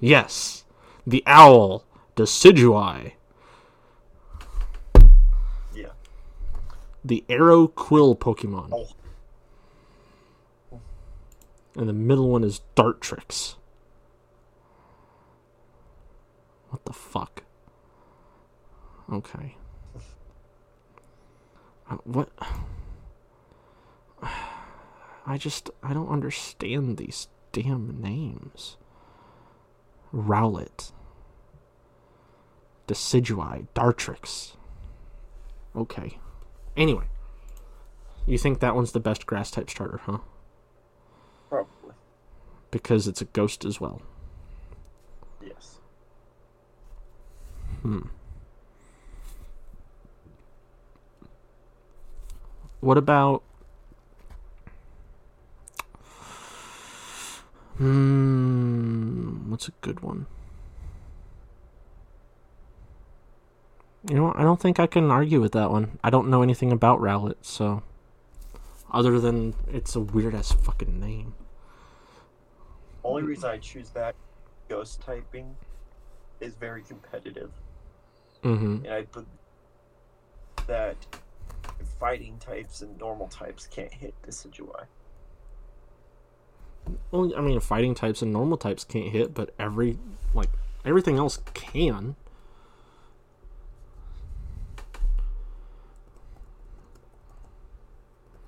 Yes, 0.00 0.64
the 1.06 1.22
owl, 1.26 1.84
Decidueye. 2.16 3.12
Yeah. 5.74 5.90
the 7.04 7.24
Arrow 7.28 7.66
Quill 7.68 8.16
Pokemon. 8.16 8.70
Oh. 8.72 8.88
And 11.76 11.88
the 11.88 11.92
middle 11.92 12.30
one 12.30 12.42
is 12.42 12.62
Dartrix. 12.74 13.54
What 16.70 16.84
the 16.84 16.92
fuck? 16.92 17.42
Okay. 19.12 19.56
Uh, 21.88 21.96
What? 22.04 22.30
I 25.28 25.38
just 25.38 25.70
I 25.82 25.92
don't 25.92 26.08
understand 26.08 26.96
these 26.96 27.28
damn 27.52 28.00
names. 28.00 28.76
Rowlet. 30.14 30.92
Decidueye, 32.86 33.66
Dartrix. 33.74 34.56
Okay. 35.74 36.18
Anyway, 36.76 37.04
you 38.26 38.38
think 38.38 38.60
that 38.60 38.74
one's 38.74 38.92
the 38.92 39.00
best 39.00 39.26
grass 39.26 39.50
type 39.50 39.68
starter, 39.70 40.00
huh? 40.04 40.18
Probably. 41.48 41.94
Because 42.70 43.06
it's 43.06 43.20
a 43.20 43.26
ghost 43.26 43.64
as 43.64 43.80
well. 43.80 44.02
Yes. 45.44 45.78
Hmm. 47.82 48.00
What 52.80 52.98
about 52.98 53.42
Hmm, 57.78 59.50
what's 59.50 59.68
a 59.68 59.72
good 59.82 60.00
one? 60.00 60.26
You 64.08 64.14
know. 64.16 64.32
I 64.34 64.42
don't 64.42 64.60
think 64.60 64.78
I 64.80 64.86
can 64.86 65.10
argue 65.10 65.40
with 65.40 65.52
that 65.52 65.70
one. 65.70 65.98
I 66.02 66.10
don't 66.10 66.28
know 66.28 66.42
anything 66.42 66.72
about 66.72 67.00
Rowlet, 67.00 67.36
so 67.42 67.82
other 68.92 69.18
than 69.20 69.54
it's 69.70 69.94
a 69.96 70.00
weird 70.00 70.34
ass 70.34 70.52
fucking 70.52 70.98
name. 71.00 71.34
Only 73.04 73.22
reason 73.24 73.50
I 73.50 73.58
choose 73.58 73.90
that 73.90 74.14
ghost 74.68 75.00
typing 75.00 75.54
is 76.40 76.54
very 76.54 76.82
competitive, 76.82 77.50
Mm-hmm. 78.42 78.84
and 78.84 78.88
I 78.92 79.02
put 79.02 79.26
that 80.66 80.96
fighting 82.00 82.38
types 82.38 82.82
and 82.82 82.96
normal 82.98 83.28
types 83.28 83.66
can't 83.66 83.92
hit 83.92 84.14
Decidueye. 84.22 84.86
Well, 87.10 87.32
I 87.36 87.40
mean, 87.40 87.58
fighting 87.60 87.94
types 87.94 88.22
and 88.22 88.32
normal 88.32 88.56
types 88.58 88.84
can't 88.84 89.10
hit, 89.10 89.34
but 89.34 89.54
every 89.58 89.98
like 90.34 90.50
everything 90.84 91.16
else 91.16 91.40
can. 91.54 92.16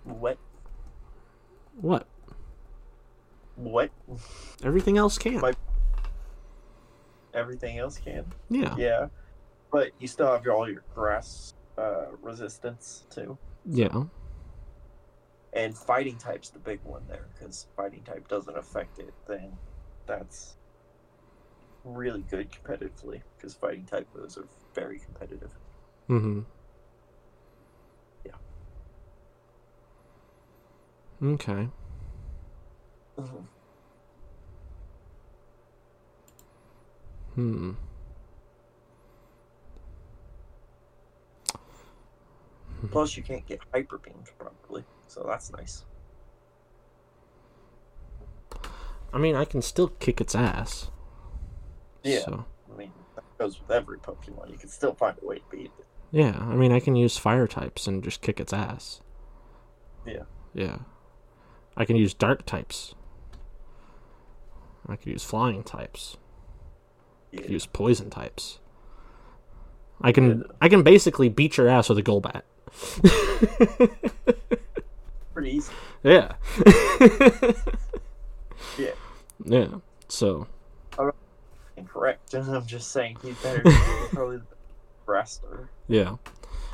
What? 0.05 0.39
What? 1.81 2.06
What? 3.56 3.90
Everything 4.62 4.97
else 4.98 5.19
can. 5.19 5.40
Like- 5.40 5.56
Everything 7.35 7.78
else 7.78 7.98
can. 7.98 8.24
yeah. 8.48 8.74
Yeah, 8.77 9.06
but 9.70 9.90
you 10.01 10.09
still 10.09 10.27
have 10.27 10.47
all 10.48 10.69
your 10.69 10.82
grass 10.94 11.55
uh, 11.77 12.06
resistance 12.23 13.05
too. 13.10 13.36
Yeah. 13.66 14.05
And 15.52 15.76
fighting 15.76 16.16
type's 16.18 16.50
the 16.50 16.58
big 16.58 16.80
one 16.84 17.02
there 17.08 17.26
because 17.34 17.66
fighting 17.76 18.02
type 18.02 18.28
doesn't 18.28 18.56
affect 18.56 18.98
it. 18.98 19.14
Then 19.26 19.52
that's 20.06 20.56
really 21.84 22.22
good 22.30 22.50
competitively 22.50 23.22
because 23.36 23.54
fighting 23.54 23.84
type 23.86 24.06
moves 24.14 24.36
are 24.36 24.46
very 24.74 24.98
competitive. 24.98 25.52
Mm-hmm. 26.08 26.40
Yeah. 28.24 28.32
Okay. 31.22 31.68
Hmm. 37.34 37.72
Plus, 42.90 43.16
you 43.16 43.22
can't 43.22 43.46
get 43.46 43.60
hyper 43.72 43.98
beamed 43.98 44.30
probably, 44.38 44.84
so 45.09 45.24
that's 45.26 45.51
nice. 45.52 45.85
I 49.12 49.18
mean, 49.18 49.35
I 49.35 49.44
can 49.44 49.62
still 49.62 49.89
kick 49.89 50.20
its 50.20 50.35
ass. 50.35 50.90
Yeah. 52.05 52.20
So, 52.20 52.44
I 52.72 52.76
mean, 52.76 52.93
that 53.16 53.24
goes 53.39 53.59
with 53.60 53.70
every 53.70 53.98
Pokemon. 53.98 54.51
You 54.51 54.59
can 54.59 54.68
still 54.68 54.94
find 54.94 55.16
a 55.22 55.26
way 55.26 55.36
to 55.39 55.43
beat 55.51 55.70
it. 55.78 55.86
yeah, 56.10 56.36
I 56.39 56.55
mean, 56.55 56.72
I 56.72 56.80
can 56.80 56.94
use 56.94 57.16
fire 57.16 57.47
types 57.47 57.86
and 57.86 58.05
just 58.05 58.20
kick 58.20 58.39
its 58.39 58.52
ass. 58.52 59.01
Yeah. 60.06 60.24
Yeah. 60.55 60.78
I 61.76 61.85
can 61.85 61.97
use 61.97 62.12
dark 62.14 62.44
types. 62.47 62.94
I 64.89 64.97
could 64.97 65.09
use 65.12 65.24
flying 65.24 65.62
types. 65.62 66.16
I 67.32 67.36
Yeah. 67.36 67.43
could 67.43 67.51
use 67.51 67.66
poison 67.66 68.10
types. 68.10 68.59
I 70.01 70.12
can 70.12 70.39
Yeah. 70.40 70.44
I 70.60 70.68
can 70.68 70.82
basically 70.82 71.28
beat 71.28 71.56
your 71.56 71.68
ass 71.68 71.89
with 71.89 71.98
a 71.98 72.02
Golbat. 72.02 72.43
Pretty 75.39 75.56
easy. 75.59 75.73
Yeah. 76.02 76.32
Yeah. 78.77 78.90
Yeah. 79.44 79.66
So, 80.09 80.48
Incorrect. 81.77 82.35
I'm 82.35 82.66
just 82.66 82.90
saying 82.90 83.19
he's 83.23 83.36
better. 83.40 83.62
he's 83.62 84.09
probably 84.12 84.39
the 84.39 84.43
wrestler. 85.06 85.70
yeah. 85.86 86.16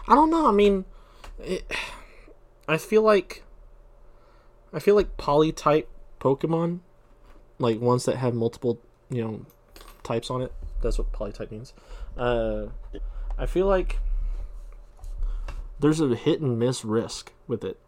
I 0.09 0.15
don't 0.15 0.31
know. 0.31 0.47
I 0.47 0.53
mean, 0.53 0.87
it, 1.39 1.71
I 2.67 2.79
feel 2.79 3.03
like 3.03 3.43
I 4.73 4.79
feel 4.79 4.95
like 4.95 5.19
polytype 5.19 5.85
Pokemon, 6.19 6.79
like 7.59 7.81
ones 7.81 8.07
that 8.07 8.17
have 8.17 8.33
multiple, 8.33 8.81
you 9.11 9.23
know, 9.23 9.47
types 10.03 10.31
on 10.31 10.41
it. 10.41 10.55
That's 10.83 10.97
what 10.97 11.13
polytype 11.13 11.51
means. 11.51 11.75
Uh, 12.17 12.69
I 13.37 13.45
feel 13.45 13.67
like 13.67 13.99
there's 15.81 16.01
a 16.01 16.15
hit 16.15 16.41
and 16.41 16.59
miss 16.59 16.83
risk 16.83 17.35
with 17.47 17.63
it. 17.63 17.79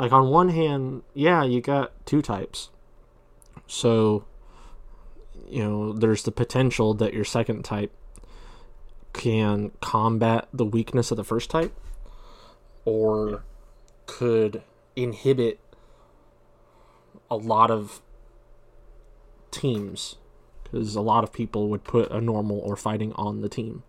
Like 0.00 0.12
on 0.12 0.30
one 0.30 0.48
hand, 0.48 1.02
yeah, 1.12 1.44
you 1.44 1.60
got 1.60 1.92
two 2.06 2.22
types. 2.22 2.70
So, 3.66 4.24
you 5.46 5.62
know, 5.62 5.92
there's 5.92 6.22
the 6.22 6.32
potential 6.32 6.94
that 6.94 7.12
your 7.12 7.26
second 7.26 7.66
type 7.66 7.92
can 9.12 9.72
combat 9.82 10.48
the 10.54 10.64
weakness 10.64 11.10
of 11.10 11.18
the 11.18 11.24
first 11.24 11.50
type 11.50 11.78
or 12.86 13.42
could 14.06 14.62
inhibit 14.96 15.60
a 17.30 17.36
lot 17.36 17.70
of 17.70 18.00
teams 19.50 20.16
because 20.64 20.94
a 20.94 21.02
lot 21.02 21.24
of 21.24 21.30
people 21.30 21.68
would 21.68 21.84
put 21.84 22.10
a 22.10 22.22
normal 22.22 22.58
or 22.60 22.74
fighting 22.74 23.12
on 23.16 23.42
the 23.42 23.50
team. 23.50 23.82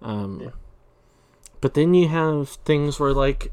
Um, 0.00 0.40
Yeah. 0.42 0.50
But 1.60 1.74
then 1.74 1.92
you 1.92 2.06
have 2.06 2.50
things 2.50 3.00
where 3.00 3.12
like, 3.12 3.50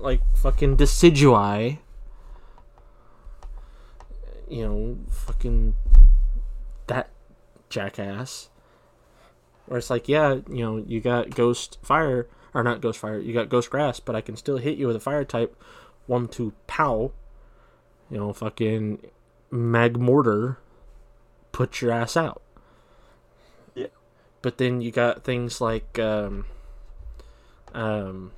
like 0.00 0.20
fucking 0.36 0.76
Decidueye. 0.76 1.78
you 4.48 4.64
know, 4.66 4.98
fucking 5.10 5.74
that 6.86 7.10
jackass. 7.68 8.48
Where 9.66 9.78
it's 9.78 9.90
like, 9.90 10.08
yeah, 10.08 10.38
you 10.48 10.64
know, 10.64 10.76
you 10.78 11.00
got 11.00 11.30
Ghost 11.30 11.78
Fire 11.82 12.26
or 12.54 12.62
not 12.62 12.80
Ghost 12.80 12.98
Fire, 12.98 13.18
you 13.18 13.34
got 13.34 13.50
Ghost 13.50 13.70
Grass, 13.70 14.00
but 14.00 14.16
I 14.16 14.20
can 14.20 14.36
still 14.36 14.56
hit 14.56 14.78
you 14.78 14.86
with 14.86 14.96
a 14.96 15.00
Fire 15.00 15.24
type, 15.24 15.54
one 16.06 16.28
two 16.28 16.54
pow. 16.66 17.12
You 18.10 18.16
know, 18.16 18.32
fucking 18.32 19.00
Magmortar 19.52 20.56
put 21.52 21.82
your 21.82 21.92
ass 21.92 22.16
out. 22.16 22.40
Yeah. 23.74 23.88
But 24.40 24.56
then 24.56 24.80
you 24.80 24.90
got 24.90 25.24
things 25.24 25.60
like, 25.60 25.98
um, 25.98 26.46
um, 27.74 28.32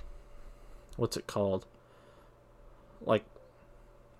what's 0.96 1.16
it 1.16 1.26
called? 1.26 1.66
Like, 3.00 3.24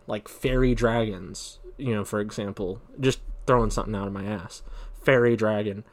like 0.07 0.29
fairy 0.29 0.75
dragons. 0.75 1.59
You 1.77 1.95
know, 1.95 2.05
for 2.05 2.21
example, 2.21 2.81
just 2.99 3.21
throwing 3.47 3.71
something 3.71 3.95
out 3.95 4.07
of 4.07 4.13
my 4.13 4.25
ass. 4.25 4.63
Fairy 5.03 5.37
dragon, 5.37 5.85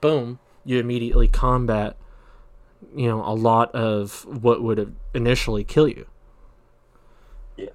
boom! 0.00 0.38
You 0.64 0.78
immediately 0.78 1.28
combat. 1.28 1.96
You 2.94 3.08
know, 3.08 3.24
a 3.24 3.32
lot 3.34 3.74
of 3.74 4.26
what 4.26 4.62
would 4.62 4.78
have 4.78 4.92
initially 5.14 5.64
kill 5.64 5.88
you. 5.88 6.06
Yeah. 7.56 7.70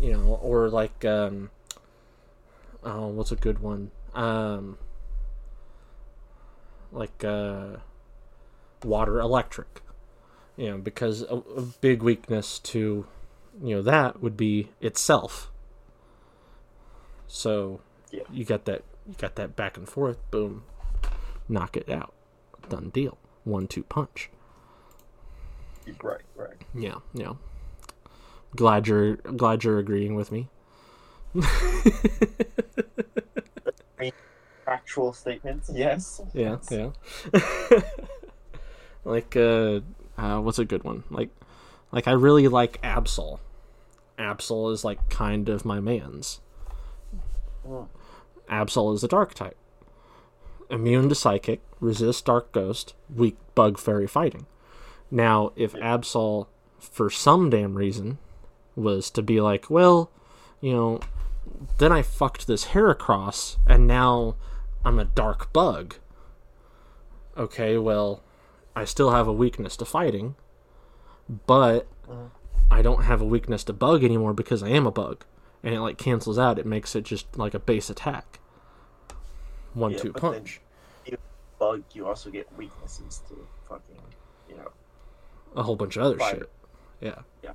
You 0.00 0.12
know, 0.12 0.38
or 0.42 0.68
like, 0.68 1.04
um, 1.04 1.50
oh, 2.84 3.08
what's 3.08 3.32
a 3.32 3.36
good 3.36 3.60
one? 3.60 3.90
Um, 4.14 4.76
like, 6.92 7.24
uh, 7.24 7.78
water 8.84 9.18
electric 9.18 9.80
you 10.56 10.70
know 10.70 10.78
because 10.78 11.22
a, 11.22 11.34
a 11.56 11.62
big 11.80 12.02
weakness 12.02 12.58
to 12.60 13.06
you 13.62 13.76
know 13.76 13.82
that 13.82 14.20
would 14.22 14.36
be 14.36 14.68
itself 14.80 15.50
so 17.26 17.80
Yeah. 18.10 18.22
you 18.32 18.44
got 18.44 18.64
that 18.66 18.82
you 19.06 19.14
got 19.18 19.34
that 19.36 19.56
back 19.56 19.76
and 19.76 19.88
forth 19.88 20.18
boom 20.30 20.62
knock 21.48 21.76
it 21.76 21.88
out 21.90 22.12
done 22.68 22.90
deal 22.90 23.18
one 23.44 23.66
two 23.66 23.82
punch 23.84 24.30
Right, 26.02 26.22
right. 26.34 26.56
Yeah, 26.74 26.96
yeah. 27.14 27.34
Glad 28.56 28.88
you're 28.88 29.14
glad 29.16 29.62
you're 29.62 29.78
agreeing 29.78 30.16
with 30.16 30.32
me. 30.32 30.48
Factual 34.64 35.12
statements, 35.12 35.70
yes. 35.72 36.20
Yeah, 36.34 36.56
Yes. 36.70 36.92
yeah. 37.32 37.80
like 39.04 39.36
uh, 39.36 39.80
uh 40.18 40.40
what's 40.40 40.58
a 40.58 40.64
good 40.64 40.84
one? 40.84 41.04
Like 41.10 41.30
like 41.92 42.08
I 42.08 42.12
really 42.12 42.48
like 42.48 42.80
Absol. 42.82 43.38
Absol 44.18 44.72
is 44.72 44.84
like 44.84 45.08
kind 45.08 45.48
of 45.48 45.64
my 45.64 45.80
man's. 45.80 46.40
Mm. 47.66 47.88
Absol 48.48 48.94
is 48.94 49.04
a 49.04 49.08
dark 49.08 49.34
type. 49.34 49.56
Immune 50.70 51.08
to 51.08 51.14
psychic, 51.14 51.60
resist 51.80 52.24
dark 52.24 52.52
ghost, 52.52 52.94
weak 53.14 53.36
bug 53.54 53.78
fairy 53.78 54.06
fighting. 54.06 54.46
Now, 55.10 55.52
if 55.54 55.72
Absol, 55.74 56.46
for 56.78 57.08
some 57.10 57.50
damn 57.50 57.74
reason, 57.74 58.18
was 58.74 59.10
to 59.10 59.22
be 59.22 59.40
like, 59.40 59.70
well, 59.70 60.10
you 60.60 60.72
know, 60.72 61.00
then 61.78 61.92
I 61.92 62.02
fucked 62.02 62.46
this 62.46 62.66
Heracross, 62.66 63.56
and 63.66 63.86
now 63.86 64.36
I'm 64.84 64.98
a 64.98 65.04
dark 65.04 65.52
bug. 65.52 65.96
Okay, 67.36 67.78
well, 67.78 68.22
I 68.76 68.84
still 68.84 69.10
have 69.10 69.26
a 69.26 69.32
weakness 69.32 69.76
to 69.78 69.84
fighting, 69.84 70.36
but. 71.46 71.88
I 72.70 72.82
don't 72.82 73.04
have 73.04 73.20
a 73.20 73.24
weakness 73.24 73.62
to 73.64 73.72
bug 73.72 74.02
anymore 74.02 74.34
because 74.34 74.62
I 74.62 74.68
am 74.70 74.86
a 74.86 74.90
bug, 74.90 75.24
and 75.62 75.72
it 75.74 75.80
like 75.80 75.98
cancels 75.98 76.38
out. 76.38 76.58
It 76.58 76.66
makes 76.66 76.96
it 76.96 77.04
just 77.04 77.38
like 77.38 77.54
a 77.54 77.60
base 77.60 77.88
attack, 77.90 78.40
one 79.72 79.92
Yeah, 79.92 79.98
two 79.98 80.12
punch, 80.12 80.60
Bug, 81.58 81.84
you 81.94 82.06
also 82.06 82.28
get 82.28 82.46
weaknesses 82.58 83.22
to 83.28 83.46
fucking, 83.68 83.96
you 84.48 84.56
know, 84.56 84.70
a 85.54 85.62
whole 85.62 85.76
bunch 85.76 85.96
of 85.96 86.02
other 86.02 86.18
Fire. 86.18 86.34
shit. 86.34 86.50
Yeah. 87.00 87.52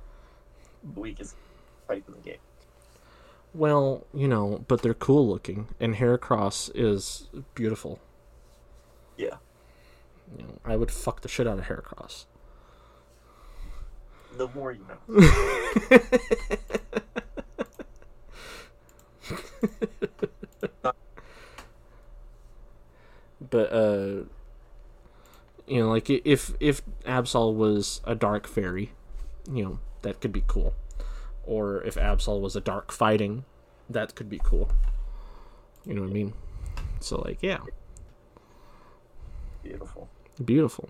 the 0.94 1.00
weakest 1.00 1.36
type 1.86 2.02
in 2.08 2.14
the 2.14 2.20
game. 2.20 2.38
Well, 3.54 4.06
you 4.12 4.26
know, 4.26 4.64
but 4.66 4.82
they're 4.82 4.94
cool 4.94 5.28
looking, 5.28 5.68
and 5.78 5.96
Heracross 5.96 6.70
is 6.74 7.28
beautiful. 7.54 8.00
Yeah. 9.16 9.36
You 10.36 10.44
know, 10.44 10.58
I 10.64 10.76
would 10.76 10.90
fuck 10.90 11.20
the 11.20 11.28
shit 11.28 11.46
out 11.46 11.58
of 11.58 11.66
Heracross. 11.66 12.24
The 14.36 14.48
more 14.48 14.72
you 14.72 14.86
know. 14.88 15.18
but 23.50 23.72
uh 23.72 24.24
you 25.66 25.80
know 25.80 25.90
like 25.90 26.08
if 26.08 26.54
if 26.60 26.80
absol 27.04 27.54
was 27.54 28.00
a 28.04 28.14
dark 28.14 28.48
fairy 28.48 28.92
you 29.50 29.62
know 29.62 29.78
that 30.00 30.20
could 30.20 30.32
be 30.32 30.42
cool 30.46 30.74
or 31.44 31.82
if 31.82 31.96
absol 31.96 32.40
was 32.40 32.56
a 32.56 32.60
dark 32.60 32.90
fighting 32.90 33.44
that 33.90 34.14
could 34.14 34.30
be 34.30 34.40
cool 34.42 34.70
you 35.84 35.92
know 35.92 36.00
what 36.00 36.10
i 36.10 36.12
mean 36.12 36.32
so 37.00 37.20
like 37.20 37.42
yeah 37.42 37.58
Beautiful. 39.62 40.08
Beautiful. 40.42 40.88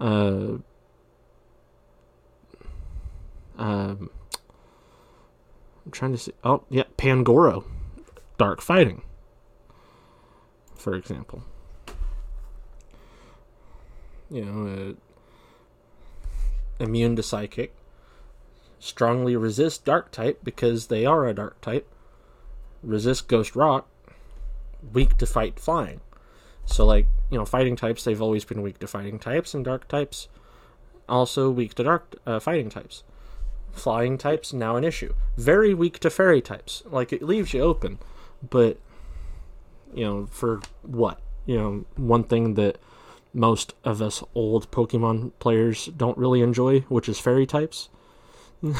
Uh 0.00 0.58
um 3.56 4.10
i'm 5.86 5.92
trying 5.92 6.10
to 6.10 6.18
see 6.18 6.32
oh 6.42 6.64
yeah 6.68 6.82
pangoro 6.98 7.62
dark 8.36 8.60
fighting 8.60 9.00
for 10.84 10.94
example. 10.94 11.42
You 14.30 14.44
know 14.44 14.96
uh, 16.78 16.82
immune 16.82 17.16
to 17.16 17.22
psychic 17.22 17.74
strongly 18.78 19.34
resist 19.34 19.86
dark 19.86 20.10
type 20.10 20.40
because 20.44 20.88
they 20.88 21.06
are 21.06 21.26
a 21.26 21.32
dark 21.32 21.58
type 21.62 21.90
resist 22.82 23.28
ghost 23.28 23.56
rock 23.56 23.88
weak 24.92 25.16
to 25.16 25.24
fight 25.24 25.58
flying 25.58 26.00
so 26.66 26.84
like 26.84 27.06
you 27.30 27.38
know 27.38 27.44
fighting 27.44 27.76
types 27.76 28.04
they've 28.04 28.22
always 28.22 28.44
been 28.44 28.62
weak 28.62 28.78
to 28.80 28.86
fighting 28.86 29.18
types 29.18 29.54
and 29.54 29.64
dark 29.64 29.88
types. 29.88 30.28
Also 31.08 31.50
weak 31.50 31.74
to 31.74 31.84
dark 31.84 32.16
uh, 32.26 32.40
fighting 32.40 32.70
types. 32.70 33.02
Flying 33.72 34.16
types 34.16 34.52
now 34.52 34.76
an 34.76 34.84
issue. 34.84 35.14
Very 35.36 35.74
weak 35.74 35.98
to 36.00 36.10
fairy 36.10 36.40
types. 36.40 36.82
Like 36.86 37.12
it 37.12 37.22
leaves 37.22 37.52
you 37.52 37.60
open. 37.60 37.98
But 38.48 38.78
you 39.94 40.04
know 40.04 40.26
for 40.26 40.60
what? 40.82 41.20
You 41.46 41.58
know 41.58 41.84
one 41.96 42.24
thing 42.24 42.54
that 42.54 42.78
most 43.32 43.74
of 43.84 44.00
us 44.00 44.22
old 44.34 44.70
pokemon 44.70 45.32
players 45.40 45.86
don't 45.86 46.16
really 46.16 46.40
enjoy 46.40 46.80
which 46.82 47.08
is 47.08 47.18
fairy 47.18 47.46
types. 47.46 47.88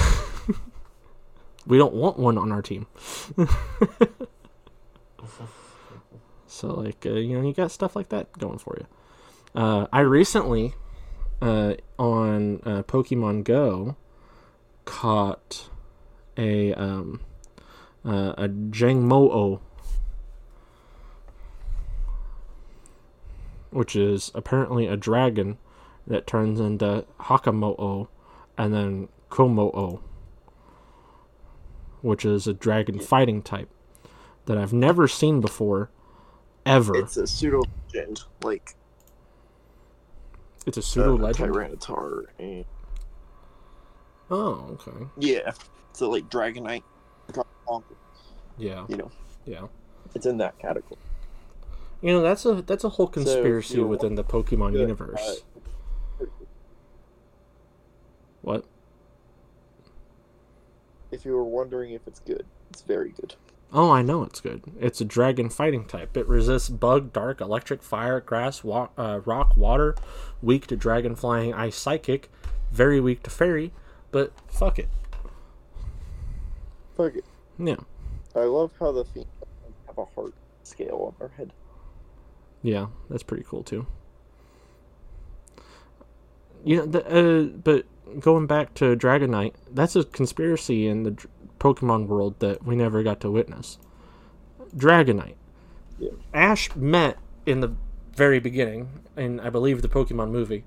We 1.67 1.79
don't 1.79 1.95
want 1.95 2.19
one 2.19 2.37
on 2.37 2.53
our 2.53 2.61
team 2.63 2.87
so 6.55 6.69
like 6.69 7.05
uh, 7.05 7.11
you 7.11 7.37
know 7.37 7.47
you 7.47 7.53
got 7.53 7.71
stuff 7.71 7.97
like 7.97 8.09
that 8.11 8.33
going 8.39 8.59
for 8.59 8.77
you. 8.79 8.87
Uh, 9.61 9.87
i 9.93 10.01
recently 10.01 10.75
uh, 11.43 11.75
on 11.99 12.61
uh, 12.65 12.83
pokemon 12.85 13.45
go 13.45 13.97
caught 14.85 15.69
a 16.37 16.73
um, 16.75 17.21
uh, 18.05 18.35
a 18.37 18.49
Jangmo-o, 18.49 19.61
which 23.71 23.97
is 23.97 24.31
apparently 24.35 24.87
a 24.87 24.97
dragon 24.97 25.59
that 26.07 26.27
turns 26.27 26.61
into 26.61 27.05
Hakamo-o 27.21 28.09
and 28.59 28.75
then 28.75 29.09
Kommo-o, 29.31 30.01
which 32.03 32.25
is 32.25 32.47
a 32.47 32.53
dragon 32.53 32.99
fighting 32.99 33.43
type 33.43 33.71
that 34.47 34.59
I've 34.59 34.75
never 34.75 35.09
seen 35.09 35.41
before, 35.41 35.91
ever. 36.67 36.97
It's, 36.97 37.17
a 37.17 37.27
pseudo 37.27 37.63
legend, 37.93 38.23
like 38.43 38.75
it's 40.67 40.77
a 40.79 40.83
pseudo 40.83 41.15
uh, 41.15 41.19
legend. 41.19 41.55
Tyranitar. 41.55 42.25
And... 42.39 42.65
Oh, 44.31 44.79
okay. 44.81 45.07
Yeah. 45.19 45.53
So 45.93 46.11
like 46.11 46.29
Dragonite. 46.31 46.83
Yeah, 48.57 48.85
You 48.89 48.97
know, 48.97 49.11
yeah. 49.47 49.67
it's 50.15 50.27
in 50.27 50.37
that 50.39 50.59
category. 50.59 51.01
You 52.03 52.13
know 52.13 52.23
that's 52.23 52.45
a 52.45 52.63
that's 52.63 52.85
a 52.85 52.89
whole 52.89 53.07
So, 53.07 53.13
conspiracy 53.13 53.77
you 53.77 53.81
know, 53.81 53.87
within 53.89 54.15
the 54.15 54.23
Pokemon 54.25 54.73
good, 54.73 54.81
universe. 54.81 55.43
uh, 56.21 56.27
What? 58.43 58.67
If 61.11 61.25
you 61.25 61.33
were 61.33 61.45
wondering 61.45 61.93
if 61.93 62.07
it's 62.07 62.21
good, 62.21 62.45
it's 62.71 62.83
very 62.83 63.11
good. 63.11 63.35
Oh, 63.73 63.91
I 63.91 64.03
know 64.03 64.23
it's 64.23 64.41
good. 64.41 64.63
It's 64.79 65.01
a 65.01 65.05
dragon 65.05 65.49
fighting 65.49 65.85
type. 65.85 66.17
It 66.17 66.29
resists 66.29 66.69
bug, 66.69 67.13
dark, 67.13 67.41
electric, 67.41 67.83
fire, 67.83 68.21
grass, 68.21 68.63
wa- 68.63 68.89
uh, 68.97 69.21
rock, 69.25 69.57
water. 69.57 69.97
Weak 70.43 70.67
to 70.69 70.77
dragon, 70.77 71.17
flying, 71.17 71.53
ice, 71.53 71.75
psychic. 71.77 72.31
Very 72.71 73.01
weak 73.01 73.23
to 73.25 73.31
fairy. 73.31 73.73
But 74.13 74.33
fuck 74.49 74.79
it. 74.79 74.89
Fuck 76.97 77.17
it. 77.17 77.25
Yeah, 77.59 77.77
I 78.37 78.41
love 78.45 78.71
how 78.79 78.93
the 78.93 79.05
feet 79.05 79.27
have 79.89 79.99
a 79.99 80.05
heart 80.05 80.35
scale 80.63 81.07
on 81.07 81.15
their 81.19 81.37
head. 81.37 81.53
yeah, 82.63 82.87
that's 83.11 83.23
pretty 83.25 83.45
cool 83.45 83.63
too. 83.65 83.87
You 86.65 86.77
know, 86.79 86.87
the, 86.87 87.05
uh, 87.07 87.43
but 87.45 87.85
going 88.21 88.47
back 88.47 88.75
to 88.75 88.97
Dragonite, 88.97 89.55
that's 89.73 89.97
a 89.97 90.05
conspiracy 90.05 90.87
in 90.87 91.03
the 91.03 91.27
Pokemon 91.65 92.09
world 92.09 92.39
that 92.41 92.63
we 92.63 92.77
never 92.77 93.03
got 93.03 93.21
to 93.21 93.31
witness. 93.31 93.79
Dragonite. 94.77 95.37
Yeah. 95.99 96.11
Ash 96.35 96.75
met 96.77 97.17
in 97.47 97.61
the 97.61 97.75
very 98.15 98.39
beginning, 98.39 98.91
in 99.17 99.41
I 99.41 99.49
believe 99.49 99.81
the 99.81 99.89
Pokemon 99.89 100.31
movie, 100.31 100.65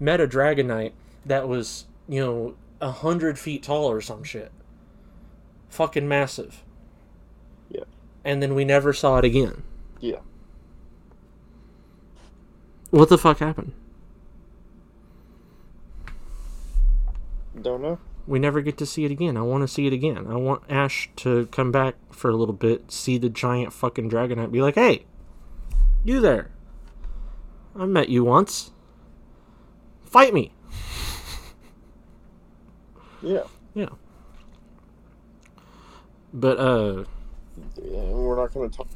met 0.00 0.20
a 0.20 0.26
Dragonite 0.26 0.92
that 1.24 1.46
was, 1.48 1.86
you 2.08 2.20
know, 2.20 2.56
a 2.80 2.90
hundred 2.90 3.38
feet 3.38 3.62
tall 3.62 3.88
or 3.88 4.00
some 4.00 4.24
shit. 4.24 4.50
Fucking 5.68 6.08
massive. 6.08 6.64
Yeah. 7.68 7.84
And 8.24 8.42
then 8.42 8.56
we 8.56 8.64
never 8.64 8.92
saw 8.92 9.18
it 9.18 9.24
again. 9.24 9.62
Yeah. 10.00 10.18
What 12.90 13.08
the 13.08 13.18
fuck 13.18 13.38
happened? 13.38 13.72
Don't 17.62 17.82
know. 17.82 18.00
We 18.30 18.38
never 18.38 18.60
get 18.60 18.78
to 18.78 18.86
see 18.86 19.04
it 19.04 19.10
again. 19.10 19.36
I 19.36 19.42
want 19.42 19.62
to 19.62 19.66
see 19.68 19.88
it 19.88 19.92
again. 19.92 20.28
I 20.28 20.36
want 20.36 20.62
Ash 20.70 21.10
to 21.16 21.46
come 21.46 21.72
back 21.72 21.96
for 22.12 22.30
a 22.30 22.36
little 22.36 22.54
bit, 22.54 22.92
see 22.92 23.18
the 23.18 23.28
giant 23.28 23.72
fucking 23.72 24.08
Dragonite, 24.08 24.52
be 24.52 24.62
like, 24.62 24.76
hey, 24.76 25.04
you 26.04 26.20
there. 26.20 26.52
I 27.74 27.86
met 27.86 28.08
you 28.08 28.22
once. 28.22 28.70
Fight 30.04 30.32
me. 30.32 30.52
Yeah. 33.22 33.42
Yeah. 33.74 33.88
But, 36.32 36.58
uh, 36.58 37.04
Yeah, 37.82 37.98
we're 38.04 38.36
not 38.36 38.54
going 38.54 38.70
to 38.70 38.74
talk 38.76 38.88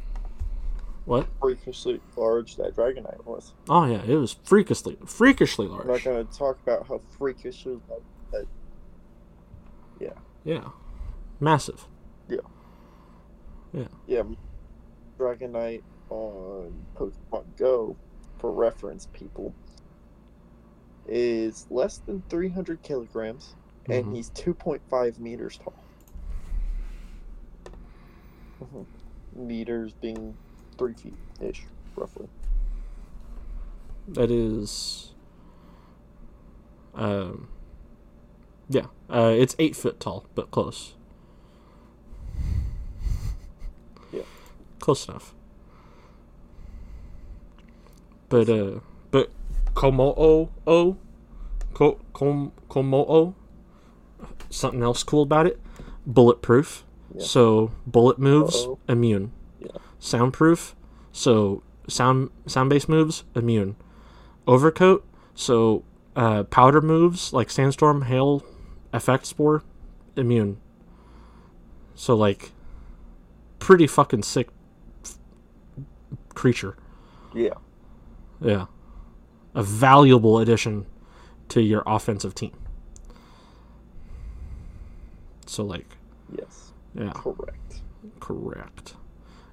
What? 1.04 1.26
freakishly 1.42 2.00
large 2.16 2.56
that 2.56 2.74
Dragonite 2.74 3.22
was. 3.26 3.52
Oh 3.68 3.84
yeah, 3.84 4.02
it 4.02 4.14
was 4.16 4.36
freakishly 4.44 4.96
freakishly 5.04 5.66
large. 5.66 5.82
I'm 5.82 5.88
not 5.88 6.04
going 6.04 6.26
to 6.26 6.38
talk 6.38 6.58
about 6.62 6.86
how 6.88 7.02
freakishly 7.18 7.78
large 7.90 8.02
that. 8.32 8.46
Yeah, 10.44 10.68
massive. 11.40 11.86
Yeah, 12.28 12.38
Yeah. 13.72 13.88
Yeah. 14.06 14.22
Dragonite 15.18 15.82
on 16.10 16.84
Pokemon 16.96 17.56
Go, 17.56 17.96
for 18.38 18.52
reference, 18.52 19.06
people, 19.12 19.54
is 21.06 21.66
less 21.70 21.98
than 21.98 22.22
300 22.28 22.82
kilograms, 22.82 23.54
and 23.88 24.06
Mhm. 24.06 24.14
he's 24.16 24.30
2.5 24.30 25.18
meters 25.18 25.58
tall. 25.58 25.74
Mhm. 28.60 28.86
Meters 29.34 29.92
being 29.94 30.36
three 30.76 30.94
feet 30.94 31.16
ish, 31.40 31.66
roughly. 31.96 32.28
That 34.08 34.30
is. 34.30 35.14
Um. 36.94 37.48
Yeah, 38.68 38.86
uh, 39.10 39.34
it's 39.36 39.54
eight 39.58 39.76
foot 39.76 40.00
tall, 40.00 40.26
but 40.34 40.50
close. 40.50 40.94
Yeah. 44.12 44.22
Close 44.80 45.06
enough. 45.08 45.34
But 48.28 48.48
uh, 48.48 48.80
but 49.10 49.30
Kommo-o 49.74 50.50
o, 50.66 50.96
Ko 51.74 52.00
Kom 52.12 52.52
Kommo-o, 52.70 53.34
something 54.50 54.82
else 54.82 55.02
cool 55.02 55.22
about 55.22 55.46
it, 55.46 55.60
bulletproof. 56.06 56.84
Yeah. 57.14 57.22
So 57.24 57.70
bullet 57.86 58.18
moves 58.18 58.56
Uh-oh. 58.56 58.78
immune. 58.88 59.32
Yeah. 59.60 59.76
Soundproof. 59.98 60.74
So 61.12 61.62
sound 61.86 62.30
sound 62.46 62.70
based 62.70 62.88
moves 62.88 63.24
immune. 63.34 63.76
Overcoat. 64.46 65.04
So 65.34 65.84
uh, 66.16 66.44
powder 66.44 66.80
moves 66.80 67.32
like 67.32 67.50
sandstorm, 67.50 68.02
hail, 68.02 68.42
effect 68.94 69.26
spore, 69.26 69.62
immune. 70.16 70.56
So 71.94 72.14
like, 72.16 72.52
pretty 73.58 73.86
fucking 73.86 74.22
sick 74.22 74.48
f- 75.04 75.18
creature. 76.34 76.76
Yeah. 77.34 77.54
Yeah, 78.40 78.66
a 79.54 79.62
valuable 79.62 80.38
addition 80.38 80.86
to 81.48 81.60
your 81.62 81.82
offensive 81.86 82.34
team. 82.34 82.52
So 85.46 85.62
like, 85.64 85.86
Yes. 86.36 86.72
yeah, 86.94 87.12
Correct. 87.14 87.80
correct. 88.20 88.94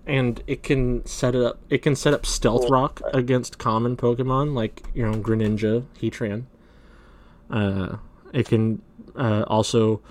And 0.07 0.41
it 0.47 0.63
can 0.63 1.05
set 1.05 1.35
it 1.35 1.43
up. 1.43 1.59
It 1.69 1.79
can 1.83 1.95
set 1.95 2.13
up 2.13 2.25
stealth 2.25 2.69
rock 2.69 2.95
Correct. 3.01 3.15
against 3.15 3.57
common 3.59 3.95
Pokemon 3.95 4.53
like 4.55 4.83
you 4.95 5.03
know 5.09 5.17
Greninja, 5.17 5.85
Heatran. 6.01 6.45
Uh, 7.49 7.97
it 8.33 8.47
can 8.47 8.81
uh, 9.15 9.43
also 9.47 10.01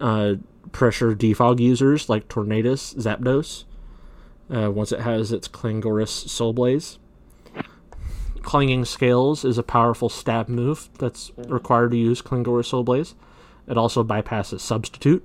uh, 0.00 0.34
pressure 0.72 1.14
defog 1.14 1.60
users 1.60 2.08
like 2.08 2.28
Tornadus, 2.28 2.94
Zapdos. 2.96 3.64
Uh, 4.50 4.70
once 4.70 4.92
it 4.92 5.00
has 5.00 5.30
its 5.30 5.46
Clangorous 5.46 6.24
Soulblaze. 6.24 6.96
Clanging 8.40 8.86
Scales 8.86 9.44
is 9.44 9.58
a 9.58 9.62
powerful 9.62 10.08
stab 10.08 10.48
move 10.48 10.88
that's 10.98 11.30
required 11.36 11.90
to 11.90 11.98
use 11.98 12.22
Clangorous 12.22 12.70
Soulblaze. 12.70 13.14
It 13.66 13.76
also 13.76 14.02
bypasses 14.02 14.60
Substitute. 14.60 15.22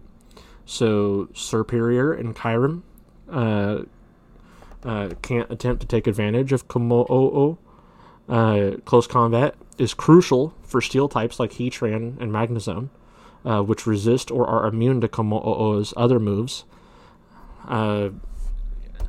So 0.65 1.29
Superior 1.33 2.11
and 2.11 2.35
Kyurem 2.35 2.81
uh, 3.31 3.83
uh, 4.83 5.09
can't 5.21 5.49
attempt 5.49 5.81
to 5.81 5.87
take 5.87 6.05
advantage 6.05 6.51
of 6.51 6.67
Kommo-o. 6.67 7.57
Uh, 8.27 8.77
close 8.83 9.07
combat 9.07 9.55
is 9.77 9.93
crucial 9.93 10.53
for 10.73 10.81
steel 10.81 11.07
types 11.07 11.39
like 11.39 11.51
Heatran 11.51 12.19
and 12.19 12.31
Magnezone, 12.31 12.89
uh, 13.45 13.61
which 13.61 13.85
resist 13.85 14.31
or 14.31 14.47
are 14.47 14.65
immune 14.65 15.01
to 15.01 15.07
Kommo-o's 15.07 15.93
other 15.95 16.19
moves. 16.19 16.63
Uh, 17.67 18.09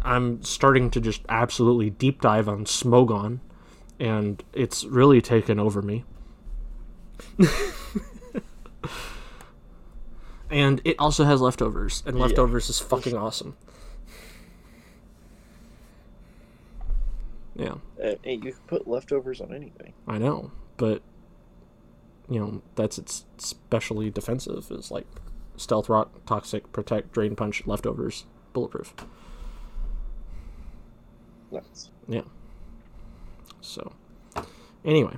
I'm 0.02 0.42
starting 0.42 0.90
to 0.90 1.00
just 1.00 1.22
absolutely 1.30 1.88
deep 1.88 2.20
dive 2.20 2.50
on 2.50 2.66
Smogon, 2.66 3.38
and 3.98 4.44
it's 4.52 4.84
really 4.84 5.22
taken 5.22 5.58
over 5.58 5.80
me. 5.80 6.04
and 10.50 10.82
it 10.84 10.96
also 10.98 11.24
has 11.24 11.40
leftovers, 11.40 12.02
and 12.04 12.18
leftovers 12.18 12.68
is 12.68 12.78
fucking 12.78 13.16
awesome. 13.16 13.56
Yeah, 17.56 17.76
Uh, 17.98 18.16
and 18.22 18.44
you 18.44 18.52
can 18.52 18.60
put 18.66 18.86
leftovers 18.86 19.40
on 19.40 19.54
anything. 19.54 19.94
I 20.06 20.18
know, 20.18 20.50
but 20.76 21.00
you 22.28 22.40
know 22.40 22.62
that's 22.74 22.98
its 22.98 23.24
specially 23.38 24.10
defensive 24.10 24.70
is 24.70 24.90
like 24.90 25.06
stealth 25.56 25.88
rock, 25.88 26.10
toxic, 26.26 26.70
protect, 26.72 27.12
drain 27.12 27.36
punch, 27.36 27.66
leftovers, 27.66 28.24
bulletproof. 28.52 28.94
Nice. 31.50 31.90
Yeah. 32.08 32.22
So, 33.60 33.92
anyway, 34.84 35.16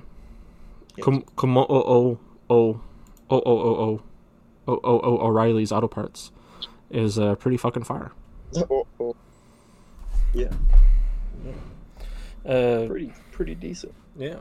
Yes. 0.95 1.03
Kom 1.35 1.57
o 1.57 1.65
o 1.67 2.19
o 2.49 2.49
o 2.49 2.79
o 3.29 3.39
o 3.39 3.99
o 4.67 4.73
o 4.73 4.79
o 4.83 5.27
O'Reilly's 5.27 5.71
auto 5.71 5.87
parts 5.87 6.31
is 6.89 7.19
uh, 7.19 7.35
pretty 7.35 7.57
fucking 7.57 7.83
fire. 7.83 8.11
Oh, 8.69 8.87
oh, 8.99 9.15
Uh, 12.45 12.85
pretty, 12.87 13.11
pretty 13.31 13.55
decent. 13.55 13.93
yeah. 14.17 14.37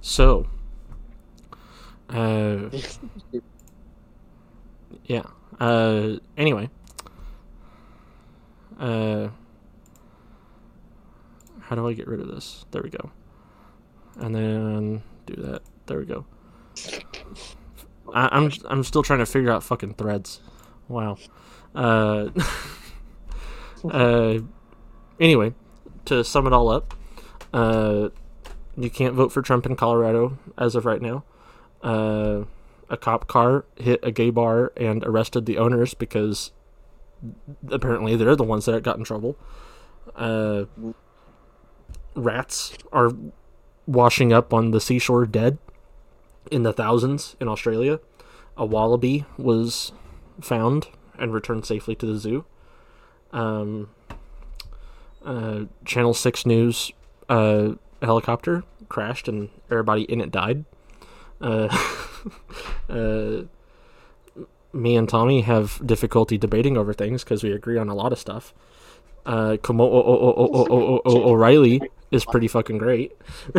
So, 0.00 0.46
uh, 2.10 2.70
yeah. 5.04 5.24
Uh, 5.60 6.16
anyway, 6.36 6.70
uh, 8.78 9.28
how 11.60 11.76
do 11.76 11.86
I 11.86 11.92
get 11.92 12.06
rid 12.06 12.20
of 12.20 12.28
this? 12.28 12.64
There 12.70 12.82
we 12.82 12.90
go. 12.90 13.10
And 14.16 14.34
then 14.34 15.02
do 15.26 15.34
that. 15.42 15.62
There 15.86 15.98
we 15.98 16.06
go. 16.06 16.24
I, 18.14 18.28
I'm 18.32 18.50
I'm 18.68 18.84
still 18.84 19.02
trying 19.02 19.18
to 19.18 19.26
figure 19.26 19.50
out 19.50 19.62
fucking 19.62 19.94
threads. 19.94 20.40
Wow. 20.88 21.18
Uh, 21.74 22.28
uh, 23.90 24.38
anyway, 25.20 25.54
to 26.06 26.24
sum 26.24 26.46
it 26.46 26.52
all 26.52 26.68
up, 26.68 26.94
uh, 27.52 28.08
you 28.76 28.90
can't 28.90 29.14
vote 29.14 29.32
for 29.32 29.42
Trump 29.42 29.66
in 29.66 29.76
Colorado 29.76 30.38
as 30.56 30.74
of 30.74 30.86
right 30.86 31.02
now. 31.02 31.24
Uh, 31.82 32.44
a 32.90 32.96
cop 32.96 33.26
car 33.26 33.64
hit 33.76 34.00
a 34.02 34.10
gay 34.10 34.30
bar 34.30 34.72
and 34.76 35.04
arrested 35.04 35.46
the 35.46 35.58
owners 35.58 35.94
because 35.94 36.52
apparently 37.70 38.16
they're 38.16 38.36
the 38.36 38.44
ones 38.44 38.64
that 38.64 38.82
got 38.82 38.96
in 38.96 39.04
trouble. 39.04 39.36
Uh, 40.16 40.64
rats 42.14 42.72
are 42.92 43.10
washing 43.86 44.32
up 44.32 44.52
on 44.52 44.70
the 44.70 44.80
seashore 44.80 45.26
dead 45.26 45.58
in 46.50 46.62
the 46.62 46.72
thousands 46.72 47.36
in 47.40 47.48
Australia. 47.48 48.00
A 48.56 48.64
wallaby 48.64 49.24
was 49.36 49.92
found 50.40 50.88
and 51.18 51.32
returned 51.32 51.66
safely 51.66 51.94
to 51.96 52.06
the 52.06 52.16
zoo. 52.16 52.44
Um, 53.32 53.90
uh, 55.24 55.64
Channel 55.84 56.14
6 56.14 56.46
News 56.46 56.92
uh, 57.28 57.72
helicopter 58.00 58.64
crashed 58.88 59.28
and 59.28 59.50
everybody 59.70 60.02
in 60.02 60.20
it 60.20 60.30
died. 60.30 60.64
Uh, 61.40 61.68
uh, 62.88 63.42
me 64.72 64.96
and 64.96 65.08
Tommy 65.08 65.42
have 65.42 65.80
difficulty 65.84 66.36
debating 66.38 66.76
over 66.76 66.92
things 66.92 67.24
because 67.24 67.42
we 67.42 67.52
agree 67.52 67.78
on 67.78 67.88
a 67.88 67.94
lot 67.94 68.12
of 68.12 68.18
stuff. 68.18 68.54
Uh, 69.26 69.56
Komo 69.58 69.82
O'Reilly 71.04 71.82
is 72.10 72.24
pretty 72.24 72.48
fucking 72.48 72.78
great. 72.78 73.12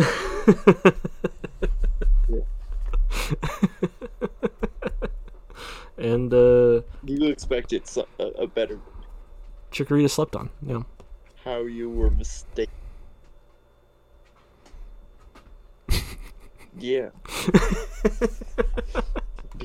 and 5.96 6.34
uh, 6.34 6.82
You 7.04 7.28
expected 7.28 7.82
a, 7.96 8.24
a 8.24 8.46
better. 8.46 8.80
Chikorita 9.70 10.10
slept 10.10 10.34
on. 10.34 10.50
Yeah. 10.66 10.82
How 11.44 11.60
you 11.60 11.88
were 11.88 12.10
mistaken. 12.10 12.74
Yeah. 16.80 17.10